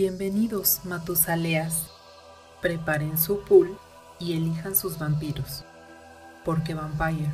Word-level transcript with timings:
Bienvenidos, 0.00 0.82
Matusaleas. 0.84 1.92
Preparen 2.62 3.18
su 3.18 3.42
pool 3.42 3.76
y 4.20 4.36
elijan 4.36 4.76
sus 4.76 4.96
vampiros, 4.96 5.64
porque 6.44 6.72
Vampire, 6.72 7.32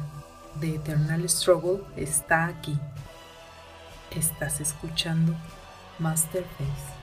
The 0.61 0.77
Eternal 0.77 1.29
Struggle, 1.29 1.81
está 1.95 2.47
aquí. 2.47 2.75
Estás 4.11 4.63
escuchando 4.63 5.35
Masterface. 5.99 6.95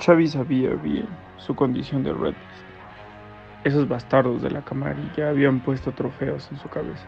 Xavi 0.00 0.26
sabía 0.26 0.70
bien 0.70 1.06
su 1.36 1.54
condición 1.54 2.02
de 2.02 2.12
Red 2.12 2.34
Esos 3.62 3.86
bastardos 3.86 4.42
de 4.42 4.50
la 4.50 4.64
camarilla 4.64 5.28
habían 5.28 5.60
puesto 5.60 5.92
trofeos 5.92 6.48
en 6.50 6.58
su 6.58 6.68
cabeza. 6.68 7.06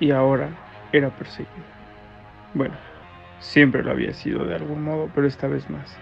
Y 0.00 0.10
ahora 0.10 0.50
era 0.90 1.16
perseguido. 1.16 1.76
Bueno, 2.52 2.74
siempre 3.38 3.82
lo 3.82 3.90
había 3.90 4.12
sido 4.12 4.44
de 4.44 4.54
algún 4.54 4.82
modo, 4.82 5.10
pero 5.14 5.26
esta 5.26 5.46
vez 5.46 5.68
más. 5.70 5.96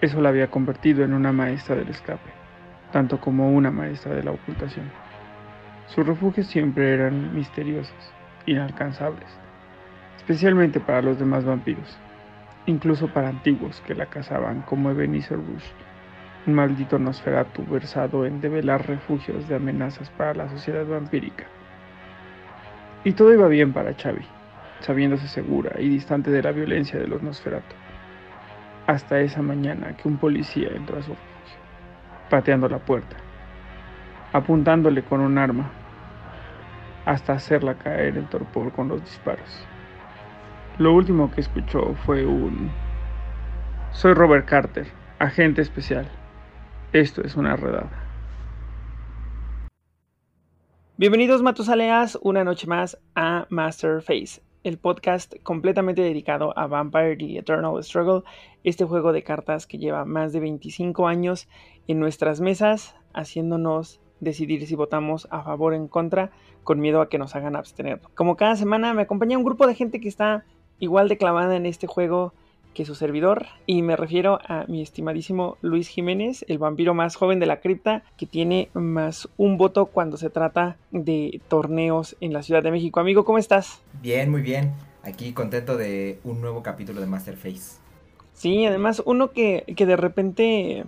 Eso 0.00 0.20
la 0.20 0.28
había 0.28 0.50
convertido 0.50 1.04
en 1.04 1.14
una 1.14 1.32
maestra 1.32 1.76
del 1.76 1.88
escape, 1.88 2.30
tanto 2.92 3.20
como 3.20 3.50
una 3.52 3.70
maestra 3.70 4.14
de 4.14 4.22
la 4.22 4.32
ocultación. 4.32 4.90
Sus 5.86 6.06
refugios 6.06 6.46
siempre 6.46 6.92
eran 6.92 7.34
misteriosos, 7.34 8.12
inalcanzables, 8.44 9.28
especialmente 10.16 10.80
para 10.80 11.02
los 11.02 11.18
demás 11.18 11.44
vampiros, 11.44 11.96
incluso 12.66 13.08
para 13.08 13.28
antiguos 13.28 13.80
que 13.86 13.94
la 13.94 14.06
cazaban 14.06 14.62
como 14.62 14.90
Ebenezer 14.90 15.38
Rush, 15.38 15.64
un 16.46 16.54
maldito 16.54 16.98
Nosferatu 16.98 17.64
versado 17.66 18.26
en 18.26 18.40
develar 18.40 18.86
refugios 18.86 19.48
de 19.48 19.56
amenazas 19.56 20.10
para 20.10 20.34
la 20.34 20.48
sociedad 20.48 20.86
vampírica. 20.86 21.44
Y 23.04 23.12
todo 23.12 23.32
iba 23.32 23.48
bien 23.48 23.72
para 23.72 23.94
Xavi, 23.94 24.26
sabiéndose 24.80 25.28
segura 25.28 25.72
y 25.78 25.88
distante 25.88 26.30
de 26.30 26.42
la 26.42 26.52
violencia 26.52 26.98
de 26.98 27.06
los 27.06 27.22
Nosferatu. 27.22 27.74
Hasta 28.86 29.20
esa 29.20 29.42
mañana 29.42 29.96
que 29.96 30.08
un 30.08 30.16
policía 30.16 30.68
entró 30.74 30.98
a 30.98 31.02
su 31.02 31.10
refugio, 31.10 31.58
pateando 32.30 32.68
la 32.68 32.78
puerta, 32.78 33.16
apuntándole 34.32 35.02
con 35.02 35.20
un 35.20 35.38
arma, 35.38 35.70
hasta 37.04 37.34
hacerla 37.34 37.74
caer 37.74 38.16
en 38.16 38.26
torpor 38.26 38.72
con 38.72 38.88
los 38.88 39.00
disparos. 39.00 39.66
Lo 40.78 40.92
último 40.92 41.30
que 41.30 41.40
escuchó 41.40 41.94
fue 42.04 42.26
un... 42.26 42.70
Soy 43.92 44.12
Robert 44.12 44.46
Carter, 44.46 44.86
agente 45.18 45.62
especial. 45.62 46.06
Esto 46.92 47.22
es 47.22 47.34
una 47.34 47.56
redada. 47.56 48.06
Bienvenidos 50.98 51.42
Matusaleas 51.42 52.18
una 52.22 52.42
noche 52.42 52.66
más 52.66 52.98
a 53.14 53.46
Master 53.50 54.00
Face, 54.00 54.40
el 54.64 54.78
podcast 54.78 55.34
completamente 55.42 56.02
dedicado 56.02 56.56
a 56.58 56.66
Vampire 56.66 57.16
The 57.16 57.38
Eternal 57.38 57.82
Struggle, 57.82 58.22
este 58.64 58.84
juego 58.84 59.12
de 59.12 59.22
cartas 59.22 59.66
que 59.66 59.78
lleva 59.78 60.04
más 60.04 60.32
de 60.32 60.40
25 60.40 61.06
años 61.06 61.48
en 61.86 62.00
nuestras 62.00 62.40
mesas, 62.40 62.94
haciéndonos 63.12 64.00
decidir 64.20 64.66
si 64.66 64.74
votamos 64.74 65.28
a 65.30 65.42
favor 65.42 65.72
o 65.72 65.76
en 65.76 65.88
contra, 65.88 66.30
con 66.64 66.80
miedo 66.80 67.00
a 67.00 67.08
que 67.08 67.18
nos 67.18 67.36
hagan 67.36 67.56
abstener. 67.56 68.00
Como 68.14 68.36
cada 68.36 68.56
semana 68.56 68.94
me 68.94 69.02
acompaña 69.02 69.38
un 69.38 69.44
grupo 69.44 69.66
de 69.66 69.74
gente 69.74 70.00
que 70.00 70.08
está 70.08 70.44
igual 70.78 71.08
de 71.08 71.18
clavada 71.18 71.56
en 71.56 71.66
este 71.66 71.86
juego 71.86 72.34
que 72.76 72.84
su 72.84 72.94
servidor, 72.94 73.46
y 73.64 73.80
me 73.80 73.96
refiero 73.96 74.38
a 74.46 74.66
mi 74.68 74.82
estimadísimo 74.82 75.56
Luis 75.62 75.88
Jiménez, 75.88 76.44
el 76.46 76.58
vampiro 76.58 76.92
más 76.92 77.16
joven 77.16 77.40
de 77.40 77.46
la 77.46 77.60
cripta, 77.60 78.02
que 78.18 78.26
tiene 78.26 78.68
más 78.74 79.30
un 79.38 79.56
voto 79.56 79.86
cuando 79.86 80.18
se 80.18 80.28
trata 80.28 80.76
de 80.90 81.40
torneos 81.48 82.16
en 82.20 82.34
la 82.34 82.42
Ciudad 82.42 82.62
de 82.62 82.70
México. 82.70 83.00
Amigo, 83.00 83.24
¿cómo 83.24 83.38
estás? 83.38 83.80
Bien, 84.02 84.30
muy 84.30 84.42
bien. 84.42 84.74
Aquí 85.02 85.32
contento 85.32 85.78
de 85.78 86.18
un 86.22 86.42
nuevo 86.42 86.62
capítulo 86.62 87.00
de 87.00 87.06
Masterface. 87.06 87.80
Sí, 88.34 88.66
además 88.66 89.02
uno 89.06 89.30
que, 89.30 89.64
que 89.74 89.86
de 89.86 89.96
repente 89.96 90.84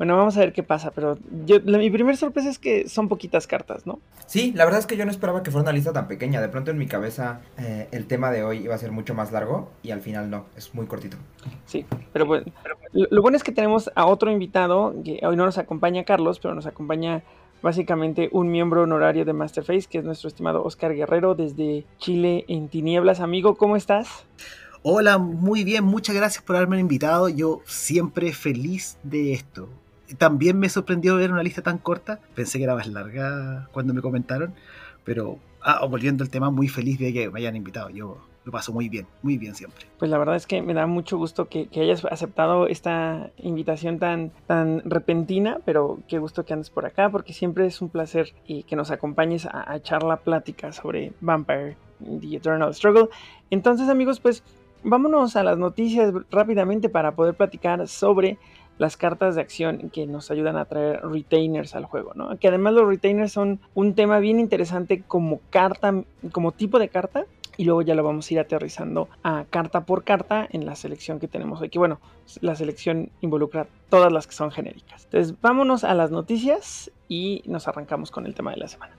bueno, 0.00 0.16
vamos 0.16 0.34
a 0.38 0.40
ver 0.40 0.54
qué 0.54 0.62
pasa, 0.62 0.92
pero 0.92 1.18
yo, 1.44 1.60
mi 1.60 1.90
primera 1.90 2.16
sorpresa 2.16 2.48
es 2.48 2.58
que 2.58 2.88
son 2.88 3.06
poquitas 3.06 3.46
cartas, 3.46 3.86
¿no? 3.86 3.98
Sí, 4.24 4.50
la 4.56 4.64
verdad 4.64 4.80
es 4.80 4.86
que 4.86 4.96
yo 4.96 5.04
no 5.04 5.10
esperaba 5.10 5.42
que 5.42 5.50
fuera 5.50 5.64
una 5.64 5.72
lista 5.72 5.92
tan 5.92 6.08
pequeña. 6.08 6.40
De 6.40 6.48
pronto 6.48 6.70
en 6.70 6.78
mi 6.78 6.86
cabeza 6.86 7.42
eh, 7.58 7.86
el 7.92 8.06
tema 8.06 8.30
de 8.30 8.42
hoy 8.42 8.60
iba 8.60 8.74
a 8.74 8.78
ser 8.78 8.92
mucho 8.92 9.14
más 9.14 9.30
largo 9.30 9.68
y 9.82 9.90
al 9.90 10.00
final 10.00 10.30
no, 10.30 10.46
es 10.56 10.74
muy 10.74 10.86
cortito. 10.86 11.18
Sí, 11.66 11.84
pero 12.14 12.24
bueno, 12.24 12.46
lo, 12.94 13.20
bueno 13.20 13.36
es 13.36 13.44
que 13.44 13.52
tenemos 13.52 13.90
a 13.94 14.06
otro 14.06 14.30
invitado, 14.30 14.94
que 15.04 15.20
hoy 15.22 15.36
no 15.36 15.44
nos 15.44 15.58
acompaña 15.58 16.02
Carlos, 16.04 16.40
pero 16.40 16.54
nos 16.54 16.64
acompaña 16.64 17.22
básicamente 17.60 18.30
un 18.32 18.50
miembro 18.50 18.84
honorario 18.84 19.26
de 19.26 19.34
Masterface, 19.34 19.86
que 19.86 19.98
es 19.98 20.04
nuestro 20.04 20.28
estimado 20.28 20.64
Oscar 20.64 20.94
Guerrero 20.94 21.34
desde 21.34 21.84
Chile 21.98 22.46
en 22.48 22.68
Tinieblas. 22.68 23.20
Amigo, 23.20 23.56
¿cómo 23.56 23.76
estás? 23.76 24.24
Hola, 24.82 25.18
muy 25.18 25.62
bien, 25.62 25.84
muchas 25.84 26.16
gracias 26.16 26.42
por 26.42 26.56
haberme 26.56 26.80
invitado. 26.80 27.28
Yo 27.28 27.60
siempre 27.66 28.32
feliz 28.32 28.96
de 29.02 29.34
esto 29.34 29.68
también 30.18 30.58
me 30.58 30.68
sorprendió 30.68 31.16
ver 31.16 31.32
una 31.32 31.42
lista 31.42 31.62
tan 31.62 31.78
corta. 31.78 32.20
Pensé 32.34 32.58
que 32.58 32.64
era 32.64 32.74
más 32.74 32.86
larga 32.86 33.68
cuando 33.72 33.94
me 33.94 34.02
comentaron. 34.02 34.54
Pero 35.04 35.38
ah, 35.62 35.84
volviendo 35.86 36.24
al 36.24 36.30
tema, 36.30 36.50
muy 36.50 36.68
feliz 36.68 36.98
de 36.98 37.12
que 37.12 37.30
me 37.30 37.40
hayan 37.40 37.56
invitado. 37.56 37.90
Yo 37.90 38.18
lo 38.44 38.52
paso 38.52 38.72
muy 38.72 38.88
bien, 38.88 39.06
muy 39.22 39.36
bien 39.38 39.54
siempre. 39.54 39.86
Pues 39.98 40.10
la 40.10 40.18
verdad 40.18 40.36
es 40.36 40.46
que 40.46 40.62
me 40.62 40.74
da 40.74 40.86
mucho 40.86 41.18
gusto 41.18 41.48
que, 41.48 41.68
hayas 41.74 42.04
aceptado 42.06 42.66
esta 42.66 43.30
invitación 43.38 43.98
tan, 43.98 44.32
tan 44.46 44.82
repentina, 44.84 45.58
pero 45.64 45.98
qué 46.08 46.18
gusto 46.18 46.44
que 46.44 46.54
andes 46.54 46.70
por 46.70 46.86
acá, 46.86 47.10
porque 47.10 47.32
siempre 47.32 47.66
es 47.66 47.82
un 47.82 47.90
placer 47.90 48.32
y 48.46 48.62
que 48.62 48.76
nos 48.76 48.90
acompañes 48.90 49.46
a, 49.46 49.70
a 49.70 49.76
echar 49.76 50.02
la 50.02 50.16
plática 50.16 50.72
sobre 50.72 51.12
Vampire, 51.20 51.76
The 51.98 52.36
Eternal 52.36 52.74
Struggle. 52.74 53.08
Entonces 53.50 53.88
amigos, 53.88 54.20
pues 54.20 54.42
vámonos 54.82 55.36
a 55.36 55.42
las 55.42 55.58
noticias 55.58 56.12
rápidamente 56.30 56.88
para 56.88 57.12
poder 57.12 57.34
platicar 57.34 57.86
sobre 57.88 58.38
las 58.80 58.96
cartas 58.96 59.34
de 59.34 59.42
acción 59.42 59.90
que 59.90 60.06
nos 60.06 60.30
ayudan 60.30 60.56
a 60.56 60.64
traer 60.64 61.02
retainers 61.02 61.74
al 61.74 61.84
juego, 61.84 62.12
¿no? 62.14 62.38
Que 62.38 62.48
además 62.48 62.72
los 62.72 62.88
retainers 62.88 63.30
son 63.30 63.60
un 63.74 63.94
tema 63.94 64.20
bien 64.20 64.40
interesante 64.40 65.02
como 65.06 65.40
carta, 65.50 66.02
como 66.32 66.52
tipo 66.52 66.78
de 66.78 66.88
carta, 66.88 67.26
y 67.58 67.64
luego 67.64 67.82
ya 67.82 67.94
lo 67.94 68.02
vamos 68.02 68.30
a 68.30 68.32
ir 68.34 68.40
aterrizando 68.40 69.10
a 69.22 69.44
carta 69.50 69.84
por 69.84 70.02
carta 70.02 70.48
en 70.50 70.64
la 70.64 70.76
selección 70.76 71.20
que 71.20 71.28
tenemos 71.28 71.60
hoy. 71.60 71.68
Que 71.68 71.78
bueno, 71.78 72.00
la 72.40 72.56
selección 72.56 73.10
involucra 73.20 73.66
todas 73.90 74.10
las 74.10 74.26
que 74.26 74.32
son 74.32 74.50
genéricas. 74.50 75.04
Entonces, 75.04 75.38
vámonos 75.42 75.84
a 75.84 75.92
las 75.92 76.10
noticias 76.10 76.90
y 77.06 77.42
nos 77.44 77.68
arrancamos 77.68 78.10
con 78.10 78.24
el 78.24 78.34
tema 78.34 78.52
de 78.52 78.56
la 78.56 78.68
semana. 78.68 78.94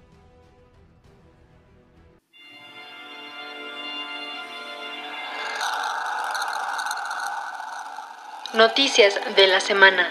Noticias 8.54 9.18
de 9.38 9.48
la 9.48 9.62
semana. 9.62 10.10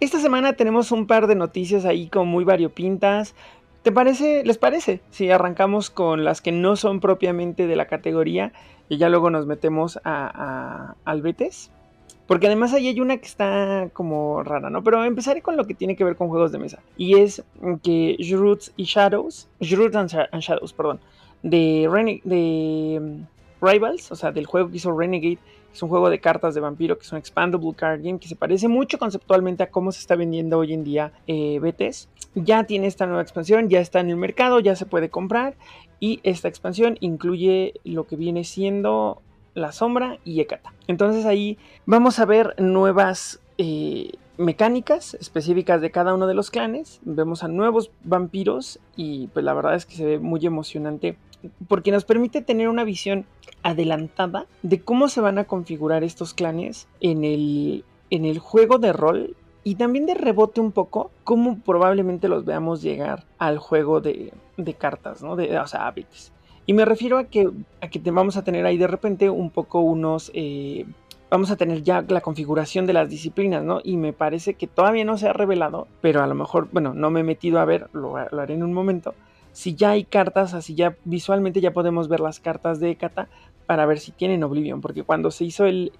Esta 0.00 0.18
semana 0.18 0.54
tenemos 0.54 0.90
un 0.90 1.06
par 1.06 1.28
de 1.28 1.36
noticias 1.36 1.84
ahí 1.84 2.08
con 2.08 2.26
muy 2.26 2.42
variopintas. 2.42 3.36
¿Te 3.84 3.92
parece? 3.92 4.42
¿Les 4.44 4.58
parece? 4.58 5.00
Si 5.10 5.30
arrancamos 5.30 5.90
con 5.90 6.24
las 6.24 6.40
que 6.40 6.50
no 6.50 6.74
son 6.74 6.98
propiamente 6.98 7.68
de 7.68 7.76
la 7.76 7.86
categoría 7.86 8.52
y 8.88 8.98
ya 8.98 9.08
luego 9.08 9.30
nos 9.30 9.46
metemos 9.46 10.00
a, 10.02 10.96
al 11.04 11.22
Betes. 11.22 11.70
Porque 12.26 12.48
además 12.48 12.74
ahí 12.74 12.88
hay 12.88 13.00
una 13.00 13.18
que 13.18 13.26
está 13.26 13.90
como 13.92 14.42
rara, 14.42 14.70
¿no? 14.70 14.82
Pero 14.82 15.04
empezaré 15.04 15.40
con 15.40 15.56
lo 15.56 15.68
que 15.68 15.74
tiene 15.74 15.94
que 15.94 16.02
ver 16.02 16.16
con 16.16 16.28
juegos 16.28 16.50
de 16.50 16.58
mesa. 16.58 16.80
Y 16.96 17.20
es 17.20 17.44
que 17.84 18.16
Roots 18.32 18.72
y 18.76 18.84
Shadows, 18.84 19.48
Roots 19.60 19.94
and, 19.94 20.40
Shadows, 20.40 20.72
perdón, 20.72 20.98
de, 21.44 22.20
de 22.24 23.24
Rivals, 23.60 24.10
o 24.12 24.16
sea, 24.16 24.32
del 24.32 24.46
juego 24.46 24.70
que 24.70 24.76
hizo 24.76 24.96
Renegade, 24.96 25.38
es 25.72 25.82
un 25.82 25.88
juego 25.88 26.10
de 26.10 26.20
cartas 26.20 26.54
de 26.54 26.60
vampiro, 26.60 26.98
que 26.98 27.04
es 27.04 27.12
un 27.12 27.18
expandable 27.18 27.72
card 27.74 28.02
game, 28.02 28.18
que 28.18 28.28
se 28.28 28.36
parece 28.36 28.68
mucho 28.68 28.98
conceptualmente 28.98 29.62
a 29.62 29.70
cómo 29.70 29.92
se 29.92 30.00
está 30.00 30.16
vendiendo 30.16 30.58
hoy 30.58 30.72
en 30.72 30.84
día 30.84 31.12
eh, 31.26 31.60
BTS. 31.60 32.08
Ya 32.34 32.64
tiene 32.64 32.86
esta 32.86 33.06
nueva 33.06 33.22
expansión, 33.22 33.68
ya 33.68 33.80
está 33.80 34.00
en 34.00 34.10
el 34.10 34.16
mercado, 34.16 34.60
ya 34.60 34.74
se 34.74 34.86
puede 34.86 35.10
comprar. 35.10 35.54
Y 36.00 36.20
esta 36.22 36.48
expansión 36.48 36.96
incluye 37.00 37.74
lo 37.84 38.06
que 38.06 38.16
viene 38.16 38.44
siendo 38.44 39.22
la 39.54 39.72
sombra 39.72 40.18
y 40.24 40.40
Ekata. 40.40 40.72
Entonces 40.86 41.26
ahí 41.26 41.58
vamos 41.86 42.18
a 42.18 42.24
ver 42.24 42.54
nuevas 42.58 43.40
eh, 43.58 44.12
mecánicas 44.38 45.14
específicas 45.14 45.80
de 45.80 45.90
cada 45.90 46.14
uno 46.14 46.26
de 46.26 46.34
los 46.34 46.50
clanes. 46.50 47.00
Vemos 47.04 47.44
a 47.44 47.48
nuevos 47.48 47.90
vampiros 48.04 48.80
y 48.96 49.26
pues 49.28 49.44
la 49.44 49.52
verdad 49.52 49.74
es 49.74 49.86
que 49.86 49.96
se 49.96 50.04
ve 50.04 50.18
muy 50.18 50.44
emocionante 50.46 51.16
porque 51.68 51.90
nos 51.90 52.04
permite 52.04 52.42
tener 52.42 52.68
una 52.68 52.84
visión 52.84 53.26
adelantada 53.62 54.46
de 54.62 54.80
cómo 54.80 55.08
se 55.08 55.20
van 55.20 55.38
a 55.38 55.44
configurar 55.44 56.04
estos 56.04 56.34
clanes 56.34 56.88
en 57.00 57.24
el, 57.24 57.84
en 58.10 58.24
el 58.24 58.38
juego 58.38 58.78
de 58.78 58.92
rol 58.92 59.36
y 59.62 59.74
también 59.74 60.06
de 60.06 60.14
rebote 60.14 60.60
un 60.60 60.72
poco 60.72 61.10
cómo 61.24 61.58
probablemente 61.58 62.28
los 62.28 62.44
veamos 62.44 62.82
llegar 62.82 63.24
al 63.38 63.58
juego 63.58 64.00
de, 64.00 64.32
de 64.56 64.74
cartas, 64.74 65.22
¿no? 65.22 65.36
De, 65.36 65.58
o 65.58 65.66
sea, 65.66 65.86
hábitos. 65.86 66.32
Y 66.66 66.72
me 66.72 66.84
refiero 66.84 67.18
a 67.18 67.24
que, 67.24 67.50
a 67.80 67.88
que 67.88 67.98
vamos 68.10 68.36
a 68.36 68.44
tener 68.44 68.64
ahí 68.64 68.78
de 68.78 68.86
repente 68.86 69.28
un 69.28 69.50
poco 69.50 69.80
unos... 69.80 70.30
Eh, 70.34 70.86
vamos 71.30 71.50
a 71.50 71.56
tener 71.56 71.82
ya 71.82 72.04
la 72.08 72.20
configuración 72.20 72.86
de 72.86 72.92
las 72.92 73.08
disciplinas, 73.08 73.62
¿no? 73.62 73.80
Y 73.84 73.96
me 73.96 74.12
parece 74.12 74.54
que 74.54 74.66
todavía 74.66 75.04
no 75.04 75.16
se 75.16 75.28
ha 75.28 75.32
revelado, 75.32 75.86
pero 76.00 76.22
a 76.22 76.26
lo 76.26 76.34
mejor, 76.34 76.68
bueno, 76.72 76.92
no 76.92 77.10
me 77.10 77.20
he 77.20 77.24
metido 77.24 77.60
a 77.60 77.64
ver, 77.64 77.88
lo, 77.92 78.16
lo 78.30 78.40
haré 78.40 78.54
en 78.54 78.64
un 78.64 78.72
momento, 78.72 79.14
si 79.52 79.74
ya 79.74 79.90
hay 79.90 80.04
cartas, 80.04 80.54
así 80.54 80.74
ya 80.74 80.96
visualmente 81.04 81.60
ya 81.60 81.72
podemos 81.72 82.08
ver 82.08 82.20
las 82.20 82.40
cartas 82.40 82.80
de 82.80 82.90
Ekata 82.90 83.28
para 83.66 83.86
ver 83.86 84.00
si 84.00 84.10
tienen 84.10 84.42
Oblivion, 84.42 84.80
porque 84.80 85.04
cuando 85.04 85.30
se 85.30 85.44
hizo 85.44 85.64
el, 85.64 85.92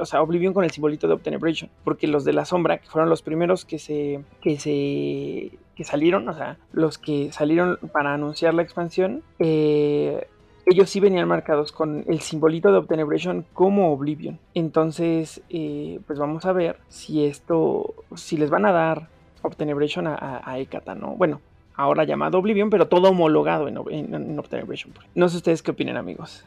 o 0.00 0.04
sea, 0.04 0.20
Oblivion 0.20 0.52
con 0.52 0.64
el 0.64 0.72
simbolito 0.72 1.06
de 1.06 1.14
Obtenebration, 1.14 1.70
porque 1.84 2.08
los 2.08 2.24
de 2.24 2.32
la 2.32 2.44
sombra, 2.44 2.78
que 2.78 2.88
fueron 2.88 3.08
los 3.08 3.22
primeros 3.22 3.64
que 3.64 3.78
se, 3.78 4.24
que 4.40 4.58
se, 4.58 5.56
que 5.76 5.84
salieron, 5.84 6.28
o 6.28 6.34
sea, 6.34 6.58
los 6.72 6.98
que 6.98 7.30
salieron 7.30 7.78
para 7.92 8.14
anunciar 8.14 8.52
la 8.54 8.62
expansión, 8.62 9.22
eh, 9.38 10.26
ellos 10.66 10.90
sí 10.90 10.98
venían 10.98 11.28
marcados 11.28 11.70
con 11.70 12.04
el 12.08 12.20
simbolito 12.20 12.72
de 12.72 12.78
Obtenebration 12.78 13.44
como 13.52 13.92
Oblivion. 13.92 14.40
Entonces, 14.54 15.40
eh, 15.50 16.00
pues 16.08 16.18
vamos 16.18 16.46
a 16.46 16.52
ver 16.52 16.78
si 16.88 17.26
esto, 17.26 17.94
si 18.16 18.36
les 18.36 18.50
van 18.50 18.66
a 18.66 18.72
dar 18.72 19.08
Obtenebration 19.42 20.06
a, 20.06 20.14
a, 20.16 20.54
a 20.54 20.94
¿no? 20.96 21.14
Bueno, 21.16 21.40
ahora 21.74 22.04
llamado 22.04 22.38
Oblivion, 22.38 22.70
pero 22.70 22.88
todo 22.88 23.10
homologado 23.10 23.68
en, 23.68 23.78
en, 23.90 24.14
en. 24.14 24.36
No 25.14 25.28
sé 25.28 25.36
ustedes 25.36 25.62
qué 25.62 25.70
opinan, 25.70 25.96
amigos. 25.96 26.44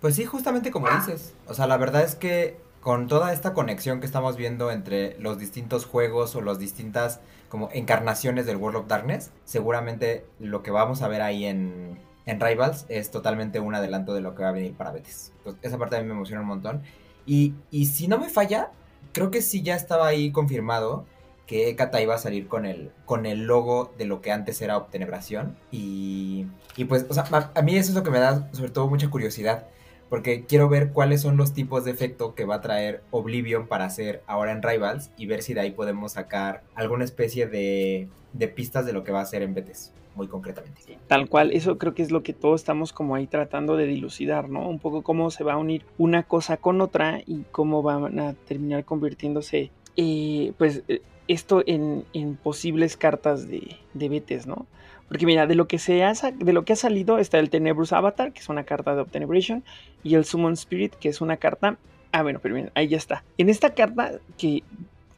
Pues 0.00 0.16
sí, 0.16 0.24
justamente 0.24 0.70
como 0.70 0.88
dices. 0.90 1.34
O 1.46 1.54
sea, 1.54 1.66
la 1.66 1.76
verdad 1.76 2.02
es 2.02 2.14
que 2.14 2.58
con 2.80 3.08
toda 3.08 3.32
esta 3.32 3.54
conexión 3.54 4.00
que 4.00 4.06
estamos 4.06 4.36
viendo 4.36 4.70
entre 4.70 5.18
los 5.18 5.38
distintos 5.38 5.86
juegos 5.86 6.36
o 6.36 6.42
las 6.42 6.58
distintas 6.58 7.20
como 7.48 7.70
encarnaciones 7.72 8.44
del 8.44 8.58
World 8.58 8.80
of 8.80 8.88
Darkness, 8.88 9.30
seguramente 9.44 10.26
lo 10.38 10.62
que 10.62 10.70
vamos 10.70 11.00
a 11.00 11.08
ver 11.08 11.22
ahí 11.22 11.46
en, 11.46 11.98
en 12.26 12.40
Rivals 12.40 12.84
es 12.90 13.10
totalmente 13.10 13.60
un 13.60 13.74
adelanto 13.74 14.12
de 14.12 14.20
lo 14.20 14.34
que 14.34 14.42
va 14.42 14.50
a 14.50 14.52
venir 14.52 14.74
para 14.74 14.92
Betis. 14.92 15.32
Entonces, 15.38 15.64
esa 15.64 15.78
parte 15.78 15.96
a 15.96 16.00
mí 16.00 16.06
me 16.06 16.12
emociona 16.12 16.42
un 16.42 16.48
montón. 16.48 16.82
Y, 17.24 17.54
y 17.70 17.86
si 17.86 18.06
no 18.06 18.18
me 18.18 18.28
falla, 18.28 18.70
creo 19.12 19.30
que 19.30 19.40
sí 19.40 19.62
ya 19.62 19.76
estaba 19.76 20.06
ahí 20.06 20.30
confirmado 20.30 21.06
que 21.46 21.68
Ekata 21.68 22.00
iba 22.00 22.14
a 22.14 22.18
salir 22.18 22.48
con 22.48 22.64
el, 22.64 22.90
con 23.04 23.26
el 23.26 23.44
logo 23.44 23.92
de 23.98 24.06
lo 24.06 24.20
que 24.20 24.32
antes 24.32 24.60
era 24.62 24.76
Obtenebración. 24.76 25.56
Y, 25.70 26.46
y 26.76 26.84
pues, 26.84 27.06
o 27.08 27.14
sea, 27.14 27.24
a, 27.54 27.62
mí 27.62 27.76
eso 27.76 27.90
es 27.90 27.94
lo 27.94 28.02
que 28.02 28.10
me 28.10 28.18
da 28.18 28.50
sobre 28.52 28.70
todo 28.70 28.88
mucha 28.88 29.10
curiosidad 29.10 29.66
porque 30.08 30.44
quiero 30.44 30.68
ver 30.68 30.92
cuáles 30.92 31.22
son 31.22 31.36
los 31.36 31.54
tipos 31.54 31.84
de 31.84 31.90
efecto 31.90 32.34
que 32.34 32.44
va 32.44 32.56
a 32.56 32.60
traer 32.60 33.02
Oblivion 33.10 33.66
para 33.66 33.86
hacer 33.86 34.22
ahora 34.26 34.52
en 34.52 34.62
Rivals 34.62 35.10
y 35.16 35.26
ver 35.26 35.42
si 35.42 35.54
de 35.54 35.60
ahí 35.60 35.70
podemos 35.72 36.12
sacar 36.12 36.62
alguna 36.76 37.04
especie 37.04 37.46
de, 37.46 38.08
de 38.32 38.48
pistas 38.48 38.86
de 38.86 38.92
lo 38.92 39.02
que 39.02 39.12
va 39.12 39.20
a 39.20 39.22
hacer 39.22 39.42
en 39.42 39.54
Betes, 39.54 39.92
muy 40.14 40.28
concretamente. 40.28 40.98
Tal 41.08 41.28
cual, 41.28 41.52
eso 41.52 41.78
creo 41.78 41.94
que 41.94 42.02
es 42.02 42.10
lo 42.10 42.22
que 42.22 42.32
todos 42.32 42.60
estamos 42.60 42.92
como 42.92 43.14
ahí 43.14 43.26
tratando 43.26 43.76
de 43.76 43.86
dilucidar, 43.86 44.48
¿no? 44.48 44.68
Un 44.68 44.78
poco 44.78 45.02
cómo 45.02 45.30
se 45.30 45.42
va 45.42 45.54
a 45.54 45.58
unir 45.58 45.84
una 45.98 46.22
cosa 46.22 46.58
con 46.58 46.80
otra 46.80 47.20
y 47.26 47.44
cómo 47.50 47.82
van 47.82 48.18
a 48.20 48.34
terminar 48.34 48.84
convirtiéndose, 48.84 49.70
eh, 49.96 50.52
pues, 50.58 50.82
esto 51.28 51.62
en, 51.66 52.04
en, 52.12 52.36
posibles 52.36 52.96
cartas 52.96 53.48
de, 53.48 53.76
de 53.94 54.08
Betes, 54.08 54.46
¿no? 54.46 54.66
Porque 55.08 55.26
mira, 55.26 55.46
de 55.46 55.54
lo 55.54 55.68
que 55.68 55.78
se 55.78 56.02
ha, 56.02 56.12
de 56.12 56.52
lo 56.52 56.64
que 56.64 56.72
ha 56.72 56.76
salido 56.76 57.18
está 57.18 57.38
el 57.38 57.50
Tenebrous 57.50 57.92
Avatar, 57.92 58.32
que 58.32 58.40
es 58.40 58.48
una 58.48 58.64
carta 58.64 58.94
de 58.94 59.02
Obtenebration, 59.02 59.62
y 60.02 60.14
el 60.14 60.24
Summon 60.24 60.54
Spirit, 60.54 60.94
que 60.94 61.08
es 61.08 61.20
una 61.20 61.36
carta. 61.36 61.76
Ah, 62.12 62.22
bueno, 62.22 62.40
pero 62.42 62.54
bien, 62.54 62.70
ahí 62.74 62.88
ya 62.88 62.96
está. 62.96 63.24
En 63.38 63.48
esta 63.48 63.74
carta 63.74 64.12
que, 64.38 64.62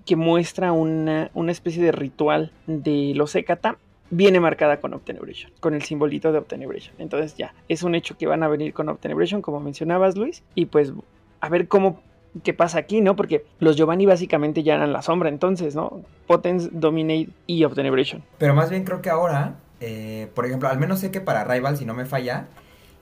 que 0.05 0.17
muestra 0.17 0.73
una, 0.73 1.31
una 1.35 1.53
especie 1.53 1.83
de 1.83 1.93
ritual 1.93 2.53
de 2.67 3.13
los 3.15 3.35
Ekata, 3.35 3.79
viene 4.11 4.41
marcada 4.41 4.81
con 4.81 4.95
Obtenebration, 4.95 5.53
con 5.61 5.75
el 5.75 5.83
simbolito 5.83 6.33
de 6.33 6.39
Obtenebration. 6.39 6.95
Entonces 6.99 7.37
ya, 7.37 7.55
es 7.69 7.83
un 7.83 7.95
hecho 7.95 8.17
que 8.17 8.27
van 8.27 8.43
a 8.43 8.49
venir 8.49 8.73
con 8.73 8.89
Obtenebration, 8.89 9.43
como 9.43 9.61
mencionabas, 9.61 10.17
Luis, 10.17 10.43
y 10.55 10.67
pues 10.67 10.93
a 11.41 11.49
ver 11.49 11.69
cómo 11.69 12.01
qué 12.43 12.55
pasa 12.55 12.79
aquí, 12.79 13.01
¿no? 13.01 13.17
Porque 13.17 13.45
los 13.59 13.77
Giovanni 13.77 14.07
básicamente 14.07 14.63
ya 14.63 14.75
eran 14.75 14.93
la 14.93 15.03
sombra, 15.03 15.29
entonces, 15.29 15.75
¿no? 15.75 16.03
Potence, 16.27 16.69
Dominate 16.73 17.29
y 17.47 17.65
Obtenebration. 17.65 18.23
Pero 18.39 18.55
más 18.55 18.71
bien 18.71 18.85
creo 18.85 19.03
que 19.03 19.11
ahora 19.11 19.57
eh, 19.81 20.31
por 20.35 20.47
ejemplo, 20.47 20.69
al 20.69 20.79
menos 20.79 21.01
sé 21.01 21.11
que 21.11 21.21
para 21.21 21.45
Rival, 21.45 21.77
si 21.77 21.85
no 21.85 21.95
me 21.95 22.07
falla, 22.07 22.49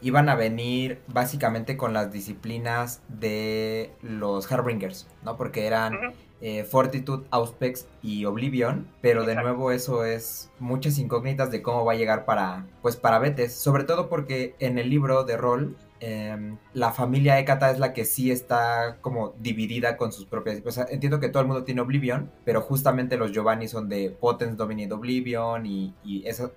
iban 0.02 0.28
a 0.28 0.34
venir 0.34 1.00
básicamente 1.06 1.76
con 1.76 1.92
las 1.92 2.12
disciplinas 2.12 3.00
de 3.08 3.92
los 4.02 4.50
Harbingers, 4.50 5.06
¿no? 5.22 5.36
Porque 5.36 5.66
eran 5.66 6.14
eh, 6.40 6.64
Fortitude, 6.64 7.26
Auspex 7.30 7.86
y 8.02 8.24
Oblivion, 8.24 8.86
pero 9.00 9.22
Exacto. 9.22 9.38
de 9.38 9.44
nuevo 9.44 9.70
eso 9.70 10.04
es 10.04 10.50
muchas 10.58 10.98
incógnitas 10.98 11.50
de 11.50 11.62
cómo 11.62 11.84
va 11.84 11.92
a 11.92 11.96
llegar 11.96 12.24
para, 12.24 12.66
pues 12.82 12.96
para 12.96 13.18
Betes, 13.18 13.54
sobre 13.54 13.84
todo 13.84 14.08
porque 14.08 14.54
en 14.58 14.78
el 14.78 14.90
libro 14.90 15.24
de 15.24 15.36
rol 15.36 15.76
eh, 16.06 16.56
la 16.74 16.92
familia 16.92 17.38
Ekata 17.38 17.70
es 17.70 17.78
la 17.78 17.94
que 17.94 18.04
sí 18.04 18.30
está 18.30 18.98
como 19.00 19.32
dividida 19.38 19.96
con 19.96 20.12
sus 20.12 20.26
propias. 20.26 20.60
O 20.66 20.70
sea, 20.70 20.86
entiendo 20.90 21.18
que 21.18 21.30
todo 21.30 21.40
el 21.40 21.48
mundo 21.48 21.64
tiene 21.64 21.80
Oblivion, 21.80 22.30
pero 22.44 22.60
justamente 22.60 23.16
los 23.16 23.32
Giovanni 23.32 23.68
son 23.68 23.88
de 23.88 24.10
Potence, 24.10 24.56
Dominate 24.56 24.92
Oblivion 24.92 25.64
y, 25.64 25.94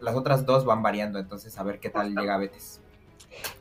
las 0.02 0.16
otras 0.16 0.46
dos 0.46 0.66
van 0.66 0.84
variando. 0.84 1.18
Entonces, 1.18 1.58
a 1.58 1.64
ver 1.64 1.80
qué 1.80 1.90
tal 1.90 2.14
llega 2.14 2.38
Betis. 2.38 2.82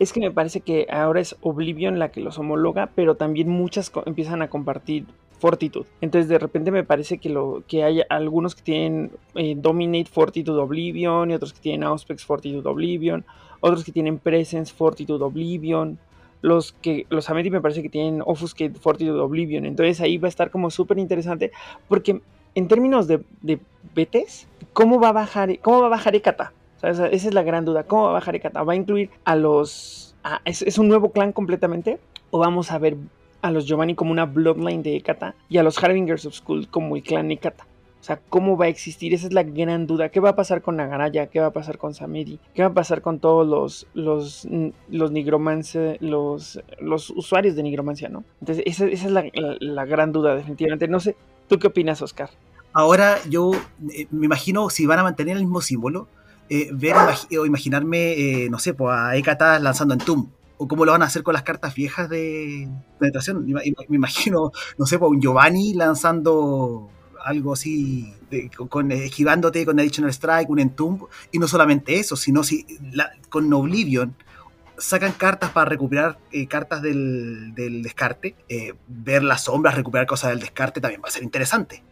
Es 0.01 0.13
que 0.13 0.19
me 0.19 0.33
parece 0.33 0.61
que 0.61 0.89
ahora 0.91 1.21
es 1.21 1.37
Oblivion 1.41 2.01
la 2.01 2.11
que 2.11 2.21
los 2.21 2.37
homologa, 2.37 2.91
pero 2.97 3.15
también 3.15 3.49
muchas 3.49 3.93
empiezan 4.07 4.43
a 4.43 4.51
compartir 4.51 5.07
Fortitude. 5.39 5.87
Entonces 6.01 6.29
de 6.29 6.39
repente 6.39 6.71
me 6.71 6.83
parece 6.83 7.19
que, 7.19 7.29
lo, 7.29 7.63
que 7.69 7.85
hay 7.85 8.03
algunos 8.09 8.55
que 8.55 8.63
tienen 8.63 9.13
eh, 9.35 9.55
Dominate 9.57 10.11
Fortitude 10.11 10.59
Oblivion 10.59 11.31
y 11.31 11.35
otros 11.35 11.53
que 11.53 11.61
tienen 11.61 11.85
Auspex 11.85 12.25
Fortitude 12.25 12.67
Oblivion, 12.67 13.25
otros 13.61 13.85
que 13.85 13.93
tienen 13.93 14.19
Presence 14.19 14.73
Fortitude 14.73 15.25
Oblivion, 15.25 15.99
los 16.43 16.73
que 16.73 17.07
los 17.09 17.29
Ameti 17.31 17.51
me 17.51 17.61
parece 17.61 17.83
que 17.83 17.89
tienen 17.89 18.23
Offuscate 18.25 18.75
Fortitude 18.75 19.21
Oblivion. 19.21 19.67
Entonces 19.67 20.01
ahí 20.01 20.19
va 20.19 20.29
a 20.29 20.29
estar 20.29 20.51
como 20.51 20.71
súper 20.71 20.99
interesante 20.99 21.53
porque 21.89 22.21
en 22.55 22.69
términos 22.69 23.07
de, 23.07 23.23
de 23.43 23.59
betes, 23.95 24.47
¿cómo 24.73 25.01
va 25.01 25.09
a 25.09 25.13
bajar, 25.13 25.59
cómo 25.61 25.81
va 25.81 25.87
a 25.87 25.91
bajar 25.91 26.15
Ekata? 26.15 26.53
Esa, 26.83 27.09
es 27.09 27.33
la 27.35 27.43
gran 27.43 27.65
duda. 27.65 27.85
¿Cómo 27.85 28.05
va 28.05 28.11
a 28.11 28.15
bajar 28.15 28.37
Ekata? 28.37 28.63
¿Va 28.63 28.75
a 28.75 28.77
incluir 28.77 29.11
a 29.25 29.37
los... 29.37 30.15
¿es, 30.45 30.63
¿Es 30.63 30.79
un 30.79 30.89
nuevo 30.89 31.11
clan 31.11 31.33
completamente? 31.33 31.99
¿O 32.31 32.39
vamos 32.39 32.71
a 32.71 32.79
ver 32.79 32.97
a 33.43 33.51
los 33.51 33.67
Giovanni 33.67 33.95
como 33.95 34.13
una 34.13 34.27
bloodline 34.27 34.83
de 34.83 34.97
Ekata 34.97 35.35
y 35.49 35.59
a 35.59 35.63
los 35.63 35.83
Harbingers 35.83 36.27
of 36.27 36.35
School 36.35 36.69
como 36.69 36.97
el 36.97 37.03
clan 37.03 37.31
Ekata. 37.31 37.67
O 38.07 38.11
sea, 38.15 38.21
¿cómo 38.29 38.57
va 38.57 38.67
a 38.67 38.69
existir? 38.69 39.13
Esa 39.15 39.27
es 39.27 39.33
la 39.33 39.43
gran 39.43 39.89
duda. 39.89 40.11
¿Qué 40.11 40.21
va 40.21 40.29
a 40.29 40.37
pasar 40.37 40.63
con 40.63 40.77
Nagaraya? 40.77 41.27
¿Qué 41.27 41.41
va 41.41 41.47
a 41.47 41.53
pasar 41.53 41.77
con 41.77 41.93
Samedi? 41.93 42.39
¿Qué 42.55 42.63
va 42.63 42.69
a 42.69 42.73
pasar 42.73 43.03
con 43.03 43.19
todos 43.19 43.45
los 43.45 43.89
los, 43.95 44.47
los 44.89 45.11
los, 45.11 46.61
los 46.79 47.11
usuarios 47.11 47.57
de 47.57 47.65
nigromancia, 47.65 48.09
no? 48.09 48.23
Entonces, 48.41 48.63
esa, 48.65 48.87
esa 48.87 49.07
es 49.07 49.11
la, 49.11 49.25
la, 49.59 49.85
gran 49.87 50.13
duda, 50.13 50.37
definitivamente. 50.37 50.87
No 50.87 51.01
sé, 51.01 51.17
¿tú 51.49 51.59
qué 51.59 51.67
opinas, 51.67 52.01
Oscar? 52.01 52.31
Ahora, 52.73 53.19
yo 53.29 53.51
eh, 53.93 54.07
me 54.13 54.27
imagino 54.27 54.71
si 54.71 54.87
van 54.87 55.01
a 55.01 55.03
mantener 55.03 55.37
el 55.37 55.43
mismo 55.43 55.61
símbolo, 55.61 56.07
eh, 56.49 56.69
ver 56.73 56.95
o 57.41 57.45
imaginarme, 57.45 58.13
eh, 58.13 58.49
no 58.51 58.61
sé, 58.61 58.73
pues 58.73 58.97
a 58.97 59.17
Ekata 59.17 59.59
lanzando 59.59 59.95
en 59.95 60.01
Tum 60.01 60.29
o 60.59 60.69
cómo 60.69 60.85
lo 60.85 60.93
van 60.93 61.03
a 61.03 61.07
hacer 61.07 61.25
con 61.25 61.35
las 61.35 61.43
cartas 61.43 61.75
viejas 61.75 62.09
de 62.09 62.69
penetración. 63.01 63.45
Me, 63.45 63.63
imagino, 63.91 64.53
no 64.79 64.87
sé, 64.87 64.97
un 64.97 65.21
Giovanni 65.21 65.75
lanzando 65.75 66.89
algo 67.27 67.53
así, 67.53 68.13
de, 68.31 68.51
con, 68.69 68.93
esquivándote 68.93 69.67
con 69.67 69.79
Additional 69.81 70.11
Strike, 70.11 70.49
un 70.49 70.61
Entomb, 70.61 71.03
y 71.33 71.39
no 71.39 71.49
solamente 71.49 71.99
eso, 71.99 72.17
sino 72.17 72.45
si 72.45 72.65
con 73.29 73.53
Oblivion 73.53 74.15
sacan 74.79 75.13
cartas 75.13 75.51
para 75.51 75.69
recuperar 75.69 76.19
eh, 76.33 76.47
cartas 76.47 76.83
del, 76.83 77.55
del 77.55 77.83
descarte, 77.83 78.37
eh, 78.49 78.75
ver 78.87 79.23
las 79.23 79.45
sombras, 79.45 79.75
recuperar 79.75 80.07
cosas 80.07 80.31
del 80.31 80.41
descarte 80.41 80.81
también 80.81 81.03
va 81.03 81.09
a 81.09 81.13
ser 81.13 81.23
interesante. 81.23 81.83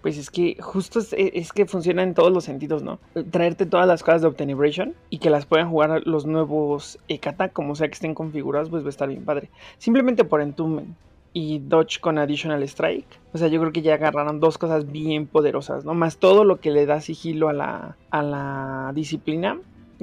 Pues 0.00 0.16
es 0.16 0.30
que 0.30 0.56
justo 0.60 1.00
es, 1.00 1.52
que 1.52 1.66
funciona 1.66 2.04
en 2.04 2.14
todos 2.14 2.32
los 2.32 2.44
sentidos, 2.44 2.84
¿no? 2.84 3.00
Traerte 3.30 3.66
todas 3.66 3.86
las 3.86 4.04
cosas 4.04 4.22
de 4.22 4.28
Obtenebration 4.28 4.94
y 5.10 5.18
que 5.18 5.28
las 5.28 5.44
puedan 5.44 5.68
jugar 5.68 6.06
los 6.06 6.24
nuevos 6.24 7.00
Ekata, 7.08 7.48
como 7.48 7.74
sea 7.74 7.88
que 7.88 7.94
estén 7.94 8.14
configurados, 8.14 8.70
pues 8.70 8.84
va 8.84 8.86
a 8.86 8.90
estar 8.90 9.08
bien 9.08 9.24
padre. 9.24 9.50
Simplemente 9.78 10.24
por 10.24 10.40
Entombment 10.40 10.96
y 11.32 11.58
Dodge 11.60 12.00
con 12.00 12.18
Additional 12.18 12.62
Strike. 12.62 13.06
O 13.32 13.38
sea, 13.38 13.48
yo 13.48 13.60
creo 13.60 13.72
que 13.72 13.82
ya 13.82 13.94
agarraron 13.94 14.40
dos 14.40 14.58
cosas 14.58 14.90
bien 14.90 15.26
poderosas, 15.26 15.84
¿no? 15.84 15.94
Más 15.94 16.16
todo 16.16 16.44
lo 16.44 16.60
que 16.60 16.70
le 16.70 16.86
da 16.86 17.00
sigilo 17.00 17.48
a 17.48 17.52
la, 17.52 17.96
a 18.10 18.22
la 18.22 18.92
disciplina. 18.94 19.58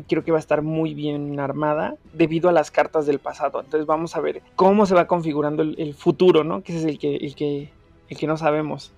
Creo 0.08 0.24
que 0.24 0.32
va 0.32 0.38
a 0.38 0.39
estar 0.39 0.62
muy 0.62 0.94
bien 0.94 1.39
armada 1.39 1.96
debido 2.13 2.50
a 2.50 2.51
las 2.51 2.70
cartas 2.70 3.05
del 3.05 3.20
pasado. 3.20 3.62
Entonces 3.62 3.88
vamos 3.88 4.15
a 4.15 4.22
ver 4.22 4.41
cómo 4.55 4.86
se 4.86 4.94
va 4.94 5.08
configurando 5.08 5.63
el, 5.63 5.75
el 5.77 5.94
futuro, 5.94 6.44
¿no? 6.44 6.62
Que 6.63 6.74
ese 6.74 6.82
es 6.82 6.86
el 6.86 7.00
que, 7.00 7.15
el 7.15 7.34
que, 7.36 7.72
el 8.10 8.17
que 8.17 8.27
no 8.27 8.38
sabemos. 8.38 8.91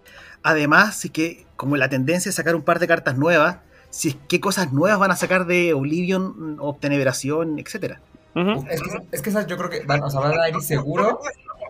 Además, 0.43 0.97
sí 0.97 1.09
que 1.09 1.45
como 1.55 1.77
la 1.77 1.89
tendencia 1.89 2.29
es 2.29 2.35
sacar 2.35 2.55
un 2.55 2.63
par 2.63 2.79
de 2.79 2.87
cartas 2.87 3.17
nuevas, 3.17 3.57
si 3.89 4.09
es 4.09 4.17
qué 4.27 4.39
cosas 4.39 4.73
nuevas 4.73 4.99
van 4.99 5.11
a 5.11 5.15
sacar 5.15 5.45
de 5.45 5.73
Oblivion, 5.73 6.57
Obteneberación, 6.59 7.59
etcétera. 7.59 8.01
Uh 8.35 8.39
-huh. 8.39 8.67
Es 8.69 8.81
que, 8.81 8.89
es 9.11 9.21
que 9.21 9.29
esas 9.29 9.47
yo 9.47 9.57
creo 9.57 9.69
que 9.69 9.83
van, 9.85 10.03
o 10.03 10.09
sea, 10.09 10.19
van 10.19 10.39
a 10.39 10.49
ir 10.49 10.59
seguro 10.61 11.19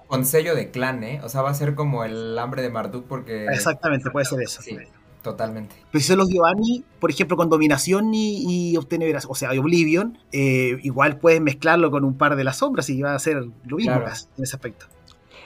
con 0.07 0.25
sello 0.25 0.55
de 0.55 0.71
clan, 0.71 1.03
¿eh? 1.03 1.19
O 1.23 1.29
sea, 1.29 1.41
va 1.41 1.49
a 1.49 1.53
ser 1.53 1.75
como 1.75 2.03
el 2.03 2.37
hambre 2.39 2.61
de 2.61 2.69
Marduk 2.69 3.05
porque... 3.05 3.45
Exactamente, 3.45 4.09
puede 4.09 4.25
ser 4.25 4.41
eso. 4.41 4.61
Sí, 4.61 4.77
totalmente. 5.21 5.75
Pero 5.91 6.01
si 6.01 6.07
son 6.07 6.17
los 6.17 6.29
Giovanni, 6.29 6.83
por 6.99 7.11
ejemplo, 7.11 7.37
con 7.37 7.49
Dominación 7.49 8.13
y, 8.13 8.71
y 8.73 8.77
o 8.77 9.35
sea, 9.35 9.51
Oblivion, 9.51 10.17
eh, 10.31 10.79
igual 10.83 11.17
puedes 11.17 11.41
mezclarlo 11.41 11.91
con 11.91 12.03
un 12.03 12.17
par 12.17 12.35
de 12.35 12.43
las 12.43 12.57
sombras 12.57 12.89
y 12.89 13.01
va 13.01 13.13
a 13.13 13.19
ser 13.19 13.37
lo 13.65 13.77
mismo 13.77 13.93
claro. 13.93 14.07
en 14.37 14.43
ese 14.43 14.55
aspecto. 14.55 14.85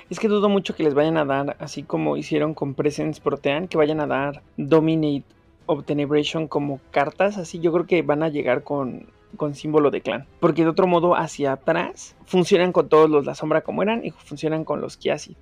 Es 0.10 0.20
que 0.20 0.28
dudo 0.28 0.50
mucho 0.50 0.76
que 0.76 0.84
les 0.84 0.94
vayan 0.94 1.18
a 1.18 1.26
dar, 1.26 1.56
así 1.60 1.84
como 1.84 2.18
hicieron 2.18 2.54
con 2.54 2.74
Presence 2.74 3.22
Protean, 3.22 3.68
que 3.68 3.78
vayan 3.78 4.02
a 4.02 4.08
dar 4.08 4.44
Dominate 4.58 5.24
of 5.68 5.86
Tenebration 5.86 6.48
como 6.50 6.82
cartas, 6.92 7.38
así 7.38 7.60
yo 7.60 7.72
creo 7.72 7.88
que 7.88 8.02
van 8.02 8.22
a 8.22 8.28
llegar 8.28 8.64
con, 8.64 9.08
con 9.38 9.56
símbolo 9.56 9.92
de 9.92 10.02
clan. 10.02 10.26
Porque 10.40 10.64
de 10.64 10.70
otro 10.70 10.88
modo, 10.88 11.16
hacia 11.16 11.54
atrás, 11.54 12.16
funcionan 12.26 12.72
con 12.72 12.90
todos 12.90 13.10
los 13.10 13.26
La 13.26 13.36
Sombra 13.36 13.62
como 13.62 13.84
eran 13.84 14.06
y 14.06 14.12
funcionan 14.12 14.64
con 14.64 14.82
los 14.82 14.98
Kiasi. 14.98 15.36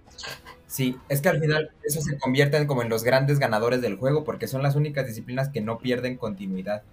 Sí, 0.68 0.98
es 1.10 1.22
que 1.22 1.30
al 1.30 1.40
final 1.40 1.72
eso 1.84 2.00
se 2.02 2.18
convierten 2.20 2.68
como 2.68 2.84
en 2.84 2.90
los 2.90 3.04
grandes 3.04 3.40
ganadores 3.40 3.82
del 3.82 3.96
juego 3.96 4.24
porque 4.24 4.48
son 4.48 4.62
las 4.62 4.76
únicas 4.76 5.08
disciplinas 5.08 5.50
que 5.50 5.62
no 5.62 5.80
pierden 5.80 6.18
continuidad. 6.18 6.84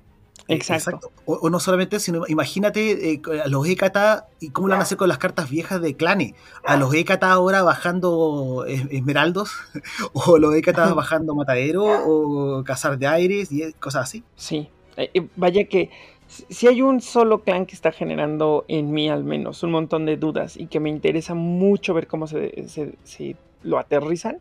Exacto. 0.48 1.10
O, 1.24 1.50
no 1.50 1.60
solamente, 1.60 1.98
sino 1.98 2.24
imagínate 2.28 3.12
eh, 3.12 3.20
a 3.44 3.48
los 3.48 3.66
Ekata 3.66 4.28
y 4.40 4.50
cómo 4.50 4.68
lo 4.68 4.72
van 4.72 4.80
a 4.80 4.84
hacer 4.84 4.96
con 4.96 5.08
las 5.08 5.18
cartas 5.18 5.50
viejas 5.50 5.80
de 5.80 5.94
Clane. 5.94 6.34
A 6.64 6.76
los 6.76 6.94
Ekata 6.94 7.32
ahora 7.32 7.62
bajando 7.62 8.64
esmeraldos, 8.66 9.52
o 10.12 10.38
los 10.38 10.54
Ekata 10.54 10.92
bajando 10.94 11.34
matadero, 11.34 11.84
o 11.84 12.62
cazar 12.64 12.98
de 12.98 13.06
aires 13.06 13.50
y 13.50 13.72
cosas 13.74 14.04
así. 14.04 14.24
Sí, 14.36 14.68
eh, 14.96 15.10
eh, 15.14 15.26
vaya 15.36 15.64
que 15.64 15.90
si 16.28 16.66
hay 16.66 16.82
un 16.82 17.00
solo 17.00 17.42
clan 17.42 17.66
que 17.66 17.74
está 17.74 17.92
generando 17.92 18.64
en 18.68 18.90
mí 18.90 19.08
al 19.08 19.24
menos 19.24 19.62
un 19.62 19.70
montón 19.70 20.06
de 20.06 20.16
dudas 20.16 20.56
y 20.56 20.66
que 20.66 20.80
me 20.80 20.90
interesa 20.90 21.34
mucho 21.34 21.94
ver 21.94 22.06
cómo 22.06 22.26
se, 22.26 22.66
se 22.68 23.36
lo 23.62 23.78
aterrizan, 23.78 24.38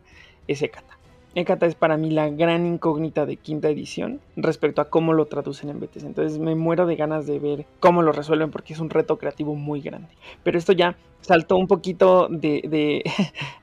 es 0.48 0.62
Ekata. 0.62 0.94
Ekata 1.36 1.65
es 1.65 1.75
para 1.75 1.98
mí 1.98 2.12
la 2.12 2.30
gran 2.30 2.65
incógnita 2.65 3.25
de 3.25 3.36
quinta 3.36 3.68
edición 3.68 4.22
respecto 4.38 4.82
a 4.82 4.89
cómo 4.89 5.12
lo 5.12 5.25
traducen 5.25 5.70
en 5.70 5.82
BTS. 5.82 6.04
Entonces 6.04 6.39
me 6.39 6.56
muero 6.56 6.86
de 6.86 6.96
ganas 6.96 7.27
de 7.27 7.39
ver 7.39 7.65
cómo 7.82 8.01
lo 8.01 8.13
resuelven 8.13 8.51
porque 8.51 8.72
es 8.72 8.80
un 8.80 8.89
reto 8.89 9.18
creativo 9.18 9.54
muy 9.54 9.82
grande. 9.82 10.08
Pero 10.44 10.58
esto 10.58 10.72
ya 10.72 10.96
saltó 11.20 11.58
un 11.58 11.68
poquito 11.68 12.30
de, 12.30 13.04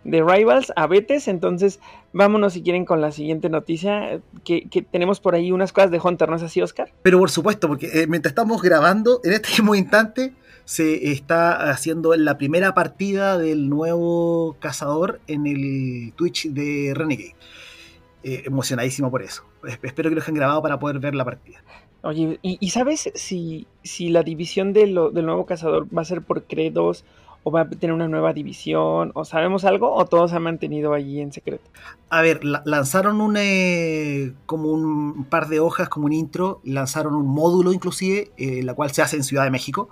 de, 0.04 0.22
Rivals 0.22 0.70
a 0.76 0.86
Betes. 0.86 1.28
Entonces 1.28 1.80
vámonos 2.12 2.52
si 2.52 2.62
quieren 2.62 2.84
con 2.84 3.00
la 3.00 3.10
siguiente 3.10 3.48
noticia. 3.48 4.20
Que, 4.44 4.68
tenemos 4.90 5.20
por 5.20 5.34
ahí 5.34 5.50
unas 5.50 5.72
cosas 5.72 5.90
de 5.90 6.00
Hunter, 6.02 6.28
¿no 6.28 6.36
es 6.36 6.42
así, 6.42 6.60
Oscar? 6.60 6.92
Pero 7.02 7.18
por 7.18 7.30
supuesto, 7.30 7.68
porque 7.68 8.02
eh, 8.02 8.06
mientras 8.06 8.32
estamos 8.32 8.60
grabando, 8.60 9.20
en 9.24 9.32
este 9.32 9.48
mismo 9.52 9.74
instante 9.74 10.34
se 10.66 11.10
está 11.10 11.70
haciendo 11.70 12.14
la 12.16 12.38
primera 12.38 12.74
partida 12.74 13.38
del 13.38 13.68
nuevo 13.68 14.56
cazador 14.60 15.20
en 15.26 15.46
el 15.46 16.12
Twitch 16.14 16.48
de 16.48 16.92
Renegade. 16.94 17.34
Eh, 18.24 18.42
emocionadísimo 18.46 19.10
por 19.10 19.22
eso. 19.22 19.42
Espero 19.82 20.08
que 20.08 20.14
lo 20.14 20.22
hayan 20.22 20.34
grabado 20.34 20.62
para 20.62 20.78
poder 20.78 21.00
ver 21.00 21.14
la 21.14 21.24
partida. 21.24 21.62
Oye, 22.02 22.38
¿y, 22.42 22.70
sabes 22.70 23.10
si, 23.14 23.66
si 23.82 24.08
la 24.10 24.22
división 24.22 24.72
de 24.72 24.86
lo, 24.86 25.10
del 25.10 25.26
nuevo 25.26 25.46
cazador 25.46 25.86
va 25.96 26.02
a 26.02 26.04
ser 26.04 26.22
por 26.22 26.44
credos 26.44 27.04
o 27.44 27.50
va 27.50 27.62
a 27.62 27.68
tener 27.68 27.92
una 27.92 28.08
nueva 28.08 28.32
división? 28.32 29.10
¿O 29.14 29.24
sabemos 29.24 29.64
algo 29.64 29.92
o 29.92 30.04
todo 30.04 30.28
se 30.28 30.36
ha 30.36 30.40
mantenido 30.40 30.94
allí 30.94 31.20
en 31.20 31.32
secreto? 31.32 31.68
A 32.10 32.22
ver, 32.22 32.44
lanzaron 32.44 33.20
un, 33.20 33.36
eh, 33.38 34.32
como 34.46 34.70
un 34.70 35.24
par 35.24 35.48
de 35.48 35.60
hojas, 35.60 35.88
como 35.88 36.06
un 36.06 36.12
intro, 36.12 36.60
lanzaron 36.64 37.14
un 37.14 37.26
módulo 37.26 37.72
inclusive, 37.72 38.30
eh, 38.36 38.62
la 38.62 38.74
cual 38.74 38.92
se 38.92 39.02
hace 39.02 39.16
en 39.16 39.24
Ciudad 39.24 39.44
de 39.44 39.50
México. 39.50 39.88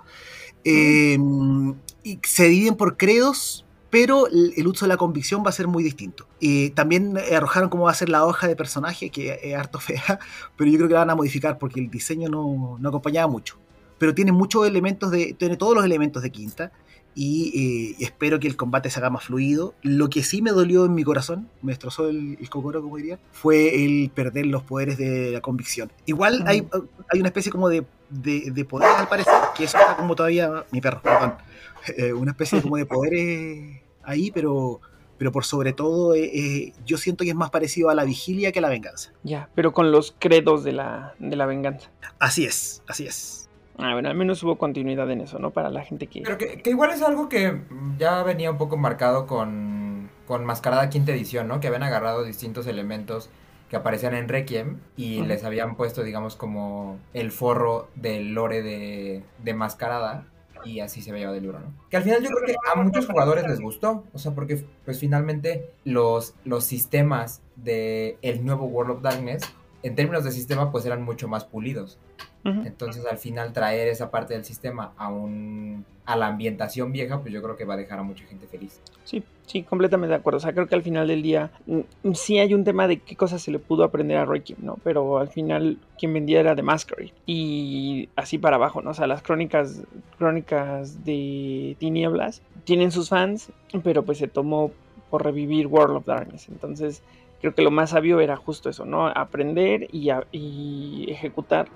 Mm. 0.63 1.71
y 2.03 2.19
se 2.21 2.47
dividen 2.47 2.75
por 2.75 2.95
credos 2.95 3.65
pero 3.91 4.27
el 4.27 4.67
uso 4.67 4.85
de 4.85 4.89
la 4.89 4.97
convicción 4.97 5.43
va 5.45 5.49
a 5.49 5.53
ser 5.53 5.67
muy 5.67 5.83
distinto. 5.83 6.25
Y 6.39 6.71
también 6.71 7.17
arrojaron 7.17 7.69
cómo 7.69 7.83
va 7.83 7.91
a 7.91 7.95
ser 7.95 8.09
la 8.09 8.25
hoja 8.25 8.47
de 8.47 8.55
personaje, 8.55 9.09
que 9.09 9.37
es 9.43 9.53
harto 9.53 9.79
fea, 9.79 10.19
pero 10.57 10.71
yo 10.71 10.77
creo 10.77 10.87
que 10.87 10.93
la 10.93 11.01
van 11.01 11.09
a 11.11 11.15
modificar 11.15 11.59
porque 11.59 11.79
el 11.81 11.91
diseño 11.91 12.29
no, 12.29 12.77
no 12.79 12.89
acompañaba 12.89 13.27
mucho. 13.27 13.57
Pero 13.99 14.15
tiene 14.15 14.31
muchos 14.31 14.65
elementos 14.65 15.11
de, 15.11 15.35
tiene 15.37 15.57
todos 15.57 15.75
los 15.75 15.85
elementos 15.85 16.23
de 16.23 16.31
quinta 16.31 16.71
y 17.13 17.95
eh, 17.99 18.03
espero 18.03 18.39
que 18.39 18.47
el 18.47 18.55
combate 18.55 18.89
se 18.89 18.99
haga 18.99 19.09
más 19.09 19.25
fluido. 19.25 19.73
Lo 19.81 20.09
que 20.09 20.23
sí 20.23 20.41
me 20.41 20.51
dolió 20.51 20.85
en 20.85 20.95
mi 20.95 21.03
corazón, 21.03 21.49
me 21.61 21.73
destrozó 21.73 22.07
el, 22.07 22.37
el 22.39 22.49
cocoro, 22.49 22.81
como 22.81 22.97
diría, 22.97 23.19
fue 23.31 23.83
el 23.83 24.09
perder 24.09 24.45
los 24.45 24.63
poderes 24.63 24.97
de 24.97 25.31
la 25.31 25.41
convicción. 25.41 25.91
Igual 26.05 26.43
hay, 26.47 26.67
hay 27.11 27.19
una 27.19 27.27
especie 27.27 27.51
como 27.51 27.67
de, 27.67 27.85
de, 28.09 28.65
poder, 28.65 28.89
al 28.89 29.07
parecer, 29.07 29.33
que 29.55 29.65
eso 29.65 29.77
está 29.77 29.97
como 29.97 30.15
todavía, 30.15 30.65
mi 30.71 30.79
perro, 30.79 31.01
perdón, 31.01 31.35
eh, 31.97 32.13
una 32.13 32.31
especie 32.31 32.61
como 32.61 32.77
de 32.77 32.85
poderes 32.85 33.80
ahí, 34.03 34.31
pero, 34.31 34.81
pero 35.17 35.31
por 35.31 35.45
sobre 35.45 35.73
todo 35.73 36.15
eh, 36.15 36.31
eh, 36.33 36.73
yo 36.85 36.97
siento 36.97 37.23
que 37.23 37.29
es 37.29 37.35
más 37.35 37.49
parecido 37.49 37.89
a 37.89 37.95
la 37.95 38.03
vigilia 38.03 38.51
que 38.51 38.59
a 38.59 38.61
la 38.61 38.69
venganza. 38.69 39.11
Ya, 39.23 39.49
pero 39.55 39.73
con 39.73 39.91
los 39.91 40.15
credos 40.17 40.63
de 40.63 40.73
la, 40.73 41.15
de 41.19 41.35
la 41.35 41.45
venganza. 41.45 41.89
Así 42.19 42.45
es, 42.45 42.83
así 42.87 43.05
es. 43.05 43.49
Ah, 43.77 43.93
bueno, 43.93 44.09
al 44.09 44.15
menos 44.15 44.43
hubo 44.43 44.57
continuidad 44.57 45.09
en 45.09 45.21
eso, 45.21 45.39
¿no? 45.39 45.51
Para 45.51 45.69
la 45.69 45.83
gente 45.83 46.07
que... 46.07 46.21
Pero 46.21 46.37
que, 46.37 46.61
igual 46.65 46.91
es 46.91 47.01
algo 47.01 47.29
que 47.29 47.61
ya 47.97 48.21
venía 48.21 48.51
un 48.51 48.57
poco 48.57 48.77
marcado 48.77 49.25
con, 49.25 50.09
con 50.27 50.45
Mascarada 50.45 50.89
Quinta 50.89 51.11
Edición, 51.11 51.47
¿no? 51.47 51.59
Que 51.59 51.67
habían 51.67 51.83
agarrado 51.83 52.23
distintos 52.23 52.67
elementos 52.67 53.29
que 53.69 53.77
aparecían 53.77 54.13
en 54.13 54.27
Requiem 54.27 54.79
y 54.97 55.21
les 55.21 55.43
habían 55.45 55.75
puesto, 55.75 56.03
digamos, 56.03 56.35
como 56.35 56.99
el 57.13 57.31
forro 57.31 57.87
del 57.95 58.33
lore 58.33 58.61
de, 58.61 59.23
de 59.41 59.53
Mascarada 59.53 60.25
y 60.63 60.79
así 60.79 61.01
se 61.01 61.11
veía 61.11 61.31
del 61.31 61.43
libro, 61.43 61.59
¿no? 61.59 61.73
Que 61.89 61.97
al 61.97 62.03
final 62.03 62.21
yo 62.21 62.29
creo 62.29 62.45
que 62.45 62.55
a 62.73 62.81
muchos 62.81 63.07
jugadores 63.07 63.47
les 63.47 63.59
gustó, 63.59 64.05
o 64.13 64.19
sea, 64.19 64.33
porque 64.33 64.65
pues 64.85 64.99
finalmente 64.99 65.71
los, 65.83 66.35
los 66.43 66.63
sistemas 66.63 67.41
de 67.55 68.17
el 68.21 68.45
nuevo 68.45 68.65
World 68.65 68.91
of 68.97 69.01
Darkness, 69.01 69.43
en 69.83 69.95
términos 69.95 70.23
de 70.23 70.31
sistema, 70.31 70.71
pues 70.71 70.85
eran 70.85 71.01
mucho 71.01 71.27
más 71.27 71.45
pulidos. 71.45 71.99
Entonces, 72.43 73.05
al 73.05 73.19
final, 73.19 73.53
traer 73.53 73.87
esa 73.87 74.09
parte 74.09 74.33
del 74.33 74.43
sistema 74.43 74.93
a 74.97 75.09
un 75.09 75.85
a 76.11 76.15
la 76.15 76.27
ambientación 76.27 76.91
vieja, 76.91 77.19
pues 77.21 77.33
yo 77.33 77.41
creo 77.41 77.55
que 77.55 77.65
va 77.65 77.75
a 77.75 77.77
dejar 77.77 77.99
a 77.99 78.03
mucha 78.03 78.25
gente 78.25 78.47
feliz. 78.47 78.81
Sí, 79.03 79.23
sí, 79.45 79.63
completamente 79.63 80.11
de 80.11 80.19
acuerdo. 80.19 80.37
O 80.37 80.39
sea, 80.39 80.53
creo 80.53 80.67
que 80.67 80.75
al 80.75 80.83
final 80.83 81.07
del 81.07 81.21
día 81.21 81.51
mm, 81.65 82.11
sí 82.13 82.39
hay 82.39 82.53
un 82.53 82.63
tema 82.63 82.87
de 82.87 82.97
qué 82.99 83.15
cosas 83.15 83.41
se 83.41 83.51
le 83.51 83.59
pudo 83.59 83.83
aprender 83.83 84.17
a 84.17 84.25
Roy 84.25 84.41
Kim, 84.41 84.57
¿no? 84.61 84.77
Pero 84.83 85.17
al 85.17 85.29
final 85.29 85.77
quien 85.97 86.13
vendía 86.13 86.39
era 86.39 86.55
The 86.55 86.63
Masquerade. 86.63 87.13
Y 87.25 88.09
así 88.15 88.37
para 88.37 88.57
abajo, 88.57 88.81
¿no? 88.81 88.91
O 88.91 88.93
sea, 88.93 89.07
las 89.07 89.21
crónicas, 89.21 89.83
crónicas 90.17 91.03
de 91.05 91.75
tinieblas 91.79 92.41
tienen 92.63 92.91
sus 92.91 93.09
fans, 93.09 93.51
pero 93.83 94.03
pues 94.03 94.17
se 94.17 94.27
tomó 94.27 94.71
por 95.09 95.23
revivir 95.23 95.67
World 95.67 95.97
of 95.97 96.05
Darkness. 96.05 96.47
Entonces, 96.49 97.03
creo 97.41 97.55
que 97.55 97.61
lo 97.61 97.71
más 97.71 97.91
sabio 97.91 98.19
era 98.19 98.35
justo 98.37 98.69
eso, 98.69 98.85
¿no? 98.85 99.07
Aprender 99.07 99.87
y, 99.91 100.09
y 100.31 101.05
ejecutar 101.09 101.67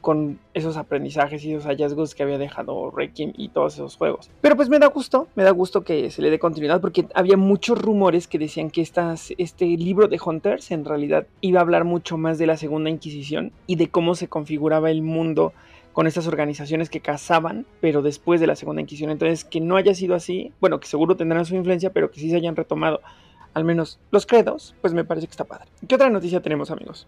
con 0.00 0.38
esos 0.54 0.76
aprendizajes 0.76 1.44
y 1.44 1.52
esos 1.52 1.66
hallazgos 1.66 2.14
que 2.14 2.22
había 2.22 2.38
dejado 2.38 2.90
Requiem 2.90 3.32
y 3.36 3.48
todos 3.48 3.74
esos 3.74 3.96
juegos. 3.96 4.30
Pero 4.40 4.56
pues 4.56 4.68
me 4.68 4.78
da 4.78 4.86
gusto, 4.86 5.28
me 5.34 5.42
da 5.42 5.50
gusto 5.50 5.82
que 5.82 6.10
se 6.10 6.22
le 6.22 6.30
dé 6.30 6.38
continuidad 6.38 6.80
porque 6.80 7.06
había 7.14 7.36
muchos 7.36 7.80
rumores 7.80 8.28
que 8.28 8.38
decían 8.38 8.70
que 8.70 8.80
este 8.82 9.64
libro 9.64 10.08
de 10.08 10.20
Hunters 10.24 10.70
en 10.70 10.84
realidad 10.84 11.26
iba 11.40 11.60
a 11.60 11.62
hablar 11.62 11.84
mucho 11.84 12.16
más 12.16 12.38
de 12.38 12.46
la 12.46 12.56
Segunda 12.56 12.90
Inquisición 12.90 13.52
y 13.66 13.76
de 13.76 13.88
cómo 13.88 14.14
se 14.14 14.28
configuraba 14.28 14.90
el 14.90 15.02
mundo 15.02 15.52
con 15.92 16.06
estas 16.06 16.26
organizaciones 16.26 16.88
que 16.88 17.00
cazaban, 17.00 17.66
pero 17.82 18.00
después 18.00 18.40
de 18.40 18.46
la 18.46 18.56
Segunda 18.56 18.80
Inquisición. 18.80 19.10
Entonces, 19.10 19.44
que 19.44 19.60
no 19.60 19.76
haya 19.76 19.94
sido 19.94 20.14
así, 20.14 20.52
bueno, 20.60 20.80
que 20.80 20.86
seguro 20.86 21.16
tendrán 21.16 21.44
su 21.44 21.54
influencia, 21.54 21.92
pero 21.92 22.10
que 22.10 22.20
sí 22.20 22.30
se 22.30 22.36
hayan 22.36 22.56
retomado 22.56 23.00
al 23.52 23.64
menos 23.64 23.98
los 24.10 24.24
credos, 24.24 24.74
pues 24.80 24.94
me 24.94 25.04
parece 25.04 25.26
que 25.26 25.32
está 25.32 25.44
padre. 25.44 25.68
¿Qué 25.86 25.94
otra 25.94 26.08
noticia 26.08 26.40
tenemos, 26.40 26.70
amigos? 26.70 27.06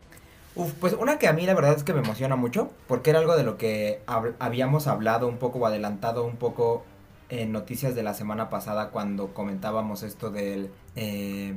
Uf, 0.57 0.73
pues 0.75 0.93
una 0.93 1.19
que 1.19 1.27
a 1.27 1.33
mí 1.33 1.47
la 1.47 1.55
verdad 1.55 1.75
es 1.75 1.83
que 1.83 1.93
me 1.93 2.01
emociona 2.01 2.37
mucho, 2.37 2.71
porque 2.87 3.11
era 3.11 3.19
algo 3.19 3.37
de 3.37 3.43
lo 3.43 3.59
que 3.59 4.03
habíamos 4.39 4.87
hablado 4.87 5.27
un 5.27 5.39
poco 5.39 5.59
o 5.59 5.67
adelantado 5.67 6.25
un 6.25 6.37
poco 6.37 6.85
en 7.29 7.53
noticias 7.53 7.95
de 7.95 8.03
la 8.03 8.15
semana 8.15 8.51
pasada 8.51 8.91
cuando 8.91 9.35
comentábamos 9.35 10.03
esto 10.03 10.31
del... 10.31 10.71
Eh, 10.97 11.55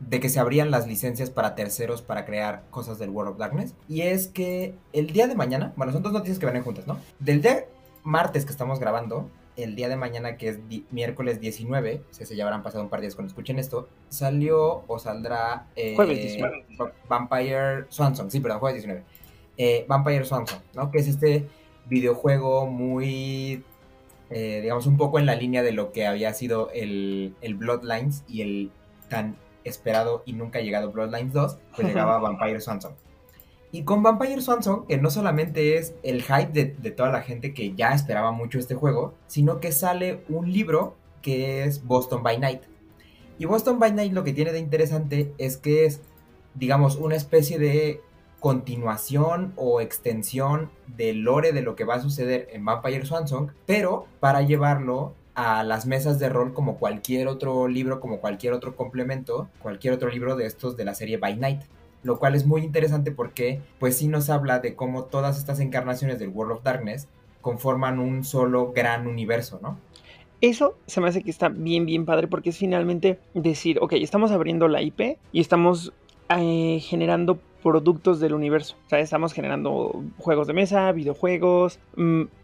de 0.00 0.20
que 0.20 0.28
se 0.28 0.40
abrían 0.40 0.70
las 0.70 0.86
licencias 0.86 1.30
para 1.30 1.54
terceros 1.54 2.02
para 2.02 2.26
crear 2.26 2.64
cosas 2.70 2.98
del 2.98 3.10
World 3.10 3.32
of 3.32 3.38
Darkness. 3.38 3.74
Y 3.88 4.02
es 4.02 4.26
que 4.26 4.74
el 4.92 5.12
día 5.12 5.28
de 5.28 5.34
mañana, 5.34 5.72
bueno, 5.76 5.92
son 5.92 6.02
dos 6.02 6.12
noticias 6.12 6.38
que 6.38 6.46
vienen 6.46 6.64
juntas, 6.64 6.86
¿no? 6.86 6.98
Del 7.20 7.40
día 7.40 7.64
martes 8.02 8.44
que 8.44 8.50
estamos 8.50 8.80
grabando, 8.80 9.30
el 9.56 9.76
día 9.76 9.88
de 9.88 9.96
mañana, 9.96 10.36
que 10.36 10.48
es 10.48 10.58
miércoles 10.90 11.40
19, 11.40 12.02
si 12.10 12.26
se 12.26 12.36
ya 12.36 12.44
habrán 12.44 12.62
pasado 12.62 12.82
un 12.82 12.90
par 12.90 13.00
de 13.00 13.06
días 13.06 13.14
cuando 13.14 13.28
escuchen 13.28 13.58
esto, 13.58 13.88
salió 14.08 14.84
o 14.86 14.98
saldrá 14.98 15.66
eh, 15.76 15.94
jueves 15.94 16.18
19. 16.18 16.64
Vampire 17.08 17.86
Swanson, 17.88 18.30
sí, 18.30 18.40
perdón, 18.40 18.58
jueves 18.60 18.82
19. 18.82 19.04
Eh, 19.56 19.84
Vampire 19.88 20.24
Swanson, 20.24 20.58
¿no? 20.74 20.90
Que 20.90 20.98
es 20.98 21.08
este 21.08 21.46
videojuego 21.86 22.66
muy, 22.66 23.64
eh, 24.30 24.60
digamos, 24.62 24.86
un 24.86 24.96
poco 24.96 25.18
en 25.18 25.26
la 25.26 25.36
línea 25.36 25.62
de 25.62 25.72
lo 25.72 25.92
que 25.92 26.06
había 26.06 26.34
sido 26.34 26.70
el, 26.72 27.34
el 27.40 27.54
Bloodlines 27.54 28.24
y 28.26 28.42
el 28.42 28.72
tan 29.08 29.36
esperado 29.62 30.22
y 30.26 30.32
nunca 30.32 30.60
llegado 30.60 30.90
Bloodlines 30.90 31.32
2, 31.32 31.58
pues 31.76 31.88
llegaba 31.88 32.18
Vampire 32.20 32.60
Swanson. 32.60 32.94
Y 33.74 33.82
con 33.82 34.04
Vampire 34.04 34.40
Swanson, 34.40 34.86
que 34.86 34.98
no 34.98 35.10
solamente 35.10 35.76
es 35.76 35.96
el 36.04 36.22
hype 36.22 36.52
de, 36.52 36.90
toda 36.92 37.10
la 37.10 37.22
gente 37.22 37.52
que 37.52 37.74
ya 37.74 37.88
esperaba 37.88 38.30
mucho 38.30 38.60
este 38.60 38.76
juego, 38.76 39.14
sino 39.26 39.58
que 39.58 39.72
sale 39.72 40.22
un 40.28 40.52
libro 40.52 40.94
que 41.22 41.64
es 41.64 41.84
Boston 41.84 42.22
by 42.22 42.38
Night. 42.38 42.62
Y 43.36 43.46
Boston 43.46 43.80
by 43.80 43.92
Night 43.92 44.12
lo 44.12 44.22
que 44.22 44.32
tiene 44.32 44.52
de 44.52 44.60
interesante 44.60 45.34
es 45.38 45.56
que 45.56 45.86
es, 45.86 46.02
digamos, 46.54 46.94
una 46.94 47.16
especie 47.16 47.58
de 47.58 48.00
continuación 48.38 49.54
o 49.56 49.80
extensión 49.80 50.70
del 50.86 51.22
lore 51.22 51.50
de 51.50 51.62
lo 51.62 51.74
que 51.74 51.82
va 51.82 51.96
a 51.96 52.00
suceder 52.00 52.46
en 52.52 52.64
Vampire 52.64 53.04
Swanson, 53.04 53.50
pero 53.66 54.06
para 54.20 54.42
llevarlo 54.42 55.16
a 55.34 55.64
las 55.64 55.84
mesas 55.84 56.20
de 56.20 56.28
rol 56.28 56.54
como 56.54 56.78
cualquier 56.78 57.26
otro 57.26 57.66
libro, 57.66 57.98
como 57.98 58.20
cualquier 58.20 58.52
otro 58.52 58.76
complemento, 58.76 59.48
cualquier 59.58 59.94
otro 59.94 60.10
libro 60.10 60.36
de 60.36 60.46
estos 60.46 60.76
de 60.76 60.84
la 60.84 60.94
serie 60.94 61.16
By 61.16 61.34
Night. 61.38 61.62
Lo 62.04 62.18
cual 62.18 62.34
es 62.34 62.46
muy 62.46 62.62
interesante 62.62 63.10
porque 63.10 63.60
pues 63.80 63.96
sí 63.96 64.06
nos 64.06 64.30
habla 64.30 64.60
de 64.60 64.76
cómo 64.76 65.04
todas 65.04 65.38
estas 65.38 65.58
encarnaciones 65.58 66.18
del 66.18 66.28
World 66.28 66.52
of 66.52 66.62
Darkness 66.62 67.08
conforman 67.40 67.98
un 67.98 68.24
solo 68.24 68.72
gran 68.72 69.06
universo, 69.06 69.58
¿no? 69.62 69.78
Eso 70.40 70.76
se 70.86 71.00
me 71.00 71.08
hace 71.08 71.22
que 71.22 71.30
está 71.30 71.48
bien, 71.48 71.86
bien 71.86 72.04
padre 72.04 72.28
porque 72.28 72.50
es 72.50 72.58
finalmente 72.58 73.18
decir, 73.32 73.78
ok, 73.80 73.94
estamos 73.94 74.30
abriendo 74.30 74.68
la 74.68 74.82
IP 74.82 75.18
y 75.32 75.40
estamos 75.40 75.92
eh, 76.28 76.80
generando 76.82 77.38
productos 77.62 78.20
del 78.20 78.34
universo. 78.34 78.76
O 78.86 78.88
sea, 78.90 78.98
estamos 78.98 79.32
generando 79.32 80.02
juegos 80.18 80.46
de 80.46 80.52
mesa, 80.52 80.92
videojuegos, 80.92 81.78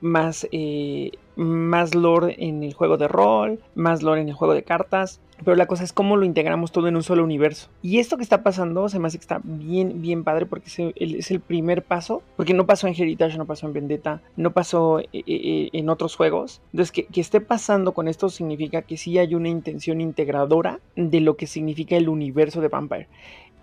más, 0.01 0.49
eh, 0.51 1.11
más 1.37 1.95
lore 1.95 2.37
en 2.39 2.63
el 2.63 2.73
juego 2.73 2.97
de 2.97 3.07
rol, 3.07 3.61
más 3.75 4.03
lore 4.03 4.23
en 4.23 4.29
el 4.29 4.35
juego 4.35 4.55
de 4.55 4.63
cartas. 4.63 5.21
Pero 5.45 5.57
la 5.57 5.67
cosa 5.67 5.85
es 5.85 5.93
cómo 5.93 6.17
lo 6.17 6.25
integramos 6.25 6.73
todo 6.73 6.89
en 6.89 6.97
un 6.97 7.03
solo 7.03 7.25
universo. 7.25 7.69
Y 7.83 7.99
esto 7.99 8.17
que 8.17 8.23
está 8.23 8.43
pasando 8.43 8.89
se 8.89 8.99
me 8.99 9.07
hace 9.07 9.19
que 9.19 9.23
está 9.23 9.41
bien, 9.43 10.03
bien 10.03 10.25
padre 10.25 10.47
porque 10.47 10.93
es 10.95 11.31
el, 11.31 11.41
primer 11.41 11.83
paso. 11.83 12.23
Porque 12.37 12.55
no 12.55 12.67
pasó 12.67 12.87
en 12.87 12.95
Heritage, 12.95 13.39
no 13.39 13.47
pasó 13.47 13.67
en 13.67 13.73
Vendetta, 13.73 14.23
no 14.37 14.53
pasó 14.53 15.01
eh, 15.01 15.09
eh, 15.13 15.71
en 15.73 15.89
otros 15.89 16.17
juegos. 16.17 16.61
Entonces, 16.73 16.93
que, 16.93 17.07
que 17.07 17.21
esté 17.21 17.41
pasando 17.41 17.93
con 17.93 18.09
esto 18.09 18.29
significa 18.29 18.83
que 18.83 18.97
sí 18.97 19.19
hay 19.19 19.35
una 19.35 19.49
intención 19.49 20.01
integradora 20.01 20.81
de 20.97 21.21
lo 21.21 21.37
que 21.37 21.47
significa 21.47 21.97
el 21.97 22.09
universo 22.09 22.61
de 22.61 22.69
Vampire. 22.69 23.09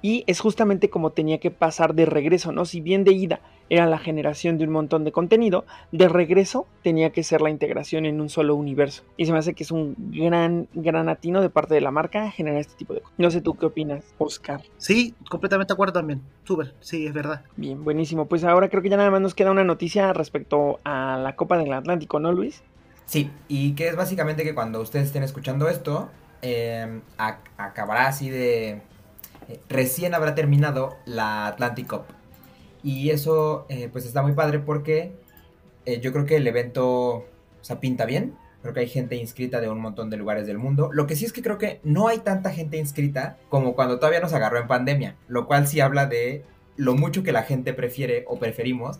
Y 0.01 0.23
es 0.27 0.39
justamente 0.39 0.89
como 0.89 1.11
tenía 1.11 1.39
que 1.39 1.51
pasar 1.51 1.95
de 1.95 2.05
regreso, 2.05 2.51
¿no? 2.51 2.65
Si 2.65 2.81
bien 2.81 3.03
de 3.03 3.13
ida 3.13 3.39
era 3.69 3.85
la 3.85 3.97
generación 3.97 4.57
de 4.57 4.65
un 4.65 4.71
montón 4.71 5.03
de 5.03 5.11
contenido, 5.11 5.65
de 5.91 6.07
regreso 6.07 6.67
tenía 6.83 7.11
que 7.11 7.23
ser 7.23 7.41
la 7.41 7.49
integración 7.49 8.05
en 8.05 8.21
un 8.21 8.29
solo 8.29 8.55
universo. 8.55 9.03
Y 9.17 9.25
se 9.25 9.33
me 9.33 9.39
hace 9.39 9.53
que 9.53 9.63
es 9.63 9.71
un 9.71 9.95
gran, 9.97 10.67
gran 10.73 11.09
atino 11.09 11.41
de 11.41 11.49
parte 11.49 11.73
de 11.73 11.81
la 11.81 11.91
marca 11.91 12.31
generar 12.31 12.61
este 12.61 12.75
tipo 12.75 12.93
de 12.93 13.01
cosas. 13.01 13.17
No 13.17 13.31
sé 13.31 13.41
tú 13.41 13.55
qué 13.55 13.65
opinas, 13.65 14.05
Oscar. 14.17 14.61
Sí, 14.77 15.15
completamente 15.29 15.71
de 15.71 15.75
acuerdo 15.75 15.93
también. 15.93 16.21
Súper, 16.43 16.73
sí, 16.79 17.07
es 17.07 17.13
verdad. 17.13 17.43
Bien, 17.55 17.83
buenísimo. 17.83 18.25
Pues 18.25 18.43
ahora 18.43 18.69
creo 18.69 18.81
que 18.81 18.89
ya 18.89 18.97
nada 18.97 19.11
más 19.11 19.21
nos 19.21 19.35
queda 19.35 19.51
una 19.51 19.63
noticia 19.63 20.13
respecto 20.13 20.79
a 20.83 21.17
la 21.17 21.35
Copa 21.35 21.57
del 21.57 21.73
Atlántico, 21.73 22.19
¿no, 22.19 22.31
Luis? 22.31 22.63
Sí, 23.05 23.31
y 23.47 23.73
que 23.73 23.87
es 23.87 23.95
básicamente 23.95 24.43
que 24.43 24.53
cuando 24.53 24.81
ustedes 24.81 25.07
estén 25.07 25.23
escuchando 25.23 25.69
esto, 25.69 26.09
eh, 26.41 27.01
acabará 27.57 28.07
así 28.07 28.29
de 28.29 28.81
recién 29.69 30.13
habrá 30.13 30.35
terminado 30.35 30.97
la 31.05 31.47
Atlantic 31.47 31.87
Cup. 31.87 32.03
Y 32.83 33.09
eso 33.09 33.65
eh, 33.69 33.89
pues 33.91 34.05
está 34.05 34.21
muy 34.21 34.33
padre 34.33 34.59
porque 34.59 35.11
eh, 35.85 35.99
yo 35.99 36.13
creo 36.13 36.25
que 36.25 36.37
el 36.37 36.47
evento 36.47 37.25
o 37.69 37.79
pinta 37.79 38.05
bien. 38.05 38.35
Creo 38.61 38.73
que 38.73 38.79
hay 38.81 38.87
gente 38.87 39.15
inscrita 39.15 39.61
de 39.61 39.69
un 39.69 39.79
montón 39.79 40.09
de 40.09 40.17
lugares 40.17 40.47
del 40.47 40.57
mundo. 40.57 40.89
Lo 40.91 41.07
que 41.07 41.15
sí 41.15 41.25
es 41.25 41.33
que 41.33 41.41
creo 41.41 41.57
que 41.57 41.79
no 41.83 42.07
hay 42.07 42.19
tanta 42.19 42.51
gente 42.51 42.77
inscrita 42.77 43.37
como 43.49 43.75
cuando 43.75 43.97
todavía 43.97 44.19
nos 44.19 44.33
agarró 44.33 44.59
en 44.59 44.67
pandemia. 44.67 45.15
Lo 45.27 45.47
cual 45.47 45.67
sí 45.67 45.79
habla 45.79 46.05
de 46.05 46.43
lo 46.75 46.95
mucho 46.95 47.23
que 47.23 47.31
la 47.31 47.43
gente 47.43 47.73
prefiere 47.73 48.25
o 48.27 48.39
preferimos 48.39 48.99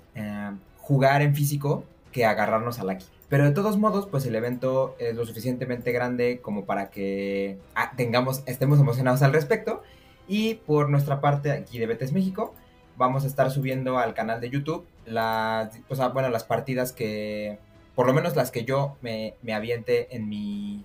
jugar 0.78 1.22
en 1.22 1.36
físico 1.36 1.84
que 2.12 2.26
agarrarnos 2.26 2.80
al 2.80 2.90
aquí. 2.90 3.06
Pero 3.30 3.44
de 3.44 3.52
todos 3.52 3.78
modos, 3.78 4.08
pues 4.08 4.26
el 4.26 4.36
evento 4.36 4.96
es 5.00 5.16
lo 5.16 5.26
suficientemente 5.26 5.92
grande 5.92 6.40
como 6.42 6.66
para 6.66 6.90
que 6.90 7.58
ah, 7.76 7.92
tengamos, 7.98 8.44
estemos 8.46 8.80
emocionados 8.80 9.22
al 9.22 9.34
respecto. 9.34 9.84
Y 10.28 10.56
por 10.56 10.90
nuestra 10.90 11.22
parte 11.22 11.52
aquí 11.52 11.80
de 11.80 11.88
Betes 11.88 12.12
México, 12.12 12.54
vamos 12.98 13.24
a 13.24 13.28
estar 13.28 13.52
subiendo 13.52 13.98
al 13.98 14.14
canal 14.14 14.42
de 14.42 14.50
YouTube 14.50 14.86
las, 15.06 15.80
bueno, 16.14 16.30
las 16.30 16.44
partidas 16.44 16.92
que, 16.92 17.60
por 17.96 18.08
lo 18.08 18.14
menos 18.14 18.36
las 18.36 18.52
que 18.52 18.66
yo 18.66 18.98
me, 19.02 19.36
me 19.42 19.54
aviente 19.54 20.16
en 20.16 20.28
mi, 20.28 20.84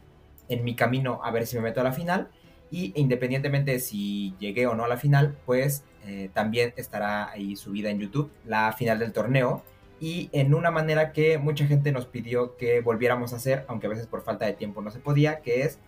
en 0.49 0.64
mi 0.64 0.75
camino 0.75 1.20
a 1.25 1.30
ver 1.30 1.46
si 1.46 1.56
me 1.56 1.62
meto 1.62 1.80
a 1.80 1.84
la 1.84 1.92
final. 1.92 2.28
Y 2.70 2.92
independientemente 2.99 3.72
de 3.72 3.80
si 3.80 4.34
llegué 4.38 4.66
o 4.66 4.75
no 4.75 4.84
a 4.84 4.88
la 4.88 4.96
final, 4.96 5.37
pues 5.44 5.84
eh, 6.06 6.30
también 6.32 6.72
estará 6.76 7.30
ahí 7.30 7.54
subida 7.54 7.90
en 7.90 7.99
YouTube 7.99 8.30
la 8.46 8.72
final 8.72 8.99
del 8.99 9.12
torneo. 9.12 9.62
Y 10.00 10.30
en 10.32 10.54
una 10.54 10.70
manera 10.70 11.12
que 11.12 11.38
mucha 11.38 11.66
gente 11.66 11.92
nos 11.92 12.06
pidió 12.06 12.56
que 12.56 12.80
volviéramos 12.80 13.33
a 13.33 13.37
hacer, 13.37 13.64
aunque 13.68 13.87
a 13.87 13.90
veces 13.90 14.07
por 14.07 14.22
falta 14.22 14.46
de 14.46 14.55
tiempo 14.55 14.81
no 14.81 14.90
se 14.90 14.98
podía, 14.98 15.40
que 15.40 15.62
es 15.62 15.78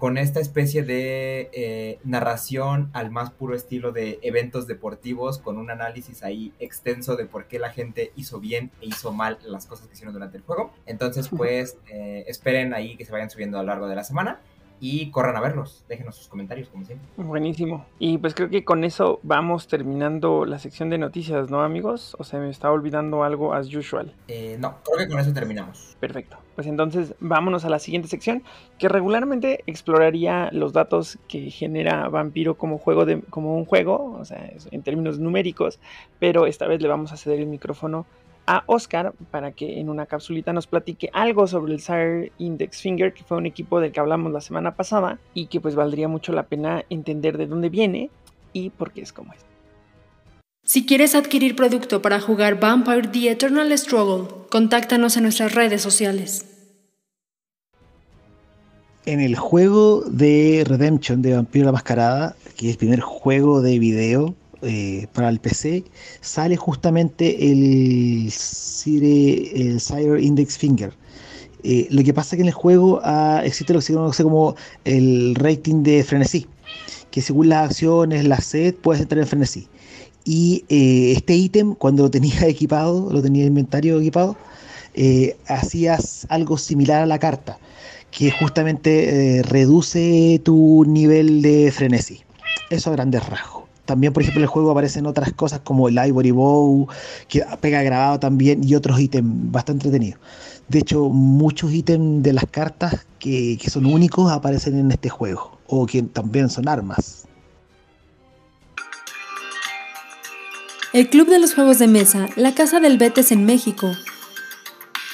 con 0.00 0.16
esta 0.16 0.40
especie 0.40 0.82
de 0.82 1.50
eh, 1.52 1.98
narración 2.04 2.88
al 2.94 3.10
más 3.10 3.30
puro 3.32 3.54
estilo 3.54 3.92
de 3.92 4.18
eventos 4.22 4.66
deportivos, 4.66 5.38
con 5.38 5.58
un 5.58 5.70
análisis 5.70 6.22
ahí 6.22 6.54
extenso 6.58 7.16
de 7.16 7.26
por 7.26 7.48
qué 7.48 7.58
la 7.58 7.70
gente 7.70 8.10
hizo 8.16 8.40
bien 8.40 8.70
e 8.80 8.86
hizo 8.86 9.12
mal 9.12 9.38
las 9.44 9.66
cosas 9.66 9.88
que 9.88 9.92
hicieron 9.92 10.14
durante 10.14 10.38
el 10.38 10.42
juego. 10.42 10.72
Entonces, 10.86 11.28
pues, 11.28 11.76
eh, 11.90 12.24
esperen 12.28 12.72
ahí 12.72 12.96
que 12.96 13.04
se 13.04 13.12
vayan 13.12 13.28
subiendo 13.28 13.58
a 13.58 13.62
lo 13.62 13.66
largo 13.66 13.88
de 13.88 13.94
la 13.94 14.02
semana 14.02 14.40
y 14.80 15.10
corran 15.10 15.36
a 15.36 15.40
verlos. 15.40 15.84
Déjenos 15.88 16.16
sus 16.16 16.26
comentarios, 16.26 16.68
como 16.68 16.84
siempre. 16.84 17.06
Buenísimo. 17.16 17.86
Y 17.98 18.18
pues 18.18 18.34
creo 18.34 18.48
que 18.48 18.64
con 18.64 18.82
eso 18.82 19.20
vamos 19.22 19.68
terminando 19.68 20.46
la 20.46 20.58
sección 20.58 20.88
de 20.90 20.98
noticias, 20.98 21.50
¿no, 21.50 21.62
amigos? 21.62 22.16
O 22.18 22.24
se 22.24 22.38
me 22.38 22.48
está 22.48 22.72
olvidando 22.72 23.22
algo 23.22 23.52
as 23.52 23.72
usual. 23.74 24.14
Eh, 24.28 24.56
no, 24.58 24.78
creo 24.82 24.98
que 24.98 25.08
con 25.08 25.20
eso 25.20 25.32
terminamos. 25.32 25.96
Perfecto. 26.00 26.38
Pues 26.54 26.66
entonces 26.66 27.14
vámonos 27.20 27.64
a 27.64 27.70
la 27.70 27.78
siguiente 27.78 28.08
sección, 28.08 28.42
que 28.78 28.88
regularmente 28.88 29.62
exploraría 29.66 30.48
los 30.52 30.72
datos 30.72 31.18
que 31.28 31.50
genera 31.50 32.08
Vampiro 32.08 32.56
como 32.56 32.78
juego 32.78 33.04
de, 33.04 33.20
como 33.30 33.56
un 33.56 33.64
juego, 33.64 34.16
o 34.18 34.24
sea, 34.24 34.50
en 34.70 34.82
términos 34.82 35.18
numéricos, 35.18 35.78
pero 36.18 36.46
esta 36.46 36.66
vez 36.66 36.80
le 36.80 36.88
vamos 36.88 37.12
a 37.12 37.16
ceder 37.16 37.40
el 37.40 37.46
micrófono 37.46 38.06
a 38.50 38.64
Oscar 38.66 39.12
para 39.30 39.52
que 39.52 39.78
en 39.78 39.88
una 39.88 40.06
capsulita 40.06 40.52
nos 40.52 40.66
platique 40.66 41.08
algo 41.12 41.46
sobre 41.46 41.72
el 41.72 41.80
Sire 41.80 42.32
Index 42.38 42.80
Finger, 42.80 43.14
que 43.14 43.22
fue 43.22 43.36
un 43.36 43.46
equipo 43.46 43.78
del 43.78 43.92
que 43.92 44.00
hablamos 44.00 44.32
la 44.32 44.40
semana 44.40 44.74
pasada 44.74 45.20
y 45.34 45.46
que 45.46 45.60
pues 45.60 45.76
valdría 45.76 46.08
mucho 46.08 46.32
la 46.32 46.42
pena 46.42 46.84
entender 46.90 47.38
de 47.38 47.46
dónde 47.46 47.68
viene 47.68 48.10
y 48.52 48.70
por 48.70 48.90
qué 48.90 49.02
es 49.02 49.12
como 49.12 49.32
es. 49.34 49.38
Si 50.64 50.84
quieres 50.84 51.14
adquirir 51.14 51.54
producto 51.54 52.02
para 52.02 52.20
jugar 52.20 52.58
Vampire 52.58 53.06
The 53.06 53.30
Eternal 53.30 53.78
Struggle, 53.78 54.26
contáctanos 54.50 55.16
en 55.16 55.22
nuestras 55.22 55.54
redes 55.54 55.80
sociales. 55.80 56.44
En 59.06 59.20
el 59.20 59.36
juego 59.36 60.02
de 60.02 60.64
Redemption 60.66 61.22
de 61.22 61.34
Vampiro 61.34 61.66
la 61.66 61.72
Mascarada, 61.72 62.34
que 62.56 62.66
es 62.66 62.72
el 62.72 62.78
primer 62.78 63.00
juego 63.00 63.62
de 63.62 63.78
video 63.78 64.34
eh, 64.62 65.06
para 65.14 65.30
el 65.30 65.40
PC, 65.40 65.84
sale 66.20 66.56
justamente 66.56 67.50
el 67.50 68.30
Sire, 68.30 69.52
el 69.54 69.80
Index 70.22 70.58
Finger. 70.58 70.92
Eh, 71.62 71.88
lo 71.90 72.02
que 72.04 72.12
pasa 72.12 72.34
es 72.34 72.38
que 72.38 72.42
en 72.42 72.48
el 72.48 72.54
juego 72.54 73.00
ah, 73.02 73.40
existe 73.44 73.72
lo 73.72 73.78
que 73.80 73.86
se 73.86 73.94
conoce 73.94 74.22
como 74.22 74.54
el 74.84 75.34
rating 75.34 75.82
de 75.82 76.04
frenesí, 76.04 76.46
que 77.10 77.22
según 77.22 77.48
las 77.48 77.70
acciones, 77.70 78.26
la 78.26 78.40
sed, 78.40 78.74
puedes 78.74 79.00
entrar 79.02 79.20
en 79.20 79.28
frenesí. 79.28 79.68
Y 80.24 80.64
eh, 80.68 81.12
este 81.16 81.34
ítem, 81.36 81.74
cuando 81.74 82.04
lo 82.04 82.10
tenías 82.10 82.42
equipado, 82.44 83.10
lo 83.10 83.22
tenía 83.22 83.42
en 83.42 83.48
inventario 83.48 83.98
equipado, 83.98 84.36
hacías 85.46 86.26
algo 86.28 86.58
similar 86.58 87.02
a 87.02 87.06
la 87.06 87.18
carta, 87.18 87.58
que 88.10 88.30
justamente 88.30 89.42
reduce 89.44 90.40
tu 90.44 90.84
nivel 90.86 91.42
de 91.42 91.72
frenesí. 91.72 92.20
Eso 92.68 92.90
a 92.90 92.92
grandes 92.92 93.26
rasgos. 93.26 93.59
También, 93.84 94.12
por 94.12 94.22
ejemplo, 94.22 94.40
en 94.40 94.44
el 94.44 94.48
juego 94.48 94.70
aparecen 94.70 95.06
otras 95.06 95.32
cosas 95.32 95.60
como 95.60 95.88
el 95.88 95.98
Ivory 95.98 96.30
Bow, 96.30 96.88
que 97.28 97.44
pega 97.60 97.82
grabado 97.82 98.20
también, 98.20 98.62
y 98.62 98.74
otros 98.74 99.00
ítems 99.00 99.50
bastante 99.50 99.88
entretenidos. 99.88 100.20
De 100.68 100.78
hecho, 100.78 101.08
muchos 101.08 101.72
ítems 101.72 102.22
de 102.22 102.32
las 102.32 102.44
cartas 102.48 103.06
que, 103.18 103.58
son 103.68 103.86
únicos 103.86 104.30
aparecen 104.30 104.78
en 104.78 104.92
este 104.92 105.08
juego, 105.08 105.58
o 105.66 105.86
que 105.86 106.02
también 106.02 106.48
son 106.48 106.68
armas. 106.68 107.26
El 110.92 111.08
Club 111.08 111.28
de 111.28 111.38
los 111.38 111.54
Juegos 111.54 111.78
de 111.78 111.88
Mesa, 111.88 112.28
la 112.36 112.54
Casa 112.54 112.80
del 112.80 112.98
Betes 112.98 113.32
en 113.32 113.44
México. 113.44 113.92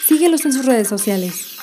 Síguelos 0.07 0.45
en 0.45 0.53
sus 0.53 0.65
redes 0.65 0.89
sociales. 0.89 1.57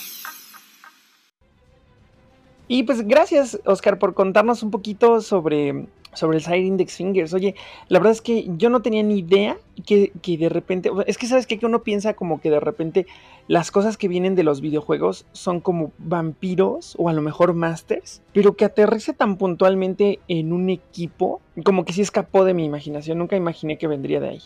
Y 2.67 2.83
pues 2.83 3.07
gracias, 3.07 3.59
Oscar, 3.65 3.99
por 3.99 4.13
contarnos 4.13 4.63
un 4.63 4.71
poquito 4.71 5.21
sobre 5.21 5.87
sobre 6.13 6.37
el 6.37 6.43
Side 6.43 6.59
Index 6.59 6.95
Fingers. 6.95 7.33
Oye, 7.33 7.55
la 7.87 7.99
verdad 7.99 8.13
es 8.13 8.21
que 8.21 8.49
yo 8.57 8.69
no 8.69 8.81
tenía 8.81 9.03
ni 9.03 9.19
idea 9.19 9.57
que, 9.85 10.11
de 10.23 10.49
repente, 10.49 10.91
es 11.07 11.17
que 11.17 11.27
sabes 11.27 11.47
que 11.47 11.59
uno 11.63 11.83
piensa 11.83 12.13
como 12.13 12.41
que 12.41 12.49
de 12.49 12.59
repente 12.59 13.05
las 13.47 13.71
cosas 13.71 13.97
que 13.97 14.07
vienen 14.07 14.35
de 14.35 14.43
los 14.43 14.61
videojuegos 14.61 15.25
son 15.33 15.59
como 15.59 15.91
vampiros 15.97 16.95
o 16.97 17.09
a 17.09 17.13
lo 17.13 17.21
mejor 17.21 17.53
masters, 17.53 18.21
pero 18.33 18.55
que 18.55 18.65
aterrice 18.65 19.13
tan 19.13 19.37
puntualmente 19.37 20.19
en 20.27 20.53
un 20.53 20.69
equipo, 20.69 21.41
como 21.65 21.83
que 21.85 21.93
sí 21.93 22.01
escapó 22.01 22.45
de 22.45 22.53
mi 22.53 22.63
imaginación, 22.63 23.17
nunca 23.17 23.35
imaginé 23.35 23.77
que 23.77 23.87
vendría 23.87 24.19
de 24.19 24.29
ahí. 24.29 24.41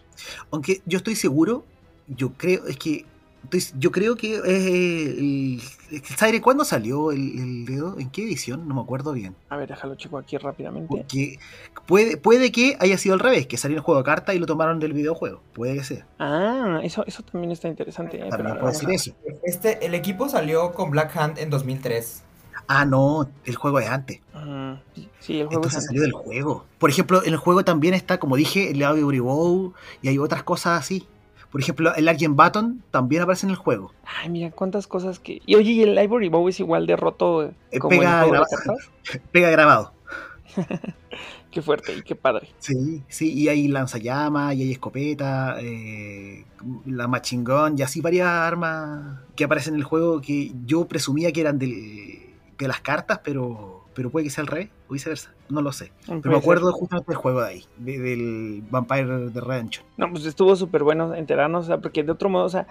Aunque 0.52 0.82
yo 0.86 0.98
estoy 0.98 1.16
seguro, 1.16 1.64
yo 2.08 2.34
creo, 2.34 2.66
es 2.68 2.78
que 2.78 3.06
entonces, 3.48 3.74
yo 3.80 3.92
creo 3.94 4.18
que 4.18 4.36
el, 4.36 5.62
el 5.90 6.42
¿cuándo 6.42 6.66
salió 6.66 7.14
el, 7.14 7.66
dedo? 7.66 7.98
¿En 7.98 8.10
qué 8.10 8.24
edición? 8.24 8.68
No 8.68 8.76
me 8.76 8.82
acuerdo 8.82 9.14
bien. 9.14 9.38
A 9.48 9.56
ver, 9.56 9.70
déjalo 9.70 9.96
chico 9.96 10.18
aquí 10.18 10.38
rápidamente. 10.38 10.90
Porque 10.90 11.40
puede, 11.86 12.18
puede 12.18 12.52
que 12.52 12.76
haya 12.82 12.98
sido 12.98 13.14
al 13.14 13.22
revés, 13.22 13.48
que 13.48 13.56
salió 13.56 13.78
el 13.78 13.84
juego 13.84 14.02
de 14.02 14.04
carta 14.04 14.34
y 14.34 14.40
lo 14.40 14.48
tomaron 14.48 14.82
del 14.82 14.92
videojuego. 14.92 15.42
Puede 15.54 15.76
que 15.76 15.86
sea. 15.86 16.06
Ah, 16.20 16.82
eso, 16.84 17.06
eso 17.08 17.24
también 17.24 17.54
está 17.54 17.70
interesante. 17.70 18.18
Eh, 18.18 18.30
también 18.30 18.60
puede 18.60 18.74
decir 18.74 18.92
eso. 18.92 19.14
Este, 19.44 19.86
el 19.86 19.94
equipo 19.94 20.28
salió 20.28 20.74
con 20.74 20.92
Black 20.92 21.16
Hand 21.16 21.40
en 21.40 21.50
2003. 21.50 22.24
Ah, 22.68 22.84
no, 22.84 23.30
el 23.46 23.56
juego 23.56 23.80
es 23.80 23.88
antes. 23.88 24.20
Ah, 24.34 24.82
sí, 25.22 25.40
el 25.40 25.48
juego 25.48 25.62
Entonces 25.62 25.84
es 25.84 25.86
salió 25.86 26.02
del 26.02 26.12
juego. 26.12 26.66
Por 26.80 26.90
ejemplo, 26.90 27.24
en 27.24 27.32
el 27.32 27.38
juego 27.38 27.64
también 27.64 27.94
está, 27.94 28.20
como 28.20 28.36
dije, 28.36 28.72
el 28.72 28.82
Ivory 28.82 29.20
Bow 29.20 29.74
y 30.02 30.10
hay 30.10 30.18
otras 30.18 30.44
cosas 30.44 30.82
así. 30.82 31.08
Por 31.52 31.62
ejemplo, 31.62 31.96
el 31.96 32.08
Argent 32.08 32.36
Button 32.36 32.84
también 32.92 33.22
aparece 33.22 33.46
en 33.46 33.52
el 33.52 33.56
juego. 33.56 33.94
Ay, 34.22 34.30
mira, 34.30 34.52
cuántas 34.52 34.86
cosas 34.88 35.20
que. 35.20 35.42
Y 35.46 35.56
oye, 35.56 35.72
¿y 35.72 35.82
el 35.84 35.98
Ivory 35.98 36.30
Bow 36.30 36.48
es 36.50 36.60
igual 36.60 36.86
de 36.86 36.96
roto 36.98 37.44
eh, 37.44 37.52
Eh, 37.72 37.80
como 37.80 37.90
pega 37.98 38.20
el 38.26 38.32
de 38.32 38.38
grabado. 38.38 38.78
Pega 39.32 39.50
grabado. 39.50 39.94
Qué 41.52 41.62
fuerte 41.62 41.96
y 41.96 42.02
qué 42.04 42.14
padre. 42.16 42.50
Sí, 42.60 43.02
sí, 43.08 43.34
y 43.34 43.48
hay 43.48 43.68
lanzallamas, 43.70 44.54
y 44.56 44.64
hay 44.64 44.72
escopeta, 44.74 45.56
eh, 45.62 46.46
la 46.86 47.08
machine 47.08 47.44
gun, 47.44 47.80
y 47.80 47.82
así 47.82 48.02
varias 48.02 48.28
armas 48.28 49.22
que 49.36 49.46
aparecen 49.46 49.74
en 49.74 49.80
el 49.80 49.84
juego 49.86 50.22
que 50.22 50.52
yo 50.66 50.86
presumía 50.88 51.32
que 51.32 51.42
eran 51.42 51.58
del- 51.58 52.34
de 52.58 52.68
las 52.68 52.82
cartas, 52.82 53.22
pero, 53.24 53.77
pero 53.98 54.12
puede 54.12 54.26
que 54.26 54.30
sea 54.30 54.44
al 54.44 54.48
revés 54.48 54.70
o 54.88 54.94
viceversa, 54.94 55.34
no 55.50 55.64
lo 55.64 55.72
sé. 55.72 55.92
Pero 56.06 56.22
me 56.30 56.38
acuerdo 56.38 56.72
justamente 56.72 57.12
del 57.12 57.18
juego 57.18 57.42
de 57.42 57.48
ahí, 57.48 57.64
de- 57.80 57.98
del 57.98 58.64
Vampire 58.70 59.32
de 59.32 59.42
Redemption. 59.42 59.84
No, 59.98 60.12
pues 60.12 60.24
estuvo 60.26 60.56
súper 60.56 60.84
bueno 60.84 61.16
enterarnos, 61.16 61.66
o 61.66 61.68
sea, 61.68 61.80
porque 61.80 62.04
de 62.04 62.12
otro 62.12 62.30
modo, 62.30 62.46
o 62.46 62.50
sea, 62.50 62.68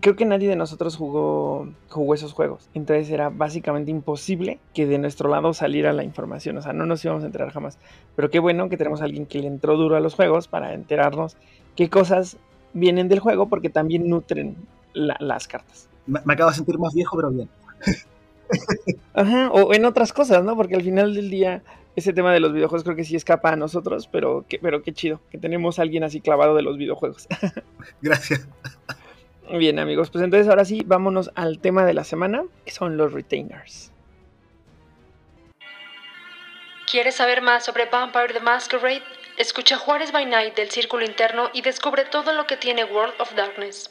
creo 0.00 0.14
que 0.14 0.24
nadie 0.24 0.48
de 0.48 0.54
nosotros 0.54 0.96
jugó, 0.96 1.68
jugó 1.88 2.14
esos 2.14 2.32
juegos. 2.32 2.70
Entonces 2.74 3.10
era 3.10 3.28
básicamente 3.28 3.90
imposible 3.90 4.60
que 4.72 4.86
de 4.86 4.98
nuestro 4.98 5.28
lado 5.28 5.52
saliera 5.52 5.92
la 5.92 6.04
información, 6.04 6.56
o 6.58 6.62
sea, 6.62 6.72
no 6.72 6.86
nos 6.86 7.04
íbamos 7.04 7.24
a 7.24 7.26
enterar 7.26 7.50
jamás. 7.50 7.76
Pero 8.14 8.30
qué 8.30 8.38
bueno 8.38 8.68
que 8.68 8.76
tenemos 8.76 9.00
a 9.00 9.04
alguien 9.04 9.26
que 9.26 9.40
le 9.40 9.48
entró 9.48 9.76
duro 9.76 9.96
a 9.96 10.00
los 10.00 10.14
juegos 10.14 10.46
para 10.46 10.74
enterarnos 10.74 11.36
qué 11.74 11.90
cosas 11.90 12.36
vienen 12.72 13.08
del 13.08 13.18
juego, 13.18 13.48
porque 13.48 13.68
también 13.68 14.08
nutren 14.08 14.54
la- 14.92 15.16
las 15.18 15.48
cartas. 15.48 15.88
Me, 16.06 16.20
me 16.24 16.34
acabo 16.34 16.50
de 16.50 16.56
sentir 16.56 16.78
más 16.78 16.94
viejo, 16.94 17.16
pero 17.16 17.30
bien. 17.30 17.48
Ajá, 19.14 19.50
o 19.50 19.74
en 19.74 19.84
otras 19.84 20.12
cosas, 20.12 20.42
¿no? 20.44 20.56
Porque 20.56 20.74
al 20.76 20.82
final 20.82 21.14
del 21.14 21.30
día 21.30 21.62
ese 21.96 22.12
tema 22.12 22.32
de 22.32 22.40
los 22.40 22.52
videojuegos 22.52 22.84
creo 22.84 22.94
que 22.96 23.04
sí 23.04 23.16
escapa 23.16 23.50
a 23.50 23.56
nosotros, 23.56 24.08
pero, 24.10 24.44
qué- 24.48 24.58
pero 24.60 24.82
qué 24.82 24.92
chido 24.92 25.20
que 25.30 25.38
tenemos 25.38 25.78
a 25.78 25.82
alguien 25.82 26.04
así 26.04 26.20
clavado 26.20 26.54
de 26.54 26.62
los 26.62 26.76
videojuegos. 26.78 27.26
Gracias. 28.02 28.46
Bien 29.50 29.78
amigos, 29.78 30.10
pues 30.10 30.22
entonces 30.22 30.48
ahora 30.48 30.64
sí, 30.64 30.82
vámonos 30.86 31.30
al 31.34 31.58
tema 31.58 31.84
de 31.84 31.94
la 31.94 32.04
semana, 32.04 32.44
que 32.64 32.70
son 32.70 32.96
los 32.96 33.12
retainers. 33.12 33.92
¿Quieres 36.90 37.16
saber 37.16 37.42
más 37.42 37.64
sobre 37.64 37.86
Vampire 37.86 38.32
the 38.32 38.40
Masquerade? 38.40 39.02
Escucha 39.36 39.76
Juárez 39.76 40.10
by 40.12 40.26
Night 40.26 40.54
del 40.56 40.70
Círculo 40.70 41.04
Interno 41.04 41.50
y 41.52 41.62
descubre 41.62 42.04
todo 42.04 42.32
lo 42.32 42.46
que 42.46 42.56
tiene 42.56 42.84
World 42.84 43.14
of 43.20 43.34
Darkness. 43.34 43.90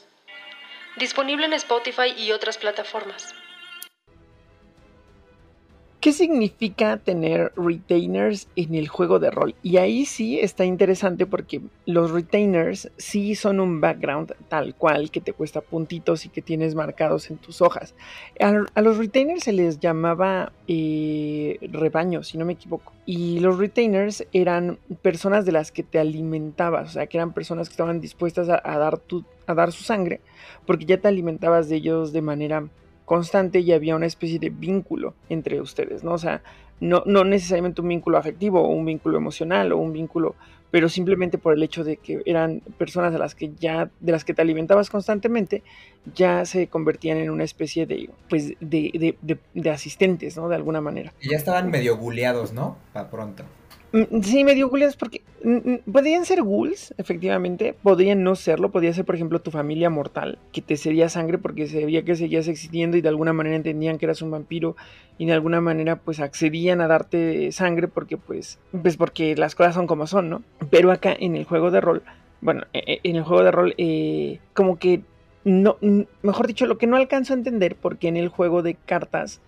Disponible 0.98 1.46
en 1.46 1.52
Spotify 1.54 2.12
y 2.16 2.32
otras 2.32 2.58
plataformas. 2.58 3.34
¿Qué 6.00 6.12
significa 6.12 6.96
tener 6.98 7.52
retainers 7.56 8.46
en 8.54 8.76
el 8.76 8.86
juego 8.86 9.18
de 9.18 9.32
rol? 9.32 9.56
Y 9.64 9.78
ahí 9.78 10.04
sí 10.04 10.38
está 10.38 10.64
interesante 10.64 11.26
porque 11.26 11.60
los 11.86 12.12
retainers 12.12 12.92
sí 12.98 13.34
son 13.34 13.58
un 13.58 13.80
background 13.80 14.32
tal 14.48 14.76
cual 14.76 15.10
que 15.10 15.20
te 15.20 15.32
cuesta 15.32 15.60
puntitos 15.60 16.24
y 16.24 16.28
que 16.28 16.40
tienes 16.40 16.76
marcados 16.76 17.30
en 17.32 17.38
tus 17.38 17.60
hojas. 17.60 17.96
A, 18.40 18.80
los 18.80 18.96
retainers 18.96 19.42
se 19.42 19.52
les 19.52 19.80
llamaba 19.80 20.52
eh, 20.68 21.58
rebaño, 21.72 22.22
si 22.22 22.38
no 22.38 22.44
me 22.44 22.52
equivoco. 22.52 22.92
Y 23.04 23.40
los 23.40 23.58
retainers 23.58 24.24
eran 24.32 24.78
personas 25.02 25.46
de 25.46 25.52
las 25.52 25.72
que 25.72 25.82
te 25.82 25.98
alimentabas, 25.98 26.90
o 26.90 26.92
sea, 26.92 27.08
que 27.08 27.16
eran 27.16 27.32
personas 27.32 27.68
que 27.68 27.72
estaban 27.72 28.00
dispuestas 28.00 28.48
a 28.48 28.78
dar 28.78 29.72
su 29.72 29.82
sangre 29.82 30.20
porque 30.66 30.84
ya 30.84 30.98
te 30.98 31.08
alimentabas 31.08 31.68
de 31.68 31.76
ellos 31.76 32.12
de 32.12 32.22
manera 32.22 32.68
constante 33.08 33.60
y 33.60 33.72
había 33.72 33.96
una 33.96 34.04
especie 34.04 34.38
de 34.38 34.50
vínculo 34.50 35.14
entre 35.30 35.60
ustedes, 35.62 36.04
¿no? 36.04 36.12
O 36.12 36.18
sea, 36.18 36.42
no, 36.78 37.02
no 37.06 37.24
necesariamente 37.24 37.80
un 37.80 37.88
vínculo 37.88 38.18
afectivo 38.18 38.60
o 38.60 38.68
un 38.68 38.84
vínculo 38.84 39.16
emocional 39.16 39.72
o 39.72 39.78
un 39.78 39.94
vínculo, 39.94 40.34
pero 40.70 40.90
simplemente 40.90 41.38
por 41.38 41.54
el 41.54 41.62
hecho 41.62 41.84
de 41.84 41.96
que 41.96 42.20
eran 42.26 42.60
personas 42.76 43.14
de 43.14 43.18
las 43.18 43.34
que 43.34 43.50
ya, 43.58 43.90
de 44.00 44.12
las 44.12 44.26
que 44.26 44.34
te 44.34 44.42
alimentabas 44.42 44.90
constantemente, 44.90 45.62
ya 46.14 46.44
se 46.44 46.66
convertían 46.66 47.16
en 47.16 47.30
una 47.30 47.44
especie 47.44 47.86
de, 47.86 48.10
pues, 48.28 48.48
de, 48.60 48.90
de, 48.92 49.16
de, 49.22 49.38
de 49.54 49.70
asistentes, 49.70 50.36
¿no? 50.36 50.50
De 50.50 50.56
alguna 50.56 50.82
manera. 50.82 51.14
Y 51.18 51.30
ya 51.30 51.38
estaban 51.38 51.70
medio 51.70 51.96
buleados, 51.96 52.52
¿no? 52.52 52.76
Para 52.92 53.08
pronto. 53.08 53.44
Mm, 53.92 54.20
Sí, 54.22 54.44
medio 54.44 54.68
ghouls 54.68 54.96
porque 54.96 55.22
mm, 55.42 55.70
mm, 55.70 55.92
podrían 55.92 56.24
ser 56.26 56.42
ghouls, 56.42 56.94
efectivamente, 56.98 57.74
podrían 57.82 58.22
no 58.22 58.34
serlo, 58.34 58.70
podría 58.70 58.92
ser 58.92 59.04
por 59.04 59.14
ejemplo 59.14 59.40
tu 59.40 59.50
familia 59.50 59.88
mortal, 59.88 60.38
que 60.52 60.60
te 60.60 60.76
cedía 60.76 61.08
sangre 61.08 61.38
porque 61.38 61.66
se 61.66 61.84
veía 61.84 62.04
que 62.04 62.14
seguías 62.16 62.48
existiendo 62.48 62.96
y 62.96 63.00
de 63.00 63.08
alguna 63.08 63.32
manera 63.32 63.56
entendían 63.56 63.96
que 63.98 64.06
eras 64.06 64.20
un 64.20 64.30
vampiro 64.30 64.76
y 65.16 65.26
de 65.26 65.32
alguna 65.32 65.60
manera 65.60 65.96
pues 65.96 66.20
accedían 66.20 66.80
a 66.82 66.88
darte 66.88 67.50
sangre 67.52 67.88
porque 67.88 68.18
pues, 68.18 68.58
pues 68.82 68.96
porque 68.96 69.34
las 69.36 69.54
cosas 69.54 69.74
son 69.74 69.86
como 69.86 70.06
son, 70.06 70.28
¿no? 70.28 70.42
Pero 70.70 70.90
acá 70.92 71.16
en 71.18 71.34
el 71.36 71.44
juego 71.44 71.70
de 71.70 71.80
rol, 71.80 72.02
bueno, 72.42 72.64
eh, 72.74 72.82
eh, 72.86 73.00
en 73.04 73.16
el 73.16 73.22
juego 73.22 73.42
de 73.42 73.50
rol 73.50 73.74
eh, 73.78 74.38
como 74.52 74.78
que 74.78 75.00
no, 75.44 75.78
mejor 76.22 76.46
dicho, 76.46 76.66
lo 76.66 76.76
que 76.76 76.86
no 76.86 76.96
alcanzo 76.96 77.32
a 77.32 77.36
entender 77.36 77.74
porque 77.74 78.08
en 78.08 78.18
el 78.18 78.28
juego 78.28 78.62
de 78.62 78.74
cartas 78.74 79.40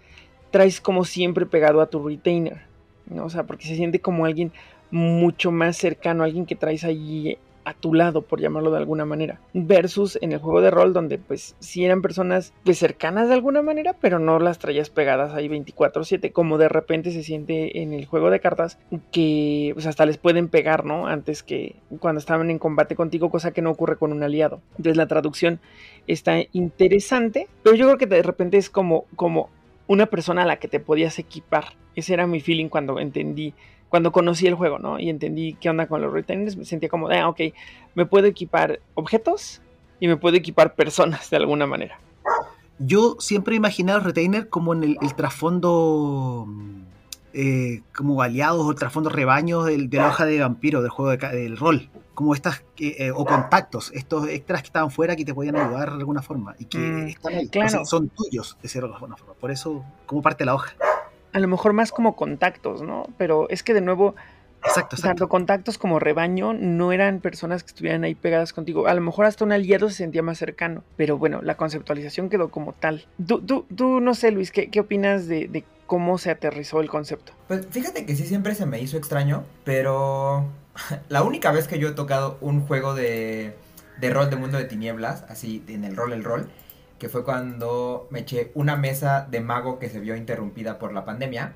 traes 0.50 0.80
como 0.80 1.04
siempre 1.04 1.44
pegado 1.44 1.82
a 1.82 1.90
tu 1.90 2.06
retainer. 2.08 2.69
¿No? 3.10 3.24
O 3.24 3.30
sea, 3.30 3.44
porque 3.44 3.66
se 3.66 3.76
siente 3.76 4.00
como 4.00 4.24
alguien 4.24 4.52
mucho 4.90 5.52
más 5.52 5.76
cercano, 5.76 6.24
alguien 6.24 6.46
que 6.46 6.56
traes 6.56 6.84
ahí 6.84 7.38
a 7.64 7.74
tu 7.74 7.94
lado, 7.94 8.22
por 8.22 8.40
llamarlo 8.40 8.70
de 8.70 8.78
alguna 8.78 9.04
manera. 9.04 9.40
Versus 9.52 10.18
en 10.22 10.32
el 10.32 10.38
juego 10.38 10.60
de 10.60 10.70
rol, 10.70 10.92
donde 10.92 11.18
pues 11.18 11.56
sí 11.58 11.84
eran 11.84 12.02
personas 12.02 12.52
pues, 12.64 12.78
cercanas 12.78 13.28
de 13.28 13.34
alguna 13.34 13.62
manera, 13.62 13.94
pero 14.00 14.18
no 14.18 14.38
las 14.38 14.58
traías 14.58 14.90
pegadas 14.90 15.34
ahí 15.34 15.48
24/7, 15.48 16.32
como 16.32 16.58
de 16.58 16.68
repente 16.68 17.10
se 17.10 17.22
siente 17.22 17.82
en 17.82 17.92
el 17.92 18.06
juego 18.06 18.30
de 18.30 18.40
cartas, 18.40 18.78
que 19.12 19.70
pues 19.74 19.86
hasta 19.86 20.06
les 20.06 20.16
pueden 20.16 20.48
pegar, 20.48 20.84
¿no? 20.84 21.06
Antes 21.06 21.42
que 21.42 21.76
cuando 21.98 22.18
estaban 22.18 22.50
en 22.50 22.58
combate 22.58 22.96
contigo, 22.96 23.30
cosa 23.30 23.52
que 23.52 23.62
no 23.62 23.70
ocurre 23.70 23.96
con 23.96 24.12
un 24.12 24.22
aliado. 24.22 24.60
Entonces 24.70 24.96
la 24.96 25.06
traducción 25.06 25.60
está 26.06 26.38
interesante, 26.52 27.46
pero 27.62 27.76
yo 27.76 27.86
creo 27.86 27.98
que 27.98 28.06
de 28.06 28.22
repente 28.22 28.56
es 28.56 28.70
como, 28.70 29.04
como 29.16 29.50
una 29.90 30.06
persona 30.06 30.42
a 30.42 30.46
la 30.46 30.56
que 30.60 30.68
te 30.68 30.78
podías 30.78 31.18
equipar. 31.18 31.74
Ese 31.96 32.14
era 32.14 32.24
mi 32.28 32.38
feeling 32.40 32.68
cuando 32.68 33.00
entendí, 33.00 33.54
cuando 33.88 34.12
conocí 34.12 34.46
el 34.46 34.54
juego, 34.54 34.78
¿no? 34.78 35.00
Y 35.00 35.10
entendí 35.10 35.54
qué 35.60 35.68
onda 35.68 35.88
con 35.88 36.00
los 36.00 36.12
retainers. 36.12 36.56
Me 36.56 36.64
sentía 36.64 36.88
como, 36.88 37.08
de, 37.08 37.18
ah, 37.18 37.28
ok, 37.28 37.40
me 37.96 38.06
puedo 38.06 38.28
equipar 38.28 38.78
objetos 38.94 39.60
y 39.98 40.06
me 40.06 40.16
puedo 40.16 40.36
equipar 40.36 40.76
personas 40.76 41.28
de 41.30 41.38
alguna 41.38 41.66
manera. 41.66 41.98
Yo 42.78 43.16
siempre 43.18 43.54
he 43.54 43.56
imaginado 43.56 43.98
el 43.98 44.04
retainer 44.04 44.48
como 44.48 44.74
en 44.74 44.84
el, 44.84 44.96
el 45.02 45.14
trasfondo 45.16 46.46
eh, 47.32 47.80
como 47.92 48.22
aliados 48.22 48.64
o 48.64 48.70
el 48.70 48.76
trasfondo 48.76 49.10
rebaños 49.10 49.66
del- 49.66 49.90
de 49.90 49.96
la 49.98 50.08
hoja 50.08 50.24
de 50.24 50.38
vampiro 50.38 50.82
del 50.82 50.90
juego 50.90 51.10
de 51.16 51.28
del 51.36 51.56
rol. 51.56 51.88
Como 52.20 52.34
estas, 52.34 52.62
eh, 52.78 52.96
eh, 52.98 53.10
o 53.12 53.24
contactos, 53.24 53.90
estos 53.94 54.28
extras 54.28 54.60
que 54.60 54.66
estaban 54.66 54.90
fuera 54.90 55.16
que 55.16 55.24
te 55.24 55.32
podían 55.32 55.56
ayudar 55.56 55.88
de 55.92 55.96
alguna 56.00 56.20
forma 56.20 56.54
y 56.58 56.66
que 56.66 56.76
Mm, 56.76 57.06
están 57.08 57.32
ahí. 57.34 57.48
claro. 57.48 57.66
O 57.68 57.70
sea, 57.70 57.84
son 57.86 58.10
tuyos, 58.10 58.58
de 58.62 58.78
alguna 58.78 59.16
forma. 59.16 59.32
Por 59.40 59.50
eso, 59.50 59.82
como 60.04 60.20
parte 60.20 60.40
de 60.42 60.46
la 60.46 60.54
hoja. 60.54 60.74
A 61.32 61.38
lo 61.38 61.48
mejor 61.48 61.72
más 61.72 61.92
como 61.92 62.16
contactos, 62.16 62.82
¿no? 62.82 63.06
Pero 63.16 63.48
es 63.48 63.62
que 63.62 63.72
de 63.72 63.80
nuevo, 63.80 64.16
Exacto, 64.64 64.96
exacto. 64.96 65.08
tanto 65.08 65.28
contactos 65.28 65.78
como 65.78 65.98
rebaño 65.98 66.52
no 66.52 66.92
eran 66.92 67.20
personas 67.20 67.62
que 67.62 67.68
estuvieran 67.68 68.04
ahí 68.04 68.14
pegadas 68.14 68.52
contigo. 68.52 68.86
A 68.86 68.94
lo 68.94 69.00
mejor 69.00 69.26
hasta 69.26 69.44
un 69.44 69.52
aliado 69.52 69.88
se 69.88 69.96
sentía 69.96 70.22
más 70.22 70.38
cercano. 70.38 70.84
Pero 70.96 71.18
bueno, 71.18 71.40
la 71.42 71.56
conceptualización 71.56 72.28
quedó 72.28 72.50
como 72.50 72.72
tal. 72.72 73.06
Tú, 73.26 73.40
tú, 73.40 73.66
tú 73.74 74.00
no 74.00 74.14
sé, 74.14 74.30
Luis, 74.30 74.50
¿qué, 74.50 74.70
qué 74.70 74.80
opinas 74.80 75.26
de, 75.26 75.48
de 75.48 75.64
cómo 75.86 76.18
se 76.18 76.30
aterrizó 76.30 76.80
el 76.80 76.88
concepto? 76.88 77.32
Pues 77.48 77.66
fíjate 77.70 78.06
que 78.06 78.14
sí 78.14 78.26
siempre 78.26 78.54
se 78.54 78.66
me 78.66 78.80
hizo 78.80 78.96
extraño, 78.96 79.44
pero 79.64 80.46
la 81.08 81.22
única 81.22 81.50
vez 81.52 81.66
que 81.66 81.78
yo 81.78 81.88
he 81.88 81.92
tocado 81.92 82.38
un 82.40 82.60
juego 82.60 82.94
de, 82.94 83.54
de 84.00 84.10
rol 84.10 84.30
de 84.30 84.36
mundo 84.36 84.58
de 84.58 84.64
tinieblas, 84.64 85.24
así 85.28 85.64
en 85.68 85.84
el 85.84 85.96
rol 85.96 86.12
el 86.12 86.24
rol, 86.24 86.48
que 86.98 87.08
fue 87.08 87.24
cuando 87.24 88.06
me 88.10 88.20
eché 88.20 88.52
una 88.54 88.76
mesa 88.76 89.26
de 89.30 89.40
mago 89.40 89.78
que 89.78 89.88
se 89.88 90.00
vio 90.00 90.16
interrumpida 90.16 90.78
por 90.78 90.92
la 90.92 91.04
pandemia. 91.04 91.54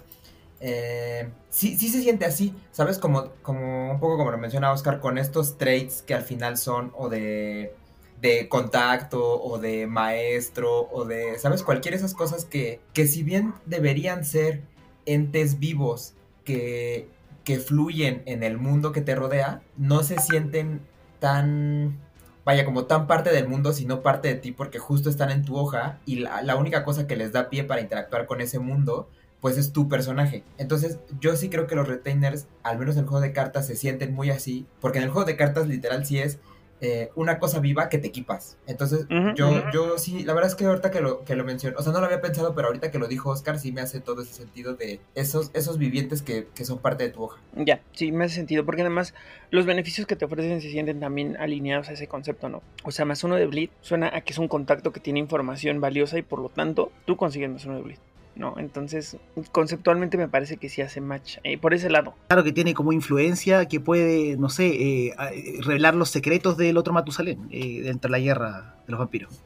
Eh, 0.66 1.29
sí, 1.50 1.77
sí 1.77 1.90
se 1.90 2.00
siente 2.00 2.24
así, 2.24 2.55
¿sabes? 2.70 2.96
Como, 2.96 3.33
como 3.42 3.90
un 3.90 4.00
poco 4.00 4.16
como 4.16 4.31
lo 4.31 4.38
menciona 4.38 4.72
Oscar, 4.72 4.98
con 4.98 5.18
estos 5.18 5.59
traits 5.59 6.00
que 6.00 6.14
al 6.14 6.22
final 6.22 6.57
son 6.57 6.90
o 6.96 7.11
de, 7.11 7.74
de 8.22 8.48
contacto 8.48 9.42
o 9.42 9.59
de 9.59 9.87
maestro 9.87 10.88
o 10.90 11.05
de, 11.05 11.38
¿sabes? 11.38 11.62
Cualquier 11.62 11.92
de 11.92 11.98
esas 11.98 12.14
cosas 12.14 12.46
que, 12.46 12.81
que 12.94 13.07
si 13.07 13.22
bien 13.22 13.53
deberían 13.66 14.24
ser 14.24 14.62
entes 15.05 15.59
vivos 15.59 16.14
que, 16.44 17.11
que 17.44 17.59
fluyen 17.59 18.22
en 18.24 18.42
el 18.42 18.57
mundo 18.57 18.92
que 18.92 19.03
te 19.03 19.14
rodea, 19.14 19.61
no 19.77 20.03
se 20.03 20.18
sienten 20.18 20.81
tan, 21.18 22.00
vaya, 22.46 22.64
como 22.64 22.87
tan 22.87 23.07
parte 23.07 23.31
del 23.33 23.48
mundo, 23.48 23.74
sino 23.74 24.03
parte 24.03 24.29
de 24.29 24.37
ti, 24.37 24.50
porque 24.50 24.79
justo 24.79 25.11
están 25.11 25.31
en 25.31 25.44
tu 25.44 25.59
hoja 25.59 26.00
y 26.07 26.20
la, 26.20 26.40
la 26.40 26.57
única 26.57 26.85
cosa 26.85 27.07
que 27.07 27.16
les 27.16 27.33
da 27.33 27.50
pie 27.50 27.64
para 27.64 27.83
interactuar 27.83 28.24
con 28.24 28.40
ese 28.40 28.61
mundo, 28.61 29.11
pues 29.44 29.59
es 29.59 29.74
tu 29.74 29.90
personaje. 29.90 30.42
Entonces, 30.57 31.00
yo 31.20 31.37
sí 31.37 31.50
creo 31.50 31.66
que 31.66 31.74
los 31.74 31.87
retainers, 31.87 32.46
al 32.62 32.78
menos 32.78 32.94
en 32.96 33.02
el 33.02 33.09
juego 33.09 33.20
de 33.20 33.35
cartas, 33.35 33.66
se 33.66 33.76
sienten 33.76 34.14
muy 34.14 34.30
así, 34.30 34.64
porque 34.80 34.96
en 34.96 35.04
el 35.04 35.11
juego 35.11 35.26
de 35.26 35.37
cartas 35.37 35.68
literal 35.68 36.07
sí 36.07 36.18
es 36.18 36.38
eh, 36.80 37.11
una 37.14 37.38
cosa 37.38 37.61
viva 37.61 37.90
que 37.90 37.98
te 37.98 38.09
equipas. 38.09 38.57
Entonces, 38.66 39.07
yo, 39.35 39.70
yo 39.70 39.98
sí, 39.98 40.24
la 40.24 40.33
verdad 40.33 40.50
es 40.50 40.57
que 40.57 40.64
ahorita 40.64 40.90
que 40.90 41.02
lo, 41.02 41.24
que 41.24 41.37
lo 41.37 41.44
menciono, 41.44 41.76
o 41.78 41.83
sea, 41.83 41.92
no 41.92 42.00
lo 42.00 42.07
había 42.07 42.22
pensado, 42.22 42.54
pero 42.54 42.68
ahorita 42.68 42.90
que 42.90 42.98
lo 42.98 43.07
dijo 43.07 43.28
Oscar, 43.28 43.59
sí 43.59 43.70
me 43.70 43.83
hace 43.83 44.00
todo 44.00 44.22
ese 44.22 44.33
sentido 44.33 44.76
de 44.76 45.00
esos, 45.14 45.50
esos 45.52 45.76
vivientes 45.76 46.22
que, 46.22 46.48
que 46.54 46.64
son 46.64 46.78
parte 46.78 47.04
de 47.04 47.11
tu 47.11 47.24
hoja. 47.24 47.38
Ya, 47.54 47.83
sí, 47.92 48.12
me 48.12 48.24
hace 48.24 48.37
sentido, 48.37 48.64
porque 48.64 48.80
además 48.80 49.12
los 49.50 49.66
beneficios 49.66 50.07
que 50.07 50.16
te 50.16 50.24
ofrecen 50.24 50.62
se 50.62 50.70
sienten 50.70 51.00
también 51.00 51.37
alineados 51.37 51.90
a 51.90 51.92
ese 51.92 52.09
concepto, 52.09 52.48
¿no? 52.48 52.62
O 52.83 52.92
sea, 52.92 53.04
más 53.04 53.22
uno 53.24 53.37
de 53.37 53.46
bleed 53.46 53.68
suena 53.83 54.11
a 54.14 54.22
que 54.22 54.33
es 54.33 54.38
un 54.38 54.48
contacto 54.48 54.90
que 54.90 55.00
tiene 55.00 55.20
información 55.20 55.83
valiosa 55.83 56.16
y 56.16 56.22
por 56.22 56.38
lo 56.38 56.48
tanto 56.48 56.92
tú 57.04 57.18
consigues 57.18 57.50
más 57.50 57.66
uno 57.66 57.76
de 57.76 57.83
bleed, 57.83 57.98
¿no? 58.36 58.54
Entonces, 58.58 59.16
conceptualmente 59.52 60.16
me 60.16 60.28
parece 60.28 60.56
que 60.56 60.68
sí 60.68 60.82
hace 60.82 61.00
match 61.00 61.38
eh, 61.44 61.58
por 61.58 61.74
ese 61.74 61.90
lado. 61.90 62.14
Claro 62.28 62.44
que 62.44 62.52
tiene 62.52 62.74
como 62.74 62.92
influencia 62.92 63.66
que 63.66 63.80
puede, 63.80 64.36
no 64.36 64.48
sé, 64.48 64.66
eh, 64.66 65.14
eh, 65.32 65.58
revelar 65.62 65.94
los 65.94 66.10
secretos 66.10 66.56
del 66.56 66.76
otro 66.76 66.92
Matusalén 66.92 67.48
eh, 67.50 67.82
dentro 67.82 68.08
de 68.08 68.12
la 68.12 68.24
guerra 68.24 68.76
de 68.86 68.90
los 68.90 68.98
vampiros. 68.98 69.42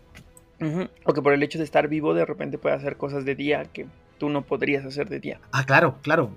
O 1.05 1.12
que 1.12 1.22
por 1.22 1.33
el 1.33 1.42
hecho 1.44 1.59
de 1.59 1.64
estar 1.64 1.87
vivo 1.87 2.14
de 2.14 2.27
repente 2.27 2.59
puede 2.59 2.74
hacer 2.74 2.96
cosas 2.96 3.24
de 3.24 3.37
día 3.37 3.64
que 3.64 3.87
tú 4.18 4.29
no 4.29 4.42
podrías 4.42 4.85
hacer 4.85 5.09
de 5.09 5.20
día. 5.20 5.40
Ah, 5.53 5.64
claro, 5.64 5.98
claro. 6.03 6.31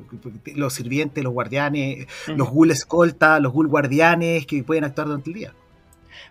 Los 0.56 0.74
sirvientes, 0.74 1.24
los 1.24 1.34
guardianes, 1.34 2.06
los 2.28 2.52
ghoul 2.52 2.70
escolta, 2.70 3.40
los 3.40 3.52
ghoul 3.52 3.68
guardianes 3.68 4.46
que 4.46 4.64
pueden 4.64 4.84
actuar 4.84 5.08
durante 5.08 5.32
el 5.32 5.34
día. 5.34 5.54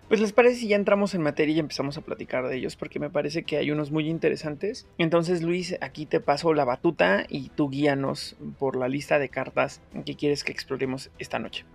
Pues 0.07 0.19
les 0.19 0.33
parece 0.33 0.57
si 0.57 0.67
ya 0.67 0.75
entramos 0.75 1.13
en 1.13 1.21
materia 1.21 1.55
y 1.55 1.59
empezamos 1.59 1.97
a 1.97 2.01
platicar 2.01 2.47
de 2.47 2.57
ellos, 2.57 2.75
porque 2.75 2.99
me 2.99 3.09
parece 3.09 3.43
que 3.43 3.57
hay 3.57 3.71
unos 3.71 3.91
muy 3.91 4.09
interesantes. 4.09 4.87
Entonces, 4.97 5.41
Luis, 5.41 5.77
aquí 5.81 6.05
te 6.05 6.19
paso 6.19 6.53
la 6.53 6.65
batuta 6.65 7.25
y 7.29 7.49
tú 7.49 7.69
guíanos 7.69 8.35
por 8.59 8.75
la 8.75 8.87
lista 8.87 9.19
de 9.19 9.29
cartas 9.29 9.81
que 10.05 10.15
quieres 10.15 10.43
que 10.43 10.51
exploremos 10.51 11.11
esta 11.19 11.39
noche. 11.39 11.65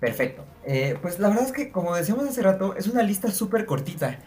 Perfecto. 0.00 0.44
Eh, 0.64 0.96
pues 1.00 1.18
la 1.18 1.28
verdad 1.28 1.44
es 1.44 1.52
que, 1.52 1.70
como 1.70 1.94
decíamos 1.94 2.26
hace 2.26 2.42
rato, 2.42 2.74
es 2.76 2.86
una 2.86 3.02
lista 3.02 3.30
súper 3.30 3.66
cortita. 3.66 4.18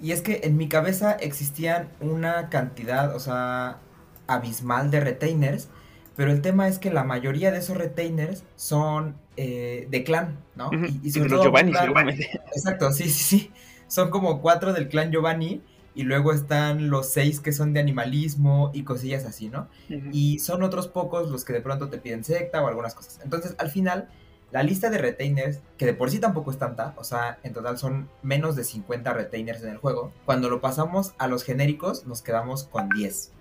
Y 0.00 0.12
es 0.12 0.22
que 0.22 0.40
en 0.44 0.56
mi 0.56 0.68
cabeza 0.68 1.12
existían 1.12 1.90
una 2.00 2.48
cantidad, 2.48 3.14
o 3.14 3.20
sea, 3.20 3.78
abismal 4.26 4.90
de 4.90 5.00
retainers. 5.00 5.68
Pero 6.16 6.32
el 6.32 6.42
tema 6.42 6.68
es 6.68 6.78
que 6.78 6.90
la 6.90 7.04
mayoría 7.04 7.52
de 7.52 7.58
esos 7.58 7.76
retainers 7.76 8.44
son 8.56 9.16
eh, 9.42 9.86
de 9.88 10.04
clan, 10.04 10.38
¿no? 10.54 10.70
Y, 10.72 10.76
y 10.76 11.00
y 11.04 11.10
sobre 11.12 11.24
de 11.24 11.30
los 11.30 11.38
todo 11.40 11.44
Giovanni, 11.44 11.72
seguramente. 11.72 12.30
Exacto, 12.54 12.92
sí, 12.92 13.08
sí, 13.08 13.24
sí. 13.24 13.50
Son 13.88 14.10
como 14.10 14.42
cuatro 14.42 14.74
del 14.74 14.88
clan 14.88 15.10
Giovanni. 15.10 15.62
Y 15.92 16.04
luego 16.04 16.32
están 16.32 16.88
los 16.88 17.10
seis 17.10 17.40
que 17.40 17.52
son 17.52 17.72
de 17.72 17.80
animalismo 17.80 18.70
y 18.72 18.84
cosillas 18.84 19.24
así, 19.24 19.48
¿no? 19.48 19.66
Y 20.12 20.38
son 20.38 20.62
otros 20.62 20.86
pocos 20.86 21.30
los 21.30 21.44
que 21.44 21.52
de 21.52 21.60
pronto 21.60 21.88
te 21.88 21.98
piden 21.98 22.22
secta 22.22 22.62
o 22.62 22.68
algunas 22.68 22.94
cosas. 22.94 23.18
Entonces, 23.24 23.56
al 23.58 23.70
final, 23.70 24.08
la 24.52 24.62
lista 24.62 24.88
de 24.88 24.98
retainers, 24.98 25.58
que 25.76 25.86
de 25.86 25.94
por 25.94 26.08
sí 26.10 26.20
tampoco 26.20 26.52
es 26.52 26.58
tanta, 26.58 26.94
o 26.96 27.02
sea, 27.02 27.38
en 27.42 27.52
total 27.52 27.76
son 27.76 28.08
menos 28.22 28.54
de 28.54 28.62
50 28.62 29.12
retainers 29.12 29.62
en 29.64 29.70
el 29.70 29.78
juego, 29.78 30.12
cuando 30.24 30.48
lo 30.48 30.60
pasamos 30.60 31.12
a 31.18 31.26
los 31.26 31.42
genéricos 31.42 32.06
nos 32.06 32.22
quedamos 32.22 32.64
con 32.64 32.88
10. 32.88 33.32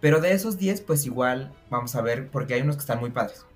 Pero 0.00 0.20
de 0.20 0.32
esos 0.32 0.58
10, 0.58 0.80
pues 0.80 1.06
igual 1.06 1.52
vamos 1.70 1.94
a 1.94 2.02
ver, 2.02 2.28
porque 2.28 2.54
hay 2.54 2.62
unos 2.62 2.74
que 2.74 2.80
están 2.80 2.98
muy 2.98 3.10
padres. 3.10 3.46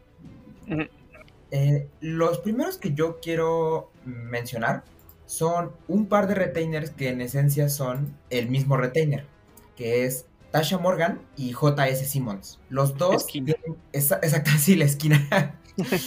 Eh, 1.52 1.86
los 2.00 2.38
primeros 2.38 2.78
que 2.78 2.94
yo 2.94 3.20
quiero 3.20 3.90
mencionar 4.06 4.84
son 5.26 5.72
un 5.86 6.06
par 6.06 6.26
de 6.26 6.34
retainers 6.34 6.90
que 6.90 7.08
en 7.10 7.20
esencia 7.20 7.68
son 7.68 8.16
el 8.30 8.48
mismo 8.48 8.76
retainer, 8.76 9.26
que 9.76 10.04
es 10.06 10.26
Tasha 10.50 10.78
Morgan 10.78 11.20
y 11.36 11.52
JS 11.52 12.06
Simmons. 12.08 12.58
Los 12.70 12.96
dos 12.96 13.26
Esquina. 13.26 13.54
tienen 13.54 13.78
esa- 13.92 14.16
exacto, 14.22 14.50
sí, 14.58 14.76
la 14.76 14.86
esquina. 14.86 15.58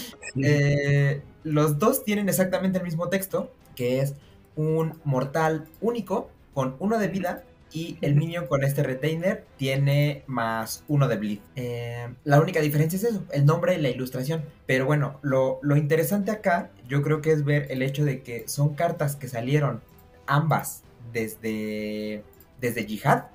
Eh, 0.44 1.22
los 1.44 1.80
dos 1.80 2.04
tienen 2.04 2.30
exactamente 2.30 2.78
el 2.78 2.84
mismo 2.84 3.10
texto, 3.10 3.52
que 3.76 4.00
es 4.02 4.14
un 4.56 5.00
mortal 5.04 5.68
único 5.82 6.30
con 6.54 6.76
uno 6.80 6.98
de 7.00 7.08
vida 7.08 7.44
y 7.76 7.98
el 8.00 8.16
minion 8.16 8.48
con 8.48 8.64
este 8.64 8.84
retainer 8.84 9.44
tiene 9.58 10.24
más 10.28 10.86
uno 10.88 11.10
de 11.10 11.18
bleed. 11.18 11.40
Eh, 11.58 12.08
la 12.24 12.40
única 12.40 12.62
diferencia 12.62 12.96
es 12.96 13.04
eso, 13.04 13.26
el 13.34 13.46
nombre 13.46 13.76
y 13.76 13.82
la 13.82 13.90
ilustración. 13.90 14.46
Pero 14.66 14.86
bueno, 14.86 15.20
lo, 15.24 15.60
lo 15.62 15.76
interesante 15.76 16.32
acá 16.32 16.72
yo 16.88 17.02
creo 17.02 17.22
que 17.22 17.34
es 17.34 17.44
ver 17.44 17.70
el 17.70 17.82
hecho 17.82 18.06
de 18.06 18.24
que 18.24 18.48
son 18.48 18.76
cartas 18.76 19.18
que 19.18 19.28
salieron 19.28 19.82
ambas 20.26 20.84
desde, 21.12 22.24
desde 22.62 22.86
Jihad, 22.86 23.26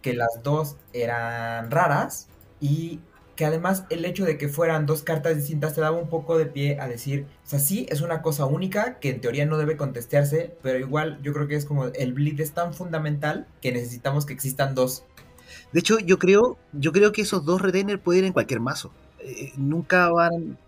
que 0.00 0.14
las 0.14 0.42
dos 0.44 0.76
eran 0.92 1.70
raras 1.70 2.28
y 2.60 3.00
que 3.36 3.44
además 3.44 3.84
el 3.90 4.04
hecho 4.04 4.24
de 4.24 4.38
que 4.38 4.48
fueran 4.48 4.86
dos 4.86 5.02
cartas 5.02 5.36
distintas 5.36 5.74
te 5.74 5.82
daba 5.82 5.98
un 5.98 6.08
poco 6.08 6.38
de 6.38 6.46
pie 6.46 6.80
a 6.80 6.88
decir, 6.88 7.26
o 7.44 7.48
sea, 7.48 7.58
sí, 7.58 7.86
es 7.90 8.00
una 8.00 8.22
cosa 8.22 8.46
única 8.46 8.98
que 8.98 9.10
en 9.10 9.20
teoría 9.20 9.44
no 9.44 9.58
debe 9.58 9.76
contestearse, 9.76 10.56
pero 10.62 10.78
igual 10.78 11.20
yo 11.22 11.32
creo 11.34 11.46
que 11.46 11.54
es 11.54 11.66
como 11.66 11.84
el 11.84 12.14
bleed 12.14 12.40
es 12.40 12.52
tan 12.52 12.72
fundamental 12.72 13.46
que 13.60 13.72
necesitamos 13.72 14.24
que 14.24 14.32
existan 14.32 14.74
dos. 14.74 15.04
De 15.72 15.80
hecho, 15.80 15.98
yo 15.98 16.18
creo, 16.18 16.56
yo 16.72 16.92
creo 16.92 17.12
que 17.12 17.22
esos 17.22 17.44
dos 17.44 17.60
retainers 17.60 18.00
pueden 18.00 18.20
ir 18.20 18.26
en 18.28 18.32
cualquier 18.32 18.60
mazo. 18.60 18.90
Eh, 19.20 19.52
nunca 19.56 20.10
van. 20.10 20.58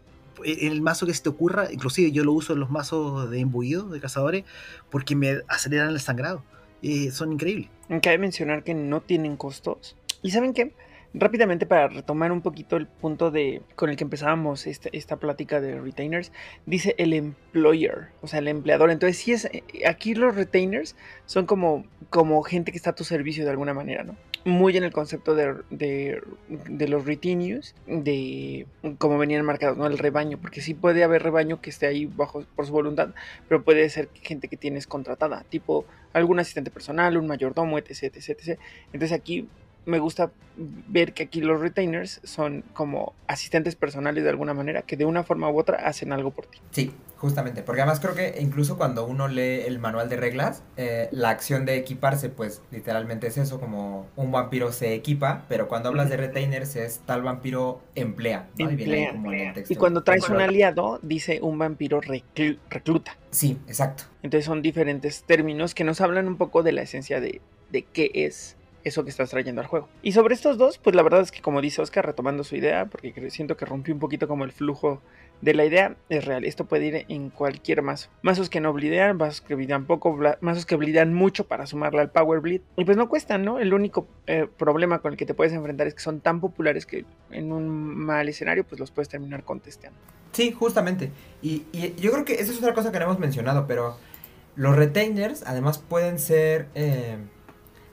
En 0.45 0.71
el 0.71 0.83
mazo 0.83 1.05
que 1.05 1.15
se 1.15 1.23
te 1.23 1.31
ocurra, 1.31 1.73
inclusive 1.73 2.13
yo 2.13 2.23
lo 2.23 2.33
uso 2.33 2.53
en 2.53 2.61
los 2.61 2.71
mazos 2.71 3.29
de 3.29 3.41
imbuido, 3.41 3.89
de 3.89 4.01
cazadores, 4.01 4.45
porque 4.89 5.17
me 5.17 5.41
aceleran 5.49 5.89
el 5.89 5.99
sangrado. 5.99 6.45
Eh, 6.81 7.11
son 7.11 7.33
increíbles. 7.33 7.71
Cabe 8.03 8.19
mencionar 8.19 8.63
que 8.63 8.73
no 8.75 9.01
tienen 9.01 9.37
costos. 9.37 9.97
¿Y 10.23 10.31
saben 10.31 10.53
qué? 10.53 10.75
Rápidamente 11.15 11.65
para 11.65 11.89
retomar 11.89 12.33
un 12.33 12.43
poquito 12.43 12.77
el 12.77 12.87
punto 12.87 13.31
de 13.31 13.63
con 13.77 13.89
el 13.89 13.97
que 13.97 14.05
empezábamos 14.05 14.67
este- 14.67 14.95
esta 14.97 15.17
plática 15.17 15.59
de 15.61 15.81
retainers, 15.81 16.33
dice 16.67 16.95
el 16.99 17.15
employer, 17.15 18.09
o 18.21 18.27
sea, 18.27 18.41
el 18.41 18.49
empleador. 18.49 18.91
Entonces, 18.91 19.17
sí 19.17 19.33
es 19.33 19.47
eh, 19.47 19.63
aquí 19.87 20.15
los 20.15 20.35
retainers 20.35 20.97
son 21.25 21.47
como, 21.47 21.87
como 22.11 22.43
gente 22.43 22.73
que 22.73 22.77
está 22.77 22.91
a 22.91 22.95
tu 22.95 23.05
servicio 23.05 23.45
de 23.45 23.51
alguna 23.51 23.73
manera, 23.73 24.05
¿no? 24.05 24.17
Muy 24.45 24.77
en 24.77 24.85
el 24.85 24.93
concepto 24.93 25.35
de, 25.35 25.57
de, 25.71 26.89
los 26.89 27.05
retinees, 27.07 27.75
de 27.87 28.67
como 28.99 29.19
venían 29.19 29.45
marcados, 29.45 29.79
¿no? 29.79 29.87
El 29.87 29.99
rebaño, 29.99 30.39
porque 30.39 30.61
sí 30.61 30.75
puede 30.75 31.05
haber 31.05 31.23
rebaño 31.23 31.61
que 31.61 31.71
esté 31.71 31.87
ahí 31.87 32.07
bajo 32.07 32.45
por 32.55 32.67
su 32.67 32.73
voluntad, 32.73 33.11
pero 33.49 33.63
puede 33.63 33.89
ser 33.89 34.09
gente 34.15 34.49
que 34.49 34.57
tienes 34.57 34.87
contratada, 34.87 35.45
tipo 35.49 35.87
algún 36.13 36.39
asistente 36.39 36.71
personal, 36.71 37.17
un 37.17 37.27
mayordomo, 37.27 37.79
etc, 37.79 38.05
etc, 38.05 38.29
etc. 38.31 38.61
Entonces 38.93 39.13
aquí 39.13 39.49
me 39.89 39.99
gusta 39.99 40.31
ver 40.57 41.15
que 41.15 41.25
aquí 41.25 41.41
los 41.41 41.61
retainers 41.61 42.21
son 42.25 42.63
como 42.75 43.15
asistentes 43.27 43.75
personales 43.77 44.25
de 44.25 44.31
alguna 44.31 44.55
manera, 44.55 44.83
que 44.83 44.97
de 44.97 45.05
una 45.05 45.23
forma 45.25 45.49
u 45.51 45.59
otra 45.59 45.79
hacen 45.87 46.13
algo 46.13 46.31
por 46.31 46.47
ti. 46.47 46.59
Sí, 46.73 46.93
justamente, 47.17 47.63
porque 47.63 47.81
además 47.83 48.01
creo 48.01 48.15
que 48.15 48.37
incluso 48.41 48.77
cuando 48.77 49.07
uno 49.07 49.29
lee 49.29 49.63
el 49.67 49.79
manual 49.79 50.09
de 50.09 50.17
reglas, 50.17 50.63
eh, 50.77 51.09
la 51.13 51.31
acción 51.31 51.65
de 51.65 51.77
equiparse, 51.77 52.29
pues 52.29 52.61
literalmente 52.71 53.29
es 53.29 53.39
eso, 53.39 53.61
como 53.61 54.07
un 54.17 54.31
vampiro 54.33 54.73
se 54.73 54.95
equipa, 54.95 55.45
pero 55.49 55.69
cuando 55.69 55.89
hablas 55.89 56.11
de 56.11 56.17
retainers 56.17 56.77
es 56.77 57.01
tal 57.07 57.23
vampiro 57.23 57.81
emplea, 57.95 58.49
¿no? 58.59 58.71
Y 58.71 58.75
Emplea. 58.75 59.49
el 59.49 59.55
texto. 59.55 59.73
Y 59.73 59.77
cuando 59.77 60.03
traes 60.03 60.29
un 60.29 60.41
aliado, 60.41 60.99
dice 61.03 61.39
un 61.41 61.57
vampiro 61.59 62.01
reclu- 62.01 62.59
recluta. 62.69 63.17
Sí, 63.31 63.59
exacto. 63.69 64.05
Entonces 64.23 64.45
son 64.45 64.61
diferentes 64.61 65.23
términos 65.23 65.75
que 65.75 65.85
nos 65.85 66.01
hablan 66.01 66.29
un 66.29 66.37
poco 66.37 66.63
de 66.63 66.73
la 66.73 66.83
esencia 66.83 67.21
de, 67.21 67.41
de 67.71 67.83
qué 67.85 68.11
es 68.15 68.57
eso 68.85 69.05
que 69.05 69.11
estás 69.11 69.31
trayendo 69.31 69.61
al 69.61 69.67
juego. 69.67 69.89
Y 70.03 70.13
sobre 70.13 70.35
estos 70.35 70.59
dos, 70.59 70.79
pues 70.79 70.95
la 70.95 71.03
verdad 71.03 71.21
es 71.21 71.31
que 71.31 71.43
como 71.43 71.61
dice 71.61 71.83
Oscar, 71.83 72.07
retomando 72.07 72.45
su 72.45 72.57
idea, 72.57 72.87
porque 72.87 73.31
siento 73.31 73.57
que 73.57 73.65
rompió 73.65 73.93
un 73.95 74.01
poquito 74.01 74.29
como 74.29 74.45
el 74.45 74.53
flujo 74.53 75.03
de 75.41 75.55
la 75.55 75.65
idea, 75.65 75.97
es 76.09 76.25
real. 76.25 76.45
Esto 76.45 76.65
puede 76.65 76.87
ir 76.87 77.07
en 77.09 77.31
cualquier 77.31 77.83
mazo. 77.83 78.09
Mazos 78.23 78.51
que 78.51 78.61
no 78.61 78.73
blidean, 78.73 79.17
mazos 79.17 79.41
que 79.41 79.55
blidean 79.55 79.85
poco, 79.85 80.19
mazos 80.41 80.67
que 80.67 80.77
blidean 80.77 81.15
mucho 81.15 81.47
para 81.47 81.67
sumarle 81.67 82.01
al 82.01 82.11
Power 82.11 82.41
Bleed. 82.41 82.61
Y 82.77 82.85
pues 82.85 82.97
no 82.97 83.09
cuestan, 83.09 83.45
¿no? 83.45 83.59
El 83.59 83.73
único 83.73 84.09
eh, 84.27 84.49
problema 84.57 85.01
con 85.01 85.13
el 85.13 85.19
que 85.19 85.27
te 85.27 85.35
puedes 85.35 85.53
enfrentar 85.53 85.87
es 85.87 85.95
que 85.95 86.01
son 86.01 86.21
tan 86.21 86.41
populares 86.41 86.87
que 86.87 87.05
en 87.31 87.53
un 87.53 87.69
mal 87.69 88.29
escenario 88.29 88.65
pues 88.65 88.81
los 88.81 88.91
puedes 88.91 89.09
terminar 89.09 89.45
contestando. 89.45 89.99
Sí, 90.33 90.53
justamente. 90.53 91.11
Y, 91.41 91.65
y 91.73 91.95
yo 92.01 92.11
creo 92.13 92.25
que 92.25 92.35
esa 92.35 92.51
es 92.51 92.59
otra 92.59 92.75
cosa 92.75 92.91
que 92.91 92.99
no 92.99 93.05
hemos 93.05 93.19
mencionado, 93.19 93.67
pero 93.67 93.97
los 94.57 94.75
retainers 94.77 95.43
además 95.47 95.79
pueden 95.79 96.19
ser... 96.19 96.69
eh, 96.75 97.17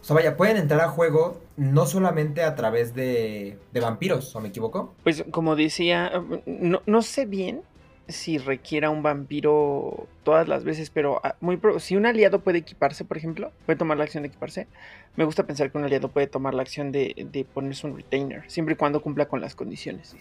o 0.05 0.07
sea, 0.07 0.15
vaya, 0.17 0.37
pueden 0.37 0.57
entrar 0.57 0.81
a 0.81 0.87
juego 0.87 1.41
no 1.57 1.87
solamente 1.87 2.43
a 2.43 2.53
través 2.53 2.93
de, 2.93 3.57
vampiros, 3.73 4.35
¿o 4.35 4.39
me 4.39 4.49
equivoco? 4.49 4.93
Pues 5.03 5.25
como 5.31 5.55
decía, 5.55 6.11
no, 6.45 6.83
no 6.85 7.01
sé 7.01 7.25
bien 7.25 7.63
si 8.07 8.37
requiera 8.37 8.91
un 8.91 9.01
vampiro 9.01 10.05
todas 10.21 10.47
las 10.47 10.63
veces, 10.63 10.91
pero 10.91 11.21
ah, 11.23 11.37
muy 11.41 11.57
pro- 11.57 11.79
si 11.79 11.95
un 11.95 12.05
aliado 12.05 12.41
puede 12.41 12.59
equiparse, 12.59 13.03
por 13.03 13.17
ejemplo, 13.17 13.51
puede 13.65 13.79
tomar 13.79 13.97
la 13.97 14.03
acción 14.03 14.21
de 14.21 14.27
equiparse, 14.27 14.67
me 15.15 15.23
gusta 15.23 15.47
pensar 15.47 15.71
que 15.71 15.77
un 15.79 15.85
aliado 15.85 16.09
puede 16.09 16.27
tomar 16.27 16.53
la 16.53 16.61
acción 16.61 16.91
de, 16.91 17.27
de 17.31 17.43
ponerse 17.43 17.87
un 17.87 17.97
retainer, 17.97 18.43
siempre 18.47 18.75
y 18.75 18.77
cuando 18.77 19.01
cumpla 19.01 19.25
con 19.27 19.41
las 19.41 19.55
condiciones. 19.55 20.15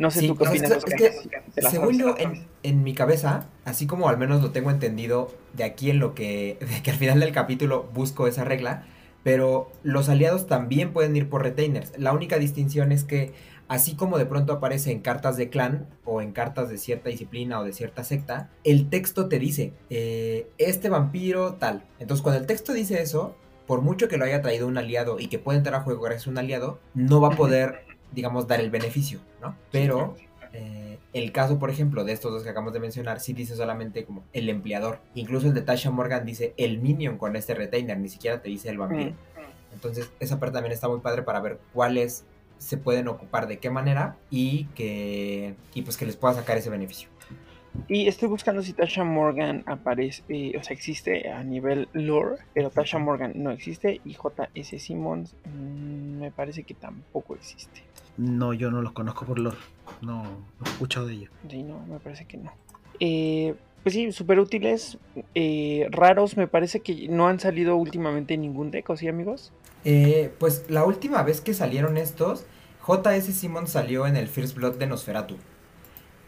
No 0.00 0.10
sé 0.10 0.20
Sí, 0.20 0.26
tú 0.28 0.36
qué 0.36 0.44
es 0.44 0.50
opinas. 0.50 0.70
que- 0.70 0.76
Oscar, 0.78 1.02
es 1.02 1.20
que 1.20 1.28
de 1.54 1.62
las 1.62 1.70
Según 1.72 1.98
yo, 1.98 2.14
en, 2.18 2.46
en 2.62 2.82
mi 2.82 2.94
cabeza, 2.94 3.46
así 3.64 3.86
como 3.86 4.08
al 4.08 4.18
menos 4.18 4.42
lo 4.42 4.50
tengo 4.50 4.70
entendido 4.70 5.30
de 5.52 5.64
aquí 5.64 5.90
en 5.90 5.98
lo 6.00 6.14
que, 6.14 6.56
de 6.74 6.82
que 6.82 6.90
al 6.90 6.96
final 6.96 7.20
del 7.20 7.32
capítulo 7.32 7.88
busco 7.94 8.26
esa 8.26 8.44
regla, 8.44 8.84
pero 9.22 9.70
los 9.82 10.08
aliados 10.08 10.46
también 10.46 10.92
pueden 10.92 11.14
ir 11.16 11.28
por 11.28 11.42
retainers. 11.42 11.92
La 11.98 12.12
única 12.12 12.38
distinción 12.38 12.90
es 12.92 13.04
que 13.04 13.32
así 13.68 13.94
como 13.94 14.16
de 14.18 14.26
pronto 14.26 14.54
aparece 14.54 14.90
en 14.90 15.00
cartas 15.00 15.36
de 15.36 15.50
clan 15.50 15.86
o 16.04 16.22
en 16.22 16.32
cartas 16.32 16.70
de 16.70 16.78
cierta 16.78 17.10
disciplina 17.10 17.60
o 17.60 17.64
de 17.64 17.72
cierta 17.74 18.02
secta, 18.02 18.48
el 18.64 18.88
texto 18.88 19.28
te 19.28 19.38
dice, 19.38 19.74
eh, 19.90 20.48
este 20.58 20.88
vampiro 20.88 21.54
tal. 21.54 21.84
Entonces 21.98 22.22
cuando 22.22 22.40
el 22.40 22.46
texto 22.46 22.72
dice 22.72 23.02
eso, 23.02 23.36
por 23.66 23.82
mucho 23.82 24.08
que 24.08 24.16
lo 24.16 24.24
haya 24.24 24.40
traído 24.42 24.66
un 24.66 24.78
aliado 24.78 25.20
y 25.20 25.28
que 25.28 25.38
pueda 25.38 25.58
entrar 25.58 25.76
a 25.80 25.84
juego 25.84 26.00
gracias 26.00 26.26
a 26.26 26.30
un 26.30 26.38
aliado, 26.38 26.80
no 26.94 27.20
va 27.20 27.28
a 27.28 27.36
poder, 27.36 27.84
digamos, 28.12 28.48
dar 28.48 28.58
el 28.60 28.70
beneficio, 28.70 29.20
¿no? 29.40 29.56
Pero 29.70 30.16
eh, 30.52 30.98
el 31.12 31.32
caso, 31.32 31.58
por 31.58 31.70
ejemplo, 31.70 32.04
de 32.04 32.12
estos 32.12 32.32
dos 32.32 32.42
que 32.42 32.50
acabamos 32.50 32.72
de 32.72 32.80
mencionar, 32.80 33.20
sí 33.20 33.32
dice 33.32 33.56
solamente 33.56 34.04
como 34.04 34.24
el 34.32 34.48
empleador. 34.48 35.00
Incluso 35.14 35.48
el 35.48 35.54
de 35.54 35.62
Tasha 35.62 35.90
Morgan 35.90 36.24
dice 36.24 36.54
el 36.56 36.78
minion 36.78 37.18
con 37.18 37.36
este 37.36 37.54
retainer, 37.54 37.98
ni 37.98 38.08
siquiera 38.08 38.40
te 38.40 38.48
dice 38.48 38.68
el 38.68 38.78
vampiro. 38.78 39.12
Entonces, 39.72 40.10
esa 40.18 40.40
parte 40.40 40.54
también 40.54 40.72
está 40.72 40.88
muy 40.88 41.00
padre 41.00 41.22
para 41.22 41.40
ver 41.40 41.60
cuáles 41.72 42.24
se 42.58 42.76
pueden 42.76 43.08
ocupar 43.08 43.46
de 43.46 43.58
qué 43.58 43.70
manera 43.70 44.16
y 44.30 44.64
que 44.74 45.54
y 45.74 45.82
pues 45.82 45.96
que 45.96 46.06
les 46.06 46.16
pueda 46.16 46.34
sacar 46.34 46.58
ese 46.58 46.70
beneficio. 46.70 47.08
Y 47.88 48.08
estoy 48.08 48.28
buscando 48.28 48.62
si 48.62 48.72
Tasha 48.72 49.04
Morgan 49.04 49.62
aparece, 49.66 50.22
eh, 50.28 50.56
o 50.58 50.62
sea, 50.62 50.74
existe 50.74 51.30
a 51.30 51.42
nivel 51.44 51.88
lore, 51.92 52.36
pero 52.54 52.70
Tasha 52.70 52.98
Morgan 52.98 53.32
no 53.34 53.50
existe 53.50 54.00
y 54.04 54.14
JS 54.14 54.82
Simmons 54.82 55.34
mmm, 55.44 56.20
me 56.20 56.30
parece 56.30 56.62
que 56.62 56.74
tampoco 56.74 57.34
existe. 57.34 57.82
No, 58.16 58.52
yo 58.52 58.70
no 58.70 58.82
los 58.82 58.92
conozco 58.92 59.24
por 59.24 59.38
lore, 59.38 59.56
no, 60.02 60.22
no 60.22 60.66
he 60.66 60.68
escuchado 60.68 61.06
de 61.06 61.14
ellos. 61.14 61.30
Sí, 61.48 61.62
no, 61.62 61.84
me 61.86 61.98
parece 61.98 62.24
que 62.26 62.36
no. 62.36 62.52
Eh, 63.00 63.54
pues 63.82 63.94
sí, 63.94 64.12
súper 64.12 64.38
útiles, 64.38 64.98
eh, 65.34 65.88
raros, 65.90 66.36
me 66.36 66.46
parece 66.46 66.80
que 66.80 67.08
no 67.08 67.28
han 67.28 67.40
salido 67.40 67.76
últimamente 67.76 68.34
en 68.34 68.42
ningún 68.42 68.70
deck, 68.70 68.90
¿o 68.90 68.96
sí, 68.96 69.08
amigos? 69.08 69.52
Eh, 69.84 70.32
pues 70.38 70.66
la 70.68 70.84
última 70.84 71.22
vez 71.22 71.40
que 71.40 71.54
salieron 71.54 71.96
estos, 71.96 72.44
JS 72.86 73.34
Simmons 73.34 73.70
salió 73.70 74.06
en 74.06 74.16
el 74.16 74.28
First 74.28 74.56
Blood 74.56 74.76
de 74.76 74.86
Nosferatu. 74.86 75.36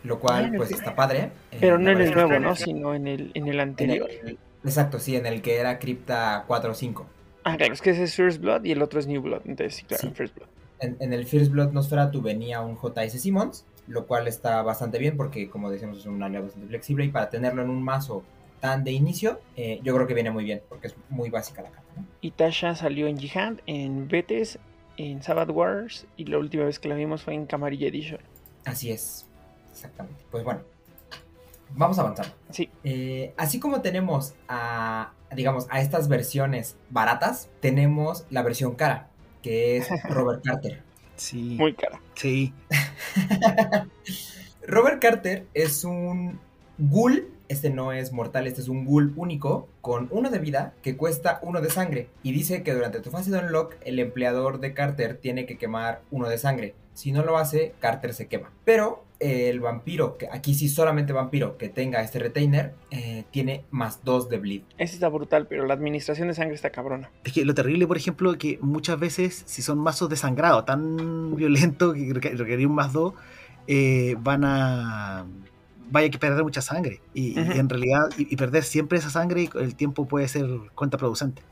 Lo 0.04 0.18
cual, 0.18 0.52
pues 0.56 0.70
está 0.72 0.94
padre. 0.94 1.30
eh, 1.52 1.58
Pero 1.60 1.78
no 1.78 1.90
en 1.90 2.00
el 2.00 2.12
nuevo, 2.12 2.38
¿no? 2.40 2.56
Sino 2.56 2.94
en 2.94 3.06
el, 3.06 3.30
en 3.34 3.46
el 3.48 3.54
en 3.54 3.60
anterior. 3.60 4.10
el- 4.10 4.38
exacto, 4.64 4.98
sí, 4.98 5.14
en 5.16 5.26
el 5.26 5.42
que 5.42 5.56
era 5.58 5.78
Crypta 5.78 6.44
4 6.46 6.72
o 6.72 6.74
5. 6.74 7.06
Ah, 7.44 7.56
claro, 7.56 7.72
es 7.72 7.80
que 7.80 7.90
ese 7.90 8.04
es 8.04 8.14
First 8.14 8.40
Blood 8.40 8.64
y 8.64 8.72
el 8.72 8.82
otro 8.82 8.98
es 9.00 9.06
New 9.06 9.20
Blood. 9.22 9.42
Entonces, 9.46 9.74
sí, 9.76 9.84
claro, 9.84 10.00
Sí. 10.02 10.10
First 10.14 10.34
Blood. 10.36 10.48
En, 10.80 10.96
en 11.00 11.12
el 11.12 11.26
First 11.26 11.52
Blood 11.52 11.72
Nosferatu 11.72 12.20
venía 12.22 12.60
un 12.60 12.76
JS 12.76 13.20
Simmons, 13.20 13.64
lo 13.86 14.06
cual 14.06 14.26
está 14.28 14.62
bastante 14.62 14.98
bien 14.98 15.16
porque, 15.16 15.48
como 15.48 15.70
decíamos, 15.70 15.98
es 15.98 16.06
un 16.06 16.22
aliado 16.22 16.44
bastante 16.46 16.68
flexible 16.68 17.04
y 17.04 17.08
para 17.08 17.30
tenerlo 17.30 17.62
en 17.62 17.70
un 17.70 17.82
mazo 17.82 18.22
tan 18.60 18.84
de 18.84 18.92
inicio, 18.92 19.40
eh, 19.56 19.80
yo 19.82 19.92
creo 19.94 20.06
que 20.06 20.14
viene 20.14 20.30
muy 20.30 20.44
bien 20.44 20.62
porque 20.68 20.86
es 20.88 20.94
muy 21.10 21.30
básica 21.30 21.62
la 21.62 21.70
carta. 21.70 21.90
¿no? 21.96 22.04
Y 22.20 22.30
Tasha 22.32 22.74
salió 22.76 23.08
en 23.08 23.18
Jihad, 23.18 23.54
en 23.66 24.06
Betes, 24.08 24.58
en 24.96 25.22
Sabbath 25.22 25.50
Wars 25.50 26.06
y 26.16 26.26
la 26.26 26.38
última 26.38 26.64
vez 26.64 26.78
que 26.78 26.88
la 26.88 26.94
vimos 26.94 27.22
fue 27.22 27.34
en 27.34 27.46
Camarilla 27.46 27.88
Edition. 27.88 28.20
Así 28.64 28.92
es, 28.92 29.26
exactamente. 29.82 30.24
Pues 30.30 30.44
bueno, 30.44 30.60
vamos 31.74 31.98
avanzando. 31.98 32.32
Sí, 32.50 32.70
Eh, 32.84 33.34
así 33.36 33.58
como 33.58 33.80
tenemos 33.82 34.34
a, 34.48 35.12
digamos, 35.34 35.66
a 35.70 35.80
estas 35.80 36.08
versiones 36.08 36.76
baratas, 36.90 37.48
tenemos 37.60 38.26
la 38.30 38.42
versión 38.42 38.74
cara, 38.74 39.08
que 39.42 39.76
es 39.78 39.88
Robert 40.08 40.42
Carter. 40.44 40.82
Sí, 41.16 41.56
muy 41.58 41.74
cara. 41.74 42.00
sí, 42.14 42.54
Robert 44.66 45.00
Carter 45.00 45.46
es 45.54 45.84
un 45.84 46.40
ghoul, 46.78 47.28
este 47.48 47.70
no 47.70 47.92
es 47.92 48.12
mortal, 48.12 48.46
este 48.46 48.60
es 48.60 48.68
un 48.68 48.84
ghoul 48.84 49.12
único, 49.16 49.68
con 49.80 50.08
uno 50.10 50.30
de 50.30 50.38
vida 50.38 50.72
que 50.82 50.96
cuesta 50.96 51.38
uno 51.42 51.60
de 51.60 51.70
sangre. 51.70 52.08
Y 52.22 52.32
dice 52.32 52.62
que 52.62 52.72
durante 52.72 53.00
tu 53.00 53.10
fase 53.10 53.30
de 53.30 53.38
unlock, 53.38 53.74
el 53.84 53.98
empleador 53.98 54.58
de 54.60 54.72
Carter 54.74 55.16
tiene 55.18 55.44
que 55.46 55.58
quemar 55.58 56.00
uno 56.10 56.28
de 56.28 56.38
sangre. 56.38 56.74
Si 56.94 57.12
no 57.12 57.22
lo 57.24 57.38
hace, 57.38 57.74
Carter 57.80 58.14
se 58.14 58.26
quema. 58.28 58.50
Pero 58.64 59.04
el 59.22 59.60
vampiro, 59.60 60.16
que 60.18 60.28
aquí 60.30 60.54
sí 60.54 60.68
solamente 60.68 61.12
vampiro 61.12 61.56
que 61.56 61.68
tenga 61.68 62.02
este 62.02 62.18
retainer, 62.18 62.74
eh, 62.90 63.24
tiene 63.30 63.64
más 63.70 64.04
dos 64.04 64.28
de 64.28 64.38
bleed. 64.38 64.62
Ese 64.78 64.94
está 64.94 65.08
brutal, 65.08 65.46
pero 65.48 65.66
la 65.66 65.74
administración 65.74 66.28
de 66.28 66.34
sangre 66.34 66.54
está 66.54 66.70
cabrona. 66.70 67.10
Es 67.24 67.32
que 67.32 67.44
lo 67.44 67.54
terrible, 67.54 67.86
por 67.86 67.96
ejemplo, 67.96 68.32
que 68.36 68.58
muchas 68.60 68.98
veces, 68.98 69.42
si 69.46 69.62
son 69.62 69.78
mazos 69.78 70.08
de 70.08 70.16
sangrado 70.16 70.64
tan 70.64 71.34
violentos 71.36 71.94
que 71.94 72.00
requ- 72.12 72.36
requerir 72.36 72.66
un 72.66 72.74
más 72.74 72.92
dos, 72.92 73.14
eh, 73.66 74.16
van 74.20 74.44
a. 74.44 75.24
Vaya 75.90 76.08
que 76.08 76.18
perder 76.18 76.42
mucha 76.42 76.62
sangre. 76.62 77.00
Y, 77.12 77.38
en 77.38 77.68
realidad, 77.68 78.08
y, 78.16 78.32
y 78.32 78.36
perder 78.36 78.64
siempre 78.64 78.98
esa 78.98 79.10
sangre, 79.10 79.50
el 79.60 79.74
tiempo 79.74 80.06
puede 80.08 80.26
ser 80.26 80.46
contraproducente. 80.74 81.42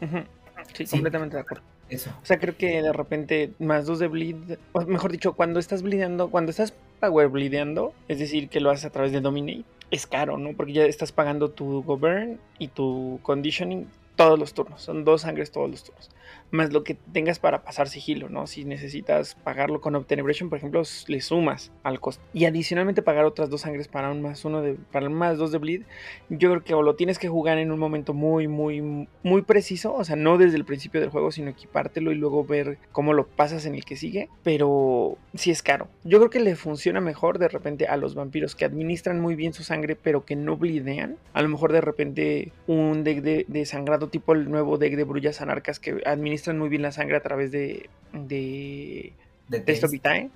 Sí, 0.00 0.86
Sí. 0.86 0.90
completamente 0.90 1.36
de 1.36 1.42
acuerdo. 1.42 1.62
O 1.92 2.24
sea, 2.26 2.38
creo 2.38 2.56
que 2.56 2.82
de 2.82 2.92
repente 2.92 3.52
más 3.58 3.86
dos 3.86 3.98
de 3.98 4.08
bleed, 4.08 4.58
o 4.72 4.80
mejor 4.82 5.12
dicho, 5.12 5.32
cuando 5.32 5.58
estás 5.58 5.82
bleedando, 5.82 6.30
cuando 6.30 6.50
estás 6.50 6.72
power 7.00 7.28
bleedeando, 7.28 7.92
es 8.08 8.18
decir, 8.18 8.48
que 8.48 8.60
lo 8.60 8.70
haces 8.70 8.84
a 8.84 8.90
través 8.90 9.12
de 9.12 9.20
dominate, 9.20 9.64
es 9.90 10.06
caro, 10.06 10.38
¿no? 10.38 10.52
Porque 10.54 10.72
ya 10.72 10.84
estás 10.84 11.12
pagando 11.12 11.50
tu 11.50 11.82
govern 11.82 12.38
y 12.58 12.68
tu 12.68 13.18
conditioning 13.22 13.88
todos 14.16 14.38
los 14.38 14.54
turnos, 14.54 14.82
son 14.82 15.04
dos 15.04 15.22
sangres 15.22 15.50
todos 15.50 15.70
los 15.70 15.82
turnos, 15.82 16.10
más 16.50 16.72
lo 16.72 16.84
que 16.84 16.94
tengas 16.94 17.38
para 17.38 17.62
pasar 17.62 17.88
sigilo, 17.88 18.28
¿no? 18.28 18.46
Si 18.46 18.64
necesitas 18.64 19.34
pagarlo 19.34 19.80
con 19.80 19.94
Obtenebration, 19.94 20.48
por 20.48 20.58
ejemplo, 20.58 20.82
le 21.06 21.20
sumas 21.20 21.72
al 21.82 22.00
costo. 22.00 22.22
Y 22.32 22.44
adicionalmente 22.44 23.02
pagar 23.02 23.24
otras 23.24 23.50
dos 23.50 23.62
sangres 23.62 23.88
para 23.88 24.10
un 24.10 24.22
más 24.22 24.44
uno 24.44 24.62
de, 24.62 24.74
para 24.74 25.06
un 25.06 25.14
más 25.14 25.38
dos 25.38 25.52
de 25.52 25.58
bleed, 25.58 25.82
yo 26.28 26.50
creo 26.50 26.64
que 26.64 26.74
o 26.74 26.82
lo 26.82 26.96
tienes 26.96 27.18
que 27.18 27.28
jugar 27.28 27.58
en 27.58 27.70
un 27.70 27.78
momento 27.78 28.14
muy, 28.14 28.48
muy, 28.48 29.08
muy 29.22 29.42
preciso, 29.42 29.94
o 29.94 30.04
sea, 30.04 30.16
no 30.16 30.38
desde 30.38 30.56
el 30.56 30.64
principio 30.64 31.00
del 31.00 31.10
juego, 31.10 31.32
sino 31.32 31.50
equipártelo 31.50 32.12
y 32.12 32.16
luego 32.16 32.44
ver 32.44 32.78
cómo 32.92 33.12
lo 33.12 33.26
pasas 33.26 33.66
en 33.66 33.74
el 33.74 33.84
que 33.84 33.96
sigue, 33.96 34.28
pero 34.42 35.18
sí 35.34 35.50
es 35.50 35.62
caro. 35.62 35.88
Yo 36.04 36.18
creo 36.18 36.30
que 36.30 36.40
le 36.40 36.56
funciona 36.56 37.00
mejor 37.00 37.38
de 37.38 37.48
repente 37.48 37.86
a 37.86 37.96
los 37.96 38.14
vampiros 38.14 38.54
que 38.54 38.64
administran 38.64 39.20
muy 39.20 39.34
bien 39.34 39.52
su 39.52 39.62
sangre, 39.62 39.96
pero 39.96 40.24
que 40.24 40.36
no 40.36 40.56
blidean. 40.56 41.16
A 41.32 41.42
lo 41.42 41.48
mejor 41.48 41.72
de 41.72 41.80
repente 41.80 42.52
un 42.66 43.04
deck 43.04 43.22
de, 43.22 43.44
de 43.48 43.66
sangrado 43.66 44.08
tipo 44.08 44.32
el 44.32 44.50
nuevo 44.50 44.78
deck 44.78 44.96
de 44.96 45.04
brullas 45.04 45.40
anarcas 45.40 45.78
que 45.78 46.00
administran 46.40 46.58
muy 46.58 46.68
bien 46.68 46.82
la 46.82 46.92
sangre 46.92 47.16
a 47.16 47.22
través 47.22 47.50
de... 47.50 47.88
de 48.12 49.12
De. 49.48 49.88
Vitae. 49.90 50.30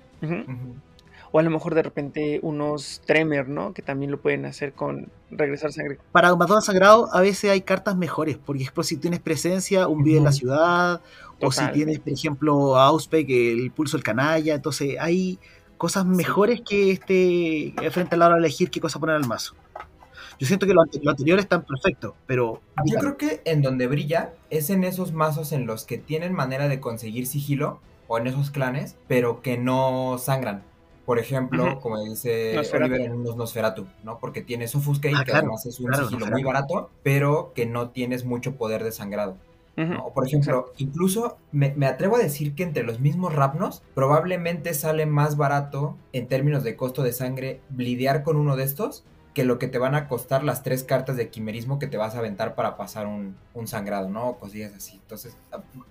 O 1.31 1.39
a 1.39 1.43
lo 1.43 1.49
mejor 1.49 1.75
de 1.75 1.83
repente 1.83 2.39
unos 2.43 3.01
Tremer, 3.05 3.49
¿no? 3.49 3.73
Que 3.73 3.81
también 3.81 4.09
lo 4.09 4.21
pueden 4.21 4.45
hacer 4.45 4.71
con 4.71 5.09
regresar 5.31 5.73
sangre. 5.73 5.97
Para 6.11 6.33
Matón 6.35 6.61
Sagrado, 6.61 7.09
a 7.13 7.19
veces 7.19 7.51
hay 7.51 7.61
cartas 7.61 7.97
mejores, 7.97 8.37
porque 8.37 8.63
es 8.63 8.71
por 8.71 8.85
si 8.85 8.95
tienes 8.95 9.19
presencia, 9.19 9.87
un 9.87 10.03
video 10.03 10.19
en 10.19 10.23
la 10.23 10.31
ciudad, 10.31 11.01
o 11.41 11.51
si 11.51 11.67
tienes, 11.73 11.99
por 11.99 12.13
ejemplo, 12.13 12.77
a 12.77 12.85
Auspec, 12.85 13.29
el 13.29 13.71
pulso 13.71 13.97
del 13.97 14.03
canalla. 14.03 14.53
Entonces, 14.53 14.95
hay 14.99 15.39
cosas 15.77 16.05
mejores 16.05 16.61
que 16.61 16.91
este 16.91 17.73
frente 17.91 18.15
a 18.15 18.17
la 18.17 18.27
hora 18.27 18.35
de 18.35 18.41
elegir 18.41 18.69
qué 18.69 18.79
cosa 18.79 18.99
poner 18.99 19.15
al 19.15 19.27
mazo. 19.27 19.55
Yo 20.39 20.47
siento 20.47 20.65
que 20.67 20.73
lo, 20.73 20.83
lo 21.01 21.11
anterior 21.11 21.39
están 21.39 21.63
perfectos, 21.65 22.13
pero 22.27 22.61
Yo 22.85 22.97
creo 22.99 23.17
que 23.17 23.41
en 23.45 23.61
donde 23.61 23.87
brilla 23.87 24.33
es 24.49 24.69
en 24.69 24.83
esos 24.83 25.13
mazos 25.13 25.51
en 25.51 25.65
los 25.65 25.85
que 25.85 25.97
tienen 25.97 26.33
manera 26.33 26.67
de 26.67 26.79
conseguir 26.79 27.27
sigilo 27.27 27.79
o 28.07 28.17
en 28.17 28.27
esos 28.27 28.51
clanes, 28.51 28.95
pero 29.07 29.41
que 29.41 29.57
no 29.57 30.17
sangran. 30.19 30.63
Por 31.05 31.19
ejemplo, 31.19 31.79
como 31.81 32.03
dice 32.03 32.53
Nosferatu. 32.55 32.93
Oliver 32.93 33.01
en 33.07 33.13
unos 33.13 33.35
Nosferatu, 33.35 33.85
¿no? 34.03 34.17
Porque 34.19 34.41
tienes 34.41 34.73
Offuscate, 34.75 35.13
Ah, 35.15 35.19
que 35.23 35.31
claro, 35.31 35.47
además 35.47 35.65
es 35.67 35.79
un 35.79 35.85
claro, 35.87 36.03
sigilo 36.05 36.19
Nosferatu. 36.21 36.33
muy 36.41 36.43
barato, 36.43 36.89
pero 37.03 37.51
que 37.53 37.65
no 37.67 37.89
tienes 37.89 38.25
mucho 38.25 38.55
poder 38.55 38.83
de 38.83 38.91
sangrado. 38.91 39.37
Ujú. 39.77 39.87
¿no? 39.93 40.05
O 40.05 40.13
por 40.13 40.25
ejemplo, 40.25 40.71
incluso 40.77 41.37
me, 41.51 41.73
me 41.75 41.85
atrevo 41.85 42.15
a 42.15 42.19
decir 42.19 42.55
que 42.55 42.63
entre 42.63 42.83
los 42.83 42.99
mismos 43.01 43.35
Rapnos 43.35 43.83
probablemente 43.93 44.73
sale 44.73 45.05
más 45.05 45.37
barato 45.37 45.95
en 46.13 46.27
términos 46.27 46.63
de 46.63 46.75
costo 46.75 47.03
de 47.03 47.11
sangre 47.11 47.59
blidear 47.69 48.23
con 48.23 48.37
uno 48.37 48.55
de 48.55 48.63
estos 48.63 49.03
que 49.35 49.43
lo 49.43 49.59
que 49.59 49.67
te 49.67 49.77
van 49.77 49.93
a 49.93 50.07
costar 50.07 50.43
las 50.43 50.63
tres 50.63 50.83
cartas 50.83 51.17
de 51.17 51.29
quimerismo 51.29 51.77
que 51.77 51.85
te 51.87 51.97
vas 51.97 52.15
a 52.15 52.19
aventar 52.19 52.55
para 52.55 52.77
pasar 52.77 53.05
un, 53.05 53.35
un 53.53 53.67
sangrado, 53.67 54.09
¿no? 54.09 54.29
O 54.29 54.39
cosillas 54.39 54.73
así. 54.73 54.97
Entonces, 54.97 55.37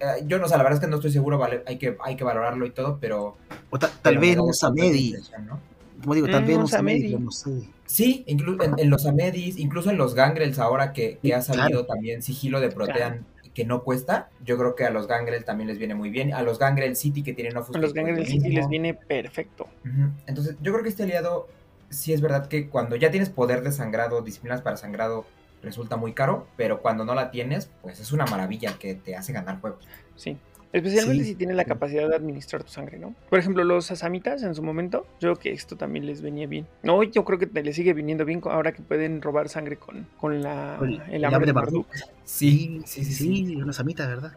eh, 0.01 0.25
yo 0.27 0.39
no 0.41 0.49
sé, 0.49 0.57
la 0.57 0.65
verdad 0.65 0.79
es 0.79 0.85
que 0.85 0.91
no 0.91 0.97
estoy 0.97 1.13
seguro, 1.13 1.39
vale, 1.39 1.63
hay, 1.67 1.79
que, 1.79 1.97
hay 2.03 2.17
que 2.17 2.25
valorarlo 2.25 2.67
y 2.67 2.71
todo, 2.71 2.99
pero... 3.01 3.37
o 3.71 3.79
ta- 3.79 3.91
tal 4.03 4.15
pero 4.15 4.21
me 4.21 4.27
vez 4.27 4.31
da 4.31 4.35
en 4.35 4.41
un 4.41 4.47
bastante 4.49 4.81
Samedi, 4.81 5.07
impresión, 5.09 5.47
¿no? 5.47 5.61
como 6.01 6.15
digo, 6.15 6.27
tal 6.29 6.43
Mm, 6.43 6.47
vez 6.47 6.59
no 6.59 7.31
sé. 7.31 7.51
Sí, 7.87 8.25
incluso 8.27 8.63
en, 8.65 8.79
en 8.79 8.91
los 8.91 9.07
Amedis, 9.07 9.59
incluso 9.59 9.91
en 9.91 9.99
los 9.99 10.15
Gangrels 10.15 10.59
ahora 10.59 10.93
que, 10.93 11.19
que 11.23 11.35
ha 11.35 11.43
salido 11.43 11.85
también 11.87 12.23
sigilo 12.23 12.61
de 12.61 12.71
Protean 12.71 13.27
que 13.55 13.65
no 13.65 13.85
cuesta, 13.85 14.31
yo 14.45 14.57
creo 14.59 14.75
que 14.75 14.85
a 14.85 14.91
los 14.91 15.07
Gangrel 15.07 15.45
también 15.45 15.69
les 15.69 15.79
viene 15.79 15.95
muy 15.95 16.11
bien. 16.11 16.35
A 16.35 16.43
los 16.43 16.59
Gangrel 16.59 16.97
City 16.97 17.23
que 17.23 17.35
tienen 17.35 17.57
Offuscate, 17.57 17.79
A 17.79 17.83
los 17.83 17.95
Gangrel 17.95 18.27
City 18.27 18.49
les 18.51 18.69
viene 18.69 18.95
perfecto. 18.95 19.69
Entonces, 20.27 20.57
yo 20.61 20.73
creo 20.73 20.83
que 20.83 20.89
este 20.89 21.05
aliado 21.05 21.47
sí 21.95 22.13
es 22.13 22.21
verdad 22.21 22.47
que 22.49 22.69
cuando 22.69 22.97
ya 22.97 23.11
tienes 23.11 23.31
poder 23.31 23.63
de 23.63 23.73
sangrado, 23.73 24.23
disciplinas 24.23 24.63
para 24.63 24.77
sangrado, 24.77 25.25
resulta 25.63 25.97
muy 25.97 26.13
caro, 26.13 26.47
pero 26.57 26.81
cuando 26.83 27.05
no 27.05 27.15
la 27.15 27.31
tienes, 27.31 27.71
pues 27.83 27.99
es 28.01 28.13
una 28.13 28.27
maravilla 28.27 28.77
que 28.79 28.95
te 28.95 29.17
hace 29.17 29.33
ganar 29.33 29.61
juegos. 29.61 29.87
Sí. 30.17 30.37
Especialmente 30.73 31.23
Sí. 31.23 31.31
si 31.31 31.35
tienes 31.37 31.55
la 31.57 31.65
capacidad 31.65 32.09
de 32.09 32.17
administrar 32.17 32.65
tu 32.65 32.71
sangre, 32.71 32.99
¿no? 32.99 33.15
Por 33.31 33.39
ejemplo, 33.39 33.63
los 33.63 33.93
asamitas 33.93 34.43
en 34.43 34.57
su 34.57 34.63
momento, 34.63 35.07
yo 35.21 35.33
creo 35.33 35.37
que 35.37 35.53
esto 35.53 35.77
también 35.77 36.05
les 36.05 36.21
venía 36.21 36.49
bien. 36.49 36.67
No, 36.83 37.03
yo 37.05 37.25
creo 37.25 37.39
que 37.39 37.47
te- 37.47 37.63
les 37.63 37.77
sigue 37.77 37.93
viniendo 37.93 38.25
bien 38.25 38.41
ahora 38.45 38.73
que 38.73 38.83
pueden 38.83 39.23
robar 39.23 39.49
sangre 39.49 39.77
con, 39.77 40.09
con 40.21 40.43
la, 40.43 40.75
Con 40.81 41.01
el 41.11 41.25
hambre 41.25 41.47
de 41.47 41.53
Marduk. 41.53 41.87
Sí, 42.25 42.83
sí, 42.87 43.05
sí, 43.05 43.13
sí. 43.13 43.57
una 43.57 43.73
samita, 43.73 44.07
¿verdad? 44.09 44.33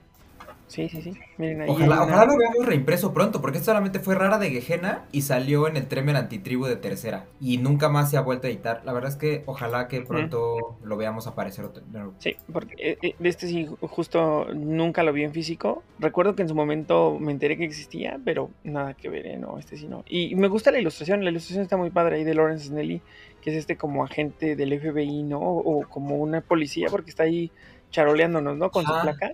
Sí, 0.67 0.89
sí, 0.89 1.01
sí. 1.01 1.13
Miren 1.37 1.61
ahí. 1.61 1.69
Ojalá, 1.69 2.03
una- 2.03 2.25
lo 2.25 2.37
veamos 2.37 2.65
reimpreso 2.65 3.13
pronto, 3.13 3.41
porque 3.41 3.57
esto 3.57 3.71
solamente 3.71 3.99
fue 3.99 4.15
rara 4.15 4.37
de 4.37 4.49
Gehenna 4.49 5.05
y 5.13 5.21
salió 5.21 5.67
en 5.67 5.77
el 5.77 5.87
Tremer 5.87 6.17
Antitribu 6.17 6.65
de 6.65 6.75
tercera. 6.75 7.25
Y 7.39 7.57
nunca 7.57 7.87
más 7.87 8.11
se 8.11 8.17
ha 8.17 8.21
vuelto 8.21 8.47
a 8.47 8.49
editar. 8.49 8.81
La 8.83 8.91
verdad 8.91 9.09
es 9.11 9.15
que 9.15 9.43
ojalá 9.45 9.87
que 9.87 10.01
pronto 10.01 10.77
lo 10.83 10.97
veamos 10.97 11.25
aparecer 11.25 11.63
otro. 11.63 11.83
Sí, 12.19 12.35
porque 12.51 12.75
eh, 12.77 12.97
eh, 13.01 13.15
de 13.17 13.29
este 13.29 13.47
sí, 13.47 13.67
justo 13.79 14.47
nunca 14.53 15.03
lo 15.03 15.13
vi 15.13 15.23
en 15.23 15.31
físico. 15.31 15.83
Recuerdo 15.99 16.35
que 16.35 16.41
en 16.41 16.49
su 16.49 16.55
momento 16.55 17.17
me 17.17 17.31
enteré 17.31 17.57
que 17.57 17.63
existía, 17.63 18.19
pero 18.25 18.49
nada 18.65 18.93
que 18.93 19.07
ver, 19.09 19.25
¿eh? 19.27 19.37
no, 19.37 19.57
este 19.57 19.77
sí 19.77 19.87
no. 19.87 20.03
Y 20.07 20.35
me 20.35 20.49
gusta 20.49 20.71
la 20.71 20.79
ilustración, 20.79 21.23
la 21.23 21.29
ilustración 21.29 21.63
está 21.63 21.77
muy 21.77 21.91
padre 21.91 22.17
ahí 22.17 22.23
de 22.25 22.33
Lawrence 22.35 22.67
Snelly, 22.67 23.01
que 23.41 23.51
es 23.51 23.55
este 23.55 23.77
como 23.77 24.03
agente 24.03 24.57
del 24.57 24.73
FBI, 24.73 25.23
¿no? 25.23 25.39
O, 25.39 25.87
como 25.87 26.17
una 26.17 26.41
policía, 26.41 26.87
porque 26.91 27.09
está 27.09 27.23
ahí 27.23 27.51
charoleándonos, 27.91 28.57
¿no? 28.57 28.69
Con 28.69 28.85
su 28.85 28.91
Ajá. 28.91 29.03
placa. 29.03 29.31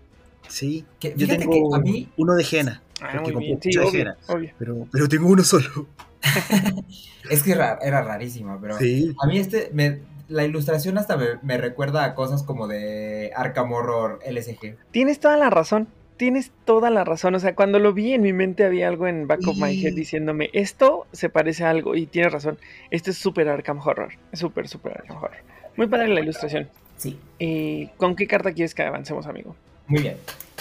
Sí. 0.47 0.85
Que, 0.99 1.13
Yo 1.15 1.27
tengo 1.27 1.71
que 1.71 1.75
a 1.77 1.79
mí, 1.79 2.09
uno 2.17 2.33
de 2.35 2.43
Jena, 2.43 2.81
Ah, 3.01 3.19
Porque 3.23 3.35
bien, 3.37 3.59
sí, 3.61 3.71
Jena. 3.91 4.15
obvio. 4.27 4.51
pero, 4.57 4.87
pero 4.91 5.09
tengo 5.09 5.27
uno 5.27 5.43
solo. 5.43 5.87
es 7.29 7.43
que 7.43 7.51
era, 7.51 7.77
era 7.81 8.01
rarísima, 8.01 8.59
pero 8.61 8.77
Sí. 8.77 9.13
a 9.21 9.27
mí 9.27 9.39
este, 9.39 9.69
me, 9.73 9.99
la 10.29 10.45
ilustración 10.45 10.97
hasta 10.97 11.17
me, 11.17 11.25
me 11.41 11.57
recuerda 11.57 12.03
a 12.05 12.15
cosas 12.15 12.43
como 12.43 12.67
de 12.67 13.31
Arkham 13.35 13.71
Horror 13.73 14.19
LSG. 14.29 14.77
Tienes 14.91 15.19
toda 15.19 15.37
la 15.37 15.49
razón. 15.49 15.87
Tienes 16.15 16.51
toda 16.63 16.89
la 16.91 17.03
razón. 17.03 17.35
O 17.35 17.39
sea, 17.39 17.55
cuando 17.55 17.79
lo 17.79 17.91
vi 17.91 18.13
en 18.13 18.21
mi 18.21 18.31
mente 18.33 18.63
había 18.63 18.87
algo 18.87 19.07
en 19.07 19.27
back 19.27 19.45
of 19.47 19.57
my 19.57 19.83
head 19.83 19.93
diciéndome, 19.95 20.49
esto 20.53 21.07
se 21.11 21.27
parece 21.29 21.65
a 21.65 21.71
algo. 21.71 21.95
Y 21.95 22.05
tienes 22.05 22.31
razón. 22.31 22.57
Esto 22.91 23.09
es 23.09 23.17
súper 23.17 23.49
Arkham 23.49 23.79
Horror. 23.79 24.13
Súper, 24.31 24.67
súper 24.67 24.93
Arkham 24.99 25.17
Horror. 25.17 25.37
Muy 25.75 25.87
padre 25.87 26.07
la 26.09 26.21
ilustración. 26.21 26.69
Sí. 26.97 27.17
Eh, 27.39 27.89
¿Con 27.97 28.15
qué 28.15 28.27
carta 28.27 28.53
quieres 28.53 28.75
que 28.75 28.83
avancemos, 28.83 29.25
amigo? 29.25 29.55
Muy 29.87 30.01
bien. 30.01 30.17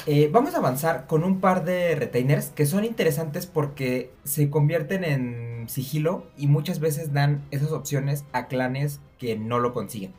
Eh, 0.06 0.28
vamos 0.32 0.54
a 0.54 0.58
avanzar 0.58 1.06
con 1.06 1.22
un 1.22 1.40
par 1.40 1.64
de 1.64 1.94
retainers 1.94 2.50
que 2.50 2.66
son 2.66 2.84
interesantes 2.84 3.46
porque 3.46 4.10
se 4.24 4.50
convierten 4.50 5.04
en 5.04 5.68
sigilo 5.68 6.26
y 6.36 6.48
muchas 6.48 6.80
veces 6.80 7.12
dan 7.12 7.42
esas 7.52 7.70
opciones 7.70 8.24
a 8.32 8.48
clanes 8.48 9.00
que 9.18 9.36
no 9.38 9.60
lo 9.60 9.72
consiguen. 9.72 10.12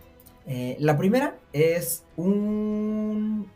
Eh, 0.45 0.77
la 0.79 0.97
primera 0.97 1.35
es 1.51 2.03
un, 2.15 3.49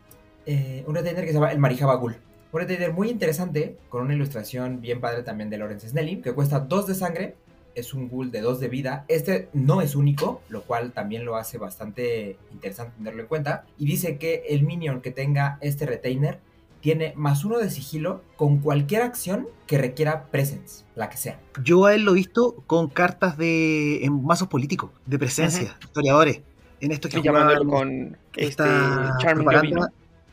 eh, 0.44 0.84
un 0.86 0.94
retainer 0.94 1.24
que 1.24 1.28
se 1.28 1.34
llama 1.34 1.50
el 1.50 1.58
Marijaba 1.58 1.94
Ghoul. 1.94 2.16
Un 2.52 2.60
retainer 2.60 2.92
muy 2.92 3.08
interesante 3.08 3.78
con 3.88 4.02
una 4.02 4.14
ilustración 4.14 4.82
bien 4.82 5.00
padre 5.00 5.22
también 5.22 5.48
de 5.48 5.56
Lawrence 5.56 5.88
Snelling 5.88 6.20
que 6.20 6.32
cuesta 6.34 6.60
2 6.60 6.86
de 6.88 6.94
sangre. 6.94 7.36
Es 7.78 7.94
un 7.94 8.08
ghoul 8.08 8.30
de 8.30 8.40
2 8.40 8.60
de 8.60 8.68
vida. 8.68 9.04
Este 9.08 9.48
no 9.52 9.80
es 9.80 9.94
único, 9.94 10.42
lo 10.48 10.62
cual 10.62 10.92
también 10.92 11.24
lo 11.24 11.36
hace 11.36 11.58
bastante 11.58 12.36
interesante 12.52 12.96
tenerlo 12.96 13.22
en 13.22 13.28
cuenta. 13.28 13.64
Y 13.78 13.86
dice 13.86 14.18
que 14.18 14.44
el 14.48 14.64
minion 14.64 15.00
que 15.00 15.10
tenga 15.10 15.58
este 15.60 15.86
retainer 15.86 16.40
tiene 16.80 17.12
más 17.16 17.44
uno 17.44 17.58
de 17.58 17.70
sigilo 17.70 18.22
con 18.36 18.58
cualquier 18.58 19.02
acción 19.02 19.48
que 19.66 19.78
requiera 19.78 20.26
presence, 20.26 20.84
la 20.94 21.08
que 21.08 21.16
sea. 21.16 21.40
Yo 21.62 21.84
a 21.86 21.94
él 21.94 22.02
lo 22.02 22.12
he 22.12 22.14
visto 22.14 22.56
con 22.66 22.88
cartas 22.88 23.36
de 23.36 24.04
en 24.04 24.24
mazos 24.24 24.48
políticos, 24.48 24.90
de 25.06 25.18
presencia, 25.18 25.76
historiadores. 25.80 26.42
En 26.80 26.92
esto 26.92 27.08
que 27.08 27.18
jugaban 27.18 27.68
con 27.68 28.16
este 28.36 28.62
esta 28.64 29.16
Charming 29.20 29.48
Lobby, 29.50 29.72
¿no? 29.72 29.88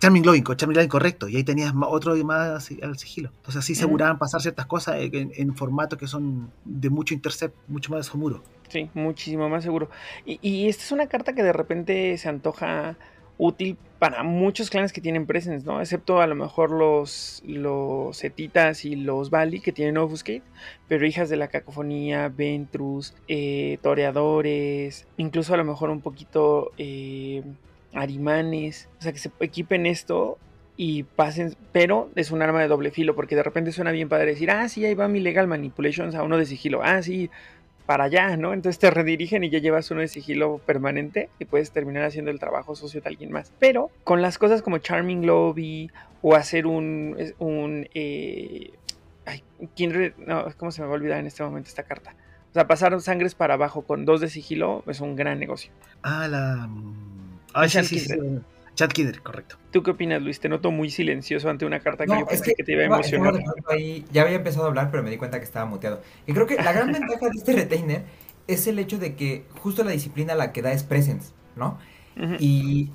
Charming 0.05 0.43
con 0.43 0.55
Charming 0.55 0.75
Loving, 0.75 0.89
correcto. 0.89 1.27
Y 1.27 1.37
ahí 1.37 1.43
tenías 1.43 1.73
otro 1.87 2.15
y 2.15 2.23
más 2.23 2.69
al 2.81 2.97
sigilo. 2.97 3.31
Entonces 3.37 3.57
así 3.57 3.73
aseguraban 3.73 4.19
pasar 4.19 4.41
ciertas 4.41 4.65
cosas 4.65 4.97
en, 4.99 5.31
en 5.35 5.55
formatos 5.55 5.97
que 5.97 6.07
son 6.07 6.51
de 6.63 6.89
mucho 6.89 7.13
intercept, 7.13 7.55
mucho 7.67 7.91
más 7.91 8.13
muro. 8.13 8.43
Sí, 8.69 8.89
muchísimo 8.93 9.49
más 9.49 9.63
seguro. 9.63 9.89
Y, 10.25 10.39
y 10.41 10.69
esta 10.69 10.83
es 10.83 10.91
una 10.91 11.07
carta 11.07 11.33
que 11.33 11.43
de 11.43 11.53
repente 11.53 12.17
se 12.17 12.29
antoja 12.29 12.97
útil 13.37 13.77
para 13.99 14.23
muchos 14.23 14.69
clanes 14.69 14.93
que 14.93 15.01
tienen 15.01 15.25
presence, 15.25 15.65
¿no? 15.65 15.81
Excepto 15.81 16.21
a 16.21 16.27
lo 16.27 16.35
mejor 16.35 16.71
los, 16.71 17.41
los 17.45 18.19
Zetitas 18.19 18.85
y 18.85 18.95
los 18.95 19.29
Bali 19.29 19.59
que 19.59 19.71
tienen 19.71 19.97
Obfuscate, 19.97 20.43
pero 20.87 21.05
hijas 21.05 21.29
de 21.29 21.37
la 21.37 21.47
cacofonía, 21.47 22.29
Ventrus, 22.29 23.13
eh, 23.27 23.77
Toreadores, 23.81 25.07
incluso 25.17 25.53
a 25.53 25.57
lo 25.57 25.65
mejor 25.65 25.89
un 25.89 26.01
poquito 26.01 26.71
eh, 26.77 27.43
Arimanes, 27.95 28.89
o 28.99 29.01
sea, 29.01 29.11
que 29.11 29.19
se 29.19 29.31
equipen 29.39 29.85
esto 29.85 30.37
y 30.77 31.03
pasen, 31.03 31.55
pero 31.71 32.09
es 32.15 32.31
un 32.31 32.41
arma 32.41 32.61
de 32.61 32.67
doble 32.67 32.91
filo, 32.91 33.15
porque 33.15 33.35
de 33.35 33.43
repente 33.43 33.71
suena 33.71 33.91
bien 33.91 34.09
padre 34.09 34.27
decir, 34.27 34.51
ah, 34.51 34.67
sí, 34.67 34.85
ahí 34.85 34.93
va 34.93 35.07
mi 35.07 35.19
legal 35.19 35.47
manipulations 35.47 36.15
a 36.15 36.23
uno 36.23 36.37
de 36.37 36.45
sigilo, 36.45 36.81
ah, 36.83 37.01
sí, 37.01 37.29
para 37.85 38.05
allá, 38.05 38.35
¿no? 38.35 38.53
Entonces 38.53 38.79
te 38.79 38.89
redirigen 38.91 39.43
y 39.43 39.49
ya 39.49 39.59
llevas 39.59 39.89
uno 39.91 40.01
de 40.01 40.07
sigilo 40.07 40.59
permanente 40.65 41.29
y 41.39 41.45
puedes 41.45 41.71
terminar 41.71 42.03
haciendo 42.03 42.31
el 42.31 42.39
trabajo 42.39 42.75
sucio 42.75 43.01
de 43.01 43.09
alguien 43.09 43.31
más. 43.31 43.53
Pero 43.59 43.91
con 44.03 44.21
las 44.21 44.37
cosas 44.37 44.61
como 44.61 44.79
Charming 44.79 45.25
Lobby 45.25 45.91
o 46.21 46.35
hacer 46.35 46.65
un, 46.65 47.15
un 47.37 47.87
eh, 47.93 48.71
ay, 49.25 49.43
Kindred, 49.75 50.13
no, 50.17 50.45
¿cómo 50.57 50.71
se 50.71 50.81
me 50.81 50.87
va 50.87 50.93
a 50.93 50.97
olvidar 50.97 51.19
en 51.19 51.27
este 51.27 51.43
momento 51.43 51.69
esta 51.69 51.83
carta? 51.83 52.15
O 52.49 52.53
sea, 52.53 52.67
pasar 52.67 52.99
sangres 53.01 53.35
para 53.35 53.55
abajo 53.55 53.83
con 53.83 54.05
dos 54.05 54.21
de 54.21 54.29
sigilo 54.29 54.83
es 54.87 55.01
un 55.01 55.15
gran 55.15 55.39
negocio. 55.39 55.71
Ah, 56.01 56.27
la. 56.27 56.69
Ah, 57.55 57.67
sí, 57.67 57.73
Chad 57.77 57.83
sí. 57.85 58.07
Chad 58.75 58.89
Kinder, 58.89 59.21
correcto. 59.21 59.57
¿Tú 59.71 59.81
qué 59.83 59.91
opinas, 59.91 60.21
Luis? 60.21 60.39
Te 60.41 60.49
noto 60.49 60.69
muy 60.69 60.89
silencioso 60.89 61.49
ante 61.49 61.65
una 61.65 61.79
carta 61.79 62.05
que 62.05 62.11
No, 62.11 62.19
yo 62.19 62.25
es 62.25 62.29
pensé 62.39 62.45
que, 62.51 62.55
que 62.55 62.63
te 62.65 62.73
iba 62.73 62.81
a 62.81 62.85
emocionar. 62.85 63.33
ahí- 63.69 64.05
ya 64.11 64.23
había 64.23 64.35
empezado 64.35 64.65
a 64.65 64.67
hablar, 64.67 64.91
pero 64.91 65.01
me 65.01 65.09
di 65.09 65.17
cuenta 65.17 65.39
que 65.39 65.45
estaba 65.45 65.65
muteado. 65.65 66.01
Y 66.27 66.33
creo 66.33 66.45
que 66.45 66.55
la 66.55 66.73
gran 66.73 66.91
ventaja 66.91 67.25
de 67.27 67.37
este 67.37 67.53
retainer 67.53 68.03
es 68.47 68.67
el 68.67 68.77
hecho 68.79 68.97
de 68.99 69.15
que 69.15 69.45
justo 69.61 69.83
la 69.85 69.91
disciplina 69.91 70.35
la 70.35 70.51
que 70.51 70.61
da 70.61 70.73
es 70.73 70.83
presence, 70.83 71.31
¿no? 71.55 71.79
Y. 72.39 72.91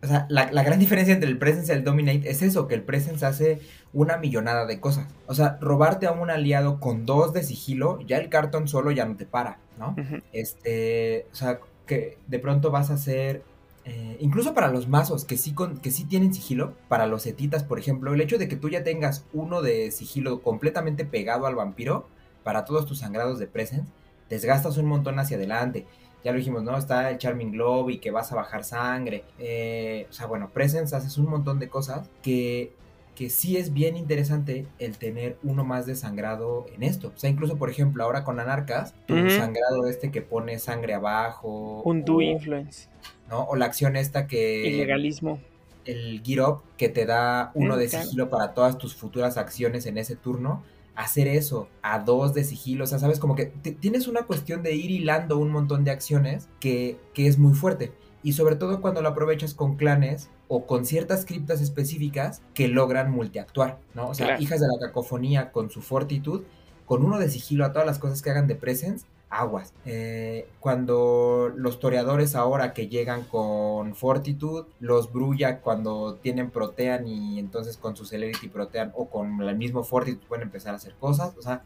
O 0.00 0.06
sea, 0.06 0.26
la, 0.28 0.52
la 0.52 0.62
gran 0.62 0.78
diferencia 0.78 1.12
entre 1.12 1.28
el 1.28 1.38
presence 1.38 1.72
y 1.72 1.76
el 1.76 1.82
dominate 1.82 2.30
es 2.30 2.40
eso, 2.42 2.68
que 2.68 2.76
el 2.76 2.82
presence 2.82 3.26
hace 3.26 3.58
una 3.92 4.16
millonada 4.16 4.64
de 4.64 4.78
cosas. 4.78 5.08
O 5.26 5.34
sea, 5.34 5.58
robarte 5.60 6.06
a 6.06 6.12
un 6.12 6.30
aliado 6.30 6.78
con 6.78 7.04
dos 7.04 7.32
de 7.32 7.42
sigilo, 7.42 7.98
ya 8.06 8.18
el 8.18 8.28
cartón 8.28 8.68
solo 8.68 8.92
ya 8.92 9.06
no 9.06 9.16
te 9.16 9.26
para, 9.26 9.58
¿no? 9.76 9.96
Este, 10.32 11.26
o 11.32 11.34
sea, 11.34 11.58
que 11.88 12.18
de 12.28 12.38
pronto 12.38 12.70
vas 12.70 12.90
a 12.90 12.94
hacer, 12.94 13.42
eh, 13.84 14.16
incluso 14.20 14.54
para 14.54 14.68
los 14.68 14.86
mazos 14.86 15.24
que 15.24 15.36
sí, 15.36 15.52
con, 15.52 15.78
que 15.78 15.90
sí 15.90 16.04
tienen 16.04 16.32
sigilo, 16.32 16.74
para 16.86 17.06
los 17.06 17.26
etitas, 17.26 17.64
por 17.64 17.80
ejemplo, 17.80 18.14
el 18.14 18.20
hecho 18.20 18.38
de 18.38 18.46
que 18.46 18.54
tú 18.54 18.68
ya 18.68 18.84
tengas 18.84 19.24
uno 19.32 19.62
de 19.62 19.90
sigilo 19.90 20.42
completamente 20.42 21.04
pegado 21.04 21.46
al 21.46 21.56
vampiro, 21.56 22.06
para 22.44 22.64
todos 22.64 22.86
tus 22.86 23.00
sangrados 23.00 23.38
de 23.40 23.48
presence, 23.48 23.90
desgastas 24.30 24.76
un 24.78 24.86
montón 24.86 25.18
hacia 25.18 25.36
adelante. 25.36 25.86
Ya 26.24 26.32
lo 26.32 26.38
dijimos, 26.38 26.62
¿no? 26.62 26.76
Está 26.76 27.10
el 27.10 27.18
Charming 27.18 27.52
Globe 27.52 27.94
y 27.94 27.98
que 27.98 28.10
vas 28.10 28.32
a 28.32 28.36
bajar 28.36 28.64
sangre. 28.64 29.24
eh, 29.38 30.06
o 30.08 30.12
sea, 30.12 30.26
bueno, 30.26 30.50
Presence 30.50 30.94
haces 30.94 31.18
un 31.18 31.28
montón 31.28 31.58
de 31.58 31.68
cosas 31.68 32.08
que, 32.22 32.72
que 33.18 33.30
sí 33.30 33.56
es 33.56 33.72
bien 33.72 33.96
interesante 33.96 34.64
el 34.78 34.96
tener 34.96 35.38
uno 35.42 35.64
más 35.64 35.86
de 35.86 35.96
sangrado 35.96 36.66
en 36.72 36.84
esto. 36.84 37.12
O 37.16 37.18
sea, 37.18 37.28
incluso, 37.28 37.56
por 37.56 37.68
ejemplo, 37.68 38.04
ahora 38.04 38.22
con 38.22 38.38
Anarcas, 38.38 38.94
tu 39.06 39.16
Ujú. 39.16 39.28
sangrado 39.30 39.88
este 39.88 40.12
que 40.12 40.22
pone 40.22 40.56
sangre 40.60 40.94
abajo. 40.94 41.82
Un 41.84 42.04
do 42.04 42.20
influence. 42.20 42.88
¿no? 43.28 43.42
o 43.42 43.56
la 43.56 43.64
acción 43.64 43.96
esta 43.96 44.28
que... 44.28 44.68
Ilegalismo. 44.68 45.40
El 45.84 46.22
Gear 46.24 46.48
Up 46.48 46.62
que 46.76 46.88
te 46.88 47.06
da 47.06 47.50
uno 47.54 47.74
Mm, 47.74 47.78
de 47.80 47.88
claro. 47.88 48.04
sigilo 48.04 48.30
para 48.30 48.54
todas 48.54 48.78
tus 48.78 48.94
futuras 48.94 49.36
acciones 49.36 49.86
en 49.86 49.98
ese 49.98 50.14
turno. 50.14 50.62
Hacer 50.94 51.26
eso 51.26 51.68
a 51.82 51.98
dos 51.98 52.34
de 52.34 52.44
sigilo, 52.44 52.84
o 52.84 52.86
sea, 52.86 53.00
sabes, 53.00 53.18
como 53.18 53.34
que 53.34 53.46
tienes 53.46 54.06
una 54.06 54.22
cuestión 54.26 54.62
de 54.62 54.76
ir 54.76 54.92
hilando 54.92 55.38
un 55.38 55.50
montón 55.50 55.82
de 55.82 55.90
acciones 55.90 56.48
que, 56.60 56.98
que 57.14 57.26
es 57.26 57.36
muy 57.36 57.54
fuerte. 57.54 57.90
Y 58.22 58.32
sobre 58.32 58.56
todo 58.56 58.80
cuando 58.80 59.00
lo 59.02 59.08
aprovechas 59.10 59.54
con 59.54 59.76
clanes 59.76 60.28
o 60.48 60.66
con 60.66 60.84
ciertas 60.84 61.24
criptas 61.24 61.60
específicas 61.60 62.42
que 62.54 62.68
logran 62.68 63.10
multiactuar, 63.10 63.78
¿no? 63.94 64.08
O 64.08 64.14
sea, 64.14 64.26
Claro. 64.26 64.42
hijas 64.42 64.60
de 64.60 64.66
la 64.66 64.78
cacofonía 64.86 65.52
con 65.52 65.70
su 65.70 65.82
fortitud, 65.82 66.42
con 66.84 67.04
uno 67.04 67.18
de 67.18 67.28
sigilo 67.30 67.64
a 67.64 67.72
todas 67.72 67.86
las 67.86 67.98
cosas 67.98 68.22
que 68.22 68.30
hagan 68.30 68.46
de 68.48 68.54
presence, 68.56 69.06
aguas. 69.30 69.74
Eh, 69.84 70.48
cuando 70.58 71.52
los 71.54 71.78
toreadores 71.80 72.34
ahora 72.34 72.72
que 72.72 72.88
llegan 72.88 73.24
con 73.24 73.94
fortitud, 73.94 74.64
los 74.80 75.12
brulla 75.12 75.60
cuando 75.60 76.14
tienen 76.16 76.50
protean 76.50 77.06
y 77.06 77.38
entonces 77.38 77.76
con 77.76 77.94
su 77.94 78.06
celerity 78.06 78.48
protean 78.48 78.90
o 78.96 79.10
con 79.10 79.40
el 79.42 79.56
mismo 79.56 79.84
fortitud 79.84 80.26
pueden 80.26 80.44
empezar 80.44 80.72
a 80.72 80.76
hacer 80.78 80.94
cosas. 80.98 81.36
O 81.36 81.42
sea, 81.42 81.62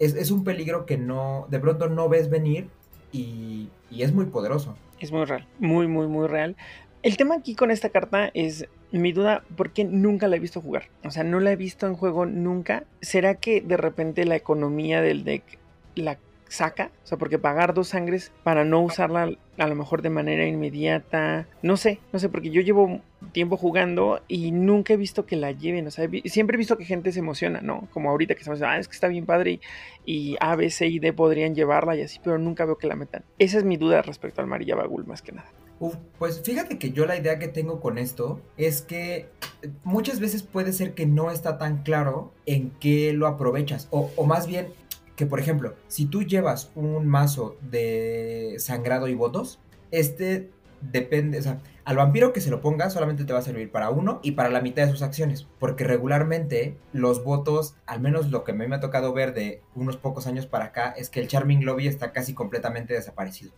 es, 0.00 0.14
es 0.14 0.30
un 0.32 0.42
peligro 0.44 0.84
que 0.84 0.98
no, 0.98 1.46
de 1.48 1.60
pronto 1.60 1.88
no 1.88 2.08
ves 2.08 2.28
venir 2.28 2.68
y, 3.16 4.02
es 4.02 4.12
muy 4.12 4.26
poderoso. 4.26 4.76
Es 5.00 5.12
muy 5.12 5.24
real, 5.24 5.46
muy, 5.58 5.86
muy, 5.86 6.06
muy 6.06 6.26
real. 6.26 6.56
El 7.02 7.16
tema 7.16 7.36
aquí 7.36 7.54
con 7.54 7.70
esta 7.70 7.90
carta 7.90 8.30
es 8.34 8.66
mi 8.90 9.12
duda, 9.12 9.44
porque 9.56 9.84
nunca 9.84 10.28
la 10.28 10.36
he 10.36 10.40
visto 10.40 10.60
jugar. 10.60 10.84
O 11.04 11.10
sea, 11.10 11.24
no 11.24 11.40
la 11.40 11.52
he 11.52 11.56
visto 11.56 11.86
en 11.86 11.94
juego 11.94 12.26
nunca. 12.26 12.84
¿Será 13.00 13.34
que 13.36 13.60
de 13.60 13.76
repente 13.76 14.24
la 14.24 14.36
economía 14.36 15.00
del 15.00 15.24
deck 15.24 15.44
la 15.94 16.18
saca? 16.48 16.90
O 17.04 17.06
sea, 17.06 17.18
porque 17.18 17.38
pagar 17.38 17.74
dos 17.74 17.88
sangres 17.88 18.32
para 18.42 18.64
no 18.64 18.80
usarla 18.80 19.30
a 19.58 19.66
lo 19.66 19.74
mejor 19.74 20.02
de 20.02 20.10
manera 20.10 20.46
inmediata. 20.46 21.46
No 21.62 21.76
sé, 21.76 22.00
no 22.12 22.18
sé, 22.18 22.28
porque 22.28 22.50
yo 22.50 22.60
llevo 22.60 23.00
tiempo 23.32 23.56
jugando 23.56 24.20
y 24.28 24.52
nunca 24.52 24.94
he 24.94 24.96
visto 24.96 25.26
que 25.26 25.36
la 25.36 25.52
lleven. 25.52 25.86
O 25.86 25.90
sea, 25.90 26.08
siempre 26.24 26.56
he 26.56 26.58
visto 26.58 26.76
que 26.76 26.84
gente 26.84 27.12
se 27.12 27.20
emociona, 27.20 27.60
¿no? 27.60 27.88
Como 27.92 28.10
ahorita 28.10 28.34
que 28.34 28.40
estamos 28.40 28.62
ah, 28.62 28.78
es 28.78 28.88
que 28.88 28.94
está 28.94 29.08
bien 29.08 29.26
padre 29.26 29.60
y, 30.04 30.32
y 30.32 30.36
A, 30.40 30.56
B, 30.56 30.70
C 30.70 30.86
y 30.86 30.98
D 30.98 31.12
podrían 31.12 31.54
llevarla 31.54 31.96
y 31.96 32.02
así, 32.02 32.20
pero 32.22 32.38
nunca 32.38 32.64
veo 32.64 32.78
que 32.78 32.86
la 32.86 32.96
metan. 32.96 33.24
Esa 33.38 33.58
es 33.58 33.64
mi 33.64 33.76
duda 33.76 34.02
respecto 34.02 34.40
al 34.40 34.46
María 34.46 34.76
Bagul, 34.76 35.06
más 35.06 35.22
que 35.22 35.32
nada. 35.32 35.48
Uf, 35.78 35.96
pues 36.18 36.40
fíjate 36.40 36.78
que 36.78 36.92
yo 36.92 37.04
la 37.04 37.18
idea 37.18 37.38
que 37.38 37.48
tengo 37.48 37.80
con 37.80 37.98
esto 37.98 38.40
es 38.56 38.80
que 38.80 39.28
eh, 39.60 39.70
muchas 39.84 40.20
veces 40.20 40.42
puede 40.42 40.72
ser 40.72 40.94
que 40.94 41.04
no 41.04 41.30
está 41.30 41.58
tan 41.58 41.82
claro 41.82 42.32
en 42.46 42.70
qué 42.80 43.12
lo 43.12 43.26
aprovechas. 43.26 43.88
O 43.90 44.24
más 44.24 44.46
bien, 44.46 44.68
que 45.16 45.26
por 45.26 45.40
ejemplo, 45.40 45.74
si 45.88 46.06
tú 46.06 46.22
llevas 46.22 46.70
un 46.74 47.06
mazo 47.06 47.56
de 47.62 48.56
sangrado 48.58 49.08
y 49.08 49.14
votos, 49.14 49.58
este 49.90 50.50
depende, 50.80 51.38
o 51.38 51.42
sea, 51.42 51.60
al 51.84 51.96
vampiro 51.96 52.32
que 52.32 52.40
se 52.40 52.50
lo 52.50 52.60
ponga 52.60 52.90
solamente 52.90 53.24
te 53.24 53.32
va 53.32 53.38
a 53.38 53.42
servir 53.42 53.70
para 53.70 53.90
uno 53.90 54.20
y 54.22 54.32
para 54.32 54.50
la 54.50 54.60
mitad 54.60 54.84
de 54.84 54.90
sus 54.90 55.02
acciones, 55.02 55.46
porque 55.58 55.84
regularmente 55.84 56.76
los 56.92 57.24
votos, 57.24 57.74
al 57.86 58.00
menos 58.00 58.30
lo 58.30 58.44
que 58.44 58.52
a 58.52 58.54
mí 58.54 58.66
me 58.66 58.76
ha 58.76 58.80
tocado 58.80 59.12
ver 59.12 59.34
de 59.34 59.62
unos 59.74 59.96
pocos 59.96 60.26
años 60.26 60.46
para 60.46 60.66
acá, 60.66 60.94
es 60.96 61.08
que 61.10 61.20
el 61.20 61.28
Charming 61.28 61.64
Lobby 61.64 61.86
está 61.86 62.12
casi 62.12 62.34
completamente 62.34 62.94
desaparecido. 62.94 63.52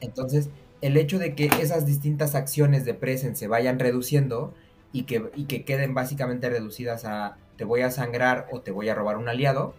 Entonces, 0.00 0.48
el 0.80 0.96
hecho 0.96 1.18
de 1.18 1.34
que 1.34 1.50
esas 1.60 1.84
distintas 1.86 2.34
acciones 2.34 2.84
de 2.84 2.94
present 2.94 3.36
se 3.36 3.48
vayan 3.48 3.78
reduciendo 3.78 4.54
y 4.92 5.02
que, 5.02 5.30
y 5.34 5.44
que 5.44 5.64
queden 5.64 5.94
básicamente 5.94 6.48
reducidas 6.48 7.04
a 7.04 7.36
te 7.56 7.64
voy 7.64 7.82
a 7.82 7.90
sangrar 7.90 8.48
o 8.50 8.60
te 8.60 8.70
voy 8.70 8.88
a 8.88 8.94
robar 8.94 9.16
un 9.18 9.28
aliado, 9.28 9.74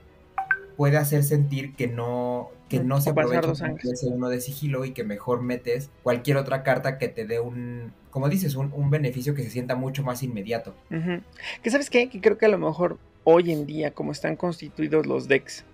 puede 0.76 0.98
hacer 0.98 1.24
sentir 1.24 1.76
que 1.76 1.88
no, 1.88 2.50
que 2.70 2.80
no 2.80 3.02
se 3.02 3.12
aprovecha 3.12 3.52
ese 3.84 4.08
uno 4.08 4.30
de 4.30 4.42
sigilo 4.42 4.86
y 4.86 4.92
que 4.92 5.04
mejor 5.04 5.42
metes 5.42 5.90
cualquier 6.04 6.38
otra 6.38 6.64
carta 6.64 6.98
que 6.98 7.08
te 7.08 7.26
dé 7.26 7.40
un, 7.40 7.92
como 8.10 8.30
dices, 8.30 8.56
un, 8.56 8.72
un 8.74 8.90
beneficio 8.90 9.34
que 9.36 9.44
se 9.44 9.50
sienta 9.50 9.76
mucho 9.76 10.04
más 10.04 10.24
inmediato. 10.24 10.74
Ujú. 10.92 11.22
Que 11.62 11.70
sabes 11.70 11.90
qué? 11.90 12.10
Que 12.10 12.22
creo 12.22 12.38
que 12.38 12.46
a 12.46 12.50
lo 12.50 12.58
mejor 12.58 12.98
hoy 13.24 13.52
en 13.52 13.66
día, 13.66 13.92
como 13.92 14.12
están 14.12 14.36
constituidos 14.36 15.06
los 15.06 15.28
decks 15.28 15.66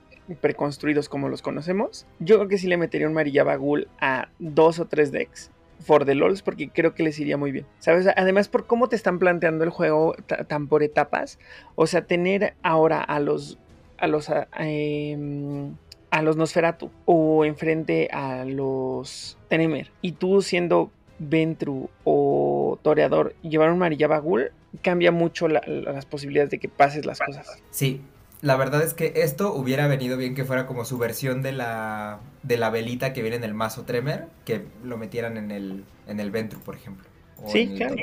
preconstruidos 0.41 1.10
como 1.10 1.28
los 1.30 1.41
conocemos, 1.41 2.06
yo 2.20 2.38
creo 2.38 2.47
que 2.47 2.58
sí 2.60 2.68
le 2.68 2.78
metería 2.78 3.08
un 3.08 3.14
Marillaba 3.14 3.56
Ghoul 3.56 3.88
a 4.00 4.30
dos 4.38 4.80
o 4.80 4.86
tres 4.86 5.12
decks 5.12 5.50
for 5.80 6.06
the 6.06 6.14
LOLs 6.14 6.41
porque 6.41 6.70
creo 6.70 6.93
que 6.93 7.04
les 7.04 7.20
iría 7.20 7.38
muy 7.38 7.52
bien. 7.52 7.66
¿Sabes? 7.80 8.06
Además 8.16 8.47
por 8.50 8.68
cómo 8.68 8.89
te 8.89 8.95
están 8.95 9.18
planteando 9.18 9.64
el 9.64 9.70
juego 9.70 10.14
ta- 10.28 10.43
tan 10.43 10.68
por 10.68 10.84
etapas, 10.84 11.39
o 11.76 11.88
sea, 11.88 12.06
tener 12.06 12.54
ahora 12.62 13.02
a 13.02 13.20
los 13.20 13.58
a 14.00 14.08
los 14.08 14.30
a, 14.30 14.47
em, 14.54 15.76
a 16.12 16.22
los 16.22 16.38
Nosferatu 16.38 16.89
o 17.06 17.45
enfrente 17.45 18.10
a 18.12 18.45
los 18.45 19.38
Tenemer 19.47 19.91
y 20.02 20.14
tú 20.14 20.41
siendo 20.41 20.91
Ventru 21.20 21.89
o 22.04 22.80
Toreador 22.82 23.36
llevar 23.41 23.72
un 23.72 23.80
Marillaba 23.80 24.20
Ghoul 24.20 24.52
cambia 24.82 25.12
mucho 25.12 25.47
la- 25.47 25.62
la- 25.68 25.91
las 25.91 26.06
posibilidades 26.06 26.50
de 26.52 26.60
que 26.60 26.70
pases 26.70 27.06
las 27.06 27.20
cosas. 27.20 27.62
Sí, 27.72 28.02
la 28.41 28.56
verdad 28.56 28.82
es 28.84 28.93
que 28.93 29.12
esto 29.18 29.54
hubiera 29.54 29.88
venido 29.88 30.16
bien 30.16 30.34
que 30.36 30.45
fuera 30.45 30.66
como 30.66 30.86
su 30.86 30.97
versión 30.97 31.41
de 31.41 31.52
la, 31.52 32.20
de 32.43 32.58
la 32.58 32.70
velita 32.70 33.12
que 33.12 33.22
viene 33.22 33.36
en 33.38 33.43
el 33.43 33.54
mazo 33.54 33.84
Tremer, 33.84 34.28
que 34.45 34.64
lo 34.84 34.97
metieran 34.97 35.36
en 35.38 35.52
el, 35.52 35.84
en 36.08 36.20
el 36.22 36.32
Ventru, 36.32 36.60
por 36.62 36.76
ejemplo. 36.76 37.06
Sí, 37.43 37.71
claro. 37.73 37.95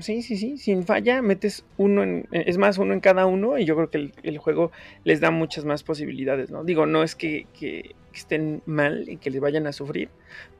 Sí, 0.00 0.22
sí, 0.22 0.36
sí, 0.36 0.56
sin 0.58 0.84
falla, 0.86 1.22
metes 1.22 1.66
uno 1.76 2.02
en, 2.02 2.26
es 2.30 2.58
más, 2.58 2.78
uno 2.78 2.92
en 2.94 3.00
cada 3.00 3.26
uno 3.26 3.58
y 3.58 3.64
yo 3.66 3.74
creo 3.76 3.90
que 3.90 3.98
el, 3.98 4.14
el 4.22 4.38
juego 4.38 4.70
les 5.04 5.20
da 5.20 5.30
muchas 5.30 5.64
más 5.64 5.82
posibilidades, 5.84 6.50
¿no? 6.50 6.64
Digo, 6.64 6.86
no 6.86 7.02
es 7.02 7.16
que, 7.16 7.48
que- 7.52 7.96
que 8.10 8.18
estén 8.18 8.62
mal 8.66 9.08
y 9.08 9.16
que 9.16 9.30
les 9.30 9.40
vayan 9.40 9.66
a 9.66 9.72
sufrir, 9.72 10.10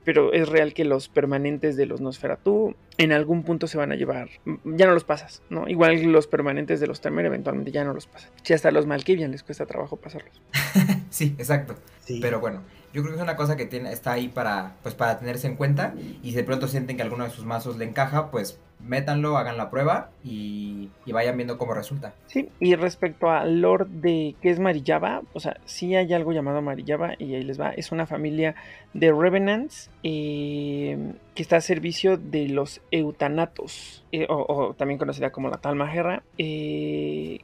pero 0.05 0.33
es 0.33 0.49
real 0.49 0.73
que 0.75 0.85
los 0.85 1.09
permanentes 1.09 1.77
de 1.77 1.87
los 1.87 2.01
Nosferatu 2.01 2.75
en 2.99 3.13
algún 3.13 3.43
punto 3.43 3.67
se 3.67 3.79
van 3.79 3.93
a 3.93 3.97
llevar, 3.97 4.29
mm, 4.45 4.77
ya 4.77 4.87
no 4.87 4.95
los 4.95 5.05
pasas, 5.05 5.43
¿no? 5.51 5.69
Igual 5.69 6.03
los 6.05 6.27
permanentes 6.27 6.81
de 6.81 6.87
los 6.87 7.01
Temer 7.01 7.27
eventualmente 7.27 7.71
ya 7.71 7.85
no 7.85 7.93
los 7.93 8.07
pasas. 8.07 8.31
Si 8.43 8.55
hasta 8.55 8.71
los 8.71 8.87
Malkavian 8.87 9.31
les 9.31 9.43
cuesta 9.43 9.67
trabajo 9.67 9.97
pasarlos. 9.97 10.41
Sí, 11.11 11.35
exacto. 11.39 11.75
Sí. 12.05 12.21
Pero 12.23 12.39
bueno, 12.39 12.63
yo 12.93 13.03
creo 13.03 13.15
que 13.15 13.19
es 13.19 13.23
una 13.23 13.35
cosa 13.35 13.57
que 13.57 13.67
tiene, 13.67 13.93
está 13.93 14.13
ahí 14.13 14.29
para, 14.29 14.77
pues, 14.85 14.95
para 14.95 15.19
tenerse 15.19 15.49
en 15.49 15.57
cuenta. 15.57 15.93
Y 16.23 16.31
si 16.31 16.37
de 16.37 16.45
pronto 16.45 16.69
sienten 16.69 16.97
que 16.97 17.03
alguno 17.03 17.25
de 17.25 17.31
sus 17.31 17.45
mazos 17.45 17.77
le 17.77 17.85
encaja, 17.85 18.31
pues 18.31 18.61
métanlo, 18.85 19.37
hagan 19.37 19.57
la 19.57 19.71
prueba 19.71 20.11
y, 20.25 20.91
vayan 21.07 21.37
viendo 21.37 21.59
cómo 21.59 21.75
resulta. 21.75 22.15
Sí, 22.27 22.49
y 22.61 22.75
respecto 22.77 23.31
a 23.31 23.45
Lord 23.45 23.89
de 23.89 24.37
qué 24.41 24.51
es 24.51 24.61
Marillaba, 24.61 25.23
o 25.33 25.41
sea, 25.41 25.57
sí 25.65 25.97
hay 25.97 26.13
algo 26.13 26.33
llamado 26.33 26.63
Marillaba 26.63 27.15
y 27.19 27.35
ahí 27.35 27.43
les 27.43 27.61
va. 27.61 27.71
Es 27.71 27.91
una 27.93 28.07
familia 28.07 28.55
de 28.95 29.13
Revenants 29.13 29.91
eh, 30.03 31.15
que 31.35 31.43
está 31.43 31.57
a 31.57 31.61
servicio 31.61 32.17
de 32.17 32.49
los 32.49 32.81
Eutanatos, 32.91 34.05
eh, 34.13 34.27
o, 34.29 34.47
o 34.49 34.75
también 34.75 34.99
conocida 34.99 35.31
como 35.31 35.49
la 35.49 35.59
Talmagerra. 35.59 36.23
Eh, 36.39 37.41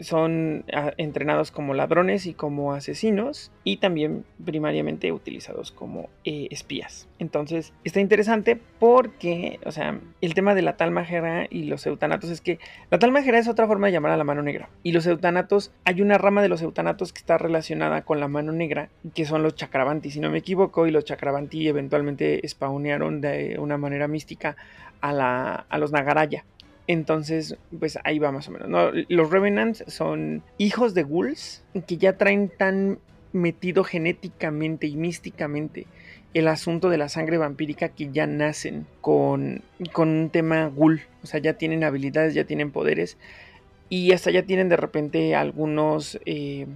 son 0.00 0.64
ah, 0.72 0.92
entrenados 0.96 1.50
como 1.50 1.74
ladrones 1.74 2.26
y 2.26 2.34
como 2.34 2.72
asesinos 2.74 3.50
y 3.64 3.78
también 3.78 4.24
primariamente 4.44 5.12
utilizados 5.12 5.72
como 5.72 6.08
eh, 6.24 6.48
espías. 6.50 7.08
Entonces 7.18 7.72
está 7.84 8.00
interesante 8.00 8.58
porque, 8.78 9.58
o 9.64 9.72
sea, 9.72 10.00
el 10.20 10.34
tema 10.34 10.54
de 10.54 10.62
la 10.62 10.76
talmajera 10.76 11.46
y 11.50 11.64
los 11.64 11.86
eutanatos 11.86 12.30
es 12.30 12.40
que 12.40 12.58
la 12.90 12.98
talmajera 12.98 13.38
es 13.38 13.48
otra 13.48 13.66
forma 13.66 13.88
de 13.88 13.92
llamar 13.92 14.12
a 14.12 14.16
la 14.16 14.24
mano 14.24 14.42
negra 14.42 14.68
y 14.82 14.92
los 14.92 15.06
eutanatos, 15.06 15.72
hay 15.84 16.02
una 16.02 16.18
rama 16.18 16.42
de 16.42 16.48
los 16.48 16.62
eutanatos 16.62 17.12
que 17.12 17.18
está 17.18 17.38
relacionada 17.38 18.02
con 18.02 18.20
la 18.20 18.28
mano 18.28 18.52
negra 18.52 18.90
que 19.14 19.24
son 19.24 19.42
los 19.42 19.54
chakravanti, 19.54 20.10
si 20.10 20.20
no 20.20 20.30
me 20.30 20.38
equivoco, 20.38 20.86
y 20.86 20.90
los 20.90 21.04
chakravanti 21.04 21.68
eventualmente 21.68 22.40
spawnearon 22.46 23.20
de 23.20 23.56
una 23.58 23.78
manera 23.78 24.08
mística 24.08 24.56
a, 25.00 25.12
la, 25.12 25.66
a 25.68 25.78
los 25.78 25.92
Nagaraya. 25.92 26.44
Entonces, 26.86 27.56
pues 27.78 27.98
ahí 28.04 28.18
va 28.18 28.32
más 28.32 28.48
o 28.48 28.50
menos. 28.50 28.68
¿no? 28.68 28.90
Los 29.08 29.30
Revenants 29.30 29.84
son 29.86 30.42
hijos 30.58 30.94
de 30.94 31.02
ghouls 31.02 31.64
que 31.86 31.96
ya 31.96 32.16
traen 32.16 32.50
tan 32.50 32.98
metido 33.32 33.84
genéticamente 33.84 34.86
y 34.86 34.96
místicamente 34.96 35.86
el 36.34 36.48
asunto 36.48 36.90
de 36.90 36.98
la 36.98 37.08
sangre 37.08 37.38
vampírica 37.38 37.88
que 37.88 38.10
ya 38.10 38.26
nacen 38.26 38.86
con, 39.00 39.62
con 39.92 40.08
un 40.08 40.30
tema 40.30 40.66
ghoul. 40.66 41.02
O 41.22 41.26
sea, 41.26 41.40
ya 41.40 41.54
tienen 41.54 41.84
habilidades, 41.84 42.34
ya 42.34 42.44
tienen 42.44 42.70
poderes 42.70 43.16
y 43.88 44.12
hasta 44.12 44.30
ya 44.30 44.42
tienen 44.42 44.68
de 44.68 44.76
repente 44.76 45.34
algunos 45.34 46.18
eh, 46.26 46.66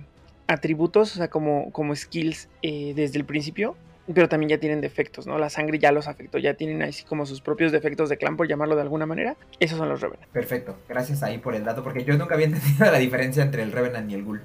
atributos, 0.47 1.13
o 1.15 1.17
sea, 1.17 1.29
como, 1.29 1.71
como 1.73 1.95
skills 1.95 2.49
eh, 2.63 2.93
desde 2.95 3.19
el 3.19 3.25
principio 3.25 3.77
pero 4.13 4.29
también 4.29 4.51
ya 4.51 4.59
tienen 4.59 4.81
defectos, 4.81 5.27
¿no? 5.27 5.39
La 5.39 5.51
sangre 5.51 5.79
ya 5.79 5.93
los 5.93 6.09
afectó, 6.09 6.39
ya 6.39 6.55
tienen 6.55 6.83
así 6.83 7.05
como 7.05 7.27
sus 7.27 7.41
propios 7.41 7.73
defectos 7.73 8.09
de 8.09 8.17
clan, 8.17 8.37
por 8.37 8.49
llamarlo 8.49 8.75
de 8.75 8.83
alguna 8.83 9.07
manera. 9.07 9.37
Esos 9.61 9.79
son 9.79 9.89
los 9.89 10.01
Revenant. 10.01 10.31
Perfecto, 10.33 10.77
gracias 10.89 11.23
ahí 11.23 11.39
por 11.39 11.55
el 11.55 11.65
dato, 11.65 11.83
porque 11.83 12.05
yo 12.05 12.17
nunca 12.17 12.35
había 12.35 12.47
entendido 12.49 12.91
la 12.91 12.99
diferencia 12.99 13.43
entre 13.43 13.63
el 13.63 13.73
Revenant 13.73 14.11
y 14.11 14.15
el 14.15 14.25
Ghoul. 14.25 14.43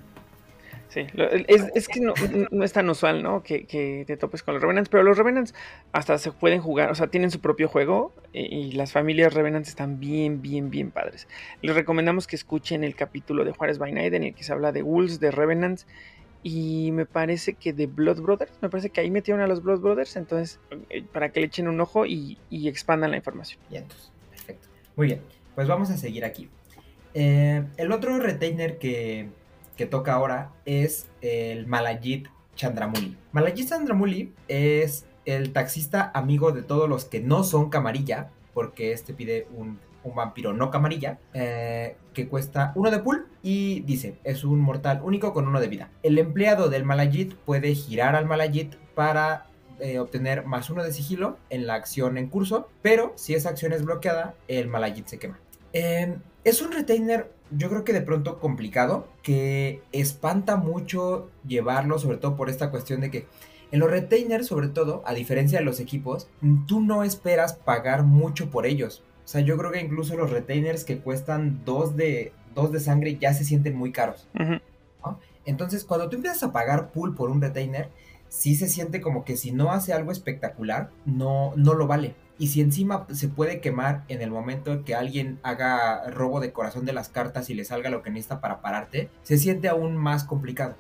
Sí, 0.90 1.08
es, 1.48 1.72
es 1.74 1.88
que 1.88 2.00
no, 2.00 2.14
no 2.52 2.64
es 2.64 2.72
tan 2.72 2.88
usual, 2.88 3.24
¿no? 3.24 3.42
Que, 3.42 3.66
que 3.66 4.04
te 4.06 4.16
topes 4.16 4.44
con 4.44 4.54
los 4.54 4.62
Revenants, 4.62 4.90
pero 4.90 5.02
los 5.02 5.18
Revenants 5.18 5.56
hasta 5.92 6.20
se 6.20 6.32
pueden 6.32 6.62
jugar, 6.62 6.92
o 6.92 6.96
sea, 6.96 7.08
tienen 7.08 7.32
su 7.32 7.40
propio 7.40 7.68
juego 7.68 8.14
y 8.32 8.74
las 8.74 8.92
familias 8.92 9.34
Revenants 9.34 9.70
están 9.70 10.00
bien, 10.00 10.44
bien, 10.44 10.70
bien 10.70 10.92
padres. 10.92 11.28
Les 11.64 11.74
recomendamos 11.74 12.28
que 12.28 12.36
escuchen 12.36 12.84
el 12.84 12.96
capítulo 12.96 13.44
de 13.44 13.54
Juárez 13.54 13.80
by 13.80 13.92
Night 13.92 14.14
en 14.14 14.24
el 14.24 14.36
que 14.36 14.44
se 14.44 14.54
habla 14.54 14.72
de 14.72 14.84
Wolves, 14.84 15.20
de 15.20 15.32
Revenants 15.32 15.88
y 16.44 16.92
me 16.92 17.06
parece 17.06 17.54
que 17.54 17.74
de 17.74 17.88
Blood 17.88 18.22
Brothers, 18.22 18.52
me 18.62 18.70
parece 18.70 18.90
que 18.90 19.02
ahí 19.02 19.10
metieron 19.10 19.42
a 19.42 19.48
los 19.48 19.64
Blood 19.64 19.80
Brothers, 19.80 20.16
entonces 20.18 20.60
eh, 20.90 21.04
para 21.12 21.32
que 21.32 21.40
le 21.40 21.48
echen 21.48 21.68
un 21.68 21.80
ojo 21.80 22.06
y, 22.06 22.38
y 22.50 22.68
expandan 22.68 23.12
la 23.12 23.18
información. 23.18 23.60
Y 23.72 23.78
entonces, 23.78 24.12
perfecto. 24.30 24.68
Muy 24.96 25.08
bien, 25.08 25.22
pues 25.56 25.68
vamos 25.68 25.90
a 25.90 25.98
seguir 25.98 26.26
aquí. 26.26 26.50
Eh, 27.14 27.64
el 27.78 27.92
otro 27.92 28.20
retainer 28.20 28.78
que, 28.78 29.30
que 29.78 29.86
toca 29.86 30.14
ahora 30.14 30.52
es 30.66 31.08
el 31.22 31.66
Malajit 31.66 32.28
Chandramuli. 32.56 33.16
Malajit 33.32 33.70
Chandramuli 33.70 34.34
es 34.48 35.06
el 35.26 35.54
taxista 35.54 36.12
amigo 36.14 36.52
de 36.52 36.64
todos 36.64 36.90
los 36.90 37.06
que 37.06 37.22
no 37.22 37.44
son 37.44 37.70
camarilla, 37.70 38.30
porque 38.54 38.92
este 38.92 39.14
pide 39.14 39.48
un, 39.56 39.80
un 40.04 40.16
vampiro 40.16 40.54
no 40.54 40.70
camarilla, 40.70 41.20
eh, 41.34 41.96
que 42.14 42.28
cuesta 42.28 42.74
uno 42.76 42.92
de 42.92 43.00
pool 43.00 43.28
y 43.44 43.82
dice, 43.82 44.16
es 44.24 44.46
un 44.46 44.62
mortal 44.62 45.02
único 45.04 45.34
con 45.34 45.48
uno 45.48 45.60
de 45.60 45.68
vida. 45.68 45.92
El 46.02 46.18
empleado 46.18 46.70
del 46.70 46.86
Malajit 46.86 47.36
puede 47.36 47.76
girar 47.76 48.16
al 48.16 48.26
Malajit 48.26 48.76
para 48.96 49.48
eh, 49.80 50.00
obtener 50.00 50.46
más 50.46 50.70
uno 50.70 50.82
de 50.82 50.94
sigilo 50.94 51.38
en 51.50 51.68
la 51.68 51.76
acción 51.76 52.18
en 52.18 52.30
curso, 52.30 52.70
pero 52.82 53.12
si 53.16 53.36
esa 53.36 53.50
acción 53.50 53.74
es 53.74 53.84
bloqueada, 53.84 54.34
el 54.48 54.70
Malajit 54.70 55.08
se 55.08 55.20
quema. 55.20 55.40
Eh, 55.74 56.16
es 56.46 56.62
un 56.62 56.72
retainer, 56.72 57.32
yo 57.52 57.70
creo 57.70 57.84
que 57.84 57.94
de 57.94 58.02
pronto 58.02 58.40
complicado, 58.40 59.10
que 59.22 59.82
espanta 59.92 60.56
mucho 60.56 61.30
llevarlo, 61.46 62.00
sobre 62.00 62.18
todo 62.18 62.38
por 62.38 62.50
esta 62.50 62.72
cuestión 62.72 63.02
de 63.02 63.12
que 63.12 63.28
en 63.72 63.80
los 63.80 63.90
retainers, 63.90 64.48
sobre 64.48 64.68
todo, 64.68 65.02
a 65.06 65.14
diferencia 65.14 65.60
de 65.60 65.66
los 65.66 65.80
equipos, 65.80 66.30
tú 66.68 66.80
no 66.80 67.04
esperas 67.04 67.56
pagar 67.56 68.04
mucho 68.04 68.52
por 68.52 68.68
ellos. 68.68 69.04
O 69.26 69.28
sea, 69.28 69.42
yo 69.42 69.58
creo 69.58 69.72
que 69.72 69.82
incluso 69.82 70.16
los 70.16 70.30
retainers 70.30 70.84
que 70.84 71.00
cuestan 71.00 71.66
dos 71.66 71.96
de, 71.96 72.34
dos 72.54 72.72
de 72.72 72.80
sangre 72.80 73.18
ya 73.20 73.34
se 73.34 73.44
sienten 73.44 73.76
muy 73.76 73.92
caros. 73.92 74.28
Entonces, 75.46 75.84
cuando 75.84 76.10
tú 76.10 76.16
empiezas 76.16 76.44
a 76.44 76.52
pagar 76.54 76.92
pool 76.92 77.16
por 77.16 77.30
un 77.30 77.42
retainer, 77.42 77.90
sí 78.30 78.56
se 78.56 78.68
siente 78.68 79.02
como 79.02 79.26
que 79.26 79.38
si 79.38 79.52
no 79.52 79.72
hace 79.72 79.94
algo 79.94 80.12
espectacular, 80.12 80.90
no, 81.06 81.54
no 81.56 81.74
lo 81.74 81.88
vale. 81.88 82.16
Y 82.40 82.48
si 82.48 82.62
encima 82.62 83.06
se 83.12 83.28
puede 83.28 83.62
quemar 83.62 84.06
en 84.08 84.22
el 84.22 84.32
momento 84.32 84.84
que 84.84 84.96
alguien 84.96 85.40
haga 85.44 86.10
robo 86.10 86.40
de 86.40 86.52
corazón 86.52 86.84
de 86.86 86.94
las 86.94 87.10
cartas 87.10 87.50
y 87.50 87.54
le 87.54 87.64
salga 87.64 87.92
lo 87.92 88.02
que 88.02 88.10
necesita 88.10 88.42
para 88.42 88.62
pararte, 88.62 89.10
se 89.22 89.38
siente 89.38 89.68
aún 89.68 89.96
más 89.98 90.24
complicado. 90.24 90.76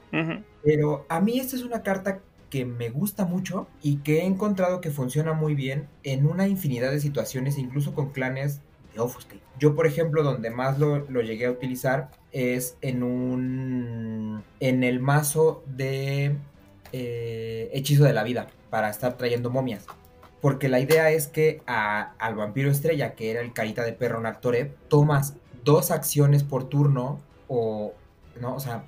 Pero 0.63 1.05
a 1.09 1.19
mí 1.19 1.39
esta 1.39 1.55
es 1.55 1.63
una 1.63 1.83
carta 1.83 2.19
que 2.49 2.65
me 2.65 2.89
gusta 2.89 3.25
mucho 3.25 3.67
y 3.81 3.97
que 3.97 4.19
he 4.19 4.25
encontrado 4.25 4.81
que 4.81 4.91
funciona 4.91 5.33
muy 5.33 5.53
bien 5.53 5.87
en 6.03 6.25
una 6.25 6.47
infinidad 6.47 6.91
de 6.91 6.99
situaciones, 6.99 7.57
incluso 7.57 7.93
con 7.93 8.11
clanes 8.11 8.61
Yo, 9.59 9.75
por 9.75 9.87
ejemplo, 9.87 10.23
donde 10.23 10.49
más 10.49 10.79
lo, 10.79 11.05
llegué 11.21 11.45
a 11.45 11.51
utilizar 11.51 12.11
es 12.31 12.77
en 12.81 13.03
un. 13.03 14.43
en 14.59 14.83
el 14.83 14.99
mazo 14.99 15.63
de 15.67 16.35
eh, 16.91 17.69
Hechizo 17.73 18.03
de 18.03 18.13
la 18.13 18.23
Vida, 18.23 18.47
para 18.69 18.89
estar 18.89 19.17
trayendo 19.17 19.49
momias. 19.49 19.85
Porque 20.41 20.67
la 20.67 20.79
idea 20.79 21.09
es 21.09 21.27
que 21.27 21.61
al 21.65 22.35
vampiro 22.35 22.69
estrella, 22.69 23.15
que 23.15 23.31
era 23.31 23.41
el 23.41 23.53
carita 23.53 23.83
de 23.83 23.93
perro 23.93 24.19
Nactoreb, 24.19 24.75
tomas 24.89 25.35
dos 25.63 25.91
acciones 25.91 26.43
por 26.43 26.65
turno 26.69 27.19
o. 27.47 27.93
¿no? 28.41 28.55
O 28.55 28.59
sea, 28.59 28.83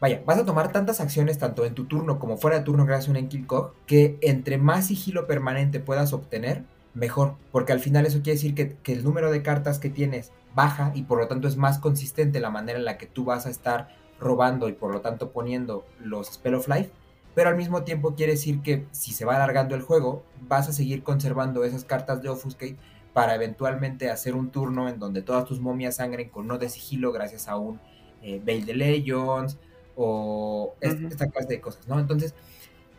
vaya, 0.00 0.22
vas 0.26 0.38
a 0.38 0.44
tomar 0.44 0.72
tantas 0.72 1.00
acciones 1.00 1.38
tanto 1.38 1.64
en 1.64 1.74
tu 1.74 1.84
turno 1.84 2.18
como 2.18 2.36
fuera 2.36 2.58
de 2.58 2.64
turno 2.64 2.84
gracias 2.84 3.08
a 3.08 3.10
un 3.12 3.16
Enkilcog 3.16 3.74
que 3.86 4.18
entre 4.22 4.58
más 4.58 4.86
sigilo 4.86 5.26
permanente 5.26 5.80
puedas 5.80 6.12
obtener, 6.12 6.64
mejor. 6.94 7.34
Porque 7.52 7.72
al 7.72 7.80
final 7.80 8.06
eso 8.06 8.18
quiere 8.22 8.36
decir 8.36 8.54
que, 8.54 8.76
que 8.76 8.92
el 8.92 9.04
número 9.04 9.30
de 9.30 9.42
cartas 9.42 9.78
que 9.78 9.90
tienes 9.90 10.32
baja 10.54 10.92
y 10.94 11.02
por 11.02 11.18
lo 11.18 11.28
tanto 11.28 11.48
es 11.48 11.56
más 11.56 11.78
consistente 11.78 12.40
la 12.40 12.50
manera 12.50 12.78
en 12.78 12.84
la 12.84 12.98
que 12.98 13.06
tú 13.06 13.24
vas 13.24 13.46
a 13.46 13.50
estar 13.50 13.88
robando 14.18 14.68
y 14.68 14.72
por 14.72 14.92
lo 14.92 15.00
tanto 15.00 15.30
poniendo 15.30 15.86
los 16.00 16.28
Spell 16.28 16.54
of 16.54 16.68
Life. 16.68 16.90
Pero 17.34 17.50
al 17.50 17.56
mismo 17.56 17.84
tiempo 17.84 18.14
quiere 18.14 18.32
decir 18.32 18.62
que 18.62 18.86
si 18.90 19.12
se 19.12 19.24
va 19.24 19.36
alargando 19.36 19.76
el 19.76 19.82
juego, 19.82 20.24
vas 20.48 20.68
a 20.68 20.72
seguir 20.72 21.02
conservando 21.04 21.62
esas 21.64 21.84
cartas 21.84 22.20
de 22.22 22.28
Offuscate 22.28 22.76
para 23.12 23.34
eventualmente 23.34 24.10
hacer 24.10 24.34
un 24.34 24.50
turno 24.50 24.88
en 24.88 24.98
donde 24.98 25.22
todas 25.22 25.44
tus 25.44 25.60
momias 25.60 25.96
sangren 25.96 26.30
con 26.30 26.46
no 26.46 26.58
de 26.58 26.68
sigilo 26.68 27.12
gracias 27.12 27.48
a 27.48 27.56
un 27.56 27.80
eh, 28.22 28.40
Veil 28.44 28.66
de 28.66 28.74
Legends 28.74 29.56
o 29.96 30.74
Ujú. 30.82 31.06
esta 31.08 31.28
clase 31.28 31.48
de 31.48 31.60
cosas, 31.60 31.86
¿no? 31.86 31.98
Entonces, 31.98 32.34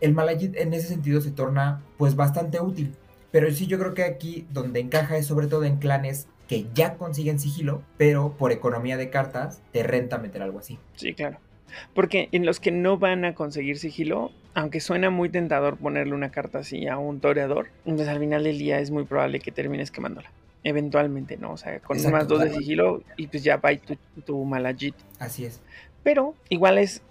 el 0.01 0.13
Malagit 0.13 0.55
en 0.55 0.73
ese 0.73 0.87
sentido 0.87 1.21
se 1.21 1.31
torna 1.31 1.81
pues 1.97 2.15
bastante 2.15 2.59
útil. 2.61 2.95
Pero 3.31 3.51
sí 3.51 3.67
yo 3.67 3.77
creo 3.77 3.93
que 3.93 4.03
aquí 4.03 4.45
donde 4.51 4.79
encaja 4.79 5.17
es 5.17 5.27
sobre 5.27 5.47
todo 5.47 5.63
en 5.65 5.77
clanes 5.77 6.27
que 6.47 6.65
ya 6.73 6.95
consiguen 6.95 7.39
sigilo, 7.39 7.83
pero 7.97 8.35
por 8.37 8.51
economía 8.51 8.97
de 8.97 9.11
cartas 9.11 9.61
te 9.71 9.83
renta 9.83 10.17
meter 10.17 10.41
algo 10.41 10.59
así. 10.59 10.79
Sí, 10.95 11.13
claro. 11.13 11.37
Porque 11.93 12.29
en 12.31 12.45
los 12.45 12.59
que 12.59 12.71
no 12.71 12.97
van 12.97 13.23
a 13.23 13.35
conseguir 13.35 13.77
sigilo, 13.77 14.31
aunque 14.55 14.79
suena 14.79 15.11
muy 15.11 15.29
tentador 15.29 15.77
ponerle 15.77 16.15
una 16.15 16.31
carta 16.31 16.59
así 16.59 16.87
a 16.87 16.97
un 16.97 17.19
toreador, 17.19 17.67
pues 17.85 18.07
al 18.07 18.19
final 18.19 18.43
del 18.43 18.57
día 18.57 18.79
es 18.79 18.89
muy 18.89 19.03
probable 19.03 19.39
que 19.39 19.51
termines 19.51 19.91
quemándola. 19.91 20.31
Eventualmente, 20.63 21.37
¿no? 21.37 21.53
O 21.53 21.57
sea, 21.57 21.79
con 21.79 21.97
Exacto, 21.97 22.17
más 22.17 22.27
dos 22.27 22.41
de 22.41 22.51
sigilo 22.51 23.03
y 23.15 23.27
pues 23.27 23.43
ya 23.43 23.57
va 23.57 23.69
tu, 23.77 23.95
tu 24.25 24.43
malajit. 24.43 24.95
Así 25.19 25.45
es. 25.45 25.61
Pero 26.03 26.33
igual 26.49 26.79
es 26.79 27.03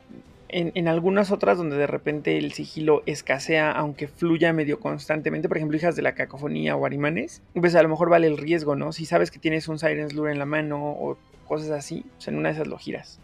en, 0.48 0.72
en 0.74 0.88
algunas 0.88 1.30
otras 1.30 1.58
donde 1.58 1.76
de 1.76 1.86
repente 1.86 2.38
el 2.38 2.52
sigilo 2.52 3.02
escasea, 3.06 3.70
aunque 3.72 4.08
fluya 4.08 4.52
medio 4.52 4.80
constantemente, 4.80 5.48
por 5.48 5.56
ejemplo, 5.56 5.76
hijas 5.76 5.96
de 5.96 6.02
la 6.02 6.14
cacofonía 6.14 6.76
o 6.76 6.86
arimanes, 6.86 7.42
pues 7.54 7.74
a 7.74 7.82
lo 7.82 7.88
mejor 7.88 8.10
vale 8.10 8.26
el 8.26 8.38
riesgo, 8.38 8.76
¿no? 8.76 8.92
Si 8.92 9.04
sabes 9.04 9.30
que 9.30 9.38
tienes 9.38 9.68
un 9.68 9.78
Siren's 9.78 10.14
Lure 10.14 10.32
en 10.32 10.38
la 10.38 10.46
mano 10.46 10.90
o 10.90 11.18
cosas 11.46 11.70
así, 11.70 12.04
pues 12.16 12.28
en 12.28 12.36
una 12.36 12.48
de 12.48 12.54
esas 12.54 12.66
lo 12.66 12.78
giras. 12.78 13.18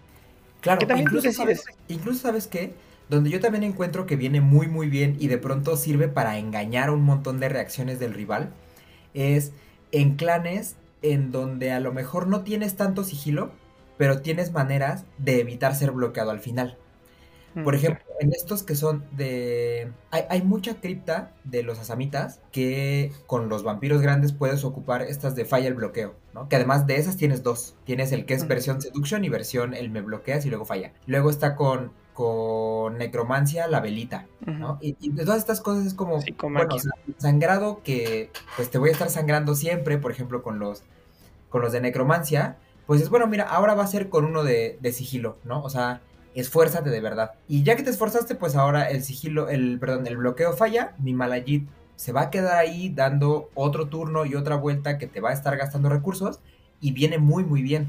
Claro, 0.60 0.78
Que 0.78 0.86
también 0.86 1.08
tú 1.08 1.16
incluso 1.16 1.36
sabes, 1.36 1.64
incluso 1.88 2.20
sabes 2.20 2.46
qué, 2.46 2.72
donde 3.08 3.30
yo 3.30 3.40
también 3.40 3.64
encuentro 3.64 4.06
que 4.06 4.16
viene 4.16 4.40
muy 4.40 4.66
muy 4.66 4.88
bien 4.88 5.16
y 5.18 5.28
de 5.28 5.38
pronto 5.38 5.76
sirve 5.76 6.08
para 6.08 6.38
engañar 6.38 6.90
un 6.90 7.02
montón 7.02 7.38
de 7.40 7.48
reacciones 7.48 7.98
del 7.98 8.14
rival, 8.14 8.50
es 9.12 9.52
en 9.92 10.16
clanes 10.16 10.76
en 11.02 11.30
donde 11.30 11.70
a 11.70 11.80
lo 11.80 11.92
mejor 11.92 12.26
no 12.26 12.42
tienes 12.42 12.76
tanto 12.76 13.04
sigilo, 13.04 13.52
pero 13.98 14.22
tienes 14.22 14.52
maneras 14.52 15.04
de 15.18 15.40
evitar 15.40 15.74
ser 15.74 15.92
bloqueado 15.92 16.30
al 16.30 16.40
final. 16.40 16.78
Por 17.62 17.74
Mm, 17.74 17.76
ejemplo, 17.76 18.04
en 18.20 18.32
estos 18.32 18.62
que 18.62 18.74
son 18.74 19.04
de... 19.12 19.92
Hay, 20.10 20.24
hay 20.28 20.42
mucha 20.42 20.80
cripta 20.80 21.32
de 21.44 21.62
los 21.62 21.78
asamitas 21.78 22.40
que 22.52 23.12
con 23.26 23.48
los 23.48 23.62
vampiros 23.62 24.00
grandes 24.02 24.32
puedes 24.32 24.64
ocupar 24.64 25.02
estas 25.02 25.34
de 25.36 25.44
falla 25.44 25.68
el 25.68 25.74
bloqueo, 25.74 26.14
¿no? 26.32 26.48
Que 26.48 26.56
además 26.56 26.86
de 26.86 26.96
esas 26.96 27.16
tienes 27.16 27.42
dos. 27.42 27.74
Tienes 27.84 28.12
el 28.12 28.26
que 28.26 28.34
es 28.34 28.42
Ujú. 28.42 28.48
versión 28.48 28.80
seduction 28.80 29.24
y 29.24 29.28
versión 29.28 29.74
el 29.74 29.90
me 29.90 30.00
bloqueas 30.02 30.44
y 30.46 30.50
luego 30.50 30.64
falla. 30.64 30.92
Luego 31.06 31.30
está 31.30 31.54
con, 31.56 31.92
con 32.12 32.98
necromancia 32.98 33.68
la 33.68 33.80
velita. 33.80 34.26
¿no? 34.58 34.78
Y, 34.80 34.96
y 35.00 35.10
de 35.12 35.24
todas 35.24 35.38
estas 35.38 35.60
cosas 35.60 35.86
es 35.86 35.94
como... 35.94 36.28
Bueno, 36.52 36.76
sangrado 37.18 37.82
que 37.82 38.30
pues 38.56 38.70
te 38.70 38.78
voy 38.78 38.88
a 38.90 38.92
estar 38.92 39.10
sangrando 39.10 39.54
siempre, 39.54 39.98
por 39.98 40.10
ejemplo, 40.12 40.42
con 40.42 40.58
los, 40.58 40.82
con 41.48 41.62
los 41.62 41.72
de 41.72 41.80
necromancia. 41.80 42.56
Pues 42.86 43.00
es 43.00 43.08
bueno, 43.10 43.26
mira, 43.26 43.44
ahora 43.44 43.74
va 43.74 43.84
a 43.84 43.88
ser 43.88 44.08
con 44.08 44.24
uno 44.24 44.44
de, 44.44 44.78
de 44.80 44.92
sigilo, 44.92 45.38
¿no? 45.44 45.62
O 45.62 45.70
sea, 45.70 46.00
esfuérzate 46.34 46.90
de 46.90 47.00
verdad. 47.00 47.32
Y 47.48 47.62
ya 47.62 47.76
que 47.76 47.82
te 47.82 47.90
esforzaste, 47.90 48.34
pues 48.34 48.54
ahora 48.56 48.90
el 48.90 49.02
sigilo, 49.02 49.48
el, 49.48 49.78
perdón, 49.78 50.06
el 50.06 50.16
bloqueo 50.16 50.52
falla, 50.52 50.94
mi 50.98 51.14
Malajit 51.14 51.68
se 51.96 52.12
va 52.12 52.22
a 52.22 52.30
quedar 52.30 52.56
ahí 52.58 52.88
dando 52.88 53.50
otro 53.54 53.86
turno 53.88 54.24
y 54.26 54.34
otra 54.34 54.56
vuelta 54.56 54.98
que 54.98 55.06
te 55.06 55.20
va 55.20 55.30
a 55.30 55.32
estar 55.32 55.56
gastando 55.56 55.88
recursos 55.88 56.40
y 56.80 56.90
viene 56.92 57.18
muy 57.18 57.44
muy 57.44 57.62
bien. 57.62 57.88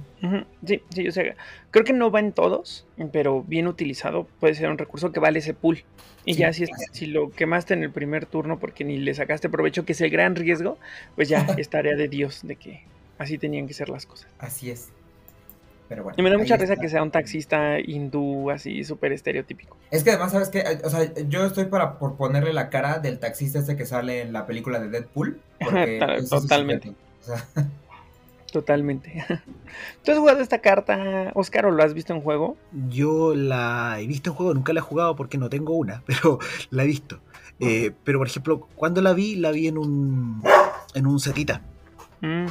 Sí, 0.66 0.82
sí, 0.90 1.08
o 1.08 1.12
sea, 1.12 1.36
creo 1.72 1.84
que 1.84 1.92
no 1.92 2.12
va 2.12 2.20
en 2.20 2.32
todos, 2.32 2.86
pero 3.12 3.44
bien 3.44 3.68
utilizado 3.68 4.28
puede 4.40 4.54
ser 4.56 4.70
un 4.70 4.78
recurso 4.78 5.12
que 5.12 5.20
vale 5.20 5.40
ese 5.40 5.54
pool. 5.54 5.84
Y 6.24 6.36
Sí. 6.36 6.40
ya 6.40 6.54
si, 6.54 6.64
es- 6.64 6.70
si 6.92 7.08
lo 7.08 7.30
quemaste 7.32 7.74
en 7.74 7.84
el 7.84 7.92
primer 7.92 8.26
turno 8.26 8.58
porque 8.60 8.84
ni 8.84 8.98
le 8.98 9.14
sacaste 9.14 9.50
provecho, 9.50 9.86
que 9.86 9.92
es 9.94 10.02
el 10.02 10.12
gran 10.12 10.36
riesgo, 10.36 10.78
pues 11.16 11.28
ya 11.30 11.40
es 11.58 11.70
tarea 11.70 11.96
de 11.96 12.08
Dios 12.08 12.42
de 12.44 12.56
que 12.56 12.84
así 13.18 13.38
tenían 13.38 13.68
que 13.68 13.74
ser 13.74 13.90
las 13.90 14.06
cosas. 14.06 14.28
Así 14.40 14.70
es. 14.70 14.90
Pero 15.88 16.04
bueno. 16.04 16.16
Y 16.18 16.22
me 16.24 16.30
da 16.32 16.38
mucha 16.38 16.58
risa 16.58 16.74
está. 16.74 16.82
que 16.82 16.90
sea 16.90 17.04
un 17.04 17.12
taxista 17.12 17.80
hindú 17.80 18.50
así 18.50 18.84
súper 18.84 19.12
estereotípico. 19.12 19.78
Es 19.92 20.04
que 20.04 20.12
además, 20.12 20.32
¿sabes 20.32 20.50
qué? 20.50 20.64
O 20.84 20.90
sea, 20.90 21.14
yo 21.28 21.46
estoy 21.46 21.66
para 21.66 22.00
por 22.00 22.16
ponerle 22.16 22.54
la 22.54 22.70
cara 22.70 23.00
del 23.00 23.20
taxista 23.20 23.60
este 23.60 23.76
que 23.76 23.86
sale 23.86 24.22
en 24.22 24.34
la 24.34 24.46
película 24.46 24.80
de 24.80 24.90
Deadpool. 24.90 25.40
Porque 25.60 26.00
es 26.18 26.30
totalmente. 26.30 26.94
sujeto. 27.22 27.44
O 27.54 27.54
sea, 27.56 27.70
Totalmente. 28.52 29.26
¿Tú 30.04 30.12
has 30.12 30.18
jugado 30.18 30.40
esta 30.40 30.60
carta, 30.60 31.32
Oscar, 31.34 31.66
o 31.66 31.72
lo 31.72 31.84
has 31.84 31.94
visto 31.94 32.14
en 32.14 32.22
juego? 32.22 32.56
Yo 32.90 33.36
la 33.36 33.98
he 34.00 34.08
visto 34.08 34.30
en 34.30 34.36
juego, 34.38 34.54
nunca 34.54 34.72
la 34.72 34.80
he 34.80 34.84
jugado 34.84 35.16
porque 35.18 35.38
no 35.38 35.50
tengo 35.50 35.74
una, 35.74 36.04
pero 36.06 36.40
la 36.70 36.84
he 36.84 36.88
visto. 36.88 37.20
Eh, 37.60 37.92
pero 38.06 38.18
por 38.20 38.28
ejemplo, 38.28 38.68
cuando 38.76 39.02
la 39.02 39.14
vi, 39.14 39.36
la 39.36 39.52
vi 39.52 39.68
en 39.68 39.78
un 39.78 40.42
en 40.94 41.06
un 41.08 41.20
setita, 41.20 41.62
Mm, 42.22 42.46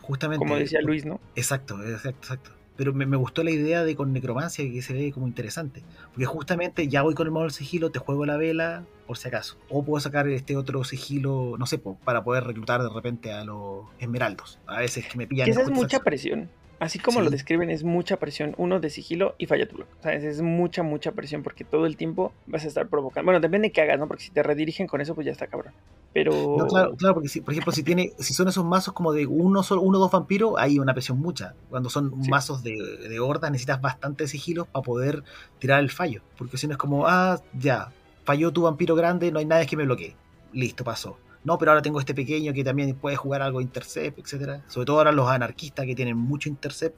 justamente. 0.00 0.38
como 0.38 0.56
decía 0.56 0.80
Luis, 0.80 1.04
¿no? 1.04 1.20
Exacto, 1.36 1.82
exacto, 1.82 2.18
exacto. 2.22 2.50
Pero 2.76 2.92
me, 2.92 3.06
me 3.06 3.16
gustó 3.16 3.42
la 3.44 3.50
idea 3.50 3.84
de 3.84 3.94
con 3.96 4.12
necromancia 4.12 4.64
que 4.64 4.82
se 4.82 4.92
ve 4.92 5.12
como 5.12 5.26
interesante. 5.26 5.82
Porque 6.08 6.24
justamente 6.24 6.88
ya 6.88 7.02
voy 7.02 7.14
con 7.14 7.26
el 7.26 7.32
modo 7.32 7.44
del 7.44 7.52
sigilo, 7.52 7.90
te 7.90 7.98
juego 7.98 8.24
la 8.26 8.36
vela, 8.36 8.84
por 9.06 9.18
si 9.18 9.28
acaso. 9.28 9.56
O 9.68 9.84
puedo 9.84 10.00
sacar 10.00 10.28
este 10.28 10.56
otro 10.56 10.84
sigilo, 10.84 11.56
no 11.58 11.66
sé, 11.66 11.78
po, 11.78 11.98
para 12.04 12.24
poder 12.24 12.44
reclutar 12.44 12.82
de 12.82 12.88
repente 12.88 13.32
a 13.32 13.44
los 13.44 13.86
esmeraldos. 13.98 14.58
A 14.66 14.78
veces 14.78 15.06
que 15.06 15.18
me 15.18 15.26
pillan. 15.26 15.48
Esa 15.48 15.62
es 15.62 15.70
mucha 15.70 16.00
presión. 16.00 16.48
Así 16.82 16.98
como 16.98 17.20
Sí. 17.20 17.24
lo 17.26 17.30
describen, 17.30 17.70
es 17.70 17.84
mucha 17.84 18.16
presión. 18.16 18.54
Uno 18.58 18.80
de 18.80 18.90
sigilo 18.90 19.36
y 19.38 19.46
falla 19.46 19.68
tu 19.68 19.76
bloque. 19.76 19.92
O 20.00 20.02
sea, 20.02 20.14
es, 20.14 20.24
es 20.24 20.42
mucha, 20.42 20.82
mucha 20.82 21.12
presión 21.12 21.44
porque 21.44 21.62
todo 21.64 21.86
el 21.86 21.96
tiempo 21.96 22.32
vas 22.48 22.64
a 22.64 22.66
estar 22.66 22.88
provocando. 22.88 23.26
Bueno, 23.26 23.38
depende 23.38 23.68
de 23.68 23.72
qué 23.72 23.82
hagas, 23.82 24.00
¿no? 24.00 24.08
Porque 24.08 24.24
si 24.24 24.30
te 24.32 24.42
redirigen 24.42 24.88
con 24.88 25.00
eso, 25.00 25.14
pues 25.14 25.24
ya 25.24 25.30
está 25.30 25.46
cabrón. 25.46 25.72
Pero. 26.12 26.32
No, 26.58 26.66
claro, 26.66 26.96
claro, 26.96 27.14
porque 27.14 27.28
si, 27.28 27.40
por 27.40 27.52
ejemplo, 27.54 27.72
si 27.72 27.84
tiene, 27.84 28.12
si 28.18 28.34
son 28.34 28.48
esos 28.48 28.64
mazos 28.64 28.92
como 28.94 29.12
de 29.12 29.26
uno 29.26 29.62
solo, 29.62 29.80
uno 29.82 29.98
o 29.98 30.00
dos 30.00 30.10
vampiros, 30.10 30.54
hay 30.58 30.80
una 30.80 30.92
presión 30.92 31.20
mucha. 31.20 31.54
Cuando 31.70 31.88
son 31.88 32.20
Sí. 32.24 32.28
mazos 32.28 32.64
de, 32.64 32.72
de 33.08 33.20
horda, 33.20 33.48
necesitas 33.48 33.80
bastante 33.80 34.26
sigilo 34.26 34.64
para 34.64 34.82
poder 34.82 35.22
tirar 35.60 35.78
el 35.78 35.90
fallo. 35.90 36.22
Porque 36.36 36.56
si 36.56 36.66
no 36.66 36.72
es 36.72 36.78
como, 36.78 37.06
ah, 37.06 37.40
ya, 37.56 37.92
falló 38.24 38.50
tu 38.52 38.62
vampiro 38.62 38.96
grande, 38.96 39.30
no 39.30 39.38
hay 39.38 39.46
nadie 39.46 39.66
que 39.66 39.76
me 39.76 39.84
bloquee. 39.84 40.16
Listo, 40.52 40.82
pasó. 40.82 41.16
No, 41.44 41.58
pero 41.58 41.72
ahora 41.72 41.82
tengo 41.82 41.98
este 41.98 42.14
pequeño 42.14 42.52
que 42.52 42.62
también 42.62 42.94
puede 42.94 43.16
jugar 43.16 43.42
algo 43.42 43.60
intercept, 43.60 44.18
etcétera. 44.18 44.62
Sobre 44.68 44.86
todo 44.86 44.98
ahora 44.98 45.12
los 45.12 45.28
anarquistas 45.28 45.86
que 45.86 45.94
tienen 45.94 46.16
mucho 46.16 46.48
intercept, 46.48 46.96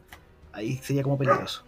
ahí 0.52 0.76
sería 0.76 1.02
como 1.02 1.16
peligroso. 1.16 1.64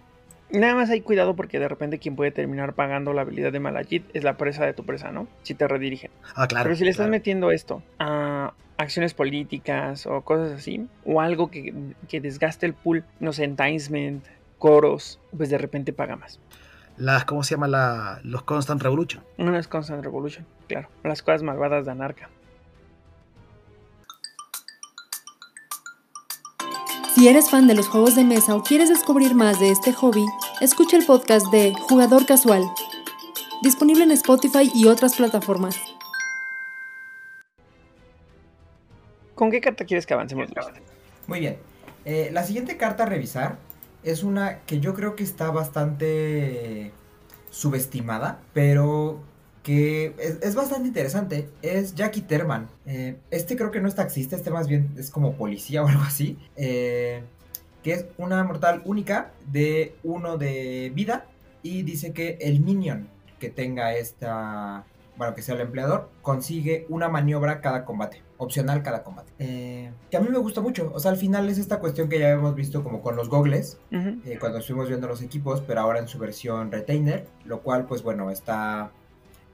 Nada 0.50 0.74
más 0.74 0.90
hay 0.90 1.00
cuidado 1.00 1.34
porque 1.34 1.58
de 1.58 1.68
repente 1.68 1.98
quien 1.98 2.14
puede 2.14 2.30
terminar 2.30 2.74
pagando 2.74 3.12
la 3.12 3.22
habilidad 3.22 3.50
de 3.50 3.58
Malajit 3.58 4.04
es 4.14 4.22
la 4.22 4.36
presa 4.36 4.64
de 4.64 4.74
tu 4.74 4.84
presa, 4.84 5.10
¿no? 5.10 5.26
Si 5.42 5.54
te 5.54 5.66
redirigen. 5.66 6.10
Ah, 6.36 6.46
claro. 6.46 6.64
Pero 6.64 6.76
si 6.76 6.84
le 6.84 6.90
estás 6.90 7.06
claro. 7.06 7.10
metiendo 7.10 7.50
esto 7.50 7.82
a 7.98 8.52
acciones 8.76 9.14
políticas 9.14 10.06
o 10.06 10.20
cosas 10.20 10.52
así, 10.52 10.86
o 11.04 11.20
algo 11.20 11.50
que, 11.50 11.74
que 12.08 12.20
desgaste 12.20 12.66
el 12.66 12.74
pool, 12.74 13.04
no 13.18 13.32
sé, 13.32 13.44
enticement, 13.44 14.24
coros, 14.58 15.18
pues 15.36 15.50
de 15.50 15.58
repente 15.58 15.92
paga 15.92 16.16
más. 16.16 16.38
Las, 16.96 17.24
¿cómo 17.24 17.42
se 17.42 17.54
llama? 17.54 17.68
La, 17.68 18.20
los 18.22 18.42
Constant 18.42 18.80
Revolution. 18.82 19.22
Es 19.36 19.68
Constant 19.68 20.02
Revolution, 20.02 20.46
claro. 20.66 20.88
Las 21.02 21.22
cosas 21.22 21.42
malvadas 21.42 21.84
de 21.84 21.90
Anarca. 21.90 22.30
Si 27.16 27.28
eres 27.28 27.48
fan 27.48 27.66
de 27.66 27.72
los 27.72 27.88
juegos 27.88 28.14
de 28.14 28.24
mesa 28.24 28.54
o 28.54 28.62
quieres 28.62 28.90
descubrir 28.90 29.34
más 29.34 29.58
de 29.58 29.70
este 29.70 29.90
hobby, 29.94 30.26
escucha 30.60 30.98
el 30.98 31.06
podcast 31.06 31.46
de 31.46 31.72
Jugador 31.72 32.26
Casual, 32.26 32.62
disponible 33.62 34.04
en 34.04 34.10
Spotify 34.10 34.70
y 34.74 34.86
otras 34.86 35.16
plataformas. 35.16 35.78
¿Con 39.34 39.50
qué 39.50 39.62
carta 39.62 39.86
quieres 39.86 40.04
que 40.04 40.12
avancemos? 40.12 40.50
Muy 41.26 41.40
bien. 41.40 41.56
Eh, 42.04 42.28
la 42.34 42.44
siguiente 42.44 42.76
carta 42.76 43.04
a 43.04 43.06
revisar 43.06 43.56
es 44.02 44.22
una 44.22 44.58
que 44.66 44.80
yo 44.80 44.92
creo 44.92 45.16
que 45.16 45.24
está 45.24 45.50
bastante 45.50 46.92
subestimada, 47.48 48.40
pero 48.52 49.22
que 49.66 50.14
es, 50.20 50.54
bastante 50.54 50.86
interesante. 50.86 51.50
Es 51.60 51.96
Jackie 51.96 52.20
Terman. 52.20 52.68
Eh, 52.86 53.16
este 53.32 53.56
creo 53.56 53.72
que 53.72 53.80
no 53.80 53.88
es 53.88 53.96
taxista, 53.96 54.36
este 54.36 54.52
más 54.52 54.68
bien 54.68 54.94
es 54.96 55.10
como 55.10 55.32
policía 55.32 55.82
o 55.84 55.88
algo 55.88 56.02
así. 56.02 56.38
Eh, 56.54 57.24
que 57.82 57.92
es 57.94 58.06
una 58.16 58.44
mortal 58.44 58.82
única 58.84 59.32
de 59.50 59.96
uno 60.04 60.38
de 60.38 60.92
vida. 60.94 61.26
Y 61.64 61.82
dice 61.82 62.12
que 62.12 62.38
el 62.40 62.60
minion 62.60 63.08
que 63.40 63.50
tenga 63.50 63.92
esta 63.96 64.84
bueno, 65.16 65.34
que 65.34 65.42
sea 65.42 65.56
el 65.56 65.62
empleador, 65.62 66.10
consigue 66.22 66.86
una 66.88 67.08
maniobra 67.08 67.60
cada 67.60 67.84
combate, 67.84 68.22
opcional 68.36 68.82
cada 68.84 69.02
combate. 69.02 69.32
Eh, 69.40 69.90
que 70.10 70.16
a 70.16 70.20
mí 70.20 70.28
me 70.28 70.38
gusta 70.38 70.60
mucho, 70.60 70.92
o 70.94 71.00
sea, 71.00 71.10
al 71.10 71.16
final 71.16 71.48
es 71.48 71.58
esta 71.58 71.80
cuestión 71.80 72.08
que 72.08 72.18
ya 72.18 72.30
hemos 72.30 72.54
visto 72.54 72.84
como 72.84 73.00
con 73.00 73.16
los 73.16 73.30
gogles, 73.30 73.80
eh, 73.90 74.36
cuando 74.38 74.58
estuvimos 74.58 74.88
viendo 74.88 75.08
los 75.08 75.22
equipos, 75.22 75.62
pero 75.66 75.80
ahora 75.80 76.00
en 76.00 76.06
su 76.06 76.18
versión 76.18 76.70
retainer, 76.70 77.26
lo 77.46 77.62
cual 77.62 77.86
pues 77.86 78.02
bueno, 78.02 78.30
está 78.30 78.92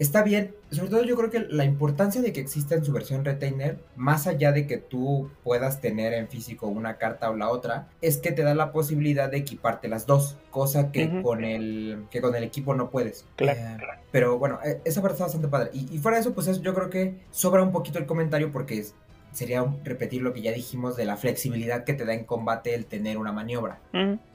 está 0.03 0.23
bien, 0.23 0.55
sobre 0.71 0.91
todo 0.91 1.05
yo 1.05 1.17
creo 1.17 1.31
que 1.31 1.41
la 1.41 1.65
importancia 1.65 2.21
de 2.21 2.33
que 2.33 2.41
exista 2.41 2.75
en 2.75 2.85
su 2.85 2.93
versión 2.93 3.25
retainer, 3.25 3.79
más 3.97 4.27
allá 4.27 4.53
de 4.53 4.67
que 4.67 4.77
tú 4.77 5.31
puedas 5.45 5.81
tener 5.81 6.13
en 6.13 6.29
físico 6.29 6.67
una 6.67 6.99
carta 6.99 7.31
o 7.31 7.37
la 7.37 7.49
otra, 7.49 7.89
es 8.01 8.19
que 8.19 8.33
te 8.33 8.43
da 8.43 8.55
la 8.55 8.73
posibilidad 8.73 9.31
de 9.31 9.39
equiparte 9.39 9.89
las 9.89 10.07
dos, 10.07 10.37
cosa 10.51 10.91
que 10.91 11.23
con 11.23 11.45
el 11.45 12.07
que 12.11 12.21
con 12.21 12.35
el 12.35 12.43
equipo 12.43 12.75
no 12.75 12.91
puedes. 12.91 13.25
Claro. 13.37 13.59
Eh, 13.61 13.77
pero 14.11 14.39
bueno, 14.39 14.59
eh, 14.65 14.81
esa 14.85 15.01
parte 15.01 15.15
está 15.15 15.25
bastante 15.25 15.49
padre. 15.49 15.71
Y, 15.73 15.95
y 15.95 15.99
fuera 15.99 16.17
de 16.17 16.23
eso, 16.23 16.35
pues 16.35 16.61
yo 16.61 16.75
creo 16.75 16.91
que 16.91 17.21
sobra 17.31 17.63
un 17.63 17.73
poquito 17.73 17.99
el 17.99 18.07
comentario 18.07 18.51
porque 18.53 18.79
es, 18.79 18.95
sería 19.33 19.65
repetir 19.85 20.23
lo 20.23 20.33
que 20.33 20.43
ya 20.43 20.53
dijimos 20.53 20.97
de 20.97 21.05
la 21.05 21.17
flexibilidad 21.17 21.85
que 21.85 21.95
te 21.95 22.05
da 22.05 22.15
en 22.15 22.25
combate 22.25 22.75
el 22.75 22.87
tener 22.87 23.19
una 23.19 23.33
maniobra. 23.33 23.81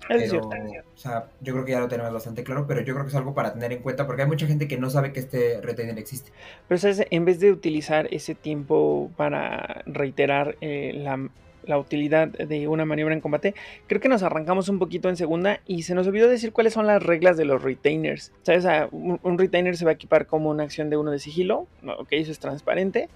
es 0.10 0.30
cierto. 0.30 0.50
O 0.50 0.98
sea, 0.98 1.28
yo 1.42 1.54
creo 1.54 1.66
que 1.66 1.72
ya 1.72 1.80
lo 1.80 1.88
tenemos 1.88 2.12
bastante 2.12 2.44
claro, 2.44 2.66
pero 2.68 2.82
yo 2.82 2.94
creo 2.94 3.06
que 3.06 3.10
es 3.10 3.16
algo 3.16 3.34
para 3.34 3.54
tener 3.54 3.72
en 3.72 3.82
cuenta 3.82 4.08
porque 4.08 4.24
hay 4.24 4.28
mucha 4.28 4.48
gente 4.48 4.68
que 4.68 4.78
no 4.78 4.90
sabe 4.90 5.14
que 5.14 5.20
este 5.20 5.62
retainer 5.62 5.98
existe. 5.98 6.32
Pero 6.68 6.80
¿sabes? 6.80 7.06
en 7.10 7.26
vez 7.26 7.40
de 7.40 7.52
utilizar 7.52 8.08
ese 8.12 8.36
tiempo 8.36 9.12
para 9.16 9.84
reiterar 9.86 10.58
eh, 10.62 10.94
la, 10.96 11.30
la 11.66 11.78
utilidad 11.78 12.30
de 12.30 12.68
una 12.68 12.86
maniobra 12.86 13.14
en 13.14 13.22
combate, 13.22 13.54
creo 13.88 14.02
que 14.02 14.10
nos 14.10 14.24
arrancamos 14.24 14.70
un 14.70 14.80
poquito 14.80 15.10
en 15.10 15.18
segunda 15.18 15.60
y 15.68 15.84
se 15.84 15.94
nos 15.94 16.08
olvidó 16.08 16.28
decir 16.28 16.52
cuáles 16.52 16.74
son 16.74 16.88
las 16.88 17.04
reglas 17.04 17.38
de 17.38 17.46
los 17.46 17.62
retainers. 17.62 18.32
¿Sabes? 18.44 18.66
un, 18.92 19.20
un, 19.22 19.38
retainer 19.38 19.78
se 19.78 19.86
va 19.86 19.92
a 19.92 19.94
equipar 19.94 20.26
como 20.26 20.50
una 20.50 20.64
acción 20.64 20.90
de 20.90 20.98
uno 20.98 21.12
de 21.12 21.20
sigilo, 21.20 21.68
ok, 21.86 22.08
eso 22.12 22.32
es 22.32 22.40
transparente, 22.40 23.10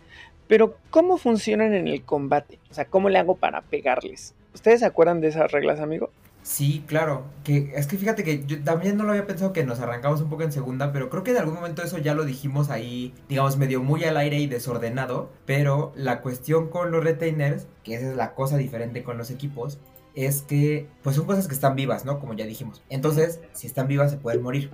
pero, 0.51 0.75
¿cómo 0.89 1.17
funcionan 1.17 1.73
en 1.73 1.87
el 1.87 2.03
combate? 2.03 2.59
O 2.69 2.73
sea, 2.73 2.83
¿cómo 2.83 3.07
le 3.07 3.17
hago 3.17 3.37
para 3.37 3.61
pegarles? 3.61 4.35
¿Ustedes 4.53 4.81
se 4.81 4.85
acuerdan 4.85 5.21
de 5.21 5.29
esas 5.29 5.49
reglas, 5.49 5.79
amigo? 5.79 6.09
Sí, 6.43 6.83
claro. 6.87 7.23
Que 7.45 7.71
es 7.73 7.87
que 7.87 7.95
fíjate 7.97 8.25
que 8.25 8.43
yo 8.45 8.61
también 8.61 8.97
no 8.97 9.05
lo 9.05 9.11
había 9.11 9.25
pensado 9.25 9.53
que 9.53 9.63
nos 9.63 9.79
arrancamos 9.79 10.19
un 10.19 10.29
poco 10.29 10.43
en 10.43 10.51
segunda, 10.51 10.91
pero 10.91 11.09
creo 11.09 11.23
que 11.23 11.31
en 11.31 11.37
algún 11.37 11.53
momento 11.53 11.83
eso 11.83 11.99
ya 11.99 12.15
lo 12.15 12.25
dijimos 12.25 12.69
ahí, 12.69 13.13
digamos, 13.29 13.55
medio 13.55 13.81
muy 13.81 14.03
al 14.03 14.17
aire 14.17 14.39
y 14.39 14.47
desordenado. 14.47 15.29
Pero 15.45 15.93
la 15.95 16.19
cuestión 16.19 16.67
con 16.67 16.91
los 16.91 17.01
retainers, 17.01 17.67
que 17.85 17.95
esa 17.95 18.09
es 18.09 18.17
la 18.17 18.33
cosa 18.33 18.57
diferente 18.57 19.03
con 19.03 19.17
los 19.17 19.31
equipos, 19.31 19.79
es 20.15 20.41
que 20.41 20.89
pues 21.01 21.15
son 21.15 21.27
cosas 21.27 21.47
que 21.47 21.53
están 21.53 21.77
vivas, 21.77 22.03
¿no? 22.03 22.19
Como 22.19 22.33
ya 22.33 22.45
dijimos. 22.45 22.83
Entonces, 22.89 23.39
si 23.53 23.67
están 23.67 23.87
vivas 23.87 24.11
se 24.11 24.17
pueden 24.17 24.41
morir. 24.41 24.69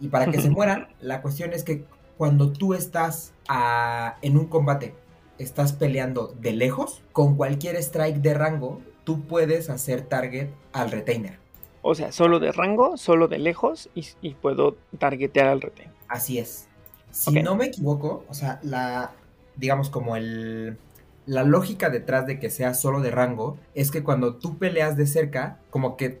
Y 0.00 0.08
para 0.08 0.30
que 0.30 0.40
se 0.40 0.48
mueran, 0.48 0.88
la 0.98 1.20
cuestión 1.20 1.52
es 1.52 1.62
que 1.62 1.84
cuando 2.16 2.52
tú 2.52 2.74
estás 2.74 3.32
a, 3.48 4.16
en 4.20 4.36
un 4.36 4.46
combate 4.46 4.94
estás 5.42 5.72
peleando 5.72 6.34
de 6.40 6.52
lejos, 6.52 7.02
con 7.12 7.36
cualquier 7.36 7.76
strike 7.76 8.18
de 8.18 8.34
rango, 8.34 8.80
tú 9.04 9.22
puedes 9.22 9.70
hacer 9.70 10.02
target 10.02 10.48
al 10.72 10.90
retainer. 10.90 11.38
O 11.82 11.94
sea, 11.94 12.12
solo 12.12 12.38
de 12.40 12.52
rango, 12.52 12.96
solo 12.96 13.26
de 13.26 13.38
lejos 13.38 13.88
y, 13.94 14.34
puedo 14.34 14.76
targetear 14.98 15.48
al 15.48 15.60
retainer. 15.62 15.94
Así 16.08 16.38
es. 16.38 16.68
Si 17.10 17.42
no 17.42 17.56
me 17.56 17.66
equivoco, 17.66 18.24
o 18.28 18.34
sea, 18.34 18.60
la, 18.62 19.12
digamos 19.56 19.90
como 19.90 20.16
el, 20.16 20.76
la 21.26 21.42
lógica 21.44 21.90
detrás 21.90 22.26
de 22.26 22.38
que 22.38 22.50
sea 22.50 22.74
solo 22.74 23.00
de 23.00 23.10
rango 23.10 23.58
es 23.74 23.90
que 23.90 24.02
cuando 24.02 24.36
tú 24.36 24.58
peleas 24.58 24.96
de 24.96 25.06
cerca, 25.06 25.58
como 25.70 25.96
que 25.96 26.20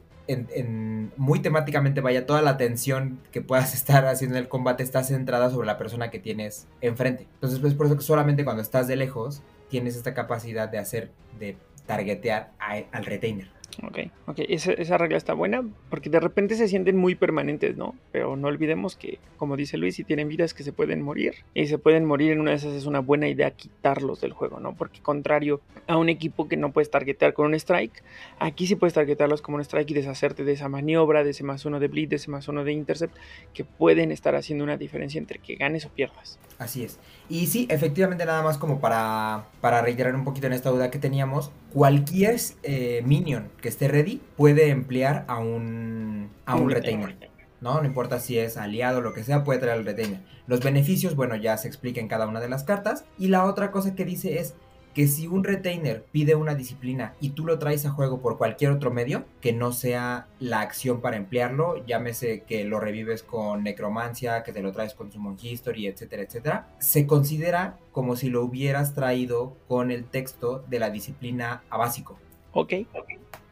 muy 1.16 1.40
temáticamente, 1.40 2.00
vaya, 2.00 2.26
toda 2.26 2.42
la 2.42 2.50
atención 2.50 3.18
que 3.32 3.40
puedas 3.40 3.74
estar 3.74 4.06
haciendo 4.06 4.36
en 4.36 4.44
el 4.44 4.48
combate 4.48 4.82
está 4.82 5.02
centrada 5.02 5.50
sobre 5.50 5.66
la 5.66 5.78
persona 5.78 6.10
que 6.10 6.18
tienes 6.18 6.66
enfrente. 6.80 7.26
Entonces, 7.34 7.58
pues 7.58 7.74
por 7.74 7.86
eso 7.86 7.96
que 7.96 8.02
solamente 8.02 8.44
cuando 8.44 8.62
estás 8.62 8.86
de 8.86 8.96
lejos 8.96 9.42
tienes 9.68 9.96
esta 9.96 10.14
capacidad 10.14 10.68
de 10.68 10.78
hacer, 10.78 11.10
de 11.38 11.56
targetear 11.86 12.52
al 12.58 13.04
retainer. 13.04 13.50
Ok, 13.82 13.98
ok, 14.26 14.40
esa, 14.48 14.72
esa, 14.72 14.98
regla 14.98 15.16
está 15.16 15.32
buena 15.32 15.64
porque 15.88 16.10
de 16.10 16.20
repente 16.20 16.54
se 16.54 16.68
sienten 16.68 16.96
muy 16.96 17.14
permanentes, 17.14 17.76
¿no? 17.76 17.94
Pero 18.12 18.36
no 18.36 18.48
olvidemos 18.48 18.94
que, 18.94 19.18
como 19.38 19.56
dice 19.56 19.78
Luis, 19.78 19.94
si 19.94 20.04
tienen 20.04 20.28
vidas 20.28 20.52
que 20.52 20.62
se 20.62 20.72
pueden 20.72 21.00
morir 21.02 21.36
y 21.54 21.66
se 21.66 21.78
pueden 21.78 22.04
morir 22.04 22.32
en 22.32 22.40
una 22.40 22.50
de 22.50 22.58
esas 22.58 22.74
es 22.74 22.84
una 22.84 23.00
buena 23.00 23.28
idea 23.28 23.50
quitarlos 23.52 24.20
del 24.20 24.32
juego, 24.32 24.60
¿no? 24.60 24.74
Porque 24.74 25.00
contrario 25.00 25.60
a 25.86 25.96
un 25.96 26.10
equipo 26.10 26.46
que 26.46 26.56
no 26.56 26.72
puedes 26.72 26.90
targetear 26.90 27.32
con 27.32 27.46
un 27.46 27.54
strike, 27.54 28.02
aquí 28.38 28.66
sí 28.66 28.76
puedes 28.76 28.94
targetearlos 28.94 29.40
como 29.40 29.56
un 29.56 29.62
strike 29.62 29.90
y 29.90 29.94
deshacerte 29.94 30.44
de 30.44 30.52
esa 30.52 30.68
maniobra, 30.68 31.24
de 31.24 31.30
ese 31.30 31.44
más 31.44 31.64
uno 31.64 31.80
de 31.80 31.88
bleed, 31.88 32.10
de 32.10 32.16
ese 32.16 32.30
más 32.30 32.48
uno 32.48 32.64
de 32.64 32.72
intercept, 32.72 33.16
que 33.54 33.64
pueden 33.64 34.12
estar 34.12 34.34
haciendo 34.34 34.64
una 34.64 34.76
diferencia 34.76 35.18
entre 35.18 35.38
que 35.38 35.54
ganes 35.54 35.86
o 35.86 35.88
pierdas. 35.88 36.38
Así 36.58 36.84
es. 36.84 36.98
Y 37.30 37.46
sí, 37.46 37.66
efectivamente 37.70 38.26
nada 38.26 38.42
más 38.42 38.58
como 38.58 38.80
para, 38.80 39.46
para 39.60 39.80
reiterar 39.80 40.14
un 40.14 40.24
poquito 40.24 40.46
en 40.48 40.52
esta 40.52 40.68
duda 40.70 40.90
que 40.90 40.98
teníamos, 40.98 41.50
cualquier 41.72 42.36
eh, 42.62 43.02
minion 43.04 43.50
que 43.60 43.68
esté 43.68 43.88
ready 43.88 44.20
puede 44.36 44.68
emplear 44.68 45.24
a 45.28 45.38
un, 45.38 46.30
a 46.46 46.56
un 46.56 46.70
retainer. 46.70 47.16
¿no? 47.60 47.80
No 47.80 47.86
importa 47.86 48.20
si 48.20 48.38
es 48.38 48.56
aliado 48.56 48.98
o 48.98 49.00
lo 49.02 49.12
que 49.12 49.22
sea, 49.22 49.44
puede 49.44 49.58
traer 49.58 49.78
al 49.78 49.84
retainer. 49.84 50.20
Los 50.46 50.60
beneficios, 50.60 51.14
bueno, 51.14 51.36
ya 51.36 51.56
se 51.56 51.68
explica 51.68 52.00
en 52.00 52.08
cada 52.08 52.26
una 52.26 52.40
de 52.40 52.48
las 52.48 52.64
cartas. 52.64 53.04
Y 53.18 53.28
la 53.28 53.44
otra 53.44 53.70
cosa 53.70 53.94
que 53.94 54.04
dice 54.04 54.38
es 54.38 54.54
que 54.94 55.06
si 55.06 55.26
un 55.26 55.44
retainer 55.44 56.04
pide 56.10 56.34
una 56.34 56.54
disciplina 56.54 57.14
y 57.20 57.30
tú 57.30 57.46
lo 57.46 57.58
traes 57.58 57.86
a 57.86 57.90
juego 57.90 58.20
por 58.20 58.38
cualquier 58.38 58.70
otro 58.72 58.90
medio, 58.90 59.24
que 59.40 59.52
no 59.52 59.72
sea 59.72 60.26
la 60.38 60.60
acción 60.60 61.00
para 61.00 61.16
emplearlo, 61.16 61.84
llámese 61.86 62.42
que 62.42 62.64
lo 62.64 62.80
revives 62.80 63.22
con 63.22 63.62
necromancia, 63.62 64.42
que 64.42 64.52
te 64.52 64.62
lo 64.62 64.72
traes 64.72 64.94
con 64.94 65.12
Summon 65.12 65.36
History, 65.40 65.86
etcétera, 65.86 66.22
etcétera, 66.22 66.68
se 66.78 67.06
considera 67.06 67.78
como 67.92 68.16
si 68.16 68.30
lo 68.30 68.44
hubieras 68.44 68.94
traído 68.94 69.56
con 69.68 69.90
el 69.90 70.04
texto 70.04 70.64
de 70.68 70.78
la 70.78 70.90
disciplina 70.90 71.62
a 71.70 71.76
básico. 71.76 72.18
Ok. 72.52 72.74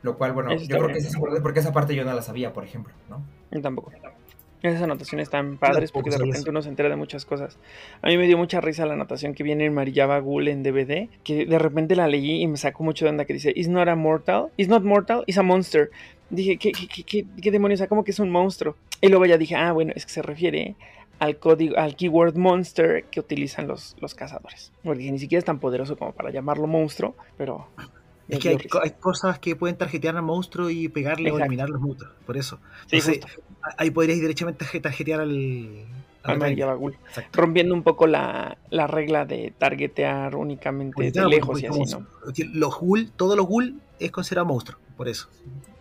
Lo 0.03 0.17
cual, 0.17 0.33
bueno, 0.33 0.55
yo 0.55 0.79
creo 0.79 0.89
que 0.89 0.99
es 0.99 1.13
importante 1.13 1.43
porque 1.43 1.61
esa 1.61 1.73
parte 1.73 1.95
yo 1.95 2.05
no 2.05 2.13
la 2.13 2.23
sabía, 2.23 2.53
por 2.53 2.65
ejemplo, 2.65 2.95
¿no? 3.09 3.23
Yo 3.51 3.61
tampoco. 3.61 3.91
Esas 4.63 4.83
anotaciones 4.83 5.29
están 5.29 5.57
padres 5.57 5.93
porque 5.93 6.11
de 6.11 6.19
repente 6.19 6.51
uno 6.51 6.63
se 6.63 6.69
entera 6.69 6.89
de 6.89 6.97
muchas 6.97 7.25
cosas. 7.25 7.59
A 8.03 8.09
mí 8.09 8.17
me 8.17 8.27
dio 8.27 8.37
mucha 8.37 8.61
risa 8.61 8.87
la 8.87 8.95
anotación 8.95 9.35
que 9.35 9.45
viene 9.45 9.67
en 9.67 9.75
Marillaba 9.75 10.19
Ghoul 10.19 10.49
en 10.49 10.63
DVD, 10.63 11.09
que 11.23 11.47
de 11.47 11.59
repente 11.59 11.95
la 11.95 12.09
leí 12.09 12.43
y 12.43 12.47
me 12.49 12.57
sacó 12.57 12.83
mucho 12.83 13.05
de 13.05 13.11
onda 13.11 13.25
que 13.25 13.35
dice, 13.35 13.53
Is 13.55 13.69
not 13.69 13.89
a 13.89 13.95
mortal, 13.95 14.49
is 14.57 14.69
not 14.69 14.83
mortal, 14.83 15.23
is 15.27 15.39
a 15.39 15.43
monster. 15.43 15.91
Dije, 16.31 16.59
¿qué, 16.59 16.73
qué, 16.73 17.03
qué, 17.05 17.27
qué 17.41 17.51
demonios? 17.51 17.79
O 17.79 17.83
sea, 17.83 17.89
como 17.89 18.05
que 18.05 18.11
es 18.11 18.19
un 18.19 18.31
monstruo. 18.31 18.77
Y 19.01 19.09
luego 19.09 19.27
ya 19.27 19.39
dije, 19.39 19.55
ah, 19.55 19.73
bueno, 19.73 19.93
es 19.95 20.05
que 20.05 20.13
se 20.13 20.23
refiere 20.23 20.75
al 21.19 21.39
código, 21.39 21.77
al 21.79 21.97
keyword 21.97 22.37
monster 22.37 23.05
que 23.05 23.21
utilizan 23.21 23.67
los, 23.67 23.97
los 24.01 24.15
cazadores. 24.15 24.73
Porque 24.83 25.11
ni 25.11 25.19
siquiera 25.19 25.39
es 25.39 25.45
tan 25.45 25.59
poderoso 25.59 25.97
como 25.97 26.13
para 26.13 26.31
llamarlo 26.31 26.67
monstruo, 26.67 27.15
pero 27.37 27.69
es 28.29 28.39
que 28.39 28.59
hay, 28.83 28.91
cosas 29.01 29.39
que 29.39 29.57
pueden 29.57 29.77
tarjetear 29.77 30.17
al 30.17 30.23
monstruo 30.23 30.71
y 30.71 30.89
pegarle 30.89 31.31
o 31.31 31.39
eliminar 31.39 31.71
los 31.71 31.81
monstruos, 31.81 32.13
por 32.27 32.37
eso. 32.37 32.61
ahí 33.79 33.91
podrías 33.91 34.21
directamente 34.21 34.65
tarjetear 34.81 35.21
al, 35.21 35.87
al, 36.23 36.97
Rompiendo 37.33 37.75
un 37.75 37.83
poco 37.83 38.07
la, 38.07 38.59
regla 38.71 39.25
de 39.25 39.53
targetear 39.57 40.37
únicamente 40.37 41.11
de 41.11 41.27
lejos 41.27 41.63
y 41.63 41.67
así, 41.67 41.81
¿no? 41.91 42.07
Los 42.53 42.79
ghoul, 42.79 43.11
todo 43.17 43.35
lo 43.35 43.45
ghoul 43.45 43.81
es 43.99 44.11
considerado 44.11 44.47
monstruo, 44.47 44.79
por 44.97 45.09
eso. 45.09 45.29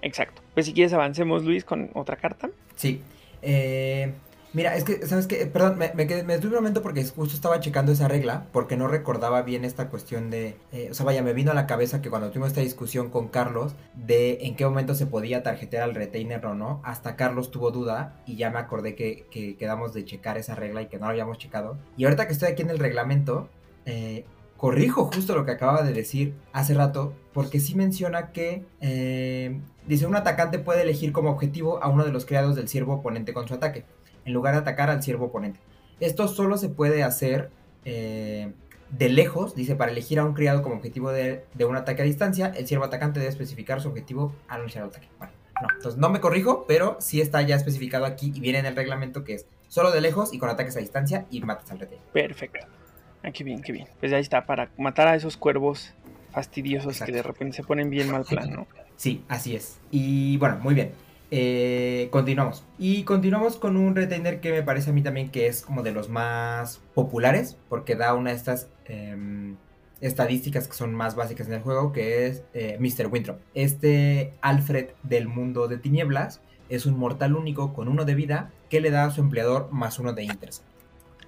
Exacto. 0.02 0.42
Pues 0.54 0.68
si 0.68 0.74
quieres 0.74 0.94
avancemos, 0.94 1.44
Luis, 1.44 1.66
con 1.66 1.90
otra 1.94 2.16
carta. 2.16 2.50
Sí. 2.76 3.02
Eh, 3.42 4.14
Mira, 4.54 4.76
es 4.76 4.86
que, 4.86 5.06
¿sabes 5.06 5.28
qué? 5.28 5.46
Perdón, 5.46 5.78
me, 5.78 5.92
me, 5.94 6.08
quedé, 6.08 6.24
detuve 6.24 6.52
un 6.52 6.56
momento 6.56 6.82
porque 6.82 7.04
justo 7.04 7.36
estaba 7.36 7.60
checando 7.60 7.92
esa 7.92 8.08
regla, 8.08 8.48
porque 8.54 8.78
no 8.78 8.88
recordaba 8.88 9.42
bien 9.42 9.66
esta 9.66 9.90
cuestión 9.90 10.30
de... 10.30 10.56
Eh, 10.72 10.88
o 10.90 10.94
sea, 10.94 11.06
vaya, 11.06 11.22
me 11.22 11.34
vino 11.34 11.52
a 11.52 11.54
la 11.54 11.68
cabeza 11.68 12.02
que 12.02 12.10
cuando 12.10 12.30
tuvimos 12.30 12.50
esta 12.50 12.62
discusión 12.62 13.10
con 13.10 13.28
Carlos 13.28 13.76
de 13.94 14.40
en 14.42 14.56
qué 14.56 14.66
momento 14.66 14.96
se 14.96 15.06
podía 15.06 15.44
tarjetear 15.44 15.84
al 15.84 15.96
retainer 15.96 16.46
o 16.46 16.56
no, 16.56 16.82
hasta 16.86 17.18
Carlos 17.18 17.52
tuvo 17.52 17.72
duda 17.72 18.22
y 18.26 18.38
ya 18.38 18.50
me 18.50 18.60
acordé 18.60 18.96
que, 18.96 19.28
quedamos 19.60 19.94
de 19.94 20.06
checar 20.06 20.38
esa 20.38 20.56
regla 20.56 20.82
y 20.82 20.88
que 20.88 20.98
no 20.98 21.06
lo 21.06 21.12
habíamos 21.12 21.38
checado. 21.38 21.78
Y 21.98 22.06
ahorita 22.06 22.26
que 22.28 22.34
estoy 22.34 22.50
aquí 22.50 22.62
en 22.62 22.70
el 22.70 22.80
reglamento, 22.80 23.50
eh, 23.86 24.26
corrijo 24.56 25.12
justo 25.14 25.36
lo 25.36 25.46
que 25.46 25.52
acababa 25.52 25.84
de 25.84 25.94
decir 25.94 26.34
hace 26.54 26.74
rato, 26.74 27.14
porque 27.34 27.60
sí 27.60 27.76
menciona 27.76 28.32
que... 28.32 28.64
Eh, 28.80 29.60
dice, 29.86 30.08
un 30.08 30.16
atacante 30.16 30.58
puede 30.58 30.84
elegir 30.84 31.12
como 31.12 31.32
objetivo 31.32 31.84
a 31.84 31.90
uno 31.90 32.06
de 32.06 32.14
los 32.14 32.26
criados 32.26 32.56
del 32.56 32.70
siervo 32.70 32.94
oponente 32.94 33.34
con 33.34 33.48
su 33.48 33.54
ataque 33.54 33.84
en 34.28 34.34
lugar 34.34 34.54
de 34.54 34.60
atacar 34.60 34.90
al 34.90 35.02
siervo 35.02 35.26
oponente. 35.26 35.60
Esto 36.00 36.28
solo 36.28 36.58
se 36.58 36.70
puede 36.70 37.02
hacer 37.04 37.50
eh, 37.86 38.52
de 38.92 39.10
lejos, 39.10 39.56
dice, 39.56 39.76
para 39.76 39.92
elegir 39.92 40.20
a 40.20 40.26
un 40.26 40.34
criado 40.34 40.62
como 40.62 40.76
objetivo 40.76 41.12
de, 41.12 41.46
un 41.60 41.76
ataque 41.76 42.02
a 42.04 42.06
distancia, 42.06 42.54
el 42.56 42.68
siervo 42.68 42.86
atacante 42.86 43.20
debe 43.20 43.32
especificar 43.32 43.82
su 43.82 43.90
objetivo 43.90 44.34
al 44.48 44.58
anunciar 44.58 44.84
el 44.84 44.90
ataque. 44.92 45.08
Bueno, 45.18 45.34
no, 45.62 45.68
entonces 45.76 46.00
no 46.00 46.10
me 46.10 46.20
corrijo, 46.20 46.66
pero 46.68 46.98
sí 47.00 47.20
está 47.22 47.42
ya 47.42 47.56
especificado 47.56 48.06
aquí 48.06 48.32
y 48.36 48.40
viene 48.40 48.60
en 48.60 48.68
el 48.68 48.76
reglamento 48.76 49.24
que 49.24 49.36
es 49.36 49.46
solo 49.68 49.92
de 49.92 50.02
lejos 50.02 50.34
y 50.34 50.40
con 50.40 50.50
ataques 50.50 50.78
a 50.78 50.80
distancia 50.80 51.26
y 51.32 51.42
matas 51.42 51.72
al 51.72 51.80
retainer. 51.80 52.06
Perfecto. 52.14 52.68
Ah, 53.24 53.32
qué 53.32 53.44
bien, 53.44 53.62
qué 53.62 53.72
bien. 53.72 53.88
Pues 54.00 54.14
ahí 54.14 54.22
está, 54.22 54.46
para 54.46 54.70
matar 54.78 55.08
a 55.08 55.16
esos 55.16 55.36
cuervos 55.38 55.94
fastidiosos 56.32 56.94
Exacto. 56.94 57.12
que 57.12 57.18
de 57.18 57.24
repente 57.24 57.56
se 57.58 57.64
ponen 57.64 57.90
bien 57.90 58.12
mal 58.12 58.24
plan, 58.24 58.52
¿no? 58.54 58.68
Sí, 58.96 59.24
así 59.28 59.56
es. 59.56 59.80
Y 59.90 60.38
bueno, 60.38 60.58
muy 60.62 60.76
bien. 60.76 60.92
Eh, 61.32 62.08
continuamos. 62.12 62.64
Y 62.80 63.04
continuamos 63.04 63.58
con 63.58 63.76
un 63.78 63.96
retainer 63.96 64.40
que 64.40 64.52
me 64.52 64.64
parece 64.64 64.92
a 64.92 64.94
mí 64.94 65.02
también 65.02 65.30
que 65.30 65.48
es 65.48 65.62
como 65.62 65.84
de 65.84 65.92
los 65.92 66.10
más 66.10 66.82
populares, 66.94 67.58
porque 67.70 67.96
da 67.96 68.14
una 68.14 68.30
de 68.32 68.38
estas 68.38 68.70
em, 68.86 69.56
estadísticas 70.00 70.68
que 70.68 70.74
son 70.74 70.94
más 70.94 71.16
básicas 71.16 71.48
en 71.48 71.54
el 71.54 71.62
juego, 71.62 71.92
que 71.92 72.28
es 72.28 72.44
eh, 72.54 72.78
Mr. 72.80 73.08
Winthrop. 73.12 73.40
Este 73.56 74.34
Alfred 74.42 74.90
del 75.04 75.28
mundo 75.28 75.68
de 75.68 75.78
tinieblas 75.78 76.40
es 76.70 76.86
un 76.86 76.98
mortal 76.98 77.36
único 77.36 77.74
con 77.74 77.88
uno 77.88 78.06
de 78.06 78.16
vida 78.16 78.52
que 78.70 78.80
le 78.82 78.92
da 78.92 79.06
a 79.06 79.12
su 79.12 79.22
empleador 79.22 79.70
más 79.72 80.00
uno 80.00 80.14
de 80.14 80.24
intercept. 80.24 80.68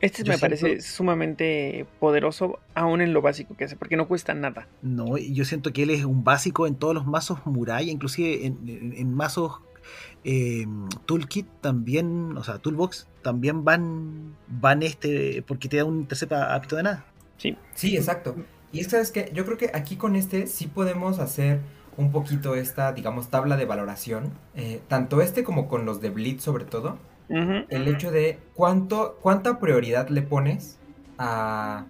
Este 0.01 0.23
Yo 0.23 0.31
me 0.31 0.37
parece 0.39 0.79
sumamente 0.79 1.85
poderoso, 1.99 2.59
aún 2.73 3.01
en 3.01 3.11
lo 3.11 3.21
básico 3.21 3.57
que 3.57 3.65
hace, 3.65 3.75
porque 3.75 3.97
no 3.97 4.07
cuesta 4.07 4.33
nada. 4.33 4.65
No, 4.81 5.17
yo 5.17 5.43
siento 5.43 5.73
que 5.73 5.83
él 5.83 5.89
es 5.89 6.05
un 6.05 6.23
básico 6.23 6.67
en 6.67 6.75
todos 6.75 6.93
los 6.93 7.05
mazos 7.05 7.45
muralla, 7.45 7.91
inclusive 7.91 8.45
en, 8.45 8.57
en- 8.65 8.93
en 8.95 9.13
mazos 9.13 9.59
eh, 10.23 10.65
toolkit 11.05 11.47
también, 11.61 12.37
o 12.37 12.43
sea, 12.43 12.59
toolbox, 12.59 13.07
también 13.21 13.63
van 13.63 14.35
van 14.47 14.83
este, 14.83 15.43
porque 15.47 15.69
te 15.69 15.77
da 15.77 15.85
un 15.85 15.99
intercept 15.99 16.33
a, 16.33 16.55
a 16.55 16.61
pito 16.61 16.75
de 16.75 16.83
nada. 16.83 17.05
Sí, 17.37 17.57
Sí, 17.73 17.95
exacto. 17.95 18.35
Y 18.71 18.79
es 18.81 18.87
que, 18.87 18.91
¿sabes 18.91 19.11
qué? 19.11 19.31
Yo 19.33 19.45
creo 19.45 19.57
que 19.57 19.71
aquí 19.73 19.95
con 19.95 20.15
este 20.15 20.47
sí 20.47 20.67
podemos 20.67 21.19
hacer 21.19 21.61
un 21.97 22.11
poquito 22.11 22.55
esta, 22.55 22.93
digamos, 22.93 23.29
tabla 23.29 23.57
de 23.57 23.65
valoración. 23.65 24.31
eh, 24.55 24.81
tanto 24.87 25.21
este 25.21 25.43
como 25.43 25.67
con 25.67 25.85
los 25.85 26.01
de 26.01 26.09
Blitz 26.09 26.43
sobre 26.43 26.65
todo. 26.65 26.97
El 27.29 27.87
hecho 27.87 28.09
de 28.11 28.39
cuánto, 28.55 29.19
cuánta 29.21 29.59
prioridad 29.59 30.09
le 30.09 30.23
pones 30.23 30.79
a, 31.19 31.85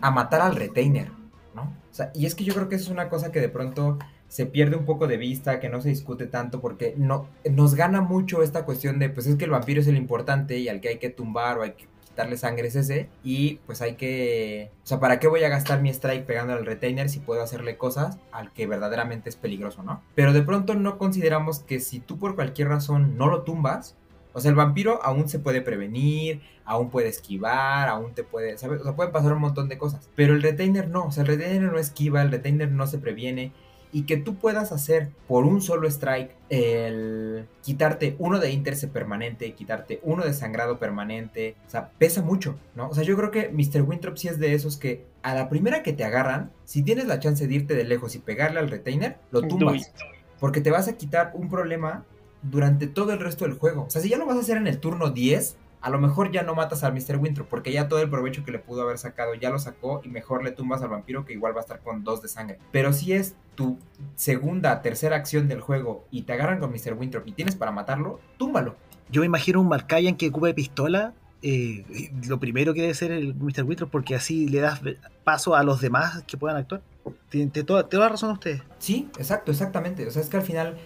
a 0.00 0.10
matar 0.10 0.40
al 0.40 0.56
retainer, 0.56 1.12
¿no? 1.54 1.62
O 1.62 1.94
sea, 1.94 2.10
y 2.14 2.26
es 2.26 2.34
que 2.34 2.42
yo 2.44 2.54
creo 2.54 2.68
que 2.68 2.74
eso 2.76 2.86
es 2.86 2.90
una 2.90 3.08
cosa 3.08 3.30
que 3.30 3.40
de 3.40 3.48
pronto 3.48 3.98
se 4.30 4.46
pierde 4.46 4.76
un 4.76 4.86
poco 4.86 5.08
de 5.08 5.16
vista, 5.16 5.58
que 5.58 5.68
no 5.68 5.80
se 5.80 5.88
discute 5.88 6.26
tanto, 6.26 6.60
porque 6.60 6.94
no, 6.96 7.26
nos 7.50 7.74
gana 7.74 8.00
mucho 8.00 8.44
esta 8.44 8.64
cuestión 8.64 9.00
de, 9.00 9.10
pues 9.10 9.26
es 9.26 9.34
que 9.34 9.44
el 9.44 9.50
vampiro 9.50 9.80
es 9.80 9.88
el 9.88 9.96
importante 9.96 10.58
y 10.58 10.68
al 10.68 10.80
que 10.80 10.88
hay 10.88 10.98
que 10.98 11.10
tumbar 11.10 11.58
o 11.58 11.62
hay 11.62 11.72
que 11.72 11.88
quitarle 12.04 12.36
sangre 12.36 12.68
es 12.68 12.76
ese, 12.76 13.08
y 13.24 13.56
pues 13.66 13.82
hay 13.82 13.94
que... 13.94 14.70
O 14.84 14.86
sea, 14.86 15.00
¿para 15.00 15.18
qué 15.18 15.26
voy 15.26 15.42
a 15.42 15.48
gastar 15.48 15.82
mi 15.82 15.90
strike 15.90 16.26
pegando 16.26 16.52
al 16.52 16.64
retainer 16.64 17.08
si 17.08 17.18
puedo 17.18 17.42
hacerle 17.42 17.76
cosas 17.76 18.18
al 18.30 18.52
que 18.52 18.68
verdaderamente 18.68 19.28
es 19.28 19.34
peligroso, 19.34 19.82
¿no? 19.82 20.00
Pero 20.14 20.32
de 20.32 20.42
pronto 20.42 20.76
no 20.76 20.96
consideramos 20.96 21.58
que 21.58 21.80
si 21.80 21.98
tú 21.98 22.16
por 22.18 22.36
cualquier 22.36 22.68
razón 22.68 23.16
no 23.16 23.26
lo 23.26 23.42
tumbas, 23.42 23.96
o 24.32 24.40
sea, 24.40 24.50
el 24.50 24.56
vampiro 24.56 25.00
aún 25.02 25.28
se 25.28 25.40
puede 25.40 25.60
prevenir, 25.60 26.40
aún 26.64 26.90
puede 26.90 27.08
esquivar, 27.08 27.88
aún 27.88 28.14
te 28.14 28.22
puede, 28.22 28.56
¿sabes? 28.58 28.80
O 28.80 28.84
sea, 28.84 28.94
pueden 28.94 29.12
pasar 29.12 29.32
un 29.32 29.40
montón 29.40 29.68
de 29.68 29.76
cosas. 29.76 30.08
Pero 30.14 30.34
el 30.34 30.42
retainer 30.42 30.88
no, 30.88 31.06
o 31.06 31.10
sea, 31.10 31.22
el 31.22 31.26
retainer 31.26 31.72
no 31.72 31.78
esquiva, 31.78 32.22
el 32.22 32.30
retainer 32.30 32.70
no 32.70 32.86
se 32.86 32.98
previene. 32.98 33.52
Y 33.92 34.02
que 34.02 34.16
tú 34.16 34.36
puedas 34.36 34.70
hacer 34.70 35.08
por 35.26 35.44
un 35.44 35.60
solo 35.60 35.88
strike 35.88 36.36
el 36.48 37.46
quitarte 37.62 38.14
uno 38.18 38.38
de 38.38 38.52
interce 38.52 38.86
permanente, 38.86 39.52
quitarte 39.54 40.00
uno 40.04 40.24
de 40.24 40.32
sangrado 40.32 40.78
permanente, 40.78 41.56
o 41.66 41.70
sea, 41.70 41.90
pesa 41.98 42.22
mucho, 42.22 42.56
¿no? 42.76 42.88
O 42.88 42.94
sea, 42.94 43.02
yo 43.02 43.16
creo 43.16 43.30
que 43.30 43.48
Mr. 43.48 43.82
Winthrop 43.82 44.16
sí 44.16 44.28
es 44.28 44.38
de 44.38 44.54
esos 44.54 44.76
que 44.76 45.04
a 45.22 45.34
la 45.34 45.48
primera 45.48 45.82
que 45.82 45.92
te 45.92 46.04
agarran, 46.04 46.52
si 46.64 46.82
tienes 46.82 47.06
la 47.06 47.18
chance 47.18 47.46
de 47.46 47.54
irte 47.54 47.74
de 47.74 47.84
lejos 47.84 48.14
y 48.14 48.20
pegarle 48.20 48.60
al 48.60 48.70
retainer, 48.70 49.18
lo 49.32 49.42
tumbas. 49.42 49.92
Porque 50.38 50.60
te 50.60 50.70
vas 50.70 50.88
a 50.88 50.96
quitar 50.96 51.32
un 51.34 51.48
problema 51.48 52.04
durante 52.42 52.86
todo 52.86 53.12
el 53.12 53.18
resto 53.18 53.44
del 53.44 53.58
juego. 53.58 53.84
O 53.84 53.90
sea, 53.90 54.00
si 54.00 54.08
ya 54.08 54.16
lo 54.16 54.26
vas 54.26 54.36
a 54.36 54.40
hacer 54.40 54.56
en 54.56 54.66
el 54.66 54.78
turno 54.78 55.10
10, 55.10 55.56
a 55.80 55.90
lo 55.90 55.98
mejor 55.98 56.30
ya 56.30 56.42
no 56.42 56.54
matas 56.54 56.84
al 56.84 56.92
Mr. 56.92 57.16
Winthrop, 57.16 57.48
porque 57.48 57.72
ya 57.72 57.88
todo 57.88 58.00
el 58.00 58.10
provecho 58.10 58.44
que 58.44 58.52
le 58.52 58.58
pudo 58.58 58.82
haber 58.82 58.98
sacado 58.98 59.34
ya 59.34 59.50
lo 59.50 59.58
sacó 59.58 60.00
y 60.04 60.08
mejor 60.08 60.44
le 60.44 60.50
tumbas 60.52 60.82
al 60.82 60.88
vampiro 60.88 61.24
que 61.24 61.32
igual 61.32 61.54
va 61.54 61.60
a 61.60 61.62
estar 61.62 61.80
con 61.80 62.04
dos 62.04 62.22
de 62.22 62.28
sangre. 62.28 62.58
Pero 62.70 62.92
si 62.92 63.12
es 63.12 63.34
tu 63.54 63.78
segunda, 64.16 64.82
tercera 64.82 65.16
acción 65.16 65.48
del 65.48 65.60
juego 65.60 66.04
y 66.10 66.22
te 66.22 66.32
agarran 66.32 66.60
con 66.60 66.70
Mr. 66.70 66.94
Winthrop 66.98 67.26
y 67.26 67.32
tienes 67.32 67.56
para 67.56 67.70
matarlo, 67.72 68.20
túmbalo. 68.38 68.76
Yo 69.10 69.20
me 69.22 69.26
imagino 69.26 69.60
un 69.60 69.68
Marcayan 69.68 70.16
que 70.16 70.28
ocupe 70.28 70.54
pistola. 70.54 71.14
eh, 71.42 71.84
lo 72.28 72.38
primero 72.38 72.74
que 72.74 72.82
debe 72.82 72.94
ser 72.94 73.12
el 73.12 73.34
Mr. 73.34 73.64
Winthrop, 73.64 73.90
porque 73.90 74.14
así 74.14 74.48
le 74.48 74.60
das 74.60 74.82
paso 75.24 75.54
a 75.54 75.62
los 75.64 75.80
demás 75.80 76.22
que 76.26 76.36
puedan 76.36 76.58
actuar. 76.58 76.82
Tiene 77.30 77.50
tiene 77.50 77.66
toda, 77.66 77.88
toda 77.88 78.04
la 78.04 78.08
razón 78.10 78.32
ustedes. 78.32 78.62
Sí, 78.78 79.08
exacto, 79.18 79.50
exactamente. 79.50 80.06
O 80.06 80.10
sea, 80.10 80.20
es 80.20 80.28
que 80.28 80.36
al 80.36 80.42
final 80.42 80.76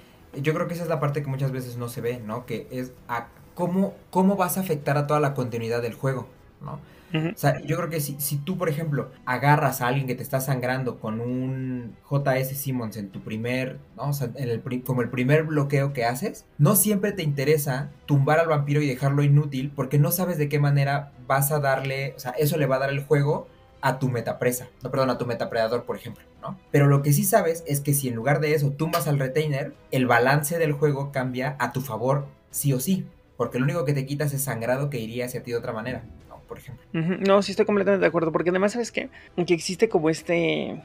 yo 0.41 0.55
creo 0.55 0.69
que 0.69 0.75
esa 0.75 0.85
es 0.85 0.89
la 0.89 1.01
parte 1.01 1.23
que 1.23 1.29
muchas 1.29 1.51
veces 1.51 1.77
no 1.77 1.89
se 1.89 2.01
ve, 2.01 2.21
¿no? 2.25 2.47
Que 2.47 2.69
es 2.71 2.93
a 3.09 3.27
cómo, 3.55 3.95
cómo 4.11 4.37
vas 4.37 4.57
a 4.57 4.61
afectar 4.61 4.97
a 4.97 5.07
toda 5.07 5.21
la 5.21 5.35
continuidad 5.35 5.83
del 5.83 5.95
juego, 5.95 6.29
¿no? 6.61 6.79
O 7.15 7.37
sea, 7.37 7.61
yo 7.63 7.77
creo 7.77 7.91
que 7.91 8.01
si, 8.01 8.17
si 8.19 8.39
tú, 8.39 8.59
por 8.59 8.69
ejemplo, 8.69 9.13
agarras 9.25 9.81
a 9.81 9.87
alguien 9.87 10.09
que 10.09 10.17
te 10.17 10.25
está 10.25 10.41
sangrando 10.41 10.99
con 10.99 11.21
un 11.21 11.95
JS 12.11 12.59
Simmons 12.59 12.97
en 12.97 13.11
tu 13.11 13.21
primer, 13.21 13.79
¿no? 13.97 14.09
O 14.09 14.13
sea, 14.13 14.31
en 14.35 14.49
el, 14.49 14.83
como 14.83 15.01
el 15.01 15.11
primer 15.11 15.45
bloqueo 15.45 15.93
que 15.93 16.05
haces, 16.05 16.45
no 16.59 16.75
siempre 16.75 17.13
te 17.13 17.23
interesa 17.23 17.91
tumbar 18.07 18.41
al 18.41 18.49
vampiro 18.49 18.83
y 18.83 18.89
dejarlo 18.89 19.23
inútil 19.23 19.71
porque 19.77 19.97
no 19.97 20.11
sabes 20.11 20.39
de 20.39 20.49
qué 20.49 20.59
manera 20.59 21.13
vas 21.29 21.53
a 21.53 21.61
darle, 21.61 22.15
o 22.17 22.19
sea, 22.19 22.33
eso 22.33 22.57
le 22.57 22.67
va 22.67 22.77
a 22.77 22.81
dar 22.81 22.91
el 22.91 23.05
juego 23.05 23.47
a 23.81 24.01
tu 24.01 24.09
metapresa, 24.09 24.67
no, 24.83 24.91
perdón, 24.91 25.11
a 25.11 25.19
tu 25.19 25.27
metapredador, 25.27 25.85
por 25.85 25.95
ejemplo, 25.95 26.25
¿no? 26.43 26.59
Pero 26.73 26.89
lo 26.89 27.03
que 27.03 27.13
sí 27.13 27.23
sabes 27.23 27.63
es 27.69 27.81
que 27.81 27.95
si 27.95 28.09
en 28.09 28.17
lugar 28.17 28.41
de 28.41 28.55
eso 28.55 28.71
tumbas 28.71 29.07
al 29.07 29.21
retainer, 29.21 29.73
el 29.93 30.07
balance 30.09 30.59
del 30.59 30.73
juego 30.73 31.13
cambia 31.13 31.55
a 31.61 31.71
tu 31.73 31.81
favor 31.81 32.27
sí 32.51 32.73
o 32.73 32.81
sí, 32.81 33.05
porque 33.37 33.59
lo 33.59 33.65
único 33.65 33.85
que 33.85 33.93
te 33.93 34.07
quitas 34.07 34.33
es 34.33 34.43
sangrado 34.43 34.91
que 34.91 34.99
iría 34.99 35.27
hacia 35.27 35.43
ti 35.43 35.51
de 35.51 35.57
otra 35.57 35.73
manera, 35.73 36.05
¿no? 36.29 36.41
Por 36.41 36.59
ejemplo. 36.59 36.85
No, 36.93 37.43
sí 37.43 37.53
estoy 37.53 37.67
completamente 37.67 38.03
de 38.03 38.07
acuerdo, 38.07 38.33
porque 38.33 38.51
además, 38.51 38.73
¿sabes 38.73 38.93
qué? 38.93 39.09
Que 39.47 39.55
existe 39.55 39.89
como 39.89 40.11
este 40.11 40.81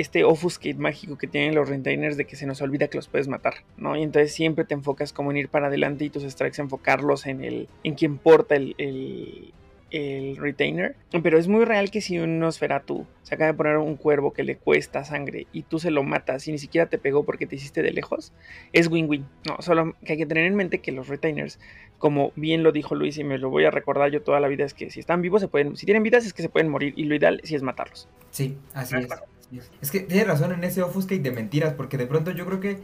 este 0.00 0.24
offuscate 0.24 0.74
mágico 0.74 1.18
que 1.18 1.26
tienen 1.26 1.54
los 1.54 1.68
retainers 1.68 2.16
de 2.16 2.24
que 2.24 2.34
se 2.34 2.46
nos 2.46 2.62
olvida 2.62 2.88
que 2.88 2.96
los 2.96 3.08
puedes 3.08 3.28
matar, 3.28 3.56
¿no? 3.76 3.96
Y 3.96 4.02
entonces 4.02 4.32
siempre 4.32 4.64
te 4.64 4.72
enfocas 4.72 5.12
como 5.12 5.30
en 5.30 5.36
ir 5.36 5.48
para 5.50 5.66
adelante 5.66 6.06
y 6.06 6.10
tus 6.10 6.22
strikes 6.22 6.60
enfocarlos 6.62 7.26
en 7.26 7.44
el 7.44 7.68
en 7.84 7.94
quien 7.94 8.16
porta 8.16 8.56
el, 8.56 8.74
el, 8.78 9.52
el 9.90 10.36
retainer. 10.36 10.96
Pero 11.22 11.38
es 11.38 11.48
muy 11.48 11.64
real 11.64 11.90
que 11.90 12.00
si 12.00 12.18
un 12.18 12.38
Nosferatu 12.38 13.06
se 13.22 13.34
acaba 13.34 13.52
de 13.52 13.56
poner 13.56 13.76
un 13.78 13.96
cuervo 13.96 14.32
que 14.32 14.42
le 14.42 14.56
cuesta 14.56 15.04
sangre 15.04 15.46
y 15.52 15.62
tú 15.62 15.78
se 15.78 15.90
lo 15.90 16.02
matas 16.02 16.46
y 16.48 16.52
ni 16.52 16.58
siquiera 16.58 16.88
te 16.88 16.98
pegó 16.98 17.24
porque 17.24 17.46
te 17.46 17.56
hiciste 17.56 17.82
de 17.82 17.92
lejos, 17.92 18.32
es 18.72 18.88
win-win. 18.88 19.26
No, 19.46 19.60
solo 19.60 19.94
que 20.04 20.12
hay 20.12 20.18
que 20.18 20.26
tener 20.26 20.46
en 20.46 20.54
mente 20.54 20.80
que 20.80 20.92
los 20.92 21.08
retainers 21.08 21.58
como 22.00 22.32
bien 22.34 22.62
lo 22.62 22.72
dijo 22.72 22.94
Luis 22.94 23.18
y 23.18 23.24
me 23.24 23.38
lo 23.38 23.50
voy 23.50 23.66
a 23.66 23.70
recordar 23.70 24.10
yo 24.10 24.22
toda 24.22 24.40
la 24.40 24.48
vida, 24.48 24.64
es 24.64 24.72
que 24.72 24.90
si 24.90 24.98
están 24.98 25.20
vivos 25.20 25.42
se 25.42 25.48
pueden, 25.48 25.76
si 25.76 25.84
tienen 25.84 26.02
vidas 26.02 26.24
es 26.24 26.32
que 26.32 26.42
se 26.42 26.48
pueden 26.48 26.70
morir 26.70 26.94
y 26.96 27.04
lo 27.04 27.14
ideal 27.14 27.40
sí 27.44 27.54
es 27.54 27.62
matarlos. 27.62 28.08
Sí, 28.30 28.56
así 28.72 28.96
es. 28.96 29.70
Es 29.82 29.90
que 29.90 30.00
tienes 30.00 30.26
razón 30.26 30.52
en 30.52 30.64
ese 30.64 30.82
offuscate 30.82 31.20
de 31.20 31.30
mentiras, 31.30 31.74
porque 31.74 31.98
de 31.98 32.06
pronto 32.06 32.30
yo 32.30 32.46
creo 32.46 32.60
que, 32.60 32.78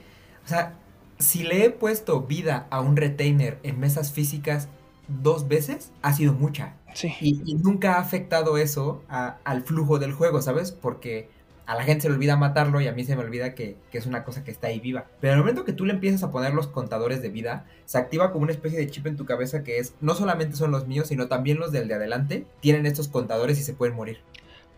o 0.44 0.48
sea, 0.48 0.74
si 1.18 1.44
le 1.44 1.64
he 1.64 1.70
puesto 1.70 2.22
vida 2.22 2.66
a 2.70 2.80
un 2.80 2.96
retainer 2.96 3.59
en 3.62 3.80
mesas 3.80 4.12
físicas 4.12 4.68
dos 5.09 5.48
veces, 5.48 5.92
ha 6.02 6.12
sido 6.12 6.32
mucha. 6.32 6.74
Sí. 6.94 7.12
Y, 7.20 7.42
y 7.44 7.54
nunca 7.57 7.94
ha 7.96 8.00
afectado 8.00 8.59
eso 8.59 9.02
a- 9.09 9.36
al 9.44 9.62
flujo 9.62 9.98
del 9.98 10.12
juego, 10.12 10.40
¿sabes? 10.42 10.72
Porque 10.72 11.28
a 11.66 11.74
la 11.74 11.82
gente 11.82 12.02
se 12.02 12.09
le 12.09 12.14
olvida 12.14 12.36
matarlo 12.36 12.80
y 12.80 12.86
a 12.86 12.92
mí 12.92 13.04
se 13.04 13.16
me 13.16 13.22
olvida 13.24 13.54
que, 13.54 13.76
que 13.90 13.98
es 13.98 14.07
una 14.07 14.22
cosa 14.24 14.44
que 14.44 14.52
está 14.52 14.68
ahí 14.68 14.78
viva. 14.78 15.07
Pero 15.20 15.32
al 15.34 15.40
momento 15.40 15.64
que 15.64 15.72
tú 15.72 15.84
le 15.84 15.92
empiezas 15.94 16.22
a 16.22 16.30
poner 16.30 16.54
los 16.54 16.68
contadores 16.68 17.22
de 17.22 17.28
vida, 17.28 17.66
se 17.86 17.98
activa 17.98 18.30
como 18.30 18.44
una 18.44 18.52
especie 18.52 18.78
de 18.78 18.88
chip 18.88 19.07
en 19.09 19.16
tu 19.16 19.24
cabeza 19.26 19.64
que 19.64 19.78
es, 19.78 19.94
no 20.00 20.14
solamente 20.14 20.57
son 20.57 20.70
los 20.70 20.86
míos, 20.86 21.09
sino 21.09 21.26
también 21.26 21.59
los 21.59 21.72
del 21.72 21.88
de 21.88 21.94
adelante, 21.94 22.46
tienen 22.61 22.86
estos 22.86 23.09
contadores 23.09 23.59
y 23.59 23.62
se 23.64 23.74
pueden 23.74 23.96
morir. 23.96 24.20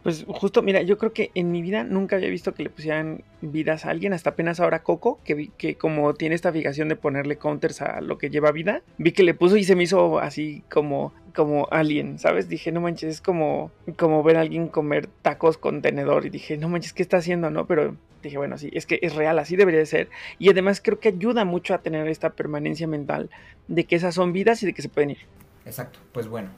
Pues 0.02 0.24
justo, 0.28 0.62
mira, 0.62 0.82
yo 0.82 0.96
creo 0.96 1.12
que 1.12 1.30
en 1.34 1.50
mi 1.50 1.60
vida 1.60 1.82
nunca 1.82 2.16
había 2.16 2.30
visto 2.30 2.54
que 2.54 2.62
le 2.62 2.70
pusieran 2.70 3.24
vidas 3.40 3.84
a 3.84 3.90
alguien, 3.90 4.12
hasta 4.12 4.30
apenas 4.30 4.60
ahora 4.60 4.82
Coco, 4.82 5.18
que 5.24 5.34
vi 5.34 5.48
que 5.58 5.74
como 5.76 6.14
tiene 6.14 6.34
esta 6.34 6.52
fijación 6.52 6.88
de 6.88 6.96
ponerle 6.96 7.36
counters 7.36 7.82
a 7.82 8.00
lo 8.00 8.16
que 8.16 8.30
lleva 8.30 8.52
vida, 8.52 8.82
vi 8.96 9.12
que 9.12 9.24
le 9.24 9.34
puso 9.34 9.56
y 9.56 9.64
se 9.64 9.74
me 9.74 9.82
hizo 9.82 10.18
así 10.20 10.62
como 10.70 11.12
como 11.34 11.68
alien, 11.70 12.18
¿sabes? 12.18 12.48
Dije, 12.48 12.72
no 12.72 12.80
manches, 12.80 13.10
es 13.10 13.20
como 13.20 13.70
como 13.96 14.22
ver 14.22 14.36
a 14.36 14.40
alguien 14.40 14.68
comer 14.68 15.08
tacos 15.22 15.58
con 15.58 15.82
tenedor 15.82 16.26
y 16.26 16.30
dije, 16.30 16.56
no 16.56 16.68
manches, 16.68 16.92
¿qué 16.92 17.02
está 17.02 17.18
haciendo, 17.18 17.50
no? 17.50 17.66
Pero 17.66 17.96
dije, 18.22 18.38
bueno, 18.38 18.56
sí, 18.56 18.70
es 18.72 18.86
que 18.86 18.98
es 19.02 19.14
real, 19.14 19.38
así 19.38 19.56
debería 19.56 19.80
de 19.80 19.86
ser. 19.86 20.08
Y 20.38 20.48
además 20.50 20.80
creo 20.82 21.00
que 21.00 21.08
ayuda 21.10 21.44
mucho 21.44 21.74
a 21.74 21.78
tener 21.78 22.08
esta 22.08 22.30
permanencia 22.30 22.86
mental 22.86 23.30
de 23.66 23.84
que 23.84 23.96
esas 23.96 24.14
son 24.14 24.32
vidas 24.32 24.62
y 24.62 24.66
de 24.66 24.74
que 24.74 24.82
se 24.82 24.88
pueden 24.88 25.10
ir. 25.10 25.18
Exacto, 25.66 25.98
pues 26.12 26.28
bueno. 26.28 26.50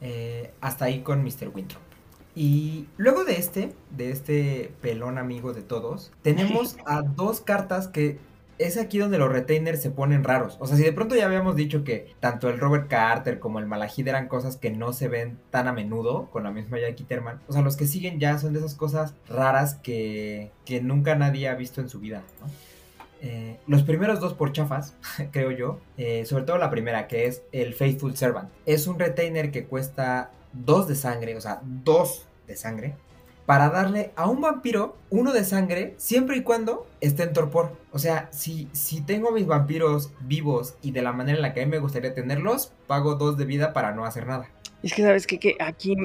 eh, 0.00 0.50
hasta 0.60 0.86
ahí 0.86 1.00
con 1.00 1.22
Mr. 1.22 1.50
Winthrop. 1.52 1.87
Y 2.38 2.86
luego 2.98 3.24
de 3.24 3.36
este, 3.36 3.72
de 3.90 4.12
este 4.12 4.72
pelón 4.80 5.18
amigo 5.18 5.52
de 5.52 5.62
todos, 5.62 6.12
tenemos 6.22 6.76
a 6.86 7.02
dos 7.02 7.40
cartas 7.40 7.88
que 7.88 8.20
es 8.58 8.76
aquí 8.76 8.98
donde 8.98 9.18
los 9.18 9.32
retainers 9.32 9.82
se 9.82 9.90
ponen 9.90 10.22
raros. 10.22 10.56
O 10.60 10.68
sea, 10.68 10.76
si 10.76 10.84
de 10.84 10.92
pronto 10.92 11.16
ya 11.16 11.26
habíamos 11.26 11.56
dicho 11.56 11.82
que 11.82 12.14
tanto 12.20 12.48
el 12.48 12.60
Robert 12.60 12.86
Carter 12.86 13.40
como 13.40 13.58
el 13.58 13.66
Malahide 13.66 14.10
eran 14.10 14.28
cosas 14.28 14.56
que 14.56 14.70
no 14.70 14.92
se 14.92 15.08
ven 15.08 15.36
tan 15.50 15.66
a 15.66 15.72
menudo 15.72 16.30
con 16.30 16.44
la 16.44 16.52
misma 16.52 16.78
Jackie 16.78 17.02
Terman. 17.02 17.40
O 17.48 17.52
sea, 17.52 17.62
los 17.62 17.76
que 17.76 17.88
siguen 17.88 18.20
ya 18.20 18.38
son 18.38 18.52
de 18.52 18.60
esas 18.60 18.76
cosas 18.76 19.14
raras 19.28 19.74
que, 19.74 20.52
que 20.64 20.80
nunca 20.80 21.16
nadie 21.16 21.48
ha 21.48 21.56
visto 21.56 21.80
en 21.80 21.88
su 21.88 21.98
vida, 21.98 22.22
¿no? 22.40 22.46
Eh, 23.20 23.58
los 23.66 23.82
primeros 23.82 24.20
dos 24.20 24.34
por 24.34 24.52
chafas, 24.52 24.94
creo 25.32 25.50
yo. 25.50 25.80
Eh, 25.96 26.24
sobre 26.24 26.44
todo 26.44 26.56
la 26.58 26.70
primera, 26.70 27.08
que 27.08 27.26
es 27.26 27.42
el 27.50 27.74
Faithful 27.74 28.16
Servant. 28.16 28.48
Es 28.64 28.86
un 28.86 28.96
retainer 28.96 29.50
que 29.50 29.64
cuesta 29.64 30.30
dos 30.52 30.86
de 30.86 30.94
sangre, 30.94 31.36
o 31.36 31.40
sea, 31.40 31.60
dos 31.64 32.27
de 32.48 32.56
sangre. 32.56 32.96
Para 33.46 33.70
darle 33.70 34.10
a 34.16 34.28
un 34.28 34.40
vampiro 34.40 34.96
uno 35.08 35.32
de 35.32 35.44
sangre 35.44 35.94
siempre 35.96 36.36
y 36.36 36.42
cuando 36.42 36.86
esté 37.00 37.22
en 37.22 37.32
torpor. 37.32 37.72
O 37.92 37.98
sea, 37.98 38.28
si, 38.32 38.68
si 38.72 39.00
tengo 39.00 39.30
mis 39.30 39.46
vampiros 39.46 40.10
vivos 40.20 40.74
y 40.82 40.90
de 40.90 41.02
la 41.02 41.12
manera 41.12 41.36
en 41.36 41.42
la 41.42 41.54
que 41.54 41.62
a 41.62 41.64
mí 41.64 41.70
me 41.70 41.78
gustaría 41.78 42.14
tenerlos, 42.14 42.72
pago 42.86 43.14
dos 43.14 43.38
de 43.38 43.46
vida 43.46 43.72
para 43.72 43.92
no 43.92 44.04
hacer 44.04 44.26
nada. 44.26 44.48
Es 44.82 44.92
que 44.92 45.02
sabes 45.02 45.26
qué? 45.26 45.38
que 45.38 45.56
aquí, 45.60 45.96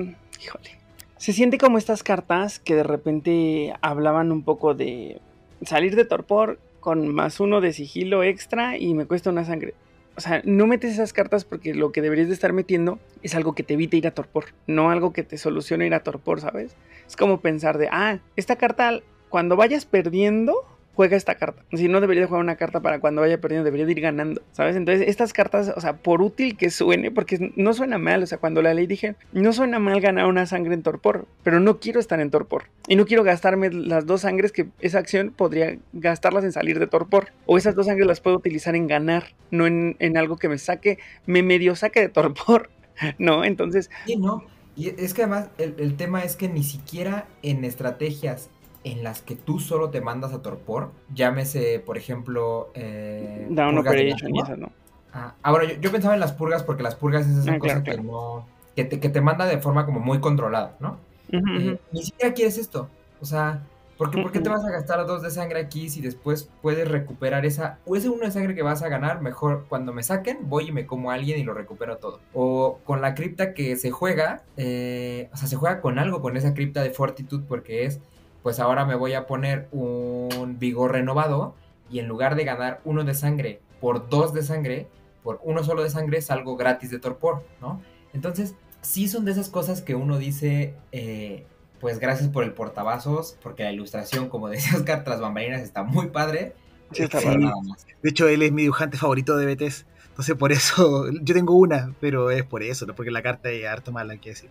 híjole, 0.42 0.78
se 1.18 1.34
siente 1.34 1.58
como 1.58 1.78
estas 1.78 2.04
cartas 2.04 2.60
que 2.60 2.76
de 2.76 2.84
repente 2.84 3.74
hablaban 3.82 4.32
un 4.32 4.44
poco 4.44 4.74
de 4.74 5.20
salir 5.66 5.96
de 5.96 6.06
torpor 6.06 6.60
con 6.80 7.08
más 7.14 7.40
uno 7.40 7.62
de 7.62 7.72
sigilo 7.72 8.24
extra 8.24 8.78
y 8.78 8.94
me 8.94 9.06
cuesta 9.06 9.30
una 9.30 9.46
sangre. 9.46 9.74
O 10.16 10.22
sea, 10.22 10.42
no 10.46 10.68
metes 10.68 10.94
esas 10.94 11.14
cartas 11.14 11.44
porque 11.44 11.74
lo 11.74 11.92
que 11.92 12.02
deberías 12.02 12.28
de 12.28 12.34
estar 12.34 12.54
metiendo 12.54 13.00
es 13.24 13.34
algo 13.36 13.54
que 13.54 13.64
te 13.64 13.74
evite 13.74 13.98
ir 13.98 14.08
a 14.08 14.12
torpor, 14.12 14.46
no 14.68 14.92
algo 14.92 15.12
que 15.12 15.24
te 15.24 15.38
solucione 15.38 15.88
ir 15.88 15.94
a 15.94 16.04
torpor, 16.04 16.40
¿sabes? 16.40 16.76
Es 17.08 17.16
como 17.16 17.42
pensar 17.42 17.78
de, 17.78 17.90
ah, 17.92 18.20
esta 18.36 18.56
carta, 18.56 19.00
cuando 19.30 19.56
vayas 19.56 19.86
perdiendo, 19.86 20.66
juega 20.96 21.18
esta 21.18 21.36
carta. 21.36 21.64
Si 21.74 21.88
no 21.88 22.02
debería 22.02 22.28
jugar 22.28 22.42
una 22.42 22.56
carta 22.56 22.80
para 22.82 23.00
cuando 23.00 23.22
vaya 23.22 23.40
perdiendo, 23.42 23.66
debería 23.66 23.86
de 23.86 23.92
ir 23.92 24.02
ganando, 24.02 24.42
¿sabes? 24.52 24.76
Entonces, 24.76 25.08
estas 25.08 25.34
cartas, 25.34 25.74
o 25.76 25.82
sea, 25.82 25.98
por 25.98 26.22
útil 26.22 26.56
que 26.56 26.70
suene, 26.70 27.12
porque 27.12 27.52
no 27.56 27.74
suena 27.74 27.98
mal, 27.98 28.24
o 28.24 28.26
sea, 28.26 28.38
cuando 28.38 28.62
la 28.62 28.74
ley 28.74 28.88
dije, 28.88 29.16
no 29.32 29.54
suena 29.54 29.80
mal 29.80 30.02
ganar 30.02 30.26
una 30.26 30.46
sangre 30.46 30.74
en 30.74 30.84
torpor, 30.84 31.28
pero 31.44 31.60
no 31.60 31.80
quiero 31.80 32.00
estar 32.00 32.20
en 32.20 32.30
torpor. 32.30 32.66
Y 32.88 32.96
no 32.96 33.06
quiero 33.06 33.24
gastarme 33.24 33.72
las 33.72 34.06
dos 34.06 34.22
sangres 34.22 34.52
que 34.52 34.68
esa 34.80 35.00
acción 35.00 35.34
podría 35.36 35.78
gastarlas 35.94 36.44
en 36.44 36.52
salir 36.52 36.80
de 36.80 36.88
torpor. 36.88 37.30
O 37.46 37.58
esas 37.58 37.76
dos 37.76 37.88
sangres 37.88 38.08
las 38.08 38.22
puedo 38.22 38.38
utilizar 38.38 38.76
en 38.76 38.88
ganar, 38.88 39.24
no 39.52 39.66
en, 39.66 39.96
en 40.00 40.18
algo 40.18 40.38
que 40.38 40.50
me 40.50 40.58
saque, 40.58 41.00
me 41.26 41.44
medio 41.44 41.76
saque 41.76 42.02
de 42.02 42.10
torpor. 42.10 42.70
¿No? 43.18 43.44
Entonces... 43.44 43.90
Sí, 44.06 44.16
no. 44.16 44.44
Y 44.76 44.90
es 44.90 45.14
que 45.14 45.24
además 45.24 45.50
el, 45.58 45.76
el 45.78 45.96
tema 45.96 46.24
es 46.24 46.36
que 46.36 46.50
ni 46.50 46.64
siquiera 46.64 47.28
en 47.44 47.64
estrategias 47.64 48.50
en 48.84 49.04
las 49.04 49.22
que 49.22 49.36
tú 49.36 49.60
solo 49.60 49.90
te 49.90 50.02
mandas 50.02 50.34
a 50.34 50.42
torpor, 50.42 50.92
llámese, 51.14 51.80
por 51.80 51.98
ejemplo, 51.98 52.70
eh, 52.74 53.48
Down 53.50 53.78
Operation 53.78 54.32
¿no? 54.60 54.72
Ah, 55.14 55.36
ah, 55.44 55.52
bueno, 55.52 55.66
yo, 55.72 55.80
yo 55.80 55.92
pensaba 55.92 56.16
en 56.16 56.20
las 56.20 56.32
purgas 56.34 56.64
porque 56.64 56.84
las 56.84 56.96
purgas 56.96 57.28
es 57.28 57.38
esa 57.38 57.54
Ah, 57.54 57.60
cosa 57.60 57.84
claro, 57.84 57.98
que 57.98 58.04
no. 58.04 58.48
Que 58.76 58.84
te, 58.84 59.00
que 59.00 59.10
te 59.10 59.22
manda 59.22 59.46
de 59.46 59.60
forma 59.60 59.86
como 59.86 60.00
muy 60.00 60.20
controlada, 60.20 60.76
¿no? 60.80 60.98
Ujú, 61.32 61.48
Eh, 61.56 61.72
ujú. 61.74 61.80
ni 61.92 62.04
siquiera 62.04 62.34
quieres 62.34 62.58
esto. 62.58 62.90
O 63.22 63.26
sea, 63.26 63.62
¿por 63.98 64.10
qué, 64.10 64.18
por 64.22 64.32
qué 64.32 64.40
te 64.40 64.50
vas 64.50 64.66
a 64.66 64.72
gastar 64.72 65.06
dos 65.06 65.22
de 65.22 65.30
sangre 65.30 65.60
aquí 65.60 65.90
si 65.90 66.02
después 66.02 66.50
puedes 66.64 66.88
recuperar 66.88 67.46
esa. 67.46 67.78
O 67.86 67.96
ese 67.96 68.10
uno 68.10 68.26
de 68.26 68.32
sangre 68.32 68.56
que 68.56 68.64
vas 68.64 68.82
a 68.82 68.90
ganar, 68.90 69.22
mejor 69.22 69.66
cuando 69.70 69.94
me 69.94 70.02
saquen, 70.02 70.50
voy 70.50 70.70
y 70.70 70.72
me 70.72 70.88
como 70.88 71.12
a 71.12 71.14
alguien 71.14 71.40
y 71.40 71.44
lo 71.44 71.54
recupero 71.54 71.98
todo. 71.98 72.20
O 72.34 72.80
con 72.84 73.00
la 73.02 73.14
cripta 73.14 73.54
que 73.54 73.76
se 73.76 73.92
juega, 73.92 74.42
eh, 74.58 75.30
o 75.32 75.38
sea, 75.38 75.48
se 75.48 75.56
juega 75.56 75.80
con 75.80 76.00
algo, 76.00 76.22
con 76.22 76.36
esa 76.38 76.56
cripta 76.56 76.82
de 76.82 76.90
fortitud, 76.90 77.44
porque 77.48 77.86
es. 77.86 78.00
Pues 78.44 78.60
ahora 78.60 78.86
me 78.86 78.96
voy 78.96 79.14
a 79.14 79.26
poner 79.26 79.68
un 79.72 80.58
vigor 80.60 80.92
renovado 80.92 81.56
y 81.90 82.00
en 82.00 82.08
lugar 82.08 82.36
de 82.36 82.44
ganar 82.44 82.82
uno 82.84 83.04
de 83.04 83.14
sangre 83.14 83.62
por 83.80 84.10
dos 84.10 84.34
de 84.34 84.44
sangre, 84.44 84.88
por 85.24 85.40
uno 85.44 85.64
solo 85.64 85.84
de 85.84 85.90
sangre 85.90 86.22
salgo 86.22 86.56
gratis 86.56 86.92
de 86.92 87.00
torpor, 87.00 87.44
¿no? 87.62 87.82
Entonces, 88.14 88.56
sí 88.82 89.08
son 89.08 89.26
de 89.26 89.32
esas 89.32 89.50
cosas 89.50 89.82
que 89.82 89.96
uno 89.96 90.18
dice, 90.18 90.74
eh, 90.92 91.46
pues 91.80 92.00
gracias 92.00 92.30
por 92.30 92.44
el 92.44 92.54
portavasos, 92.54 93.38
porque 93.42 93.64
la 93.64 93.72
ilustración, 93.72 94.30
como 94.30 94.48
decía 94.50 94.78
Oscar, 94.78 95.04
tras 95.04 95.20
bambalinas 95.20 95.62
está 95.62 95.84
muy 95.84 96.08
padre. 96.08 96.54
Sí, 96.92 97.04
está 97.04 97.20
Sí. 97.20 97.28
nada 97.28 97.54
más. 97.68 97.86
De 98.02 98.10
hecho, 98.10 98.28
él 98.28 98.42
es 98.44 98.52
mi 98.52 98.64
dibujante 98.64 98.98
favorito 98.98 99.36
de 99.38 99.54
BTS. 99.54 99.86
Entonces, 100.10 100.36
por 100.36 100.52
eso, 100.52 101.06
yo 101.22 101.34
tengo 101.34 101.56
una, 101.56 101.94
pero 102.00 102.30
es 102.32 102.44
por 102.44 102.64
eso, 102.64 102.86
no 102.86 102.96
porque 102.96 103.12
la 103.12 103.22
carta 103.22 103.50
es 103.50 103.66
harto 103.66 103.92
mala, 103.92 104.14
hay 104.14 104.20
que 104.20 104.30
decir. 104.30 104.50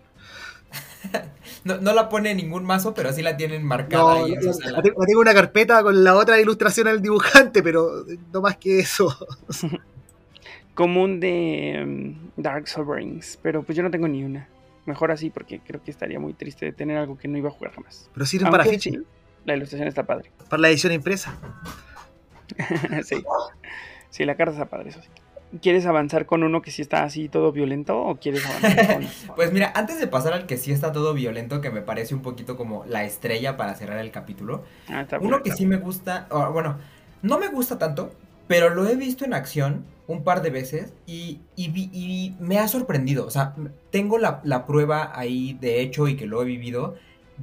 No, 1.64 1.76
no 1.78 1.92
la 1.92 2.08
pone 2.08 2.32
en 2.32 2.38
ningún 2.38 2.64
mazo, 2.64 2.92
pero 2.92 3.12
sí 3.12 3.22
la 3.22 3.36
tienen 3.36 3.62
marcada 3.64 4.02
No, 4.02 4.24
ahí 4.24 4.32
en 4.32 4.40
su 4.40 4.48
la- 4.48 4.52
sala. 4.54 4.70
la 4.78 4.82
tengo 4.82 5.00
la 5.00 5.06
tengo 5.06 5.20
una 5.20 5.32
carpeta 5.34 5.80
con 5.84 6.02
la 6.02 6.16
otra 6.16 6.40
ilustración 6.40 6.88
al 6.88 7.00
dibujante, 7.00 7.62
pero 7.62 8.04
no 8.32 8.40
más 8.40 8.56
que 8.56 8.80
eso. 8.80 9.16
Común 10.74 11.20
de 11.20 11.84
mm, 12.36 12.40
Dark 12.40 12.66
Sovereigns, 12.66 13.38
pero 13.42 13.62
pues 13.62 13.76
yo 13.76 13.82
no 13.82 13.90
tengo 13.90 14.08
ni 14.08 14.24
una. 14.24 14.48
Mejor 14.86 15.12
así 15.12 15.30
porque 15.30 15.60
creo 15.60 15.82
que 15.82 15.90
estaría 15.92 16.18
muy 16.18 16.32
triste 16.34 16.64
de 16.66 16.72
tener 16.72 16.96
algo 16.96 17.16
que 17.16 17.28
no 17.28 17.38
iba 17.38 17.48
a 17.48 17.52
jugar 17.52 17.72
jamás. 17.74 18.08
Pero 18.12 18.26
sirven 18.26 18.50
para 18.50 18.64
Aunque 18.64 18.78
ficha, 18.80 18.98
sí, 18.98 19.06
la 19.44 19.54
ilustración 19.54 19.86
está 19.88 20.02
padre. 20.04 20.32
para 20.48 20.62
la 20.62 20.68
edición 20.70 20.92
impresa. 20.92 21.36
sí. 23.04 23.22
Sí, 24.10 24.24
la 24.24 24.34
carta 24.34 24.52
está 24.52 24.64
padre, 24.64 24.88
eso 24.90 25.00
sí. 25.02 25.08
¿Quieres 25.60 25.84
avanzar 25.86 26.24
con 26.26 26.42
uno 26.42 26.62
que 26.62 26.70
sí 26.70 26.80
está 26.80 27.04
así 27.04 27.28
todo 27.28 27.52
violento 27.52 28.00
o 28.00 28.16
quieres 28.16 28.44
avanzar 28.46 28.94
con... 28.94 29.06
Pues 29.36 29.52
mira, 29.52 29.70
antes 29.74 30.00
de 30.00 30.06
pasar 30.06 30.32
al 30.32 30.46
que 30.46 30.56
sí 30.56 30.72
está 30.72 30.92
todo 30.92 31.12
violento, 31.12 31.60
que 31.60 31.70
me 31.70 31.82
parece 31.82 32.14
un 32.14 32.22
poquito 32.22 32.56
como 32.56 32.84
la 32.86 33.04
estrella 33.04 33.56
para 33.56 33.74
cerrar 33.74 33.98
el 33.98 34.10
capítulo, 34.10 34.62
Ah, 34.88 35.02
está 35.02 35.18
Uno 35.18 35.42
que 35.42 35.50
está 35.50 35.58
sí 35.58 35.66
me 35.66 35.76
gusta, 35.76 36.26
o, 36.30 36.50
bueno, 36.52 36.78
no 37.22 37.38
me 37.38 37.48
gusta 37.48 37.78
tanto, 37.78 38.12
pero 38.48 38.70
lo 38.70 38.88
he 38.88 38.96
visto 38.96 39.24
en 39.24 39.34
acción 39.34 39.84
un 40.06 40.24
par 40.24 40.42
de 40.42 40.50
veces 40.50 40.92
y, 41.06 41.40
y 41.54 41.68
vi- 41.68 41.90
y 41.92 42.34
me 42.40 42.58
ha 42.58 42.66
sorprendido. 42.68 43.26
O 43.26 43.30
sea, 43.30 43.54
tengo 43.90 44.18
la, 44.18 44.40
la 44.44 44.66
prueba 44.66 45.12
ahí 45.14 45.56
de 45.60 45.80
hecho 45.80 46.08
y 46.08 46.16
que 46.16 46.26
lo 46.26 46.40
he 46.42 46.44
vivido 46.44 46.94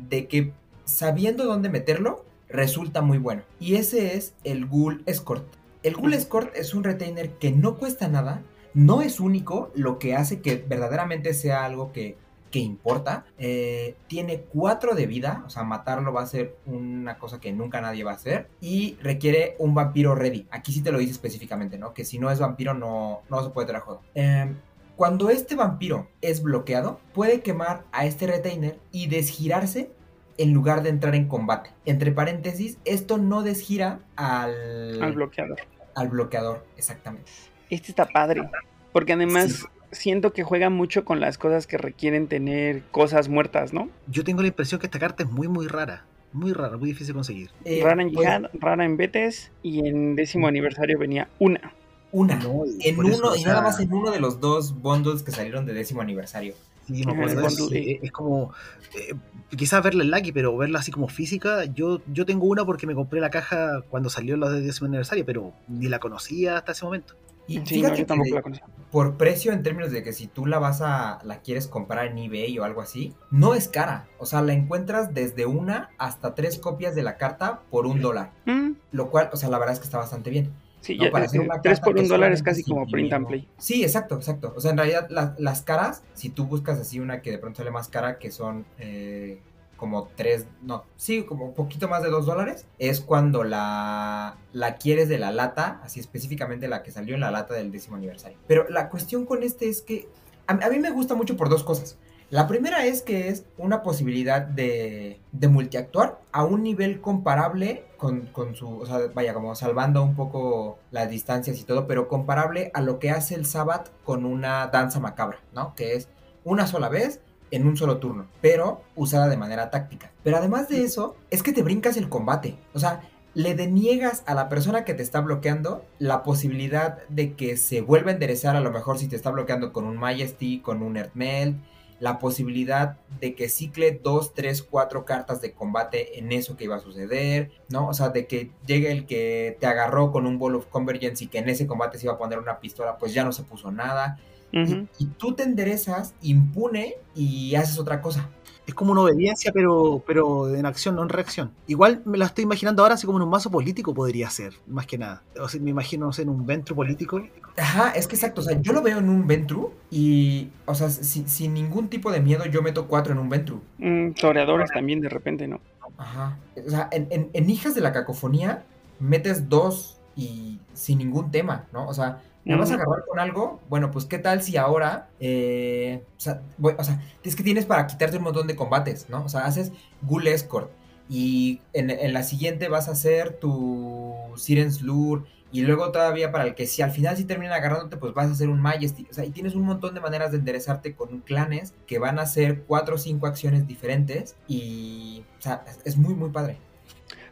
de 0.09 0.27
que 0.27 0.51
sabiendo 0.85 1.45
dónde 1.45 1.69
meterlo, 1.69 2.25
resulta 2.49 3.01
muy 3.01 3.17
bueno. 3.19 3.43
Y 3.59 3.75
ese 3.75 4.15
es 4.17 4.33
el 4.43 4.65
Ghoul 4.65 5.03
Escort. 5.05 5.45
El 5.81 5.95
Ghoul. 5.95 6.13
Escort 6.13 6.55
es 6.55 6.73
un 6.73 6.83
retainer 6.83 7.31
que 7.37 7.51
no 7.51 7.77
cuesta 7.77 8.07
nada, 8.07 8.43
no 8.73 9.01
es 9.01 9.19
único, 9.19 9.71
lo 9.75 9.97
que 9.97 10.15
hace 10.15 10.41
que 10.41 10.57
verdaderamente 10.57 11.33
sea 11.33 11.63
algo 11.63 11.93
que, 11.93 12.17
que 12.51 12.59
importa. 12.59 13.25
Eh, 13.37 13.95
tiene 14.07 14.41
4 14.41 14.95
de 14.95 15.05
vida, 15.07 15.43
o 15.45 15.49
sea, 15.49 15.63
matarlo 15.63 16.11
va 16.11 16.23
a 16.23 16.27
ser 16.27 16.57
una 16.65 17.17
cosa 17.17 17.39
que 17.39 17.53
nunca 17.53 17.79
nadie 17.79 18.03
va 18.03 18.11
a 18.11 18.15
hacer. 18.15 18.49
Y 18.59 18.97
requiere 19.01 19.55
un 19.59 19.73
vampiro 19.73 20.15
ready. 20.15 20.47
Aquí 20.51 20.73
sí 20.73 20.81
te 20.81 20.91
lo 20.91 20.99
dice 20.99 21.13
específicamente, 21.13 21.77
¿no? 21.77 21.93
Que 21.93 22.03
si 22.03 22.19
no 22.19 22.29
es 22.29 22.39
vampiro 22.39 22.73
no, 22.73 23.21
no 23.29 23.43
se 23.43 23.49
puede 23.51 23.67
traer 23.67 23.81
a 23.81 23.85
juego. 23.85 24.01
Eh, 24.15 24.53
cuando 24.97 25.29
este 25.29 25.55
vampiro 25.55 26.09
es 26.19 26.43
bloqueado, 26.43 26.99
puede 27.13 27.39
quemar 27.39 27.85
a 27.93 28.05
este 28.05 28.27
retainer 28.27 28.79
y 28.91 29.07
desgirarse 29.07 29.91
en 30.39 30.53
lugar 30.53 30.81
de 30.83 30.89
entrar 30.89 31.13
en 31.15 31.27
combate. 31.27 31.69
Entre 31.85 32.11
paréntesis, 32.11 32.77
esto 32.85 33.17
no 33.17 33.43
desgira 33.43 33.99
al, 34.15 35.01
al 35.03 35.13
bloqueador. 35.13 35.59
al 35.95 36.07
bloqueador, 36.09 36.65
exactamente. 36.77 37.31
Este 37.69 37.91
está 37.91 38.05
padre. 38.07 38.49
Porque 38.91 39.13
además 39.13 39.51
Sí. 39.51 39.65
siento 39.91 40.33
que 40.33 40.43
juega 40.43 40.69
mucho 40.69 41.05
con 41.05 41.19
las 41.19 41.37
cosas 41.37 41.67
que 41.67 41.77
requieren 41.77 42.27
tener 42.27 42.83
cosas 42.91 43.29
muertas, 43.29 43.73
¿no? 43.73 43.89
Yo 44.07 44.23
tengo 44.23 44.41
la 44.41 44.47
impresión 44.47 44.79
que 44.79 44.87
esta 44.87 44.97
carta 44.99 45.23
es 45.23 45.29
muy, 45.29 45.47
muy 45.47 45.67
rara. 45.67 46.05
Muy 46.31 46.53
rara, 46.53 46.77
muy 46.77 46.89
difícil 46.89 47.07
de 47.07 47.13
conseguir. 47.15 47.49
Eh, 47.65 47.81
rara 47.83 48.01
en 48.03 48.11
pues, 48.11 48.27
Jihad, 48.27 48.43
rara 48.53 48.85
en 48.85 48.97
Betes 48.97 49.51
y 49.63 49.87
en 49.87 50.15
décimo 50.15 50.47
aniversario 50.47 50.97
venía 50.99 51.27
una. 51.39 51.73
una. 52.11 52.35
No, 52.35 52.63
y 52.65 52.87
En 52.87 52.99
uno, 52.99 53.09
eso, 53.09 53.31
o 53.31 53.35
y 53.35 53.43
nada 53.43 53.55
sea, 53.57 53.63
más 53.63 53.79
en 53.79 53.91
uno 53.93 54.11
de 54.11 54.19
los 54.19 54.39
dos 54.39 54.79
bundles 54.79 55.23
que 55.23 55.31
salieron 55.31 55.65
de 55.65 55.73
décimo 55.73 56.01
aniversario. 56.01 56.53
Sí, 56.97 57.05
me 57.05 57.11
acuerdo 57.13 57.49
sí, 57.49 57.77
A. 57.77 57.79
es, 57.97 58.03
es 58.03 58.11
como. 58.11 58.53
eh, 58.95 59.13
quizás 59.55 59.83
verla 59.83 60.03
en 60.03 60.11
Lucky, 60.11 60.31
pero 60.31 60.55
verla 60.57 60.79
así 60.79 60.91
como 60.91 61.07
física. 61.07 61.65
Yo, 61.65 62.01
yo 62.07 62.25
tengo 62.25 62.45
una 62.47 62.65
porque 62.65 62.87
me 62.87 62.95
compré 62.95 63.19
la 63.21 63.29
caja 63.29 63.81
cuando 63.89 64.09
salió 64.09 64.37
la 64.37 64.49
de 64.49 64.61
décimo 64.61 64.87
aniversario, 64.87 65.25
pero 65.25 65.53
ni 65.67 65.87
la 65.87 65.99
conocía 65.99 66.57
hasta 66.57 66.71
ese 66.73 66.85
momento. 66.85 67.15
Y 67.47 67.53
Sí, 67.53 67.59
no, 67.59 67.65
fíjate 67.65 67.89
yo 67.97 68.03
que 68.03 68.05
tampoco 68.05 68.25
de- 68.29 68.35
la 68.35 68.41
conocía. 68.43 68.65
por 68.91 69.17
precio 69.17 69.51
en 69.51 69.63
términos 69.63 69.91
de 69.91 70.03
que 70.03 70.13
si 70.13 70.27
tú 70.27 70.45
la 70.45 70.59
vas 70.59 70.81
a 70.81 71.19
la 71.23 71.41
quieres 71.41 71.67
comprar 71.67 72.05
en 72.07 72.17
eBay 72.19 72.57
o 72.59 72.63
algo 72.63 72.81
así, 72.81 73.15
no 73.31 73.55
es 73.55 73.67
cara. 73.67 74.07
O 74.19 74.25
sea, 74.27 74.41
la 74.43 74.53
encuentras 74.53 75.13
desde 75.15 75.47
una 75.47 75.89
hasta 75.97 76.35
tres 76.35 76.59
copias 76.59 76.93
de 76.95 77.01
la 77.03 77.17
carta 77.17 77.61
por 77.71 77.87
un 77.87 78.01
dólar. 78.01 78.31
Mm, 78.45 78.73
Lo 78.91 79.09
cual, 79.09 79.29
o 79.33 79.35
sea, 79.37 79.49
la 79.49 79.57
verdad 79.57 79.73
es 79.73 79.79
que 79.79 79.85
está 79.85 79.97
bastante 79.97 80.29
bien. 80.29 80.51
Sí, 80.81 80.97
No, 80.97 81.03
ya, 81.05 81.11
para 81.11 81.25
hacer 81.25 81.41
una 81.41 81.61
3 81.61 81.79
carta 81.79 81.85
por 81.85 81.97
un 81.99 82.07
dólar 82.07 82.31
es 82.31 82.43
casi 82.43 82.63
como 82.63 82.87
print 82.87 83.13
and 83.13 83.27
play. 83.27 83.47
Sí, 83.57 83.83
exacto, 83.83 84.15
exacto. 84.15 84.53
O 84.55 84.61
sea, 84.61 84.71
en 84.71 84.77
realidad 84.77 85.07
la- 85.09 85.35
las 85.37 85.61
caras, 85.61 86.03
si 86.13 86.29
tú 86.29 86.45
buscas 86.45 86.79
así 86.79 86.99
una 86.99 87.21
que 87.21 87.31
de 87.31 87.37
pronto 87.37 87.57
sale 87.57 87.71
más 87.71 87.87
cara, 87.87 88.17
que 88.19 88.31
son 88.31 88.65
eh, 88.79 89.41
como 89.77 90.09
tres, 90.15 90.45
no, 90.61 90.83
sí, 90.97 91.23
como 91.23 91.45
un 91.45 91.53
poquito 91.53 91.87
más 91.87 92.03
de 92.03 92.09
dos 92.09 92.25
dólares, 92.25 92.65
es 92.79 92.99
cuando 92.99 93.43
la, 93.45 94.35
la 94.51 94.75
quieres 94.75 95.07
de 95.07 95.17
la 95.19 95.31
lata, 95.31 95.79
así 95.83 95.99
específicamente 96.01 96.67
la 96.67 96.83
que 96.83 96.91
salió 96.91 97.15
en 97.15 97.21
la 97.21 97.31
lata 97.31 97.53
del 97.53 97.71
décimo 97.71 97.95
aniversario. 97.95 98.37
Pero 98.47 98.67
la 98.69 98.89
cuestión 98.89 99.25
con 99.25 99.41
este 99.43 99.69
es 99.69 99.81
que 99.81 100.09
a, 100.47 100.53
a 100.53 100.69
mí 100.69 100.79
me 100.79 100.89
gusta 100.91 101.15
mucho 101.15 101.37
por 101.37 101.47
dos 101.49 101.63
cosas. 101.63 101.97
La 102.29 102.47
primera 102.47 102.85
es 102.85 103.01
que 103.01 103.29
es 103.29 103.45
una 103.57 103.81
posibilidad 103.81 104.41
de, 104.41 105.19
de 105.31 105.47
multiactuar 105.47 106.19
a 106.31 106.43
un 106.43 106.61
nivel 106.61 107.01
comparable 107.01 107.85
con, 107.97 108.27
con 108.27 108.55
su, 108.55 108.69
o 108.69 108.85
sea, 108.85 108.99
vaya, 109.15 109.33
como 109.33 109.55
salvando 109.55 110.03
un 110.03 110.15
poco 110.15 110.77
las 110.91 111.09
distancias 111.09 111.59
y 111.59 111.63
todo, 111.63 111.87
pero 111.87 112.07
comparable 112.07 112.69
a 112.75 112.81
lo 112.81 112.99
que 112.99 113.09
hace 113.09 113.33
el 113.33 113.47
Sabbath 113.47 113.89
con 114.03 114.25
una 114.25 114.67
danza 114.67 114.99
macabra, 114.99 115.39
¿no? 115.53 115.73
Que 115.73 115.95
es 115.95 116.07
una 116.43 116.67
sola 116.67 116.87
vez 116.87 117.19
en 117.49 117.65
un 117.65 117.77
solo 117.77 117.97
turno, 117.97 118.27
pero 118.41 118.83
usada 118.95 119.27
de 119.27 119.37
manera 119.37 119.71
táctica. 119.71 120.11
Pero 120.23 120.37
además 120.37 120.69
de 120.69 120.83
eso, 120.83 121.15
es 121.31 121.41
que 121.41 121.51
te 121.51 121.63
brincas 121.63 121.97
el 121.97 122.09
combate. 122.09 122.57
O 122.73 122.79
sea, 122.79 123.01
le 123.33 123.55
deniegas 123.55 124.21
a 124.27 124.35
la 124.35 124.49
persona 124.49 124.85
que 124.85 124.93
te 124.93 125.01
está 125.01 125.21
bloqueando 125.21 125.83
la 125.97 126.21
posibilidad 126.21 126.99
de 127.09 127.33
que 127.33 127.57
se 127.57 127.81
vuelva 127.81 128.11
a 128.11 128.13
enderezar 128.13 128.55
a 128.55 128.61
lo 128.61 128.71
mejor 128.71 128.99
si 128.99 129.07
te 129.07 129.15
está 129.15 129.31
bloqueando 129.31 129.73
con 129.73 129.85
un 129.85 129.97
Majesty, 129.97 130.59
con 130.59 130.83
un 130.83 130.95
Earthmelt, 130.95 131.57
la 131.99 132.19
posibilidad 132.19 132.97
de 133.19 133.35
que 133.35 133.49
cicle 133.49 133.99
dos, 134.01 134.33
tres, 134.33 134.63
cuatro 134.63 135.05
cartas 135.05 135.41
de 135.41 135.53
combate 135.53 136.19
en 136.19 136.31
eso 136.31 136.55
que 136.55 136.63
iba 136.63 136.77
a 136.77 136.79
suceder, 136.79 137.51
¿no? 137.69 137.87
O 137.87 137.93
sea, 137.93 138.09
de 138.09 138.25
que 138.27 138.51
llegue 138.65 138.91
el 138.91 139.05
que 139.05 139.57
te 139.59 139.67
agarró 139.67 140.11
con 140.11 140.25
un 140.25 140.39
Ball 140.39 140.55
of 140.55 140.67
Convergence 140.67 141.23
y 141.23 141.27
que 141.27 141.39
en 141.39 141.49
ese 141.49 141.67
combate 141.67 141.97
se 141.97 142.05
iba 142.05 142.13
a 142.13 142.17
poner 142.17 142.39
una 142.39 142.59
pistola, 142.59 142.97
pues 142.97 143.13
ya 143.13 143.23
no 143.23 143.31
se 143.31 143.43
puso 143.43 143.71
nada. 143.71 144.19
y, 144.51 144.87
y 144.97 145.05
tú 145.17 145.35
te 145.35 145.43
enderezas 145.43 146.15
impune 146.21 146.95
y 147.13 147.53
haces 147.55 147.77
otra 147.77 148.01
cosa. 148.01 148.29
Es 148.69 148.75
como 148.75 148.91
una 148.91 149.01
obediencia, 149.01 149.51
pero, 149.51 150.03
pero 150.05 150.53
en 150.53 150.63
acción, 150.67 150.95
no 150.95 151.01
en 151.01 151.09
reacción. 151.09 151.49
Igual 151.65 152.03
me 152.05 152.19
la 152.19 152.25
estoy 152.25 152.43
imaginando 152.43 152.83
ahora 152.83 152.93
así 152.93 153.07
como 153.07 153.17
en 153.17 153.23
un 153.23 153.29
mazo 153.31 153.49
político 153.49 153.95
podría 153.95 154.29
ser, 154.29 154.53
más 154.67 154.85
que 154.85 154.99
nada. 154.99 155.23
O 155.41 155.49
sea, 155.49 155.59
me 155.59 155.71
imagino, 155.71 156.05
no 156.05 156.13
sé, 156.13 156.21
en 156.21 156.29
un 156.29 156.45
ventro 156.45 156.75
político. 156.75 157.19
Ajá, 157.57 157.89
es 157.95 158.07
que 158.07 158.15
exacto, 158.15 158.41
o 158.41 158.43
sea, 158.43 158.61
yo 158.61 158.71
lo 158.71 158.83
veo 158.83 158.99
en 158.99 159.09
un 159.09 159.25
Ventru 159.25 159.73
y, 159.89 160.49
o 160.67 160.75
sea, 160.75 160.91
sin, 160.91 161.27
sin 161.27 161.55
ningún 161.55 161.87
tipo 161.87 162.11
de 162.11 162.19
miedo 162.19 162.45
yo 162.45 162.61
meto 162.61 162.87
cuatro 162.87 163.11
en 163.11 163.17
un 163.17 163.27
Ventru. 163.27 163.59
Mm, 163.79 164.11
toreadores 164.11 164.69
también 164.69 165.01
de 165.01 165.09
repente, 165.09 165.47
¿no? 165.47 165.59
Ajá, 165.97 166.37
o 166.63 166.69
sea, 166.69 166.89
en, 166.91 167.07
en, 167.09 167.31
en 167.33 167.49
Hijas 167.49 167.73
de 167.73 167.81
la 167.81 167.91
Cacofonía 167.91 168.65
metes 168.99 169.49
dos 169.49 169.99
y 170.15 170.59
sin 170.75 170.99
ningún 170.99 171.31
tema, 171.31 171.65
¿no? 171.73 171.87
O 171.87 171.93
sea, 171.95 172.21
¿me 172.45 172.55
vas 172.55 172.71
a 172.71 172.75
agarrar 172.75 173.03
con 173.07 173.19
algo? 173.19 173.61
Bueno, 173.69 173.91
pues 173.91 174.05
qué 174.05 174.17
tal 174.19 174.41
si 174.41 174.57
ahora, 174.57 175.09
eh, 175.19 176.03
o, 176.17 176.19
sea, 176.19 176.41
voy- 176.57 176.75
o 176.77 176.83
sea, 176.83 177.01
es 177.23 177.35
que 177.35 177.43
tienes 177.43 177.65
para 177.65 177.87
quitarte 177.87 178.17
un 178.17 178.23
montón 178.23 178.47
de 178.47 178.55
combates, 178.55 179.09
¿no? 179.09 179.23
O 179.25 179.29
sea, 179.29 179.41
haces 179.45 179.71
Ghoul 180.01 180.27
Escort 180.27 180.71
y 181.07 181.61
en, 181.73 181.89
en 181.89 182.13
la 182.13 182.23
siguiente 182.23 182.67
vas 182.69 182.87
a 182.87 182.91
hacer 182.91 183.39
tu 183.39 184.15
Siren's 184.35 184.81
Lure 184.81 185.23
y 185.51 185.61
luego 185.61 185.91
todavía 185.91 186.31
para 186.31 186.43
el 186.45 186.53
que 186.55 186.67
si 186.67 186.81
al 186.83 186.91
final 186.91 187.17
sí 187.17 187.25
terminan 187.25 187.53
agarrándote, 187.53 187.97
pues 187.97 188.13
vas 188.13 188.27
a 188.27 188.31
hacer 188.33 188.49
un 188.49 188.61
Majesty. 188.61 189.07
O 189.09 189.13
sea, 189.13 189.25
y 189.25 189.31
tienes 189.31 189.55
un 189.55 189.63
montón 189.63 189.95
de 189.95 189.99
maneras 190.01 190.31
de 190.31 190.37
enderezarte 190.37 190.95
con 190.95 191.21
clanes 191.21 191.73
que 191.87 191.97
van 191.99 192.19
a 192.19 192.23
hacer 192.23 192.63
cuatro 192.65 192.95
o 192.95 192.97
cinco 192.99 193.25
acciones 193.27 193.65
diferentes 193.67 194.37
y, 194.47 195.25
o 195.39 195.41
sea, 195.41 195.63
es, 195.67 195.79
es 195.85 195.97
muy, 195.97 196.13
muy 196.15 196.29
padre. 196.29 196.61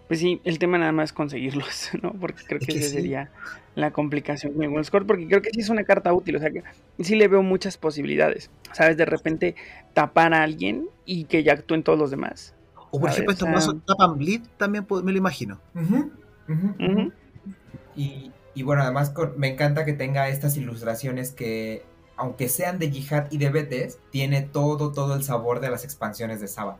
Pues 0.07 0.21
sí, 0.21 0.39
el 0.45 0.57
tema 0.57 0.77
nada 0.77 0.91
más 0.93 1.09
es 1.09 1.13
conseguirlos, 1.13 1.89
¿no? 2.01 2.13
Porque 2.13 2.43
creo 2.45 2.59
Es 2.59 2.67
que 2.67 2.73
que 2.73 2.79
esa 2.79 2.89
sí. 2.89 2.95
sería 2.95 3.29
la 3.75 3.91
complicación 3.91 4.53
con 4.53 4.63
el 4.63 4.69
World 4.69 4.85
Score, 4.85 5.05
porque 5.05 5.27
creo 5.27 5.41
que 5.41 5.49
sí 5.51 5.59
es 5.59 5.69
una 5.69 5.83
carta 5.83 6.13
útil, 6.13 6.37
o 6.37 6.39
sea 6.39 6.49
que 6.49 6.63
sí 6.99 7.15
le 7.15 7.27
veo 7.27 7.43
muchas 7.43 7.77
posibilidades, 7.77 8.49
¿sabes? 8.71 8.97
De 8.97 9.05
repente 9.05 9.55
tapar 9.93 10.33
a 10.33 10.43
alguien 10.43 10.87
y 11.05 11.25
que 11.25 11.43
ya 11.43 11.53
actúen 11.53 11.83
todos 11.83 11.99
los 11.99 12.09
demás. 12.09 12.55
O 12.89 12.99
por 12.99 13.09
A 13.09 13.11
ejemplo, 13.13 13.33
estos 13.33 13.49
mazos 13.49 13.75
tapan 13.85 14.17
bleed 14.17 14.41
también 14.57 14.85
puedo- 14.85 15.03
me 15.03 15.11
lo 15.11 15.17
imagino. 15.17 15.59
Y, 17.95 18.31
y 18.53 18.63
bueno, 18.63 18.83
además 18.83 19.09
con- 19.09 19.37
me 19.39 19.47
encanta 19.49 19.85
que 19.85 19.93
tenga 19.93 20.29
estas 20.29 20.55
ilustraciones 20.57 21.31
que, 21.31 21.83
aunque 22.15 22.49
sean 22.49 22.79
de 22.79 22.89
Jihad 22.91 23.27
y 23.31 23.37
de 23.37 23.49
Betes, 23.49 23.99
tiene 24.11 24.41
todo, 24.41 24.91
todo 24.91 25.15
el 25.15 25.23
sabor 25.23 25.59
de 25.59 25.69
las 25.69 25.83
expansiones 25.83 26.39
de 26.39 26.47
Saba. 26.47 26.77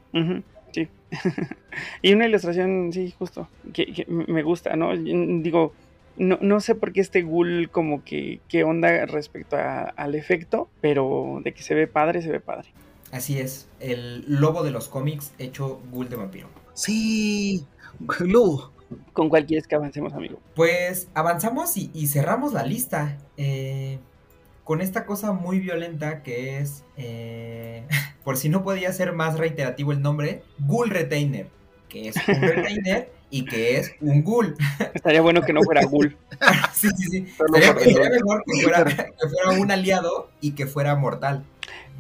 Sí. 0.84 0.88
y 2.02 2.14
una 2.14 2.28
ilustración, 2.28 2.92
sí, 2.94 3.14
justo, 3.18 3.48
que, 3.74 3.92
que 3.94 4.06
me 4.08 4.44
gusta, 4.44 4.76
¿no? 4.76 4.94
Y, 4.94 5.42
Digo, 5.42 5.74
no, 6.18 6.38
no 6.42 6.60
sé 6.60 6.76
por 6.76 6.92
qué 6.94 7.02
este 7.02 7.22
ghoul 7.24 7.70
como 7.72 8.04
que, 8.04 8.40
qué 8.48 8.64
onda 8.64 9.06
respecto 9.06 9.56
a- 9.56 9.84
al 9.96 10.16
efecto, 10.16 10.70
pero 10.82 11.40
de 11.44 11.54
que 11.54 11.64
se 11.64 11.74
ve 11.76 11.88
padre, 11.88 12.22
se 12.22 12.30
ve 12.32 12.40
padre. 12.40 12.68
Así 13.12 13.40
es, 13.40 13.68
el 13.80 14.26
lobo 14.28 14.64
de 14.64 14.72
los 14.72 14.90
cómics 14.90 15.32
hecho 15.40 15.80
ghoul 15.92 16.10
de 16.10 16.16
vampiro. 16.18 16.48
Sí, 16.74 17.66
lobo. 18.20 18.72
¿Con 19.14 19.30
cuál 19.30 19.46
quieres 19.46 19.68
que 19.68 19.76
avancemos, 19.76 20.14
amigo? 20.14 20.40
Pues 20.56 21.08
avanzamos 21.14 21.76
y, 21.78 21.90
y 21.94 22.08
cerramos 22.08 22.54
la 22.54 22.64
lista. 22.64 23.18
eh, 23.38 24.00
con 24.64 24.82
esta 24.82 25.06
cosa 25.06 25.32
muy 25.32 25.60
violenta 25.62 26.24
que 26.24 26.58
es, 26.58 26.84
eh, 26.98 27.84
por 28.28 28.36
si 28.36 28.50
no 28.50 28.62
podía 28.62 28.92
ser 28.92 29.14
más 29.14 29.38
reiterativo 29.38 29.94
el 29.94 30.02
nombre, 30.02 30.44
Ghoul 30.60 30.90
Retainer. 30.90 31.48
Que 31.88 32.10
es 32.10 32.18
un 32.28 32.42
Retainer 32.42 33.10
y 33.30 33.46
que 33.46 33.78
es 33.78 33.94
un 34.02 34.22
Ghoul. 34.22 34.54
Estaría 34.94 35.22
bueno 35.22 35.44
que 35.44 35.54
no 35.54 35.64
fuera 35.64 35.86
ghoul. 35.86 36.18
sí, 36.74 36.90
sí, 36.98 37.08
sí. 37.10 37.28
Sería, 37.54 37.80
sería 37.80 38.10
mejor 38.10 38.44
que 38.46 38.64
fuera, 38.64 38.84
que 38.84 39.30
fuera 39.30 39.62
un 39.62 39.72
aliado 39.72 40.30
y 40.42 40.52
que 40.56 40.68
fuera 40.68 40.94
mortal. 40.98 41.46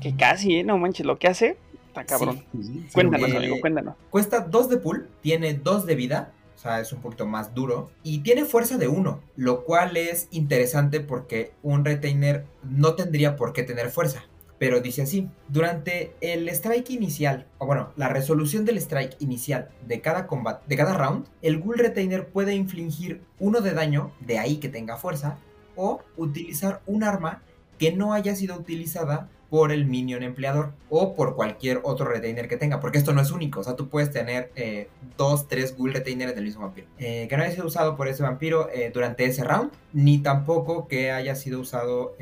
Que 0.01 0.17
casi, 0.17 0.57
¿eh? 0.57 0.63
No 0.65 0.77
manches, 0.77 1.05
lo 1.05 1.17
que 1.17 1.29
hace, 1.29 1.55
está 1.87 2.03
cabrón. 2.03 2.43
Sí, 2.61 2.85
Cuéntanos, 2.91 3.29
eh, 3.29 3.37
amigo, 3.37 3.55
cuéntanos. 3.61 3.95
Cuesta 4.09 4.41
2 4.41 4.69
de 4.69 4.77
pool, 4.79 5.07
tiene 5.21 5.53
2 5.53 5.85
de 5.85 5.95
vida, 5.95 6.33
o 6.57 6.59
sea, 6.59 6.81
es 6.81 6.91
un 6.91 6.99
poquito 6.99 7.25
más 7.25 7.55
duro, 7.55 7.89
y 8.03 8.17
tiene 8.17 8.43
fuerza 8.43 8.77
de 8.77 8.89
1, 8.89 9.21
lo 9.37 9.63
cual 9.63 9.95
es 9.95 10.27
interesante 10.31 10.99
porque 10.99 11.53
un 11.63 11.85
retainer 11.85 12.43
no 12.63 12.95
tendría 12.95 13.37
por 13.37 13.53
qué 13.53 13.63
tener 13.63 13.89
fuerza. 13.91 14.25
Pero 14.59 14.81
dice 14.81 15.03
así, 15.03 15.29
durante 15.47 16.13
el 16.21 16.49
strike 16.49 16.89
inicial, 16.89 17.47
o 17.59 17.65
bueno, 17.65 17.91
la 17.95 18.09
resolución 18.09 18.65
del 18.65 18.77
strike 18.77 19.15
inicial 19.19 19.69
de 19.87 20.01
cada 20.01 20.27
combate, 20.27 20.63
de 20.67 20.77
cada 20.77 20.93
round, 20.93 21.27
el 21.41 21.59
Ghoul 21.59 21.77
Retainer 21.77 22.27
puede 22.27 22.55
infligir 22.55 23.21
uno 23.39 23.61
de 23.61 23.73
daño, 23.73 24.11
de 24.19 24.39
ahí 24.39 24.57
que 24.57 24.69
tenga 24.69 24.97
fuerza, 24.97 25.37
o 25.75 26.01
utilizar 26.15 26.81
un 26.87 27.03
arma 27.03 27.43
que 27.77 27.91
no 27.91 28.13
haya 28.13 28.35
sido 28.35 28.55
utilizada 28.57 29.29
por 29.49 29.71
el 29.71 29.85
minion 29.85 30.23
empleador 30.23 30.73
o 30.89 31.15
por 31.15 31.35
cualquier 31.35 31.79
otro 31.83 32.05
retainer 32.05 32.47
que 32.47 32.57
tenga, 32.57 32.79
porque 32.79 32.97
esto 32.97 33.13
no 33.13 33.21
es 33.21 33.31
único, 33.31 33.61
o 33.61 33.63
sea, 33.63 33.75
tú 33.75 33.87
puedes 33.87 34.11
tener 34.11 34.51
eh, 34.55 34.89
dos, 35.17 35.47
tres 35.47 35.75
ghoul 35.77 35.93
retainers 35.93 36.35
del 36.35 36.43
mismo 36.43 36.63
vampiro, 36.63 36.87
eh, 36.97 37.27
que 37.29 37.37
no 37.37 37.43
haya 37.43 37.53
sido 37.53 37.67
usado 37.67 37.95
por 37.95 38.07
ese 38.07 38.23
vampiro 38.23 38.69
eh, 38.73 38.91
durante 38.93 39.25
ese 39.25 39.43
round, 39.43 39.71
ni 39.93 40.19
tampoco 40.19 40.87
que 40.87 41.11
haya 41.11 41.35
sido 41.35 41.59
usado 41.59 42.15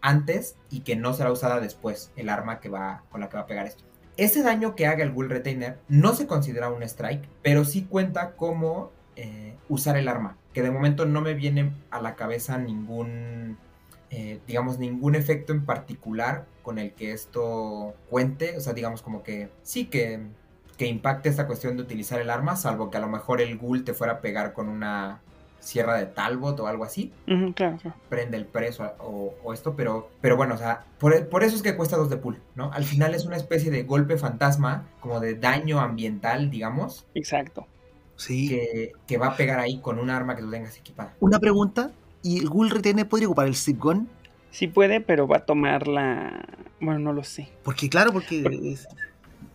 antes 0.00 0.56
y 0.70 0.80
que 0.80 0.96
no 0.96 1.14
será 1.14 1.32
usada 1.32 1.60
después 1.60 2.12
el 2.16 2.28
arma 2.28 2.60
que 2.60 2.68
va 2.68 3.04
con 3.10 3.20
la 3.20 3.28
que 3.28 3.36
va 3.36 3.42
a 3.42 3.46
pegar 3.46 3.66
esto. 3.66 3.84
Ese 4.16 4.42
daño 4.42 4.74
que 4.74 4.86
haga 4.86 5.02
el 5.02 5.12
ghoul 5.12 5.30
retainer 5.30 5.78
no 5.88 6.14
se 6.14 6.26
considera 6.26 6.70
un 6.70 6.82
strike, 6.82 7.28
pero 7.42 7.64
sí 7.64 7.84
cuenta 7.84 8.32
como 8.32 8.90
eh, 9.16 9.56
usar 9.68 9.96
el 9.96 10.08
arma, 10.08 10.36
que 10.52 10.62
de 10.62 10.70
momento 10.70 11.06
no 11.06 11.20
me 11.20 11.34
viene 11.34 11.72
a 11.90 12.00
la 12.00 12.16
cabeza 12.16 12.58
ningún 12.58 13.56
eh, 14.12 14.40
digamos, 14.44 14.80
ningún 14.80 15.14
efecto 15.14 15.52
en 15.52 15.64
particular 15.64 16.44
con 16.62 16.80
el 16.80 16.92
que 16.92 17.12
esto 17.12 17.94
cuente. 18.08 18.56
O 18.56 18.60
sea, 18.60 18.72
digamos 18.72 19.02
como 19.02 19.22
que 19.22 19.50
sí 19.62 19.86
que, 19.86 20.20
que 20.76 20.86
impacte 20.86 21.28
esta 21.28 21.46
cuestión 21.46 21.76
de 21.76 21.84
utilizar 21.84 22.20
el 22.20 22.28
arma, 22.28 22.56
salvo 22.56 22.90
que 22.90 22.96
a 22.96 23.00
lo 23.00 23.08
mejor 23.08 23.40
el 23.40 23.56
ghoul 23.56 23.84
te 23.84 23.94
fuera 23.94 24.14
a 24.14 24.20
pegar 24.20 24.52
con 24.52 24.68
una 24.68 25.22
sierra 25.60 25.94
de 25.96 26.06
Talbot 26.06 26.58
o 26.60 26.66
algo 26.66 26.84
así, 26.84 27.12
claro, 27.54 27.76
claro. 27.76 27.94
prende 28.08 28.36
el 28.36 28.46
preso 28.46 28.90
o, 28.98 29.34
o 29.44 29.52
esto, 29.52 29.74
pero, 29.76 30.10
pero 30.20 30.36
bueno, 30.36 30.54
o 30.54 30.58
sea, 30.58 30.84
por, 30.98 31.28
por 31.28 31.44
eso 31.44 31.54
es 31.56 31.62
que 31.62 31.76
cuesta 31.76 31.96
dos 31.96 32.10
de 32.10 32.16
pool, 32.16 32.38
¿no? 32.56 32.72
Al 32.72 32.84
final 32.84 33.14
es 33.14 33.26
una 33.26 33.36
especie 33.36 33.70
de 33.70 33.82
golpe 33.84 34.16
fantasma, 34.18 34.86
como 35.00 35.20
de 35.20 35.34
daño 35.34 35.78
ambiental, 35.80 36.50
digamos, 36.50 37.06
Exacto. 37.14 37.66
Sí. 38.16 38.48
que, 38.48 38.92
que 39.06 39.18
va 39.18 39.28
a 39.28 39.36
pegar 39.36 39.60
ahí 39.60 39.80
con 39.80 39.98
un 39.98 40.10
arma 40.10 40.34
que 40.36 40.42
tú 40.42 40.50
tengas 40.50 40.76
equipada. 40.76 41.14
Una 41.20 41.38
pregunta. 41.38 41.90
¿Y 42.22 42.38
el 42.38 42.48
Ghoul 42.50 42.68
Retainer 42.68 43.08
podría 43.08 43.28
ocupar 43.28 43.46
el 43.46 43.56
Zip 43.56 43.78
Gun? 43.78 44.08
Sí 44.50 44.66
puede, 44.66 45.00
pero 45.00 45.26
va 45.26 45.38
a 45.38 45.44
tomar 45.46 45.86
la... 45.88 46.44
Bueno, 46.80 46.98
no 47.00 47.12
lo 47.14 47.24
sé. 47.24 47.48
Porque 47.62 47.88
claro, 47.88 48.12
porque 48.12 48.44
es- 48.64 48.86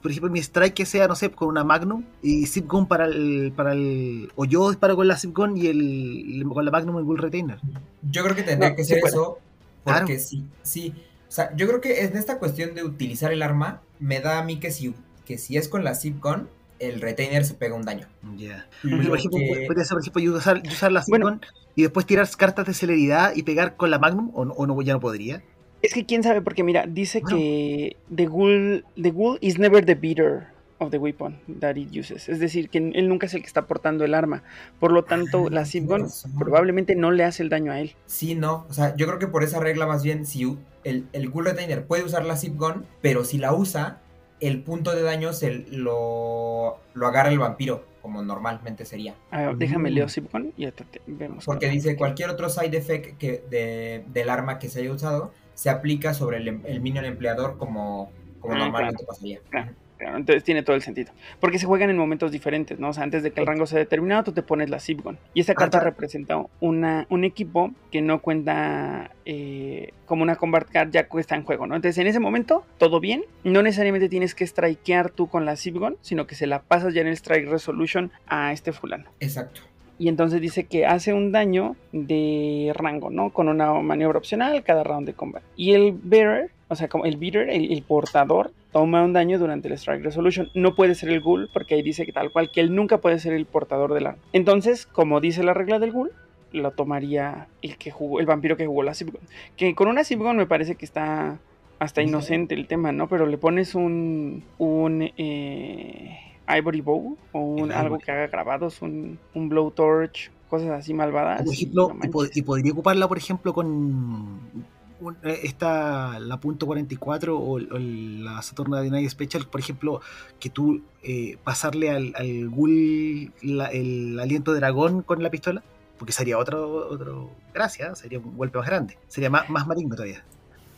por 0.05 0.11
ejemplo 0.11 0.29
mi 0.31 0.37
strike 0.39 0.75
que 0.75 0.85
sea, 0.85 1.07
no 1.07 1.15
sé, 1.15 1.31
con 1.31 1.47
una 1.47 1.63
Magnum 1.63 2.03
y 2.21 2.45
Zip 2.45 2.67
Gun 2.69 2.85
para 2.87 3.05
el, 3.07 3.51
para 3.55 3.73
el 3.73 4.31
o 4.35 4.45
yo 4.45 4.69
disparo 4.69 4.95
con 4.95 5.07
la 5.07 5.17
Zip 5.17 5.35
Gun 5.35 5.57
y 5.57 5.65
el 5.65 6.45
con 6.47 6.63
la 6.63 6.69
Magnum 6.69 6.99
el 6.99 7.03
Ghoul 7.05 7.17
Retainer. 7.17 7.57
Yo 8.03 8.23
creo 8.23 8.35
que 8.35 8.43
tendría 8.43 8.69
No, 8.69 8.75
que 8.75 8.83
sí 8.83 8.89
ser 8.93 8.99
puede. 9.01 9.13
eso, 9.15 9.39
porque 9.83 9.99
Claro. 10.05 10.19
sí, 10.21 10.45
sí. 10.61 10.93
O 11.27 11.31
sea, 11.31 11.55
yo 11.55 11.65
creo 11.67 11.81
que 11.81 12.03
en 12.03 12.15
esta 12.17 12.37
cuestión 12.37 12.75
de 12.75 12.83
utilizar 12.83 13.33
el 13.33 13.41
arma, 13.41 13.81
me 13.99 14.19
da 14.19 14.37
a 14.37 14.43
mí 14.43 14.57
que 14.59 14.69
si, 14.69 14.93
que 15.25 15.39
si 15.39 15.57
es 15.57 15.67
con 15.67 15.83
la 15.83 15.95
zip 15.95 16.21
gun, 16.21 16.47
el 16.77 17.01
retainer 17.01 17.43
se 17.43 17.55
pega 17.55 17.73
un 17.73 17.83
daño. 17.83 18.05
Ya. 18.37 18.67
Porque, 18.83 19.07
por 19.07 19.17
ejemplo, 19.17 19.39
que- 19.39 19.65
podría 19.65 19.85
ser, 19.85 19.95
por 19.95 20.01
ejemplo, 20.01 20.21
yo 20.21 20.33
usar, 20.35 20.61
yo 20.61 20.71
usar 20.71 20.91
la 20.91 21.01
Zip 21.01 21.09
Bueno. 21.09 21.25
Gun 21.29 21.41
y 21.75 21.81
después 21.81 22.05
tirar 22.05 22.29
cartas 22.37 22.67
de 22.67 22.73
celeridad 22.73 23.33
y 23.35 23.41
pegar 23.43 23.75
con 23.75 23.89
la 23.89 23.97
Magnum 23.97 24.29
o 24.35 24.45
no, 24.45 24.53
o 24.53 24.67
no 24.67 24.79
ya 24.83 24.93
no 24.93 24.99
podría. 24.99 25.41
Es 25.85 25.93
que 25.93 26.05
quién 26.05 26.23
sabe, 26.23 26.41
porque 26.41 26.63
mira, 26.63 26.85
dice 26.87 27.19
Bueno. 27.21 27.37
que 27.37 27.97
the 28.13 28.25
ghoul, 28.27 28.85
the 29.01 29.11
ghoul 29.11 29.37
is 29.41 29.57
never 29.59 29.85
the 29.85 29.95
beater 29.95 30.47
of 30.79 30.91
the 30.91 30.97
weapon 30.97 31.39
that 31.61 31.75
it 31.77 31.89
uses. 31.97 32.27
Es 32.27 32.39
decir, 32.39 32.69
que 32.69 32.79
él 32.79 33.07
nunca 33.07 33.27
es 33.27 33.33
el 33.33 33.41
que 33.41 33.47
está 33.47 33.61
portando 33.65 34.03
el 34.03 34.13
arma. 34.13 34.43
Por 34.79 34.91
lo 34.91 35.03
tanto, 35.05 35.45
Ah, 35.47 35.49
la 35.51 35.61
razón. 35.61 36.11
probablemente 36.37 36.95
no 36.95 37.11
le 37.11 37.23
hace 37.23 37.43
el 37.43 37.49
daño 37.49 37.71
a 37.71 37.79
él. 37.79 37.95
Sí, 38.07 38.35
no. 38.35 38.65
O 38.69 38.73
sea, 38.73 38.95
yo 38.97 39.05
creo 39.07 39.17
que 39.19 39.27
por 39.27 39.43
esa 39.43 39.59
regla 39.59 39.85
más 39.87 40.03
bien, 40.03 40.25
si 40.25 40.57
el, 40.83 41.05
el 41.13 41.29
ghoul 41.29 41.45
retainer 41.45 41.85
puede 41.85 42.03
usar 42.03 42.25
la 42.25 42.35
zip 42.35 42.57
gun, 42.57 42.85
pero 43.01 43.23
si 43.23 43.37
la 43.37 43.53
usa, 43.53 44.01
el 44.41 44.61
punto 44.63 44.93
de 44.93 45.01
daño 45.01 45.31
se 45.31 45.65
lo, 45.71 46.77
lo 46.93 47.07
agarra 47.07 47.29
el 47.29 47.39
vampiro, 47.39 47.85
como 48.01 48.21
normalmente 48.21 48.83
sería. 48.85 49.15
A 49.31 49.41
ver, 49.47 49.55
déjame 49.55 49.89
Mm. 49.89 49.93
leo 49.93 50.09
zip 50.09 50.29
gun 50.31 50.51
y 50.57 50.65
ahorita 50.65 50.83
te- 50.91 51.01
vemos. 51.07 51.45
Porque 51.45 51.69
dice 51.69 51.95
cualquier 51.95 52.29
otro 52.29 52.49
side 52.49 52.77
effect 52.77 53.17
que 53.17 53.43
de- 53.49 54.03
del 54.11 54.29
arma 54.29 54.59
que 54.59 54.67
se 54.69 54.81
haya 54.81 54.91
usado 54.91 55.31
se 55.55 55.69
aplica 55.71 56.13
sobre 56.13 56.37
el, 56.37 56.47
em- 56.47 56.61
el 56.65 56.79
minion 56.81 57.05
empleador 57.05 57.57
como, 57.57 58.11
como 58.39 58.53
Ah, 58.53 58.59
normalmente 58.59 59.03
pasaría. 59.03 59.39
Claro. 59.49 59.71
Claro, 59.97 60.17
entonces 60.17 60.43
tiene 60.43 60.61
todo 60.61 60.75
el 60.75 60.81
sentido. 60.81 61.13
Porque 61.39 61.57
se 61.57 61.65
juegan 61.65 61.89
en 61.89 61.97
momentos 61.97 62.29
diferentes, 62.29 62.77
¿no? 62.77 62.89
O 62.89 62.93
sea, 62.93 63.03
antes 63.03 63.23
de 63.23 63.31
que 63.31 63.39
el 63.39 63.47
rango 63.47 63.65
sea 63.65 63.79
determinado, 63.79 64.25
tú 64.25 64.33
te 64.33 64.41
pones 64.41 64.69
la 64.69 64.81
Zipgun. 64.81 65.17
Y 65.33 65.39
esta 65.39 65.55
carta 65.55 65.79
representa 65.79 66.45
una, 66.59 67.07
un 67.09 67.23
equipo 67.23 67.71
que 67.93 68.01
no 68.01 68.19
cuenta 68.19 69.11
eh, 69.25 69.93
como 70.05 70.23
una 70.23 70.35
Combat 70.35 70.67
Card, 70.69 70.91
ya 70.91 71.07
está 71.17 71.35
en 71.35 71.43
juego, 71.45 71.65
¿no? 71.65 71.77
Entonces, 71.77 71.97
en 71.99 72.07
ese 72.07 72.19
momento, 72.19 72.65
todo 72.77 72.99
bien. 72.99 73.23
No 73.45 73.63
necesariamente 73.63 74.09
tienes 74.09 74.35
que 74.35 74.45
strikear 74.45 75.11
tú 75.11 75.27
con 75.29 75.45
la 75.45 75.55
Zipgun, 75.55 75.95
sino 76.01 76.27
que 76.27 76.35
se 76.35 76.45
la 76.45 76.61
pasas 76.61 76.93
ya 76.93 76.99
en 76.99 77.07
el 77.07 77.13
Strike 77.13 77.47
Resolution 77.47 78.11
a 78.27 78.51
este 78.51 78.73
fulano. 78.73 79.05
Exacto. 79.21 79.61
Y 79.97 80.09
entonces 80.09 80.41
dice 80.41 80.65
que 80.65 80.85
hace 80.85 81.13
un 81.13 81.31
daño 81.31 81.75
de 81.91 82.71
rango, 82.75 83.09
¿no? 83.09 83.31
Con 83.31 83.47
una 83.47 83.73
maniobra 83.73 84.17
opcional 84.17 84.63
cada 84.63 84.83
round 84.83 85.07
de 85.07 85.13
combat. 85.13 85.43
Y 85.55 85.73
el 85.73 85.93
bearer, 85.93 86.51
o 86.67 86.75
sea, 86.75 86.87
como 86.89 87.05
el 87.05 87.17
beater, 87.17 87.49
el, 87.49 87.71
el 87.71 87.81
portador, 87.83 88.51
toma 88.71 89.03
un 89.03 89.13
daño 89.13 89.39
durante 89.39 89.69
el 89.69 89.75
Strike 89.75 90.03
Resolution. 90.03 90.49
No 90.53 90.75
puede 90.75 90.95
ser 90.95 91.09
el 91.09 91.21
ghoul, 91.21 91.49
porque 91.53 91.75
ahí 91.75 91.81
dice 91.81 92.05
que 92.05 92.11
tal 92.11 92.31
cual 92.31 92.51
que 92.51 92.59
él 92.59 92.75
nunca 92.75 92.97
puede 92.97 93.19
ser 93.19 93.33
el 93.33 93.45
portador 93.45 93.93
del 93.93 94.07
arma. 94.07 94.21
Entonces, 94.33 94.85
como 94.85 95.21
dice 95.21 95.43
la 95.43 95.53
regla 95.53 95.79
del 95.79 95.93
ghoul, 95.93 96.11
lo 96.51 96.71
tomaría 96.71 97.47
el 97.61 97.77
que 97.77 97.91
jugó, 97.91 98.19
el 98.19 98.25
vampiro 98.25 98.57
que 98.57 98.65
jugó 98.65 98.83
la 98.83 98.93
Zipgun. 98.93 99.21
Que 99.55 99.75
con 99.75 99.87
una 99.87 100.03
Zipgun 100.03 100.37
me 100.37 100.45
parece 100.45 100.75
que 100.75 100.85
está 100.85 101.37
hasta 101.79 102.01
inocente 102.01 102.55
el 102.55 102.67
tema, 102.67 102.91
¿no? 102.91 103.07
Pero 103.07 103.25
le 103.25 103.37
pones 103.37 103.75
un. 103.75 104.43
un 104.57 105.11
eh, 105.17 106.19
Ivory 106.47 106.81
Bow 106.81 107.17
o 107.31 107.39
un, 107.39 107.71
algo 107.71 107.97
que 107.99 108.11
haga 108.11 108.27
grabados, 108.27 108.81
un, 108.81 109.17
un 109.33 109.49
Blowtorch, 109.49 110.31
cosas 110.49 110.69
así 110.69 110.93
malvadas. 110.93 111.41
Por 111.43 111.53
y 111.53 111.57
ejemplo, 111.57 111.91
y, 112.03 112.07
pod- 112.07 112.13
manches. 112.21 112.37
y 112.37 112.41
podría 112.43 112.71
ocuparla, 112.73 113.07
por 113.07 113.17
ejemplo, 113.17 113.53
con 113.53 113.65
un- 113.67 115.17
eh, 115.23 115.39
esta, 115.43 116.19
la 116.19 116.39
punto 116.39 116.65
44 116.65 117.37
o, 117.37 117.53
o 117.55 117.59
la 117.79 118.41
Saturno 118.41 118.77
de 118.77 118.89
Night 118.89 119.09
Special, 119.09 119.45
por 119.47 119.59
ejemplo, 119.59 120.01
que 120.39 120.49
tú 120.49 120.81
eh, 121.03 121.37
pasarle 121.43 121.89
al, 121.91 122.13
al 122.15 122.49
ghoul 122.49 123.31
la- 123.41 123.67
el 123.67 124.19
aliento 124.19 124.53
de 124.53 124.59
dragón 124.59 125.01
con 125.01 125.21
la 125.21 125.29
pistola, 125.29 125.63
porque 125.97 126.13
sería 126.13 126.37
otro, 126.37 126.87
otro, 126.89 127.29
gracias, 127.53 127.99
sería 127.99 128.19
un 128.19 128.37
golpe 128.37 128.57
más 128.57 128.67
grande, 128.67 128.97
sería 129.07 129.29
más, 129.29 129.49
más 129.49 129.65
maligno 129.67 129.95
todavía. 129.95 130.23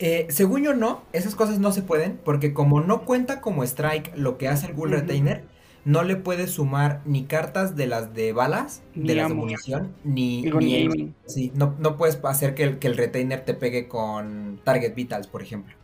Eh, 0.00 0.26
según 0.30 0.62
yo 0.62 0.74
no, 0.74 1.02
esas 1.12 1.34
cosas 1.34 1.58
no 1.58 1.72
se 1.72 1.82
pueden 1.82 2.20
porque 2.24 2.52
como 2.54 2.80
no 2.80 3.02
cuenta 3.02 3.40
como 3.40 3.64
strike 3.64 4.16
lo 4.16 4.38
que 4.38 4.46
hace 4.46 4.68
el 4.68 4.74
Ghoul. 4.74 4.90
Retainer, 4.92 5.42
no 5.88 6.02
le 6.02 6.16
puedes 6.16 6.50
sumar 6.50 7.00
ni 7.06 7.24
cartas 7.24 7.74
de 7.74 7.86
las 7.86 8.12
de 8.12 8.34
balas, 8.34 8.82
Ni 8.94 9.08
de 9.08 9.14
las 9.14 9.28
de 9.28 9.34
munición, 9.34 9.94
ni, 10.04 10.42
Digo, 10.42 10.60
ni. 10.60 11.14
Sí, 11.24 11.50
no, 11.54 11.76
no 11.78 11.96
puedes 11.96 12.22
hacer 12.24 12.54
que 12.54 12.64
el, 12.64 12.78
que 12.78 12.88
el 12.88 12.96
Retainer 12.98 13.42
te 13.42 13.54
pegue 13.54 13.88
con 13.88 14.60
Target 14.64 14.94
Vitals, 14.94 15.28
por 15.28 15.40
ejemplo. 15.40 15.74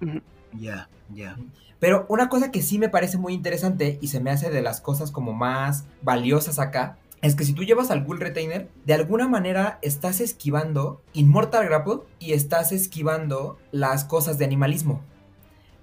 Ya, 0.53 0.91
ya. 1.15 1.39
Pero 1.79 2.05
una 2.11 2.29
cosa 2.29 2.51
que 2.51 2.61
sí 2.61 2.79
me 2.79 2.91
parece 2.91 3.17
muy 3.17 3.33
interesante 3.33 3.99
y 4.03 4.09
se 4.09 4.21
me 4.21 4.31
hace 4.31 4.51
de 4.51 4.61
las 4.61 4.83
cosas 4.83 5.11
como 5.11 5.33
más 5.33 5.87
valiosas 6.03 6.59
acá, 6.59 6.99
es 7.23 7.35
que 7.35 7.45
si 7.45 7.55
tú 7.55 7.65
llevas 7.65 7.91
al 7.91 8.05
Ghoul 8.05 8.21
Retainer, 8.21 8.69
de 8.85 8.93
alguna 8.93 9.27
manera 9.27 9.79
estás 9.81 10.21
esquivando 10.21 11.01
Immortal 11.15 11.65
Grapple 11.65 12.01
y 12.19 12.35
estás 12.35 12.73
esquivando 12.73 13.57
las 13.73 14.05
cosas 14.05 14.37
de 14.37 14.45
animalismo. 14.45 15.03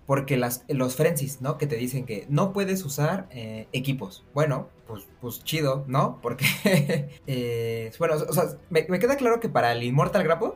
Porque 0.06 0.36
las, 0.36 0.66
los 0.68 0.96
frenzies, 0.96 1.42
¿no? 1.42 1.58
Que 1.58 1.68
te 1.68 1.76
dicen 1.76 2.06
que 2.06 2.26
no 2.28 2.54
puedes 2.54 2.84
usar 2.84 3.28
eh, 3.32 3.68
equipos. 3.72 4.26
Bueno, 4.34 4.70
pues, 4.88 5.08
pues 5.22 5.44
chido, 5.44 5.86
¿no? 5.88 6.20
Porque, 6.22 6.46
eh, 7.28 7.92
bueno, 8.00 8.16
o 8.16 8.34
sea, 8.34 8.44
me, 8.70 8.86
me 8.90 9.00
queda 9.00 9.16
claro 9.16 9.40
que 9.40 9.50
para 9.50 9.72
el 9.72 9.84
Immortal 9.84 10.24
Grapple 10.24 10.52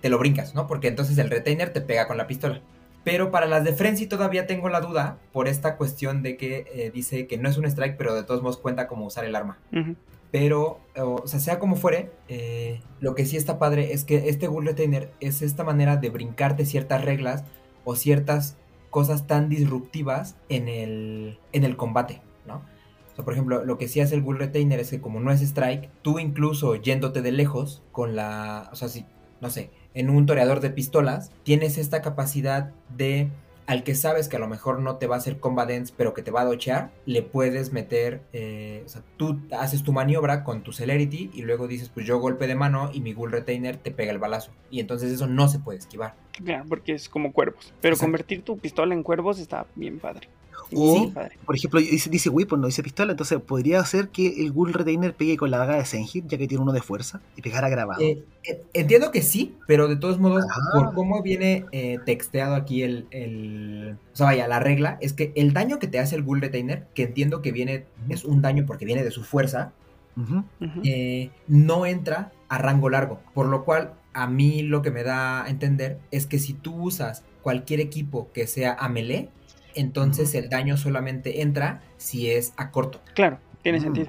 te 0.00 0.10
lo 0.10 0.18
brincas, 0.18 0.54
¿no? 0.54 0.66
Porque 0.66 0.88
entonces 0.88 1.18
el 1.18 1.30
Retainer 1.30 1.72
te 1.72 1.80
pega 1.80 2.06
con 2.06 2.18
la 2.18 2.26
pistola. 2.26 2.60
Pero 3.02 3.30
para 3.30 3.46
las 3.46 3.64
de 3.64 3.72
Frenzy 3.72 4.06
todavía 4.06 4.46
tengo 4.46 4.68
la 4.68 4.80
duda 4.80 5.18
por 5.32 5.48
esta 5.48 5.76
cuestión 5.76 6.22
de 6.22 6.36
que 6.36 6.66
eh, 6.72 6.90
dice 6.92 7.26
que 7.26 7.38
no 7.38 7.48
es 7.48 7.56
un 7.56 7.64
strike, 7.64 7.96
pero 7.96 8.14
de 8.14 8.24
todos 8.24 8.42
modos 8.42 8.58
cuenta 8.58 8.86
como 8.86 9.06
usar 9.06 9.24
el 9.24 9.34
arma. 9.34 9.58
Pero, 10.30 10.80
o 10.96 11.26
sea, 11.26 11.40
sea 11.40 11.58
como 11.58 11.74
fuere, 11.76 12.10
lo 13.00 13.14
que 13.14 13.24
sí 13.24 13.36
está 13.36 13.58
padre 13.58 13.94
es 13.94 14.04
que 14.04 14.28
este 14.28 14.46
Ghoul 14.46 14.66
Retainer 14.66 15.10
es 15.18 15.42
esta 15.42 15.64
manera 15.64 15.96
de 15.96 16.10
brincarte 16.10 16.66
ciertas 16.66 17.02
reglas 17.02 17.42
o 17.84 17.96
ciertas 17.96 18.56
cosas 18.90 19.26
tan 19.26 19.48
disruptivas 19.48 20.36
en 20.48 20.68
el, 20.68 21.38
en 21.52 21.64
el 21.64 21.76
combate, 21.76 22.22
¿no? 22.46 22.62
Por 23.24 23.34
ejemplo, 23.34 23.64
lo 23.64 23.78
que 23.78 23.88
sí 23.88 24.00
hace 24.00 24.14
el 24.14 24.22
Ghoul 24.22 24.38
Retainer 24.38 24.80
es 24.80 24.90
que 24.90 25.00
como 25.00 25.20
no 25.20 25.30
es 25.30 25.42
strike, 25.42 25.90
tú 26.02 26.18
incluso 26.18 26.74
yéndote 26.76 27.22
de 27.22 27.32
lejos 27.32 27.82
con 27.92 28.16
la, 28.16 28.70
o 28.72 28.76
sea, 28.76 28.88
si, 28.88 29.04
no 29.40 29.50
sé, 29.50 29.70
en 29.94 30.10
un 30.10 30.26
toreador 30.26 30.60
de 30.60 30.70
pistolas, 30.70 31.30
tienes 31.42 31.78
esta 31.78 32.02
capacidad 32.02 32.72
de 32.96 33.30
al 33.66 33.84
que 33.84 33.94
sabes 33.94 34.28
que 34.28 34.34
a 34.34 34.40
lo 34.40 34.48
mejor 34.48 34.80
no 34.80 34.96
te 34.96 35.06
va 35.06 35.14
a 35.14 35.18
hacer 35.18 35.38
combat 35.38 35.70
pero 35.96 36.12
que 36.12 36.22
te 36.22 36.32
va 36.32 36.40
a 36.40 36.44
dochear, 36.44 36.90
le 37.06 37.22
puedes 37.22 37.72
meter, 37.72 38.20
eh, 38.32 38.82
o 38.84 38.88
sea, 38.88 39.04
tú 39.16 39.38
haces 39.56 39.84
tu 39.84 39.92
maniobra 39.92 40.42
con 40.42 40.62
tu 40.62 40.72
celerity 40.72 41.30
y 41.32 41.42
luego 41.42 41.68
dices, 41.68 41.88
pues 41.88 42.04
yo 42.04 42.18
golpe 42.18 42.48
de 42.48 42.56
mano 42.56 42.90
y 42.92 43.00
mi 43.00 43.12
ghoul 43.12 43.30
retainer 43.30 43.76
te 43.76 43.92
pega 43.92 44.10
el 44.10 44.18
balazo. 44.18 44.50
Y 44.72 44.80
entonces 44.80 45.12
eso 45.12 45.28
no 45.28 45.46
se 45.46 45.60
puede 45.60 45.78
esquivar. 45.78 46.16
Claro, 46.44 46.64
porque 46.68 46.92
es 46.92 47.08
como 47.08 47.32
cuervos. 47.32 47.72
Pero 47.80 47.94
Exacto. 47.94 48.06
convertir 48.06 48.42
tu 48.42 48.58
pistola 48.58 48.94
en 48.94 49.02
cuervos 49.02 49.38
está 49.38 49.66
bien 49.74 49.98
padre. 49.98 50.28
O, 50.72 50.94
Sí, 50.94 51.10
padre. 51.12 51.36
por 51.44 51.56
ejemplo, 51.56 51.80
dice, 51.80 52.08
dice 52.10 52.28
weapon, 52.28 52.60
no 52.60 52.68
dice 52.68 52.84
pistola, 52.84 53.10
entonces 53.10 53.40
podría 53.40 53.84
ser 53.84 54.08
que 54.10 54.40
el 54.40 54.52
Ghoul 54.52 54.72
Retainer 54.72 55.12
pegue 55.14 55.36
con 55.36 55.50
la 55.50 55.58
daga 55.58 55.74
de 55.76 55.84
Senhir, 55.84 56.24
ya 56.28 56.38
que 56.38 56.46
tiene 56.46 56.62
uno 56.62 56.70
de 56.70 56.80
fuerza, 56.80 57.20
y 57.36 57.42
pegara 57.42 57.68
grabado. 57.68 58.00
Eh, 58.00 58.22
eh, 58.44 58.62
entiendo 58.72 59.10
que 59.10 59.22
sí, 59.22 59.56
pero 59.66 59.88
de 59.88 59.96
todos 59.96 60.20
modos, 60.20 60.44
Ajá. 60.48 60.60
por 60.72 60.94
cómo 60.94 61.22
viene 61.22 61.64
eh, 61.72 61.98
texteado 62.06 62.54
aquí 62.54 62.84
el, 62.84 63.08
el- 63.10 63.96
O 64.12 64.16
sea, 64.16 64.26
vaya, 64.26 64.46
la 64.46 64.60
regla 64.60 64.96
es 65.00 65.12
que 65.12 65.32
el 65.34 65.52
daño 65.52 65.80
que 65.80 65.88
te 65.88 65.98
hace 65.98 66.14
el 66.14 66.22
ghoul 66.22 66.40
retainer, 66.40 66.86
que 66.94 67.02
entiendo 67.02 67.42
que 67.42 67.50
viene, 67.50 67.86
es 68.08 68.24
un 68.24 68.40
daño 68.40 68.64
porque 68.64 68.84
viene 68.84 69.02
de 69.02 69.10
su 69.10 69.24
fuerza, 69.24 69.72
eh, 70.84 71.30
no 71.48 71.86
entra 71.86 72.30
a 72.48 72.58
rango 72.58 72.88
largo. 72.90 73.18
Por 73.34 73.46
lo 73.46 73.64
cual, 73.64 73.94
a 74.14 74.26
mí 74.26 74.62
lo 74.62 74.82
que 74.82 74.90
me 74.90 75.02
da 75.02 75.44
a 75.44 75.48
entender 75.48 75.98
es 76.10 76.26
que 76.26 76.38
si 76.38 76.52
tú 76.54 76.74
usas 76.74 77.24
cualquier 77.42 77.80
equipo 77.80 78.30
que 78.32 78.46
sea 78.46 78.74
a 78.74 78.88
melee, 78.88 79.28
entonces 79.74 80.34
el 80.34 80.48
daño 80.50 80.76
solamente 80.76 81.42
entra 81.42 81.82
si 81.96 82.30
es 82.30 82.52
a 82.56 82.70
corto. 82.70 83.00
Claro, 83.14 83.38
tiene 83.62 83.80
sentido. 83.80 84.08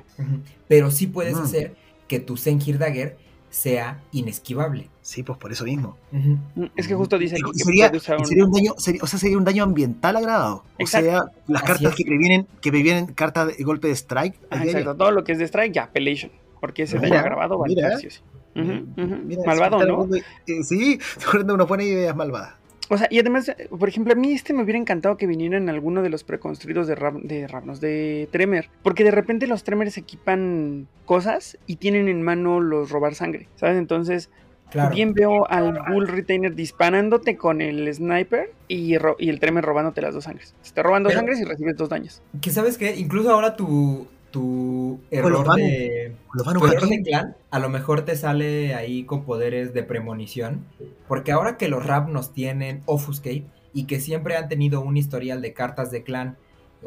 Pero 0.67 0.91
sí 0.91 1.07
puedes 1.07 1.37
hacer 1.37 1.75
que 2.07 2.19
tu 2.19 2.35
Senhir 2.37 2.77
Dagger 2.77 3.17
sea 3.49 4.01
inesquivable. 4.11 4.87
Sí, 5.01 5.23
pues 5.23 5.37
por 5.37 5.51
eso 5.51 5.65
mismo. 5.65 5.97
Mm, 6.11 6.35
Es 6.77 6.87
que 6.87 6.95
justo 6.95 7.17
dice 7.17 7.35
que 7.35 7.63
sería, 7.63 7.91
un- 7.91 8.25
sería 8.25 8.45
un 8.45 8.51
daño, 8.51 8.73
sería- 8.77 9.03
o 9.03 9.07
sea, 9.07 9.19
sería 9.19 9.37
un 9.37 9.43
daño 9.43 9.63
ambiental 9.63 10.15
agravado. 10.15 10.63
Exacto. 10.77 11.09
O 11.09 11.11
sea, 11.11 11.23
las 11.47 11.63
Así 11.63 11.71
cartas 11.73 11.91
es. 11.91 11.95
que 11.97 12.05
previenen, 12.05 12.47
que 12.61 12.71
previenen 12.71 13.07
cartas 13.07 13.55
de 13.57 13.63
golpe 13.63 13.87
de 13.89 13.93
strike. 13.95 14.35
Ah, 14.49 14.63
exacto, 14.63 14.95
todo 14.95 15.11
lo 15.11 15.23
que 15.25 15.33
es 15.33 15.39
de 15.39 15.45
strike, 15.45 15.73
ya, 15.73 15.83
Appellation. 15.83 16.31
Porque 16.61 16.83
ese 16.83 16.95
daño 16.97 17.09
Mira, 17.09 17.23
grabado 17.23 17.57
va 17.59 17.65
a 17.65 17.69
sí 17.97 18.07
Mira, 18.55 19.41
Malvado, 19.45 19.85
¿no? 19.85 20.05
de- 20.07 20.19
eh, 20.47 20.63
sí, 20.63 20.99
seguramente 21.17 21.53
uno 21.53 21.67
pone 21.67 21.85
ideas 21.85 22.15
malvadas. 22.15 22.55
O 22.89 22.97
sea, 22.97 23.07
y 23.09 23.19
además, 23.19 23.49
por 23.79 23.87
ejemplo, 23.87 24.11
a 24.11 24.17
mí 24.17 24.33
este 24.33 24.53
me 24.53 24.63
hubiera 24.63 24.77
encantado 24.77 25.15
que 25.15 25.25
viniera 25.25 25.55
en 25.55 25.69
alguno 25.69 26.01
de 26.01 26.09
los 26.09 26.25
preconstruidos 26.25 26.87
de, 26.87 26.97
Rab- 26.97 27.21
de 27.21 27.47
Ravnos, 27.47 27.79
de 27.79 28.27
Tremer. 28.33 28.69
Porque 28.83 29.05
de 29.05 29.11
repente 29.11 29.47
los 29.47 29.63
Tremers 29.63 29.97
equipan 29.97 30.87
cosas 31.05 31.57
y 31.67 31.77
tienen 31.77 32.09
en 32.09 32.21
mano 32.21 32.59
los 32.59 32.89
robar 32.89 33.15
sangre, 33.15 33.47
¿sabes? 33.55 33.77
Entonces, 33.77 34.29
Claro. 34.71 34.93
bien 34.95 35.13
veo 35.13 35.49
al 35.49 35.79
Bull 35.89 36.07
Retainer 36.07 36.53
disparándote 36.55 37.35
con 37.37 37.59
el 37.61 37.93
Sniper 37.93 38.51
y, 38.69 38.93
el 38.95 39.39
Tremer 39.39 39.63
robándote 39.65 40.01
las 40.01 40.13
dos 40.13 40.23
sangres. 40.25 40.53
Te 40.73 40.81
roban 40.83 41.03
dos 41.03 41.11
Pero- 41.11 41.19
sangres 41.19 41.39
y 41.39 41.43
recibes 41.45 41.75
dos 41.77 41.87
daños. 41.89 42.21
Que 42.41 42.51
sabes 42.51 42.77
que 42.77 42.93
incluso 42.97 43.31
ahora 43.31 43.55
tu, 43.55 44.07
tu 44.31 44.99
error 45.11 45.55
de. 45.55 46.15
Tu 46.33 46.49
error 46.49 46.87
de 46.89 47.03
clan 47.03 47.35
a 47.49 47.59
lo 47.59 47.69
mejor 47.69 48.03
te 48.03 48.15
sale 48.15 48.73
ahí 48.73 49.03
con 49.03 49.23
poderes 49.23 49.73
de 49.73 49.83
premonición. 49.83 50.65
Porque 51.07 51.31
ahora 51.31 51.57
que 51.57 51.67
los 51.67 51.85
Ravnos 51.85 52.33
tienen 52.33 52.81
Offuscate 52.85 53.45
y 53.73 53.85
que 53.85 53.99
siempre 53.99 54.35
han 54.37 54.49
tenido 54.49 54.81
un 54.81 54.97
historial 54.97 55.41
de 55.41 55.53
cartas 55.53 55.91
de 55.91 56.03
clan 56.03 56.37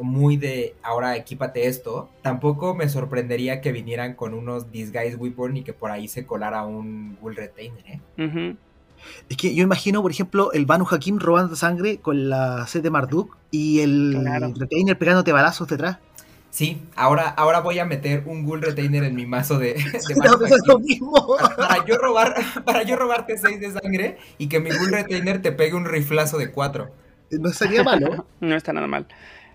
muy 0.01 0.35
de 0.35 0.75
ahora 0.83 1.15
equípate 1.15 1.67
esto, 1.67 2.09
tampoco 2.21 2.75
me 2.75 2.89
sorprendería 2.89 3.61
que 3.61 3.71
vinieran 3.71 4.13
con 4.15 4.33
unos 4.33 4.71
Disguise 4.71 5.15
Weapon 5.15 5.57
y 5.57 5.63
que 5.63 5.71
por 5.71 5.89
ahí 5.89 6.09
se 6.09 6.25
colara 6.25 6.65
un 6.65 7.17
Ghoul 7.21 7.35
Retainer, 7.37 8.01
¿eh? 8.17 8.55
Es 9.29 9.37
que 9.37 9.53
yo 9.55 9.63
imagino, 9.63 10.01
por 10.01 10.11
ejemplo, 10.11 10.51
el 10.51 10.65
Banu 10.65 10.85
Hakim 10.89 11.19
robando 11.19 11.55
sangre 11.55 11.97
con 11.97 12.29
la 12.29 12.65
sed 12.67 12.83
de 12.83 12.89
Marduk 12.89 13.37
y 13.51 13.79
el 13.79 14.17
Claro. 14.19 14.51
Retainer 14.57 14.97
pegándote 14.97 15.31
balazos 15.31 15.67
detrás. 15.67 15.99
Sí, 16.55 16.81
ahora, 16.95 17.27
ahora 17.27 17.59
voy 17.59 17.79
a 17.79 17.85
meter 17.85 18.23
un 18.27 18.45
Ghoul 18.45 18.61
Retainer 18.61 19.03
en 19.03 19.13
mi 19.13 19.25
mazo 19.25 19.59
de, 19.59 19.73
de 19.73 19.81
Estaba 19.97 20.37
Banu 20.37 20.39
pensando 20.39 20.73
lo 20.75 20.79
mismo. 20.79 21.35
para, 21.37 21.53
para 21.57 21.85
yo 21.85 21.97
robar, 21.97 22.33
para 22.63 22.83
yo 22.83 22.95
robarte 22.95 23.37
6 23.37 23.59
de 23.59 23.71
sangre 23.73 24.17
y 24.37 24.47
que 24.47 24.61
mi 24.61 24.69
Ghoul 24.69 24.93
Retainer 24.93 25.41
te 25.41 25.51
pegue 25.51 25.75
un 25.75 25.83
riflazo 25.83 26.37
de 26.37 26.51
4. 26.51 26.89
No 27.31 27.49
sería 27.49 27.83
malo. 27.83 28.25
No 28.39 28.55
está 28.55 28.71
nada 28.71 28.87
mal. 28.87 29.05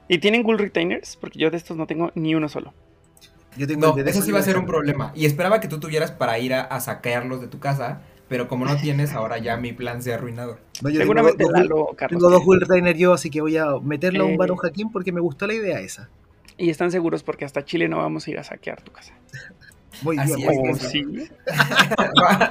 ¿Y 0.09 0.19
tienen 0.19 0.43
Ghoul 0.43 0.59
Retainers? 0.59 1.17
Porque 1.17 1.39
yo 1.39 1.51
de 1.51 1.57
estos 1.57 1.75
no 1.79 1.87
tengo 1.87 2.13
ni 2.15 2.35
uno 2.35 2.51
solo. 2.51 2.75
Yo 3.57 3.67
tengo 3.67 3.97
No, 3.97 4.03
eso 4.05 4.21
sí 4.21 4.31
va 4.31 4.41
a 4.41 4.43
ser 4.43 4.59
un 4.59 4.67
problema. 4.67 5.11
Y 5.15 5.25
esperaba 5.25 5.59
que 5.61 5.69
tú 5.69 5.81
tuvieras 5.81 6.11
para 6.11 6.39
ir 6.39 6.53
a, 6.53 6.61
a 6.61 6.81
saquearlos 6.81 7.41
de 7.41 7.49
tu 7.49 7.61
casa, 7.61 8.03
pero 8.29 8.47
como 8.47 8.67
no 8.67 8.77
tienes, 8.77 9.15
ahora 9.15 9.39
ya 9.39 9.57
mi 9.57 9.73
plan 9.73 10.03
se 10.03 10.13
ha 10.13 10.17
arruinado. 10.17 10.59
No, 10.83 10.91
yo 10.91 11.01
Seguramente 11.01 11.39
tengo, 11.39 11.51
dos- 11.53 11.61
Lalo, 11.63 11.87
Carlos. 11.97 12.21
tengo 12.21 12.31
dos. 12.31 12.43
Will 12.47 12.61
Trainer 12.67 12.95
yo, 12.95 13.15
así 13.15 13.31
que 13.31 13.41
voy 13.41 13.57
a 13.57 13.69
meterle 13.83 14.19
a 14.19 14.25
un 14.25 14.33
Eh. 14.33 14.37
Baron 14.37 14.59
Hakim 14.63 14.91
porque 14.93 15.13
me 15.13 15.21
gustó 15.23 15.47
la 15.47 15.55
idea 15.55 15.81
esa. 15.81 16.11
Y 16.61 16.71
están 16.71 16.91
seguros 16.91 17.23
porque 17.23 17.45
hasta 17.45 17.65
Chile 17.65 17.89
no 17.89 17.99
vamos 17.99 18.27
a 18.27 18.31
ir 18.31 18.39
a 18.39 18.45
saquear 18.45 18.83
tu 18.83 18.93
casa. 18.93 19.15
Muy 20.03 20.17
Así 20.19 20.35
bien. 20.37 20.51
es, 20.51 20.59
muy 20.59 20.71
¿O 20.71 20.75
bien. 20.75 20.79
sí? 20.79 21.29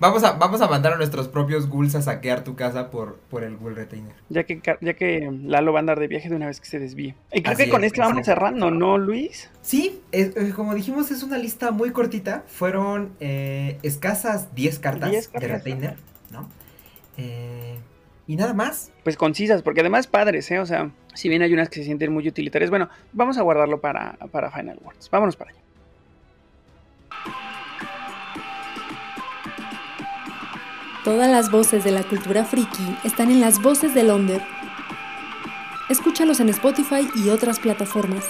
vamos, 0.00 0.24
a, 0.24 0.32
vamos 0.32 0.60
a 0.60 0.68
mandar 0.68 0.94
a 0.94 0.96
nuestros 0.96 1.28
propios 1.28 1.68
ghouls 1.68 1.94
a 1.94 2.02
saquear 2.02 2.42
tu 2.42 2.56
casa 2.56 2.90
por, 2.90 3.16
por 3.30 3.44
el 3.44 3.56
ghoul 3.56 3.76
retainer. 3.76 4.12
Ya 4.28 4.44
que, 4.44 4.60
ya 4.80 4.94
que 4.94 5.30
Lalo 5.44 5.72
va 5.72 5.78
a 5.78 5.80
andar 5.80 6.00
de 6.00 6.08
viaje 6.08 6.28
de 6.28 6.36
una 6.36 6.46
vez 6.46 6.60
que 6.60 6.66
se 6.66 6.78
desvíe. 6.78 7.14
Y 7.32 7.42
creo 7.42 7.54
Así 7.54 7.64
que 7.64 7.70
con 7.70 7.84
es, 7.84 7.88
este 7.88 8.00
vamos 8.00 8.26
cerrando, 8.26 8.70
¿no, 8.70 8.98
Luis? 8.98 9.50
Sí, 9.62 10.00
es- 10.10 10.36
eh, 10.36 10.52
como 10.54 10.74
dijimos, 10.74 11.10
es 11.10 11.22
una 11.22 11.38
lista 11.38 11.70
muy 11.70 11.90
cortita. 11.92 12.44
Fueron 12.48 13.12
eh, 13.20 13.78
escasas 13.82 14.54
10 14.54 14.78
cartas, 14.78 15.10
10 15.10 15.26
de 15.26 15.32
cartas, 15.32 15.50
retainer, 15.50 15.96
¿no? 16.30 16.48
Eh, 17.18 17.78
y 18.26 18.36
nada 18.36 18.54
más. 18.54 18.92
Pues 19.04 19.16
concisas, 19.16 19.62
porque 19.62 19.80
además 19.80 20.06
padres, 20.06 20.50
¿eh? 20.50 20.58
O 20.58 20.66
sea, 20.66 20.90
si 21.14 21.28
bien 21.28 21.42
hay 21.42 21.52
unas 21.52 21.68
que 21.68 21.80
se 21.80 21.84
sienten 21.84 22.12
muy 22.12 22.26
utilitarias, 22.28 22.70
bueno, 22.70 22.88
vamos 23.12 23.38
a 23.38 23.42
guardarlo 23.42 23.80
para, 23.80 24.16
para 24.30 24.50
Final 24.50 24.78
Words. 24.82 25.10
Vámonos 25.10 25.36
para 25.36 25.50
allá. 25.50 25.60
Todas 31.04 31.28
las 31.28 31.50
voces 31.50 31.82
de 31.82 31.90
la 31.90 32.04
cultura 32.04 32.44
friki 32.44 32.96
están 33.02 33.32
en 33.32 33.40
las 33.40 33.60
voces 33.60 33.92
del 33.92 34.08
Onder. 34.10 34.40
Escúchalos 35.90 36.38
en 36.38 36.48
Spotify 36.48 37.08
y 37.16 37.28
otras 37.28 37.58
plataformas. 37.58 38.24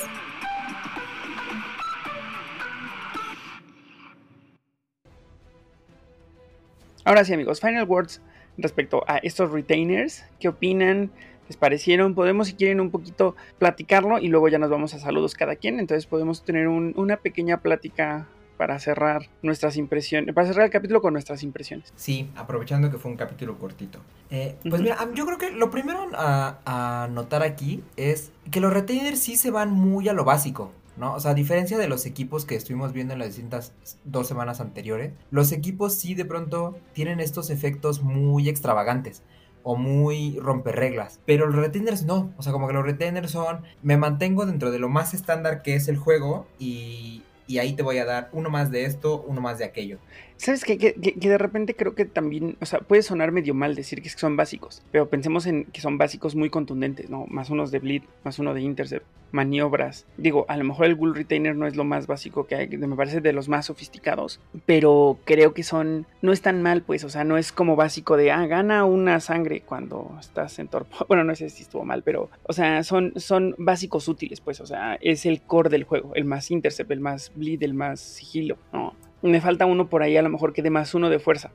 Ahora 7.04 7.24
sí, 7.24 7.34
amigos, 7.34 7.60
Final 7.60 7.84
Words 7.84 8.22
respecto 8.58 9.04
a 9.06 9.18
estos 9.18 9.50
retainers. 9.50 10.24
¿Qué 10.40 10.48
opinan? 10.48 11.10
¿Les 11.48 11.56
parecieron? 11.56 12.14
Podemos, 12.14 12.48
si 12.48 12.54
quieren, 12.54 12.80
un 12.80 12.90
poquito 12.90 13.34
platicarlo 13.58 14.18
y 14.18 14.28
luego 14.28 14.48
ya 14.48 14.58
nos 14.58 14.70
vamos 14.70 14.94
a 14.94 14.98
saludos 14.98 15.34
cada 15.34 15.56
quien. 15.56 15.78
Entonces 15.80 16.06
podemos 16.06 16.44
tener 16.44 16.68
un- 16.68 16.92
una 16.96 17.16
pequeña 17.16 17.58
plática 17.60 18.26
para 18.56 18.78
cerrar 18.78 19.28
nuestras 19.42 19.76
impresiones, 19.76 20.32
para 20.34 20.46
cerrar 20.46 20.66
el 20.66 20.70
capítulo 20.70 21.02
con 21.02 21.14
nuestras 21.14 21.42
impresiones. 21.42 21.92
Sí, 21.96 22.30
aprovechando 22.36 22.90
que 22.92 22.96
fue 22.98 23.10
un 23.10 23.16
capítulo 23.16 23.58
cortito. 23.58 23.98
Eh, 24.30 24.54
pues 24.70 24.80
mira, 24.80 24.96
yo 25.14 25.26
creo 25.26 25.36
que 25.36 25.50
lo 25.50 25.70
primero 25.70 26.08
a, 26.14 26.58
a 26.64 27.08
notar 27.08 27.42
aquí 27.42 27.82
es 27.96 28.30
que 28.52 28.60
los 28.60 28.72
retainers 28.72 29.18
sí 29.18 29.34
se 29.36 29.50
van 29.50 29.72
muy 29.72 30.08
a 30.08 30.12
lo 30.12 30.24
básico. 30.24 30.70
O 31.10 31.20
sea, 31.20 31.32
a 31.32 31.34
diferencia 31.34 31.78
de 31.78 31.88
los 31.88 32.06
equipos 32.06 32.44
que 32.44 32.54
estuvimos 32.54 32.92
viendo 32.92 33.12
en 33.12 33.18
las 33.18 33.28
distintas 33.28 33.72
dos 34.04 34.28
semanas 34.28 34.60
anteriores, 34.60 35.12
los 35.30 35.52
equipos 35.52 35.94
sí 35.94 36.14
de 36.14 36.24
pronto 36.24 36.78
tienen 36.92 37.20
estos 37.20 37.50
efectos 37.50 38.02
muy 38.02 38.48
extravagantes 38.48 39.22
o 39.64 39.76
muy 39.76 40.38
romperreglas. 40.38 41.20
Pero 41.26 41.46
los 41.46 41.56
retainers 41.56 42.04
no. 42.04 42.32
O 42.36 42.42
sea, 42.42 42.52
como 42.52 42.66
que 42.68 42.74
los 42.74 42.84
retainers 42.84 43.30
son, 43.30 43.62
me 43.82 43.96
mantengo 43.96 44.46
dentro 44.46 44.70
de 44.70 44.78
lo 44.78 44.88
más 44.88 45.14
estándar 45.14 45.62
que 45.62 45.74
es 45.74 45.88
el 45.88 45.96
juego 45.96 46.46
y, 46.58 47.22
y 47.46 47.58
ahí 47.58 47.74
te 47.74 47.82
voy 47.82 47.98
a 47.98 48.04
dar 48.04 48.28
uno 48.32 48.50
más 48.50 48.70
de 48.70 48.84
esto, 48.84 49.22
uno 49.26 49.40
más 49.40 49.58
de 49.58 49.64
aquello. 49.64 49.98
¿Sabes 50.42 50.64
qué? 50.64 50.76
Que, 50.76 50.92
que- 50.94 51.12
que 51.14 51.28
de 51.28 51.38
repente 51.38 51.76
creo 51.76 51.94
que 51.94 52.04
también, 52.04 52.56
o 52.60 52.66
sea, 52.66 52.80
puede 52.80 53.02
sonar 53.02 53.30
medio 53.30 53.54
mal 53.54 53.76
decir 53.76 54.02
que 54.02 54.08
son 54.08 54.36
básicos, 54.36 54.82
pero 54.90 55.08
pensemos 55.08 55.46
en 55.46 55.66
que 55.66 55.80
son 55.80 55.98
básicos 55.98 56.34
muy 56.34 56.50
contundentes, 56.50 57.08
¿no? 57.10 57.26
Más 57.28 57.48
unos 57.50 57.70
de 57.70 57.78
bleed, 57.78 58.02
más 58.24 58.40
uno 58.40 58.52
de 58.52 58.60
intercept, 58.60 59.06
maniobras. 59.30 60.04
Digo, 60.16 60.44
a 60.48 60.56
lo 60.56 60.64
mejor 60.64 60.86
el 60.86 60.96
Ghoul 60.96 61.14
Retainer 61.14 61.54
no 61.54 61.68
es 61.68 61.76
lo 61.76 61.84
más 61.84 62.08
básico 62.08 62.48
que 62.48 62.56
hay, 62.56 62.66
me 62.76 62.96
parece 62.96 63.20
de 63.20 63.32
los 63.32 63.48
más 63.48 63.66
sofisticados, 63.66 64.40
pero 64.66 65.20
creo 65.24 65.54
que 65.54 65.62
son, 65.62 66.06
no 66.22 66.32
es 66.32 66.42
tan 66.42 66.60
mal, 66.60 66.82
pues, 66.82 67.04
o 67.04 67.08
sea, 67.08 67.22
no 67.22 67.36
es 67.38 67.52
como 67.52 67.76
básico 67.76 68.16
de, 68.16 68.32
ah, 68.32 68.44
gana 68.48 68.84
una 68.84 69.20
sangre 69.20 69.60
cuando 69.60 70.16
estás 70.18 70.58
en 70.58 70.66
torpo. 70.66 70.96
Bueno, 71.06 71.22
no 71.22 71.36
sé 71.36 71.50
si 71.50 71.62
estuvo 71.62 71.84
mal, 71.84 72.02
pero, 72.02 72.30
o 72.42 72.52
sea, 72.52 72.82
son, 72.82 73.12
son 73.14 73.54
básicos 73.58 74.08
útiles, 74.08 74.40
pues, 74.40 74.60
o 74.60 74.66
sea, 74.66 74.98
es 75.00 75.24
el 75.24 75.40
core 75.42 75.70
del 75.70 75.84
juego, 75.84 76.16
el 76.16 76.24
más 76.24 76.50
intercept, 76.50 76.90
el 76.90 76.98
más 76.98 77.30
bleed, 77.36 77.62
el 77.62 77.74
más 77.74 78.00
sigilo, 78.00 78.56
¿no? 78.72 78.94
Me 79.22 79.40
falta 79.40 79.66
uno 79.66 79.88
por 79.88 80.02
ahí, 80.02 80.16
a 80.16 80.22
lo 80.22 80.28
mejor 80.28 80.52
que 80.52 80.62
de 80.62 80.70
más 80.70 80.94
uno 80.94 81.08
de 81.08 81.18
fuerza. 81.18 81.50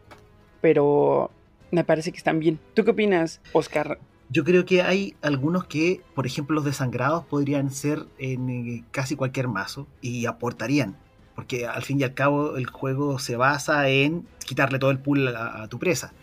Pero 0.61 1.31
me 1.71 1.83
parece 1.83 2.11
que 2.11 2.17
están 2.17 2.39
bien. 2.39 2.59
¿Tú 2.73 2.83
qué 2.83 2.91
opinas, 2.91 3.41
Oscar? 3.53 3.99
Yo 4.29 4.43
creo 4.43 4.65
que 4.65 4.81
hay 4.81 5.15
algunos 5.21 5.65
que, 5.65 6.01
por 6.15 6.25
ejemplo, 6.25 6.55
los 6.55 6.65
desangrados 6.65 7.25
podrían 7.25 7.71
ser 7.71 8.05
en 8.17 8.49
eh, 8.49 8.83
casi 8.91 9.15
cualquier 9.15 9.47
mazo 9.47 9.87
y 10.01 10.25
aportarían. 10.25 10.97
Porque 11.35 11.67
al 11.67 11.83
fin 11.83 11.99
y 11.99 12.03
al 12.03 12.13
cabo 12.13 12.57
el 12.57 12.65
juego 12.65 13.19
se 13.19 13.35
basa 13.35 13.87
en 13.89 14.27
quitarle 14.45 14.79
todo 14.79 14.91
el 14.91 14.99
pool 14.99 15.27
a, 15.27 15.63
a 15.63 15.67
tu 15.67 15.77
presa. 15.77 16.13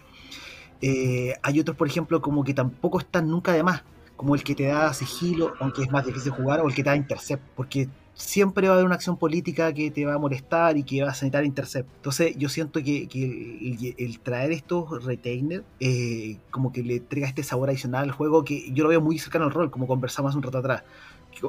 Eh, 0.82 1.34
hay 1.42 1.60
otros, 1.60 1.76
por 1.76 1.86
ejemplo, 1.86 2.20
como 2.20 2.44
que 2.44 2.52
tampoco 2.52 2.98
están 2.98 3.28
nunca 3.28 3.52
de 3.52 3.62
más. 3.62 3.84
Como 4.16 4.34
el 4.34 4.42
que 4.44 4.54
te 4.54 4.64
da 4.64 4.92
sigilo, 4.92 5.54
aunque 5.60 5.82
es 5.82 5.90
más 5.90 6.04
difícil 6.04 6.32
jugar, 6.32 6.60
o 6.60 6.68
el 6.68 6.74
que 6.74 6.82
te 6.82 6.90
da 6.90 6.96
intercept. 6.96 7.42
Porque 7.56 7.88
siempre 8.14 8.68
va 8.68 8.74
a 8.74 8.76
haber 8.76 8.86
una 8.86 8.94
acción 8.94 9.16
política 9.16 9.72
que 9.72 9.90
te 9.90 10.06
va 10.06 10.14
a 10.14 10.18
molestar 10.18 10.76
y 10.76 10.84
que 10.84 11.00
va 11.02 11.08
a 11.08 11.10
necesitar 11.10 11.44
intercept. 11.44 11.88
Entonces 11.96 12.36
yo 12.36 12.48
siento 12.48 12.82
que, 12.82 13.08
que 13.08 13.24
el, 13.24 13.94
el 13.98 14.20
traer 14.20 14.52
estos 14.52 15.04
retainers 15.04 15.64
eh, 15.80 16.38
como 16.50 16.72
que 16.72 16.82
le 16.82 16.96
entrega 16.96 17.26
este 17.26 17.42
sabor 17.42 17.68
adicional 17.68 18.04
al 18.04 18.12
juego 18.12 18.44
que 18.44 18.70
yo 18.72 18.84
lo 18.84 18.90
veo 18.90 19.00
muy 19.00 19.18
cercano 19.18 19.44
al 19.46 19.50
rol, 19.50 19.70
como 19.70 19.86
conversamos 19.86 20.30
hace 20.30 20.38
un 20.38 20.44
rato 20.44 20.58
atrás. 20.58 20.84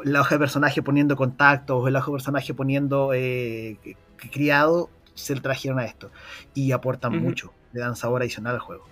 La 0.04 0.22
hoja 0.22 0.36
de 0.36 0.40
personaje 0.40 0.82
poniendo 0.82 1.16
contactos, 1.16 1.90
la 1.92 2.00
hoja 2.00 2.08
de 2.08 2.14
personaje 2.14 2.54
poniendo 2.56 3.14
eh, 3.14 3.78
criado, 4.32 4.90
se 5.14 5.36
lo 5.36 5.42
trajeron 5.42 5.78
a 5.78 5.86
esto. 5.86 6.10
Y 6.56 6.72
aportan 6.72 7.22
mucho, 7.22 7.54
le 7.72 7.82
dan 7.82 7.96
sabor 7.96 8.24
adicional 8.24 8.56
al 8.56 8.62
juego. 8.62 8.86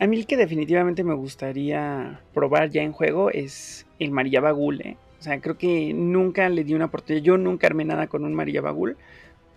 A 0.00 0.06
mí 0.06 0.16
el 0.16 0.26
que 0.26 0.36
definitivamente 0.36 1.04
me 1.04 1.14
gustaría 1.14 2.22
probar 2.32 2.70
ya 2.70 2.82
en 2.82 2.92
juego 2.92 3.30
es 3.30 3.86
el 3.98 4.12
María 4.12 4.40
Bagul, 4.40 4.80
¿eh? 4.80 4.96
O 5.18 5.22
sea, 5.22 5.40
creo 5.40 5.58
que 5.58 5.92
nunca 5.94 6.48
le 6.48 6.64
di 6.64 6.74
una 6.74 6.86
oportunidad. 6.86 7.24
Yo 7.24 7.38
nunca 7.38 7.66
armé 7.66 7.84
nada 7.84 8.06
con 8.06 8.24
un 8.24 8.34
María 8.34 8.60
Bagul. 8.60 8.96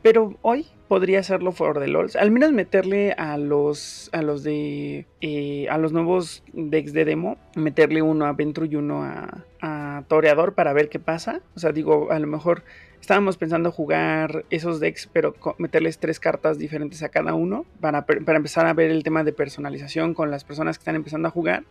Pero 0.02 0.36
hoy 0.42 0.66
podría 0.88 1.20
hacerlo 1.20 1.52
for 1.52 1.80
the 1.80 1.88
LOLs. 1.88 2.16
Al 2.16 2.32
menos 2.32 2.52
meterle 2.52 3.12
a 3.14 3.38
los. 3.38 4.10
a 4.14 4.24
los 4.24 4.44
de. 4.44 5.06
eh, 5.22 5.68
a 5.70 5.78
los 5.78 5.94
nuevos 5.94 6.44
decks 6.54 6.94
de 6.94 7.06
demo. 7.06 7.38
Meterle 7.56 8.02
uno 8.02 8.26
a 8.26 8.34
Ventru 8.34 8.66
y 8.66 8.76
uno 8.76 9.04
a, 9.04 9.46
a 9.62 10.04
Toreador 10.08 10.54
para 10.56 10.74
ver 10.74 10.90
qué 10.90 10.98
pasa. 10.98 11.42
O 11.56 11.60
sea, 11.60 11.72
digo, 11.72 12.12
a 12.12 12.18
lo 12.18 12.26
mejor 12.26 12.64
estábamos 13.02 13.36
pensando 13.36 13.72
jugar 13.72 14.46
esos 14.50 14.80
decks, 14.80 15.10
pero 15.12 15.36
meterles 15.58 15.98
tres 15.98 16.20
cartas 16.20 16.58
diferentes 16.58 17.04
a 17.04 17.10
cada 17.10 17.34
uno. 17.34 17.66
Para, 17.82 18.06
para 18.06 18.38
empezar 18.38 18.68
a 18.68 18.74
ver 18.74 18.92
el 18.92 19.04
tema 19.04 19.24
de 19.24 19.34
personalización 19.34 20.14
con 20.14 20.32
las 20.32 20.44
personas 20.44 20.78
que 20.78 20.84
están 20.84 20.96
empezando 20.96 21.28
a 21.28 21.32
jugar. 21.32 21.66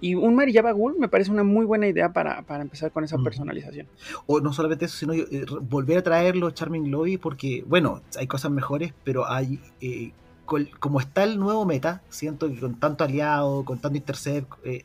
Y 0.00 0.14
un 0.14 0.34
María 0.34 0.62
Bagul 0.62 0.96
me 0.98 1.08
parece 1.08 1.30
una 1.30 1.42
muy 1.42 1.66
buena 1.66 1.86
idea 1.88 2.12
para, 2.12 2.42
para 2.42 2.62
empezar 2.62 2.92
con 2.92 3.04
esa 3.04 3.18
personalización. 3.18 3.88
O 4.26 4.40
no 4.40 4.52
solamente 4.52 4.84
eso, 4.84 4.96
sino 4.96 5.12
eh, 5.12 5.44
volver 5.62 5.98
a 5.98 6.02
traer 6.02 6.36
los 6.36 6.54
Charming 6.54 6.90
Lobby, 6.90 7.18
porque, 7.18 7.64
bueno, 7.66 8.02
hay 8.18 8.26
cosas 8.26 8.50
mejores, 8.50 8.94
pero 9.04 9.28
hay. 9.28 9.60
eh, 9.80 10.12
col- 10.44 10.70
como 10.78 11.00
está 11.00 11.24
el 11.24 11.38
nuevo 11.40 11.66
meta, 11.66 12.02
siento 12.08 12.48
que 12.48 12.60
con 12.60 12.78
tanto 12.78 13.02
aliado, 13.04 13.64
con 13.64 13.80
tanto 13.80 13.98
intercept, 13.98 14.52
eh, 14.64 14.84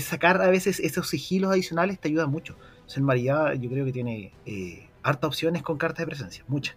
sacar 0.00 0.42
a 0.42 0.50
veces 0.50 0.80
esos 0.80 1.08
sigilos 1.08 1.50
adicionales 1.50 1.98
te 1.98 2.08
ayuda 2.08 2.26
mucho. 2.26 2.56
Entonces, 2.72 2.98
el 2.98 3.04
María, 3.04 3.54
yo 3.54 3.70
creo 3.70 3.84
que 3.86 3.92
tiene 3.92 4.32
eh, 5.08 5.10
harta 5.10 5.26
opciones 5.26 5.62
con 5.62 5.78
cartas 5.78 5.98
de 5.98 6.06
presencia, 6.06 6.44
muchas. 6.48 6.76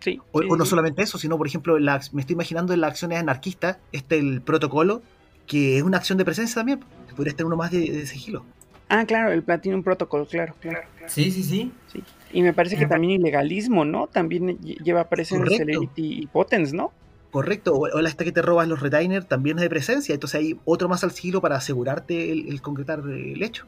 Sí. 0.00 0.20
O, 0.32 0.40
sí, 0.40 0.48
o 0.50 0.56
no 0.56 0.64
sí. 0.64 0.70
solamente 0.70 1.02
eso, 1.02 1.18
sino, 1.18 1.38
por 1.38 1.46
ejemplo, 1.46 1.78
la 1.78 2.00
me 2.12 2.20
estoy 2.20 2.34
imaginando 2.34 2.72
en 2.74 2.80
las 2.80 2.90
acciones 2.90 3.18
anarquistas, 3.18 3.78
este 3.92 4.18
el 4.18 4.42
protocolo, 4.42 5.02
que 5.46 5.78
es 5.78 5.82
una 5.82 5.96
acción 5.98 6.18
de 6.18 6.24
presencia 6.24 6.56
también. 6.56 6.80
Podrías 7.16 7.34
tener 7.36 7.46
uno 7.46 7.56
más 7.56 7.70
de, 7.70 7.90
de 7.90 8.06
sigilo. 8.06 8.44
Ah, 8.88 9.04
claro, 9.06 9.32
el 9.32 9.42
Platinum 9.42 9.82
Protocol, 9.82 10.28
claro, 10.28 10.54
claro. 10.60 10.86
Sí, 11.06 11.30
sí, 11.30 11.42
sí. 11.42 11.72
Sí. 11.92 12.04
Y 12.32 12.42
me 12.42 12.52
parece 12.52 12.76
que 12.76 12.86
también 12.86 13.20
ilegalismo, 13.20 13.84
¿no? 13.84 14.06
También 14.06 14.58
lle- 14.58 14.76
lleva 14.82 15.08
Presence, 15.08 15.42
Correcto. 15.42 15.64
Celerity 15.64 16.22
y 16.22 16.26
Potence, 16.26 16.76
¿no? 16.76 16.92
Correcto, 17.30 17.74
o, 17.74 17.88
o 17.88 18.00
la 18.00 18.08
esta 18.08 18.24
que 18.24 18.32
te 18.32 18.42
robas 18.42 18.68
los 18.68 18.80
retainer 18.80 19.24
también 19.24 19.58
es 19.58 19.62
de 19.62 19.70
presencia, 19.70 20.14
entonces 20.14 20.40
hay 20.40 20.58
otro 20.64 20.88
más 20.88 21.02
al 21.04 21.10
sigilo 21.10 21.40
para 21.40 21.56
asegurarte 21.56 22.30
el, 22.32 22.48
el 22.48 22.62
concretar 22.62 23.00
el 23.00 23.42
hecho. 23.42 23.64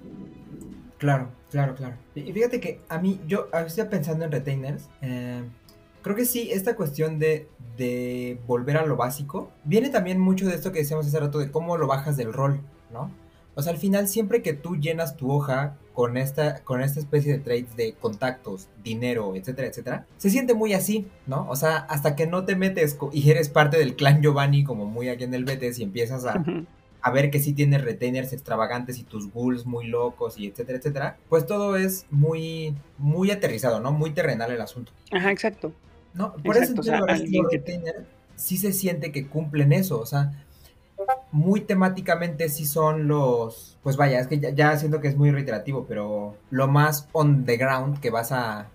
Claro, 0.99 1.31
claro, 1.51 1.75
claro. 1.75 1.97
Y 2.15 2.33
fíjate 2.33 2.61
que 2.61 2.81
a 2.89 2.99
mí, 2.99 3.21
yo 3.27 3.49
estoy 3.67 3.85
pensando 3.85 4.25
en 4.25 4.33
retainers. 4.33 4.89
eh, 5.03 5.43
creo 6.03 6.17
que 6.17 6.25
sí, 6.25 6.51
esta 6.53 6.77
cuestión 6.77 7.19
de, 7.19 7.49
de 7.77 8.39
volver 8.47 8.77
a 8.77 8.87
lo 8.87 8.97
básico 8.97 9.51
viene 9.65 9.91
también 9.91 10.19
mucho 10.21 10.47
de 10.47 10.55
esto 10.55 10.73
que 10.73 10.81
decíamos 10.81 11.07
hace 11.07 11.21
rato 11.21 11.39
de 11.39 11.51
cómo 11.51 11.77
lo 11.77 11.87
bajas 11.87 12.17
del 12.17 12.33
rol, 12.33 12.61
¿no? 12.93 13.11
O 13.55 13.63
sea, 13.63 13.73
al 13.73 13.79
final, 13.79 14.07
siempre 14.07 14.41
que 14.41 14.53
tú 14.53 14.77
llenas 14.77 15.17
tu 15.17 15.33
hoja 15.33 15.77
con 15.93 16.17
esta, 16.17 16.63
con 16.63 16.81
esta 16.81 17.01
especie 17.01 17.33
de 17.33 17.39
trades 17.41 17.75
de 17.77 17.93
contactos, 17.93 18.69
dinero, 18.85 19.35
etcétera, 19.35 19.67
etcétera, 19.67 20.07
se 20.17 20.31
siente 20.31 20.55
muy 20.55 20.75
así, 20.75 21.09
¿no? 21.27 21.45
O 21.51 21.57
sea, 21.57 21.79
hasta 21.79 22.15
que 22.15 22.29
no 22.29 22.45
te 22.45 22.55
metes 22.55 22.97
y 23.13 23.29
eres 23.29 23.49
parte 23.49 23.77
del 23.77 23.97
clan 23.97 24.23
Giovanni, 24.23 24.63
como 24.63 24.87
muy 24.87 25.09
aquí 25.09 25.25
en 25.25 25.35
el 25.35 25.45
Betes, 25.45 25.81
y 25.81 25.83
empiezas 25.83 26.25
a. 26.25 26.43
a 27.01 27.11
ver 27.11 27.31
que 27.31 27.41
sí 27.41 27.53
tienes 27.53 27.83
retainers 27.83 28.33
extravagantes 28.33 28.99
y 28.99 29.05
tus 29.05 29.33
ghouls 29.33 29.67
muy 29.67 29.87
locos 29.87 30.39
y 30.39 30.47
etcétera, 30.47 30.79
etcétera, 30.79 31.17
pues 31.29 31.47
todo 31.47 31.77
es 31.77 32.07
muy, 32.11 32.75
muy 32.99 33.31
aterrizado, 33.31 33.81
¿no? 33.81 33.93
Muy 33.93 34.11
terrenal 34.11 34.51
el 34.51 34.61
asunto. 34.61 34.93
Ajá, 35.13 35.31
exacto. 35.31 35.73
¿No? 36.15 36.33
Por 36.35 36.57
Exacto, 36.57 36.81
eso 36.81 36.81
o 36.81 36.85
sea, 36.85 37.01
los 37.01 37.53
retainers 37.53 38.07
sí 38.35 38.57
se 38.57 38.73
siente 38.73 39.13
que 39.13 39.27
cumplen 39.27 39.73
eso, 39.73 40.01
o 40.01 40.07
sea, 40.07 40.33
muy 41.31 41.61
temáticamente 41.61 42.49
sí 42.49 42.67
son 42.67 43.09
los, 43.09 43.77
pues 43.83 43.97
vaya, 43.97 44.21
es 44.21 44.27
que 44.27 44.39
ya, 44.39 44.77
siento 44.77 45.01
que 45.01 45.09
es 45.09 45.17
muy 45.17 45.31
reiterativo, 45.31 45.87
pero 45.87 46.37
lo 46.51 46.69
más 46.69 47.09
on 47.13 47.45
the 47.45 47.57
ground 47.57 48.01
que 48.01 48.11
vas 48.11 48.33
a, 48.33 48.69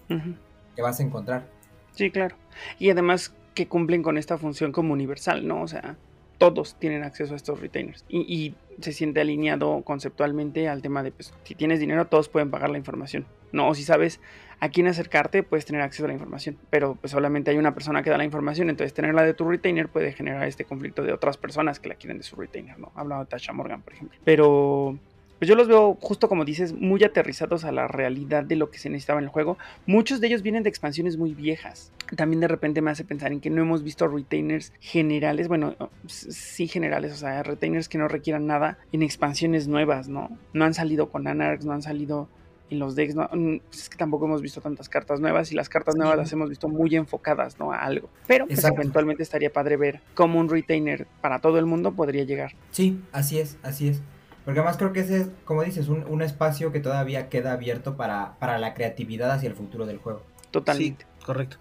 que 0.76 0.82
vas 0.82 1.00
a 1.00 1.04
encontrar. 1.04 1.48
Sí, 1.94 2.12
claro. 2.12 2.36
Y 2.80 2.90
además 2.90 3.34
que 3.54 3.68
cumplen 3.68 4.04
con 4.04 4.18
esta 4.18 4.38
función 4.38 4.72
como 4.72 4.94
universal, 4.94 5.48
¿no? 5.48 5.62
O 5.62 5.68
sea, 5.68 5.96
todos 6.38 6.76
tienen 6.76 7.04
acceso 7.04 7.34
a 7.34 7.36
estos 7.38 7.60
retainers. 7.60 8.06
Y, 8.10 8.56
se 8.80 8.92
siente 8.92 9.22
alineado 9.22 9.84
conceptualmente 9.84 10.68
al 10.68 10.82
tema 10.82 11.04
de, 11.04 11.12
pues, 11.12 11.32
si 11.44 11.54
tienes 11.54 11.80
dinero, 11.80 12.06
todos 12.06 12.28
pueden 12.28 12.50
pagar 12.50 12.72
la 12.72 12.80
información. 12.80 13.28
No, 13.52 13.70
o 13.70 13.76
si 13.76 13.84
sabes 13.84 14.20
a 14.60 14.70
quién 14.70 14.88
acercarte, 14.88 15.44
puedes 15.44 15.64
tener 15.64 15.84
acceso 15.84 16.06
a 16.06 16.08
la 16.08 16.14
información. 16.14 16.58
Pero 16.72 16.96
pues 16.96 17.12
solamente 17.12 17.52
hay 17.52 17.58
una 17.58 17.76
persona 17.76 18.02
que 18.02 18.10
da 18.10 18.18
la 18.18 18.24
información, 18.24 18.72
entonces 18.72 18.92
tenerla 18.94 19.22
de 19.22 19.36
tu 19.36 19.48
retainer 19.48 19.90
puede 19.90 20.12
generar 20.12 20.48
este 20.48 20.66
conflicto 20.66 21.04
de 21.04 21.14
otras 21.14 21.38
personas 21.38 21.80
que 21.80 21.90
la 21.90 21.96
quieren 21.96 22.18
de 22.18 22.24
su 22.24 22.36
retainer, 22.36 22.80
¿no? 22.80 22.92
Hablando 22.96 23.26
de 23.26 23.30
Tasha 23.30 23.54
Morgan, 23.54 23.84
por 23.84 23.94
ejemplo. 23.94 24.18
Pero 24.24 24.98
pues 25.40 25.50
yo 25.50 25.56
los 25.56 25.68
veo 25.68 25.98
justo 26.00 26.30
como 26.30 26.46
dices, 26.46 26.74
muy 26.74 27.04
aterrizados 27.04 27.64
a 27.66 27.72
la 27.72 27.88
realidad 27.88 28.44
de 28.44 28.56
lo 28.56 28.72
que 28.72 28.80
se 28.80 28.90
necesitaba 28.90 29.20
en 29.20 29.26
el 29.26 29.30
juego. 29.30 29.58
Muchos 29.86 30.22
de 30.22 30.28
ellos 30.28 30.42
vienen 30.42 30.64
de 30.64 30.70
expansiones 30.70 31.18
muy 31.18 31.34
viejas. 31.34 31.92
También 32.16 32.40
de 32.40 32.48
repente 32.48 32.82
me 32.82 32.92
hace 32.92 33.04
pensar 33.04 33.32
en 33.32 33.42
que 33.42 33.50
no 33.50 33.62
hemos 33.62 33.84
visto 33.84 34.08
retainers 34.08 34.72
generales, 34.80 35.48
bueno, 35.48 35.76
sí 36.08 36.68
generales, 36.68 37.14
o 37.14 37.18
sea, 37.18 37.44
retainers 37.44 37.90
que 37.90 37.98
no 37.98 38.08
requieran 38.08 38.48
nada 38.48 38.78
en 38.92 39.04
expansiones 39.04 39.68
nuevas, 39.68 40.08
¿no? 40.08 40.38
No 40.54 40.66
han 40.66 40.74
salido 40.74 41.10
con 41.10 41.28
Anarchs, 41.28 41.66
no 41.66 41.74
han 41.74 41.82
salido 41.82 42.30
en 42.70 42.80
los 42.80 42.96
decks, 42.96 43.16
no, 43.16 43.30
mm, 43.32 43.60
pues 43.70 43.84
es 43.84 43.90
que 43.90 43.98
tampoco 43.98 44.26
hemos 44.26 44.42
visto 44.42 44.62
tantas 44.62 44.90
cartas 44.90 45.20
nuevas 45.20 45.52
y 45.52 45.56
las 45.56 45.70
cartas 45.70 45.96
nuevas 45.96 46.18
las 46.18 46.32
hemos 46.34 46.50
visto 46.50 46.68
muy 46.68 46.96
enfocadas, 46.96 47.60
¿no? 47.60 47.72
A 47.72 47.78
algo. 47.78 48.10
Pero 48.28 48.48
pues, 48.48 48.64
eventualmente 48.64 49.24
estaría 49.24 49.52
padre 49.52 49.78
ver 49.78 50.02
cómo 50.16 50.40
un 50.40 50.50
retainer 50.50 51.08
para 51.22 51.40
todo 51.40 51.60
el 51.60 51.66
mundo 51.66 51.94
podría 51.94 52.24
llegar. 52.24 52.54
Sí, 52.72 53.02
así 53.12 53.40
es, 53.40 53.58
así 53.64 53.90
es. 53.90 54.02
Porque 54.46 54.60
además 54.60 54.78
creo 54.78 54.92
que 54.92 55.02
ese 55.02 55.22
es, 55.22 55.30
como 55.46 55.64
dices, 55.64 55.88
un, 55.88 56.22
espacio 56.22 56.72
que 56.72 56.80
todavía 56.80 57.30
queda 57.30 57.54
abierto 57.54 57.96
para, 57.96 58.36
para, 58.40 58.58
la 58.58 58.74
creatividad 58.74 59.32
hacia 59.32 59.50
el 59.50 59.56
futuro 59.56 59.86
del 59.86 59.98
juego. 59.98 60.22
Totalmente. 60.52 61.06
correcto. 61.26 61.58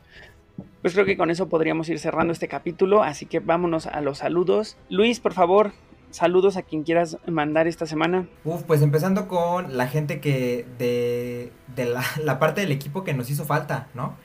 Pues 0.82 0.94
creo 0.94 1.06
que 1.06 1.16
con 1.16 1.30
eso 1.30 1.48
podríamos 1.48 1.88
ir 1.88 1.98
cerrando 1.98 2.32
este 2.32 2.48
capítulo, 2.48 3.02
así 3.02 3.26
que 3.26 3.40
vámonos 3.40 3.86
a 3.86 4.00
los 4.00 4.18
saludos. 4.18 4.76
Luis, 4.90 5.20
por 5.20 5.32
favor, 5.32 5.72
saludos 6.10 6.56
a 6.56 6.62
quien 6.62 6.82
quieras 6.82 7.18
mandar 7.26 7.66
esta 7.68 7.86
semana. 7.86 8.26
Uf, 8.44 8.62
pues 8.64 8.82
empezando 8.82 9.28
con 9.28 9.76
la 9.76 9.86
gente 9.86 10.20
que 10.20 10.66
de, 10.78 11.52
de 11.74 11.84
la, 11.84 12.38
parte 12.38 12.60
del 12.62 12.72
equipo 12.72 13.04
que 13.04 13.14
nos 13.14 13.30
hizo 13.30 13.44
falta, 13.44 13.88
¿no? 13.94 14.16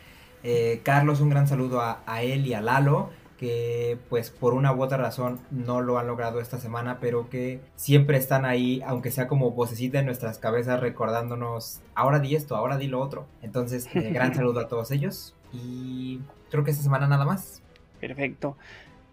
Eh, 0.44 0.82
Carlos, 0.84 1.22
un 1.22 1.30
gran 1.30 1.48
saludo 1.48 1.82
a, 1.82 2.02
a 2.06 2.22
él 2.24 2.46
y 2.46 2.54
a 2.54 2.62
Lalo 2.62 3.10
que 3.38 3.98
pues 4.10 4.32
por 4.32 4.54
una 4.54 4.74
u 4.74 4.82
otra 4.82 4.98
razón 4.98 5.40
no 5.52 5.82
lo 5.82 6.00
han 6.00 6.08
logrado 6.08 6.40
esta 6.40 6.58
semana, 6.58 6.98
pero 7.00 7.30
que 7.30 7.60
siempre 7.76 8.18
están 8.18 8.46
ahí, 8.46 8.82
aunque 8.86 9.12
sea 9.12 9.28
como 9.28 9.52
vocecita 9.52 10.00
en 10.00 10.06
nuestras 10.06 10.40
cabezas 10.40 10.80
recordándonos, 10.80 11.82
ahora 11.96 12.20
di 12.20 12.36
esto, 12.36 12.56
ahora 12.56 12.78
di 12.78 12.88
lo 12.88 13.00
otro. 13.00 13.26
Entonces, 13.42 13.88
eh, 13.96 14.12
gran 14.12 14.34
saludo 14.34 14.60
a 14.60 14.68
todos 14.68 14.92
ellos 14.92 15.36
y 15.54 16.20
creo 16.50 16.64
que 16.64 16.72
esta 16.72 16.84
semana 16.84 17.08
nada 17.08 17.26
más. 17.26 17.62
Perfecto. 18.00 18.58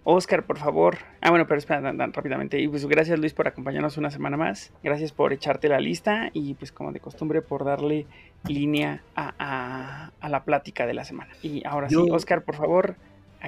Oscar, 0.06 0.44
por 0.44 0.58
favor. 0.58 0.98
Ah, 1.22 1.30
bueno, 1.30 1.46
pero 1.46 1.58
espera, 1.58 1.80
dan, 1.80 2.12
rápidamente. 2.12 2.60
Y 2.60 2.68
pues 2.68 2.86
gracias 2.86 3.18
Luis 3.18 3.32
por 3.32 3.48
acompañarnos 3.48 3.96
una 3.96 4.10
semana 4.10 4.36
más. 4.36 4.70
Gracias 4.82 5.12
por 5.12 5.32
echarte 5.32 5.68
la 5.68 5.80
lista 5.80 6.30
y 6.34 6.54
pues 6.54 6.72
como 6.72 6.92
de 6.92 7.00
costumbre 7.00 7.40
por 7.40 7.64
darle 7.64 8.06
línea 8.46 9.02
a, 9.16 10.10
la 10.28 10.44
plática 10.44 10.86
de 10.86 10.92
la 10.92 11.04
semana. 11.04 11.32
Y 11.42 11.66
ahora 11.66 11.88
sí, 11.88 11.96
Oscar, 12.10 12.42
por 12.42 12.54
favor, 12.54 12.96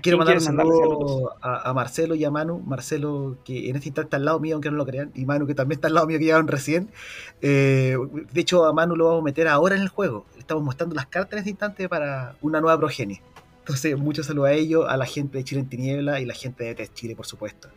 Quiero 0.02 0.18
mandar 0.18 0.36
un 0.36 0.40
saludo 0.40 1.36
a, 1.40 1.73
Marcelo 1.73 2.14
y 2.14 2.24
a 2.24 2.31
Manu. 2.31 2.60
Marcelo, 2.60 3.39
que 3.44 3.70
en 3.70 3.77
este 3.77 3.89
instante 3.89 4.09
está 4.09 4.16
al 4.18 4.24
lado 4.24 4.40
mío, 4.40 4.55
aunque 4.55 4.70
no 4.70 4.77
lo 4.77 4.85
crean. 4.85 5.10
Y 5.14 5.24
Manu, 5.24 5.47
que 5.47 5.55
también 5.55 5.78
está 5.78 5.89
al 5.89 5.94
lado 5.94 6.06
mío, 6.06 6.18
que 6.18 6.24
llegaron 6.24 6.48
recién. 6.48 6.90
Eh, 7.40 7.97
de 8.32 8.40
hecho, 8.40 8.64
a 8.66 8.73
Manu 8.73 8.97
lo 8.97 9.06
vamos 9.06 9.23
a 9.23 9.24
meter 9.24 9.48
ahora 9.48 9.77
en 9.77 9.82
el 9.82 9.89
juego. 9.89 10.27
Estamos 10.39 10.62
mostrando 10.62 10.94
las 10.94 11.06
cartas 11.06 11.32
en 11.35 11.39
este 11.39 11.51
instante 11.51 11.89
para 11.89 12.36
una 12.43 12.60
nueva 12.60 12.78
progenie. 12.78 13.23
Entonces, 13.60 13.97
mucho 13.97 14.23
saludo 14.23 14.44
a 14.44 14.52
ellos, 14.52 14.85
a 14.89 14.97
la 14.97 15.06
gente 15.06 15.39
de 15.39 15.44
Chile 15.44 15.62
en 15.62 15.68
Tiniebla 15.68 16.20
y 16.20 16.24
la 16.24 16.35
gente 16.35 16.64
de 16.64 16.74
Test 16.74 16.94
Chile, 16.94 17.16
por 17.16 17.27
supuesto. 17.27 17.68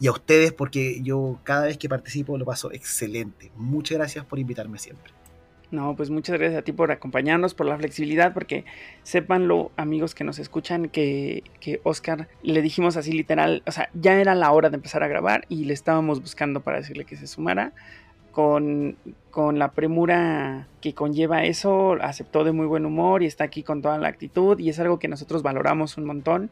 Y 0.00 0.06
a 0.06 0.12
ustedes, 0.12 0.52
porque 0.52 1.02
yo 1.02 1.38
cada 1.42 1.66
vez 1.66 1.76
que 1.76 1.88
participo 1.88 2.38
lo 2.38 2.44
paso 2.44 2.72
excelente. 2.72 3.52
Muchas 3.56 3.98
gracias 3.98 4.24
por 4.24 4.38
invitarme 4.38 4.78
siempre. 4.78 5.12
No, 5.70 5.96
pues 5.96 6.10
muchas 6.10 6.38
gracias 6.38 6.60
a 6.60 6.62
ti 6.62 6.72
por 6.72 6.92
acompañarnos, 6.92 7.54
por 7.54 7.66
la 7.66 7.76
flexibilidad, 7.76 8.32
porque 8.32 8.64
sépanlo, 9.02 9.72
amigos 9.76 10.14
que 10.14 10.24
nos 10.24 10.38
escuchan, 10.38 10.88
que, 10.88 11.42
que 11.60 11.80
Oscar 11.82 12.28
le 12.42 12.62
dijimos 12.62 12.96
así 12.96 13.12
literal, 13.12 13.62
o 13.66 13.72
sea, 13.72 13.88
ya 13.94 14.20
era 14.20 14.34
la 14.34 14.52
hora 14.52 14.70
de 14.70 14.76
empezar 14.76 15.02
a 15.02 15.08
grabar 15.08 15.44
y 15.48 15.64
le 15.64 15.74
estábamos 15.74 16.20
buscando 16.20 16.60
para 16.60 16.78
decirle 16.78 17.04
que 17.04 17.16
se 17.16 17.26
sumara. 17.26 17.72
Con, 18.30 18.96
con, 19.30 19.60
la 19.60 19.70
premura 19.70 20.66
que 20.80 20.92
conlleva 20.92 21.44
eso, 21.44 21.92
aceptó 22.00 22.42
de 22.42 22.50
muy 22.50 22.66
buen 22.66 22.84
humor 22.84 23.22
y 23.22 23.26
está 23.26 23.44
aquí 23.44 23.62
con 23.62 23.80
toda 23.80 23.96
la 23.96 24.08
actitud 24.08 24.58
y 24.58 24.70
es 24.70 24.80
algo 24.80 24.98
que 24.98 25.06
nosotros 25.06 25.44
valoramos 25.44 25.96
un 25.98 26.04
montón. 26.04 26.50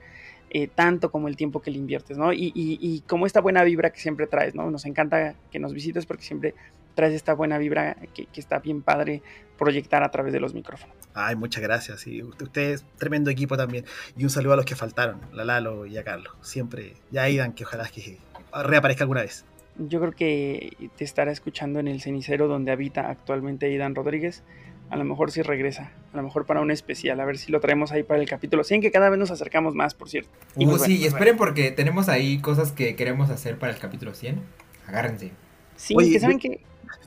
Eh, 0.55 0.69
tanto 0.69 1.11
como 1.11 1.29
el 1.29 1.37
tiempo 1.37 1.63
que 1.63 1.71
le 1.71 1.79
inviertes, 1.79 2.19
¿no? 2.19 2.31
Y, 2.31 2.53
y, 2.55 2.79
y, 2.79 3.01
como 3.09 3.25
esta 3.25 3.41
buena 3.41 3.65
vibra 3.65 3.89
que 3.89 3.99
siempre 3.99 4.27
traes, 4.27 4.55
¿no? 4.55 4.71
Nos 4.71 4.85
encanta 4.85 5.35
que 5.51 5.59
nos 5.59 5.73
visites 5.73 6.05
porque 6.05 6.25
siempre 6.25 6.55
traes 6.95 7.15
esta 7.15 7.35
buena 7.35 7.59
vibra 7.59 7.97
que, 8.15 8.29
está 8.35 8.59
bien 8.59 8.83
padre 8.83 9.23
proyectar 9.59 10.03
a 10.03 10.11
través 10.11 10.33
de 10.33 10.41
los 10.41 10.55
micrófonos. 10.55 10.95
Ay, 11.15 11.37
muchas 11.37 11.63
gracias. 11.63 12.07
Y 12.07 12.23
ustedes, 12.23 12.85
tremendo 12.99 13.31
equipo 13.31 13.57
también. 13.57 13.85
Y 14.17 14.25
un 14.25 14.31
saludo 14.31 14.55
a 14.55 14.57
los 14.57 14.65
que 14.65 14.75
faltaron, 14.75 15.21
a 15.39 15.45
Lalo 15.45 15.87
y 15.87 15.99
a 15.99 16.05
Carlos. 16.05 16.35
Siempre, 16.41 16.95
ya 17.11 17.23
Aidan, 17.23 17.53
que 17.53 17.65
ojalá 17.65 17.89
que 17.89 18.19
reaparezca 18.53 19.05
alguna 19.05 19.23
vez. 19.23 19.45
Yo 19.79 20.01
creo 20.01 20.13
que 20.13 20.91
te 20.97 21.05
estará 21.05 21.33
escuchando 21.33 21.81
en 21.81 21.89
el 21.89 22.01
cenicero 22.01 22.49
donde 22.49 22.73
habita 22.73 23.09
actualmente 23.09 23.67
Aidan 23.67 23.95
Rodríguez. 23.95 24.43
A 24.91 24.97
lo 24.97 25.05
mejor 25.05 25.31
si 25.31 25.41
regresa, 25.41 25.91
a 26.13 26.19
lo 26.19 26.23
mejor 26.23 26.45
para 26.45 26.61
un 26.61 26.71
especial, 26.71 27.19
a 27.21 27.25
ver 27.25 27.39
si 27.39 27.51
lo 27.51 27.61
traemos 27.61 27.93
ahí 27.93 28.03
para 28.03 28.21
el 28.21 28.29
capítulo 28.29 28.63
100, 28.63 28.83
que 28.83 28.91
cada 28.91 29.09
vez 29.09 29.19
nos 29.19 29.31
acercamos 29.31 29.75
más, 29.75 29.95
por 29.95 30.11
cierto. 30.11 30.29
Y 30.55 30.67
uh, 30.67 30.79
sí, 30.79 31.07
esperen 31.07 31.39
porque 31.39 31.71
tenemos 31.71 32.11
ahí 32.11 32.43
cosas 32.43 32.73
que 32.73 32.95
queremos 32.95 33.31
hacer 33.31 33.59
para 33.59 33.73
el 33.73 33.79
capítulo 33.79 34.13
100. 34.13 34.43
Agárrense. 34.87 35.31
Sí, 35.77 35.97
que 35.97 36.21
saben 36.21 36.39
que 36.39 36.61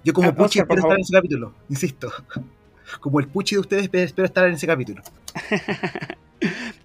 yo 0.06 0.14
como 0.14 0.30
ah, 0.30 0.36
Puchi 0.36 0.60
espero 0.60 0.80
estar 0.80 0.94
en 0.94 1.02
ese 1.02 1.14
capítulo, 1.14 1.54
insisto. 1.70 2.12
Como 3.02 3.20
el 3.20 3.28
Puchi 3.28 3.56
de 3.56 3.62
ustedes 3.62 3.90
espero 3.92 4.26
estar 4.26 4.48
en 4.48 4.54
ese 4.54 4.68
capítulo. 4.68 5.02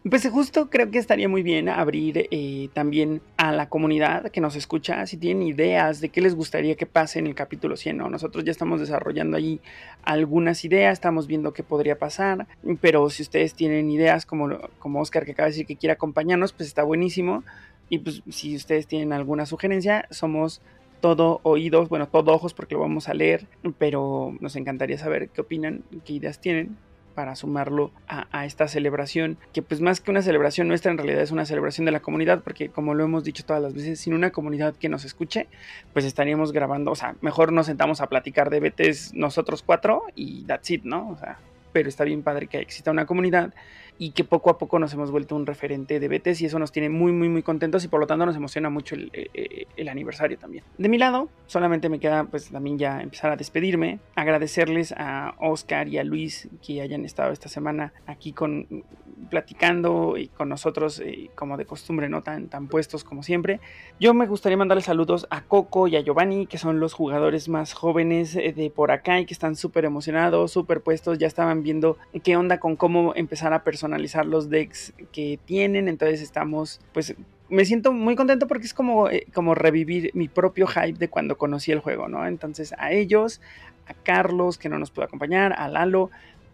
Pues 0.08 0.26
justo 0.30 0.70
creo 0.70 0.90
que 0.90 0.98
estaría 0.98 1.28
muy 1.28 1.42
bien 1.42 1.68
abrir 1.68 2.28
eh, 2.30 2.70
también 2.72 3.20
a 3.36 3.52
la 3.52 3.68
comunidad 3.68 4.30
que 4.30 4.40
nos 4.40 4.56
escucha, 4.56 5.06
si 5.06 5.18
tienen 5.18 5.42
ideas 5.42 6.00
de 6.00 6.08
qué 6.08 6.22
les 6.22 6.34
gustaría 6.34 6.74
que 6.76 6.86
pase 6.86 7.18
en 7.18 7.26
el 7.26 7.34
capítulo 7.34 7.76
100, 7.76 7.98
¿no? 7.98 8.08
Nosotros 8.08 8.44
ya 8.44 8.52
estamos 8.52 8.80
desarrollando 8.80 9.36
ahí 9.36 9.60
algunas 10.02 10.64
ideas, 10.64 10.94
estamos 10.94 11.26
viendo 11.26 11.52
qué 11.52 11.62
podría 11.62 11.98
pasar, 11.98 12.46
pero 12.80 13.10
si 13.10 13.22
ustedes 13.22 13.52
tienen 13.52 13.90
ideas 13.90 14.24
como, 14.24 14.48
como 14.78 15.00
Oscar 15.00 15.26
que 15.26 15.32
acaba 15.32 15.48
de 15.48 15.52
decir 15.52 15.66
que 15.66 15.76
quiere 15.76 15.92
acompañarnos, 15.92 16.54
pues 16.54 16.68
está 16.68 16.82
buenísimo. 16.82 17.44
Y 17.90 17.98
pues 17.98 18.22
si 18.30 18.56
ustedes 18.56 18.86
tienen 18.86 19.12
alguna 19.12 19.44
sugerencia, 19.44 20.06
somos 20.10 20.62
todo 21.00 21.40
oídos, 21.42 21.88
bueno, 21.88 22.08
todo 22.08 22.32
ojos 22.32 22.54
porque 22.54 22.74
lo 22.74 22.80
vamos 22.80 23.08
a 23.08 23.14
leer, 23.14 23.46
pero 23.78 24.34
nos 24.40 24.56
encantaría 24.56 24.98
saber 24.98 25.28
qué 25.30 25.40
opinan, 25.40 25.82
qué 26.04 26.14
ideas 26.14 26.40
tienen 26.40 26.76
para 27.14 27.36
sumarlo 27.36 27.90
a, 28.08 28.46
esta 28.46 28.68
celebración, 28.68 29.36
que 29.52 29.62
pues 29.62 29.80
más 29.80 30.00
que 30.00 30.10
una 30.10 30.22
celebración 30.22 30.68
nuestra, 30.68 30.90
en 30.90 30.96
realidad 30.96 31.22
es 31.22 31.30
una 31.30 31.44
celebración 31.44 31.84
de 31.84 31.92
la 31.92 32.00
comunidad, 32.00 32.42
porque 32.42 32.68
como 32.68 32.94
lo 32.94 33.04
hemos 33.04 33.24
dicho 33.24 33.44
todas 33.44 33.62
las 33.62 33.74
veces, 33.74 34.00
sin 34.00 34.14
una 34.14 34.30
comunidad 34.30 34.74
que 34.74 34.88
nos 34.88 35.04
escuche, 35.04 35.48
pues 35.92 36.04
estaríamos 36.04 36.52
grabando, 36.52 36.90
o 36.90 36.96
sea, 36.96 37.16
mejor 37.20 37.52
nos 37.52 37.66
sentamos 37.66 38.00
a 38.00 38.06
platicar 38.06 38.48
de 38.48 38.60
BTs 38.60 39.12
nosotros 39.14 39.62
cuatro 39.62 40.04
y 40.14 40.44
that's 40.44 40.70
it, 40.70 40.84
¿no? 40.84 41.10
O 41.10 41.16
sea, 41.16 41.38
pero 41.72 41.88
está 41.88 42.04
bien 42.04 42.22
padre 42.22 42.46
que 42.46 42.58
exista 42.58 42.90
una 42.90 43.06
comunidad 43.06 43.52
y 44.00 44.12
que 44.12 44.24
poco 44.24 44.48
a 44.48 44.56
poco 44.56 44.78
nos 44.78 44.94
hemos 44.94 45.10
vuelto 45.10 45.36
un 45.36 45.44
referente 45.44 46.00
de 46.00 46.08
BTS 46.08 46.40
y 46.40 46.46
eso 46.46 46.58
nos 46.58 46.72
tiene 46.72 46.88
muy, 46.88 47.12
muy, 47.12 47.28
muy 47.28 47.42
contentos 47.42 47.84
y 47.84 47.88
por 47.88 48.00
lo 48.00 48.06
tanto 48.06 48.24
nos 48.24 48.34
emociona 48.34 48.70
mucho 48.70 48.94
el, 48.94 49.10
eh, 49.12 49.28
eh, 49.34 49.66
el, 49.76 49.90
aniversario 49.90 50.38
también. 50.38 50.64
De 50.78 50.88
mi 50.88 50.96
lado, 50.96 51.28
solamente 51.46 51.90
me 51.90 52.00
queda 52.00 52.24
pues 52.24 52.48
también 52.48 52.78
ya 52.78 53.02
empezar 53.02 53.30
a 53.30 53.36
despedirme, 53.36 53.98
agradecerles 54.14 54.94
a 54.96 55.34
Oscar 55.38 55.86
y 55.86 55.98
a 55.98 56.04
Luis 56.04 56.48
que 56.66 56.80
hayan 56.80 57.04
estado 57.04 57.30
esta 57.30 57.50
semana 57.50 57.92
aquí 58.06 58.32
con 58.32 58.84
platicando 59.28 60.16
y 60.16 60.28
con 60.28 60.48
nosotros 60.48 60.98
eh, 61.00 61.30
como 61.34 61.58
de 61.58 61.66
costumbre, 61.66 62.08
no 62.08 62.22
tan, 62.22 62.48
tan 62.48 62.68
puestos 62.68 63.04
como 63.04 63.22
siempre. 63.22 63.60
Yo 64.00 64.14
me 64.14 64.26
gustaría 64.26 64.56
mandarles 64.56 64.86
saludos 64.86 65.26
a 65.28 65.42
Coco 65.42 65.88
y 65.88 65.96
a 65.96 66.00
Giovanni, 66.00 66.46
que 66.46 66.56
son 66.56 66.80
los 66.80 66.94
jugadores 66.94 67.50
más 67.50 67.74
jóvenes 67.74 68.32
de 68.34 68.72
por 68.74 68.92
acá 68.92 69.20
y 69.20 69.26
que 69.26 69.34
están 69.34 69.56
súper 69.56 69.84
emocionados, 69.84 70.52
súper 70.52 70.80
puestos, 70.80 71.18
ya 71.18 71.26
estaban 71.26 71.62
viendo 71.62 71.98
qué 72.24 72.38
onda 72.38 72.58
con 72.58 72.76
cómo 72.76 73.14
empezar 73.14 73.52
a 73.52 73.62
personalizar 73.62 73.89
analizar 73.90 74.26
los 74.26 74.50
decks 74.50 74.92
que 75.12 75.38
tienen. 75.44 75.88
Entonces 75.88 76.20
estamos, 76.20 76.80
pues 76.92 77.14
me 77.48 77.64
siento 77.64 77.92
muy 77.92 78.16
contento 78.16 78.46
porque 78.46 78.66
es 78.66 78.74
como, 78.74 79.08
eh, 79.08 79.26
como 79.34 79.54
revivir 79.54 80.10
mi 80.14 80.28
propio 80.28 80.66
hype 80.66 80.98
de 80.98 81.08
cuando 81.08 81.36
conocí 81.36 81.72
el 81.72 81.80
juego, 81.80 82.08
¿no? 82.08 82.26
Entonces 82.26 82.74
a 82.78 82.92
ellos, 82.92 83.40
a 83.86 83.94
Carlos, 83.94 84.58
que 84.58 84.68
no 84.68 84.78
nos 84.78 84.90
pudo 84.90 85.04
acompañar, 85.04 85.52
a 85.52 85.68
Lalo, 85.68 86.10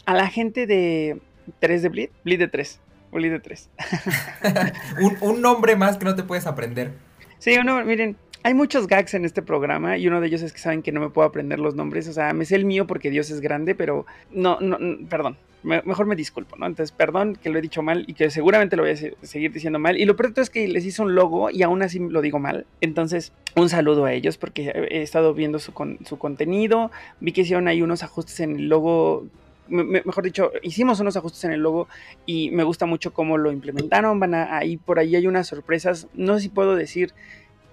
a 0.07 0.15
la 0.15 0.29
gente 0.29 0.67
de 0.67 1.21
3 1.61 1.83
de 1.83 1.89
Bleed, 1.89 2.11
Bleed 2.25 2.39
de 2.39 2.49
3. 2.49 2.81
Poli 3.17 3.31
de 3.31 3.41
3. 3.41 3.71
un, 5.01 5.17
un 5.21 5.41
nombre 5.41 5.75
más 5.75 5.97
que 5.97 6.05
no 6.05 6.15
te 6.15 6.23
puedes 6.23 6.47
aprender. 6.47 6.93
Sí, 7.39 7.57
uno, 7.57 7.83
miren, 7.85 8.17
hay 8.43 8.55
muchos 8.55 8.87
gags 8.87 9.15
en 9.15 9.25
este 9.25 9.43
programa 9.43 9.97
y 9.97 10.07
uno 10.07 10.21
de 10.21 10.27
ellos 10.27 10.43
es 10.43 10.53
que 10.53 10.59
saben 10.59 10.83
que 10.83 10.93
no 10.93 11.01
me 11.01 11.11
puedo 11.11 11.27
aprender 11.27 11.59
los 11.59 11.75
nombres. 11.75 12.09
O 12.09 12.13
sea, 12.13 12.33
me 12.33 12.45
sé 12.45 12.57
el 12.57 12.65
mío 12.65 12.87
porque 12.87 13.11
Dios 13.11 13.31
es 13.31 13.41
grande, 13.41 13.75
pero 13.75 14.07
no, 14.31 14.61
no, 14.61 14.79
perdón. 15.09 15.39
Mejor 15.67 16.07
me 16.07 16.17
disculpo, 16.17 16.57
¿no? 16.57 16.67
Entonces, 16.67 16.93
perdón 16.93 17.37
que 17.43 17.51
lo 17.51 17.59
he 17.59 17.63
dicho 17.63 17.83
mal 17.83 18.05
y 18.07 18.15
que 18.15 18.31
seguramente 18.31 18.77
lo 18.77 18.85
voy 18.85 18.93
a 18.93 18.97
seguir 18.97 19.53
diciendo 19.53 19.79
mal. 19.79 19.99
Y 19.99 20.05
lo 20.05 20.17
peor 20.17 20.33
es 20.37 20.49
que 20.49 20.69
les 20.69 20.85
hice 20.85 21.03
un 21.03 21.15
logo 21.15 21.51
y 21.51 21.63
aún 21.63 21.83
así 21.83 21.99
lo 21.99 22.21
digo 22.23 22.39
mal. 22.39 22.67
Entonces, 22.81 23.33
un 23.57 23.69
saludo 23.69 24.05
a 24.05 24.13
ellos 24.13 24.39
porque 24.39 24.69
he 24.91 25.03
estado 25.03 25.35
viendo 25.35 25.59
su, 25.59 25.73
su 26.05 26.19
contenido. 26.19 26.91
Vi 27.21 27.33
que 27.33 27.41
hicieron 27.43 27.69
ahí 27.69 27.83
unos 27.83 28.03
ajustes 28.03 28.41
en 28.41 28.57
el 28.57 28.69
logo 28.69 29.27
mejor 29.69 30.23
dicho, 30.23 30.53
hicimos 30.63 31.01
unos 31.01 31.17
ajustes 31.17 31.43
en 31.43 31.51
el 31.51 31.61
logo 31.61 31.89
y 32.25 32.51
me 32.53 32.63
gusta 32.63 32.87
mucho 32.87 33.13
cómo 33.13 33.37
lo 33.37 33.51
implementaron. 33.51 34.21
Van 34.21 34.35
a, 34.35 34.57
ahí 34.57 34.77
por 34.77 34.99
ahí 34.99 35.17
hay 35.17 35.27
unas 35.27 35.49
sorpresas. 35.49 36.07
No 36.15 36.35
sé 36.35 36.43
si 36.43 36.49
puedo 36.49 36.77
decir 36.77 37.13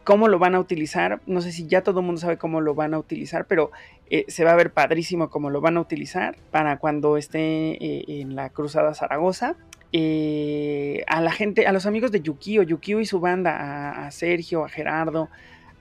cómo 0.04 0.28
lo 0.28 0.40
van 0.40 0.56
a 0.56 0.60
utilizar. 0.60 1.22
No 1.26 1.42
sé 1.42 1.52
si 1.52 1.68
ya 1.68 1.82
todo 1.82 2.00
el 2.00 2.06
mundo 2.06 2.22
sabe 2.22 2.38
cómo 2.38 2.62
lo 2.62 2.76
van 2.76 2.94
a 2.94 3.00
utilizar, 3.00 3.46
pero 3.46 3.72
eh, 4.10 4.26
se 4.28 4.44
va 4.44 4.52
a 4.52 4.56
ver 4.56 4.72
padrísimo 4.72 5.30
cómo 5.30 5.50
lo 5.50 5.62
van 5.62 5.78
a 5.78 5.82
utilizar 5.82 6.36
para 6.52 6.78
cuando 6.78 7.18
esté 7.18 7.40
eh, 7.40 8.06
en 8.08 8.36
la 8.36 8.50
Cruzada 8.50 8.94
Zaragoza. 8.94 9.56
Eh, 9.96 11.04
a 11.08 11.22
la 11.22 11.32
gente, 11.32 11.68
a 11.68 11.72
los 11.72 11.86
amigos 11.86 12.12
de 12.12 12.22
Yukio, 12.22 12.64
Yukio 12.64 13.00
y 13.00 13.06
su 13.06 13.20
banda, 13.20 14.06
a, 14.06 14.12
Sergio, 14.12 14.66
a 14.66 14.70
Gerardo, 14.70 15.30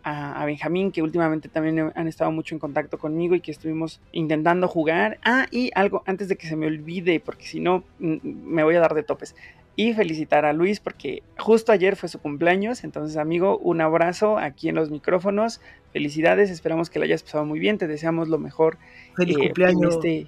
a, 0.05 0.45
Benjamín, 0.45 0.93
que 0.93 1.03
últimamente 1.03 1.49
también 1.49 1.93
han 1.95 2.09
estado 2.09 2.31
mucho 2.31 2.55
en 2.55 2.59
contacto 2.59 2.99
conmigo 2.99 3.35
y 3.35 3.41
que 3.41 3.51
estuvimos 3.51 4.01
intentando 4.13 4.69
jugar. 4.69 5.19
Ah, 5.25 5.47
y 5.51 5.71
algo 5.75 6.03
antes 6.07 6.29
de 6.29 6.37
que 6.37 6.47
se 6.47 6.57
me 6.57 6.67
olvide, 6.67 7.21
porque 7.21 7.47
si 7.47 7.61
no 7.61 7.85
me 7.99 8.65
voy 8.65 8.75
a 8.75 8.81
dar 8.81 8.95
de 8.95 9.03
topes 9.03 9.35
y 9.75 9.95
felicitar 9.95 10.45
a 10.45 10.53
Luis 10.53 10.81
porque 10.81 11.23
justo 11.39 11.73
ayer 11.73 11.97
fue 11.97 12.09
su 12.09 12.19
cumpleaños. 12.19 12.85
Entonces, 12.85 13.17
amigo, 13.17 13.59
un 13.59 13.81
abrazo 13.81 14.39
aquí 14.39 14.69
en 14.69 14.75
los 14.75 14.91
micrófonos. 14.91 15.61
Felicidades, 15.93 16.51
esperamos 16.51 16.91
que 16.91 16.99
lo 16.99 17.05
hayas 17.05 17.23
pasado 17.23 17.45
muy 17.45 17.59
bien. 17.59 17.79
Te 17.79 17.87
deseamos 17.87 18.29
lo 18.29 18.39
mejor. 18.39 18.79
Feliz 19.17 19.37
eh, 19.39 19.47
cumpleaños. 19.47 19.95
este, 19.95 20.27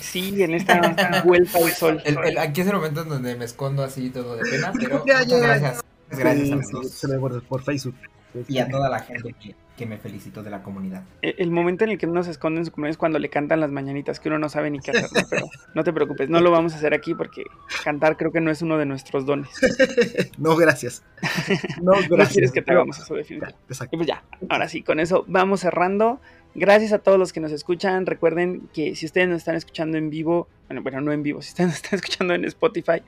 sí, 0.00 0.42
en 0.42 0.54
esta 0.54 1.22
vuelta 1.24 1.58
al 1.58 1.70
sol. 1.70 2.02
aquí 2.38 2.60
es 2.60 2.66
el 2.66 2.74
momento 2.74 3.02
en 3.02 3.08
donde 3.08 3.36
me 3.36 3.44
escondo 3.44 3.82
así 3.82 4.10
todo 4.10 4.36
de 4.36 4.50
pena, 4.50 4.72
pero 4.78 4.98
muchas 5.04 5.42
gracias. 5.42 5.84
Gracias, 6.10 6.90
se 6.90 7.08
me 7.08 7.18
por 7.18 7.62
Facebook. 7.62 7.94
Y 8.48 8.58
a 8.58 8.68
toda 8.68 8.88
la 8.88 9.00
gente 9.00 9.34
que 9.34 9.54
que 9.76 9.86
me 9.86 9.98
felicito 9.98 10.42
de 10.42 10.50
la 10.50 10.62
comunidad. 10.62 11.02
E, 11.22 11.34
el 11.38 11.50
momento 11.50 11.84
en 11.84 11.90
el 11.90 11.98
que 11.98 12.06
uno 12.06 12.22
se 12.22 12.30
esconde 12.30 12.60
en 12.60 12.66
su 12.66 12.72
comunidad 12.72 12.92
es 12.92 12.98
cuando 12.98 13.18
le 13.18 13.28
cantan 13.28 13.60
las 13.60 13.70
mañanitas, 13.70 14.20
que 14.20 14.28
uno 14.28 14.38
no 14.38 14.48
sabe 14.48 14.70
ni 14.70 14.78
qué 14.78 14.92
hacer, 14.92 15.08
pero 15.30 15.46
no 15.74 15.84
te 15.84 15.92
preocupes, 15.92 16.28
no 16.28 16.40
lo 16.40 16.50
vamos 16.50 16.74
a 16.74 16.76
hacer 16.76 16.94
aquí 16.94 17.14
porque 17.14 17.42
cantar 17.82 18.16
creo 18.16 18.30
que 18.30 18.40
no 18.40 18.50
es 18.50 18.62
uno 18.62 18.78
de 18.78 18.86
nuestros 18.86 19.26
dones. 19.26 19.50
no, 20.38 20.56
gracias. 20.56 21.02
No, 21.82 21.92
gracias. 22.08 22.32
quieres 22.32 22.52
que 22.52 22.62
te 22.62 22.72
hagamos 22.72 22.98
eso, 22.98 23.14
definitivamente. 23.14 23.60
Exacto. 23.68 23.96
Y 23.96 23.98
pues 23.98 24.08
ya, 24.08 24.22
ahora 24.48 24.68
sí, 24.68 24.82
con 24.82 25.00
eso 25.00 25.24
vamos 25.26 25.60
cerrando. 25.60 26.20
Gracias 26.56 26.92
a 26.92 27.00
todos 27.00 27.18
los 27.18 27.32
que 27.32 27.40
nos 27.40 27.50
escuchan. 27.50 28.06
Recuerden 28.06 28.68
que 28.72 28.94
si 28.94 29.06
ustedes 29.06 29.28
nos 29.28 29.38
están 29.38 29.56
escuchando 29.56 29.98
en 29.98 30.08
vivo, 30.08 30.46
bueno, 30.68 30.82
bueno, 30.82 31.00
no 31.00 31.10
en 31.10 31.24
vivo, 31.24 31.42
si 31.42 31.48
ustedes 31.48 31.66
nos 31.66 31.76
están 31.76 31.96
escuchando 31.96 32.34
en 32.34 32.44
Spotify, 32.44 33.02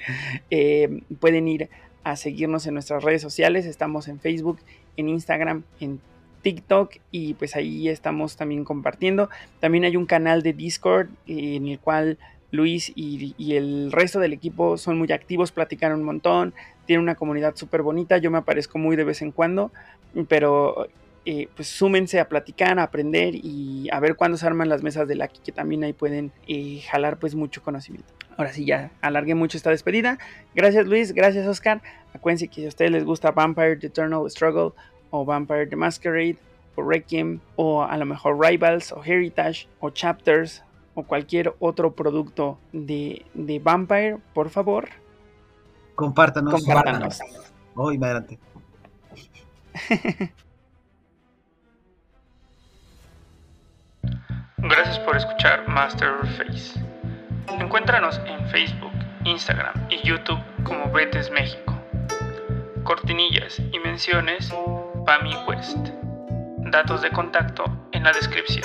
eh, 0.51 1.01
pueden 1.21 1.47
ir 1.47 1.71
a 2.03 2.17
seguirnos 2.17 2.67
en 2.67 2.75
nuestras 2.75 3.05
redes 3.05 3.23
sociales. 3.23 3.67
Estamos 3.67 4.09
en 4.09 4.19
Facebook, 4.19 4.59
en 4.97 5.09
Instagram, 5.09 5.63
en 5.81 6.01
TikTok 6.43 6.97
y 7.11 7.35
pues 7.35 7.57
ahí 7.57 7.89
estamos 7.89 8.37
también 8.37 8.65
compartiendo. 8.65 9.29
También 9.61 9.85
hay 9.85 9.97
un 9.97 10.07
canal 10.07 10.43
de 10.43 10.53
Discord 10.53 11.09
en 11.27 11.67
el 11.67 11.79
cual 11.81 12.19
Luis 12.53 12.93
y, 12.95 13.35
el 13.57 13.91
resto 13.93 14.21
del 14.21 14.33
equipo 14.33 14.79
son 14.79 14.99
muy 14.99 15.11
activos, 15.13 15.53
platican 15.53 15.93
un 15.93 16.05
montón, 16.05 16.55
tiene 16.87 17.03
una 17.03 17.17
comunidad 17.17 17.57
súper 17.57 17.83
bonita, 17.83 18.19
yo 18.19 18.31
me 18.31 18.39
aparezco 18.39 18.79
muy 18.79 18.97
de 18.97 19.05
vez 19.05 19.23
en 19.23 19.33
cuando, 19.33 19.73
pero 20.29 20.89
eh, 21.29 21.49
pues 21.57 21.67
súmense 21.67 22.21
a 22.21 22.29
platicar, 22.29 22.79
a 22.79 22.85
aprender 22.85 23.35
y 23.35 23.89
a 23.91 23.99
ver 23.99 24.15
cuándo 24.15 24.39
se 24.39 24.47
arman 24.47 24.69
las 24.69 24.85
mesas 24.85 25.09
de 25.09 25.17
la 25.17 25.27
que 25.27 25.51
también 25.51 25.83
ahí 25.83 25.93
pueden 25.93 26.31
eh, 26.47 26.81
jalar 26.89 27.19
pues 27.19 27.35
mucho 27.35 27.65
conocimiento. 27.65 28.15
Ahora 28.37 28.53
sí, 28.53 28.65
ya 28.65 28.93
alargué 29.01 29.35
mucho 29.35 29.57
esta 29.57 29.71
despedida. 29.71 30.19
Gracias 30.55 30.87
Luis, 30.87 31.13
gracias 31.13 31.49
Oscar. 31.49 31.83
Acuérdense 32.15 32.47
que 32.47 32.61
si 32.61 32.65
a 32.67 32.69
ustedes 32.69 32.93
les 32.93 33.05
gusta 33.05 33.33
Vampire 33.33 33.77
The 33.77 33.89
Eternal 33.89 34.31
Struggle 34.31 34.71
o 35.11 35.25
Vampire 35.25 35.67
the 35.67 35.75
Masquerade 35.75 36.37
o 36.77 36.89
Requiem 36.89 37.41
o 37.57 37.83
a 37.83 37.97
lo 37.97 38.07
mejor 38.07 38.39
Rivals 38.39 38.93
o 38.93 39.03
Heritage 39.05 39.67
o 39.81 39.91
Chapters 39.91 40.63
o 40.95 41.03
cualquier 41.03 41.55
otro 41.59 41.93
producto 41.93 42.57
de, 42.73 43.27
de 43.35 43.59
Vampire, 43.59 44.19
por 44.33 44.49
favor. 44.49 44.89
Compártanos. 45.97 46.55
Compártanos. 46.55 47.21
Hoy 47.75 47.99
me 47.99 48.07
adelante. 48.07 48.39
Gracias 54.69 54.99
por 54.99 55.17
escuchar 55.17 55.69
Master 55.69 56.13
Face. 56.37 56.81
Encuéntranos 57.61 58.21
en 58.27 58.45
Facebook, 58.49 58.91
Instagram 59.25 59.75
y 59.91 60.05
YouTube 60.07 60.41
como 60.65 60.91
Betes 60.91 61.31
México. 61.31 61.81
Cortinillas 62.83 63.61
y 63.73 63.79
menciones 63.79 64.53
PAMI 65.07 65.37
West. 65.47 65.77
Datos 66.59 67.03
de 67.03 67.11
contacto 67.11 67.65
en 67.93 68.03
la 68.03 68.11
descripción. 68.11 68.65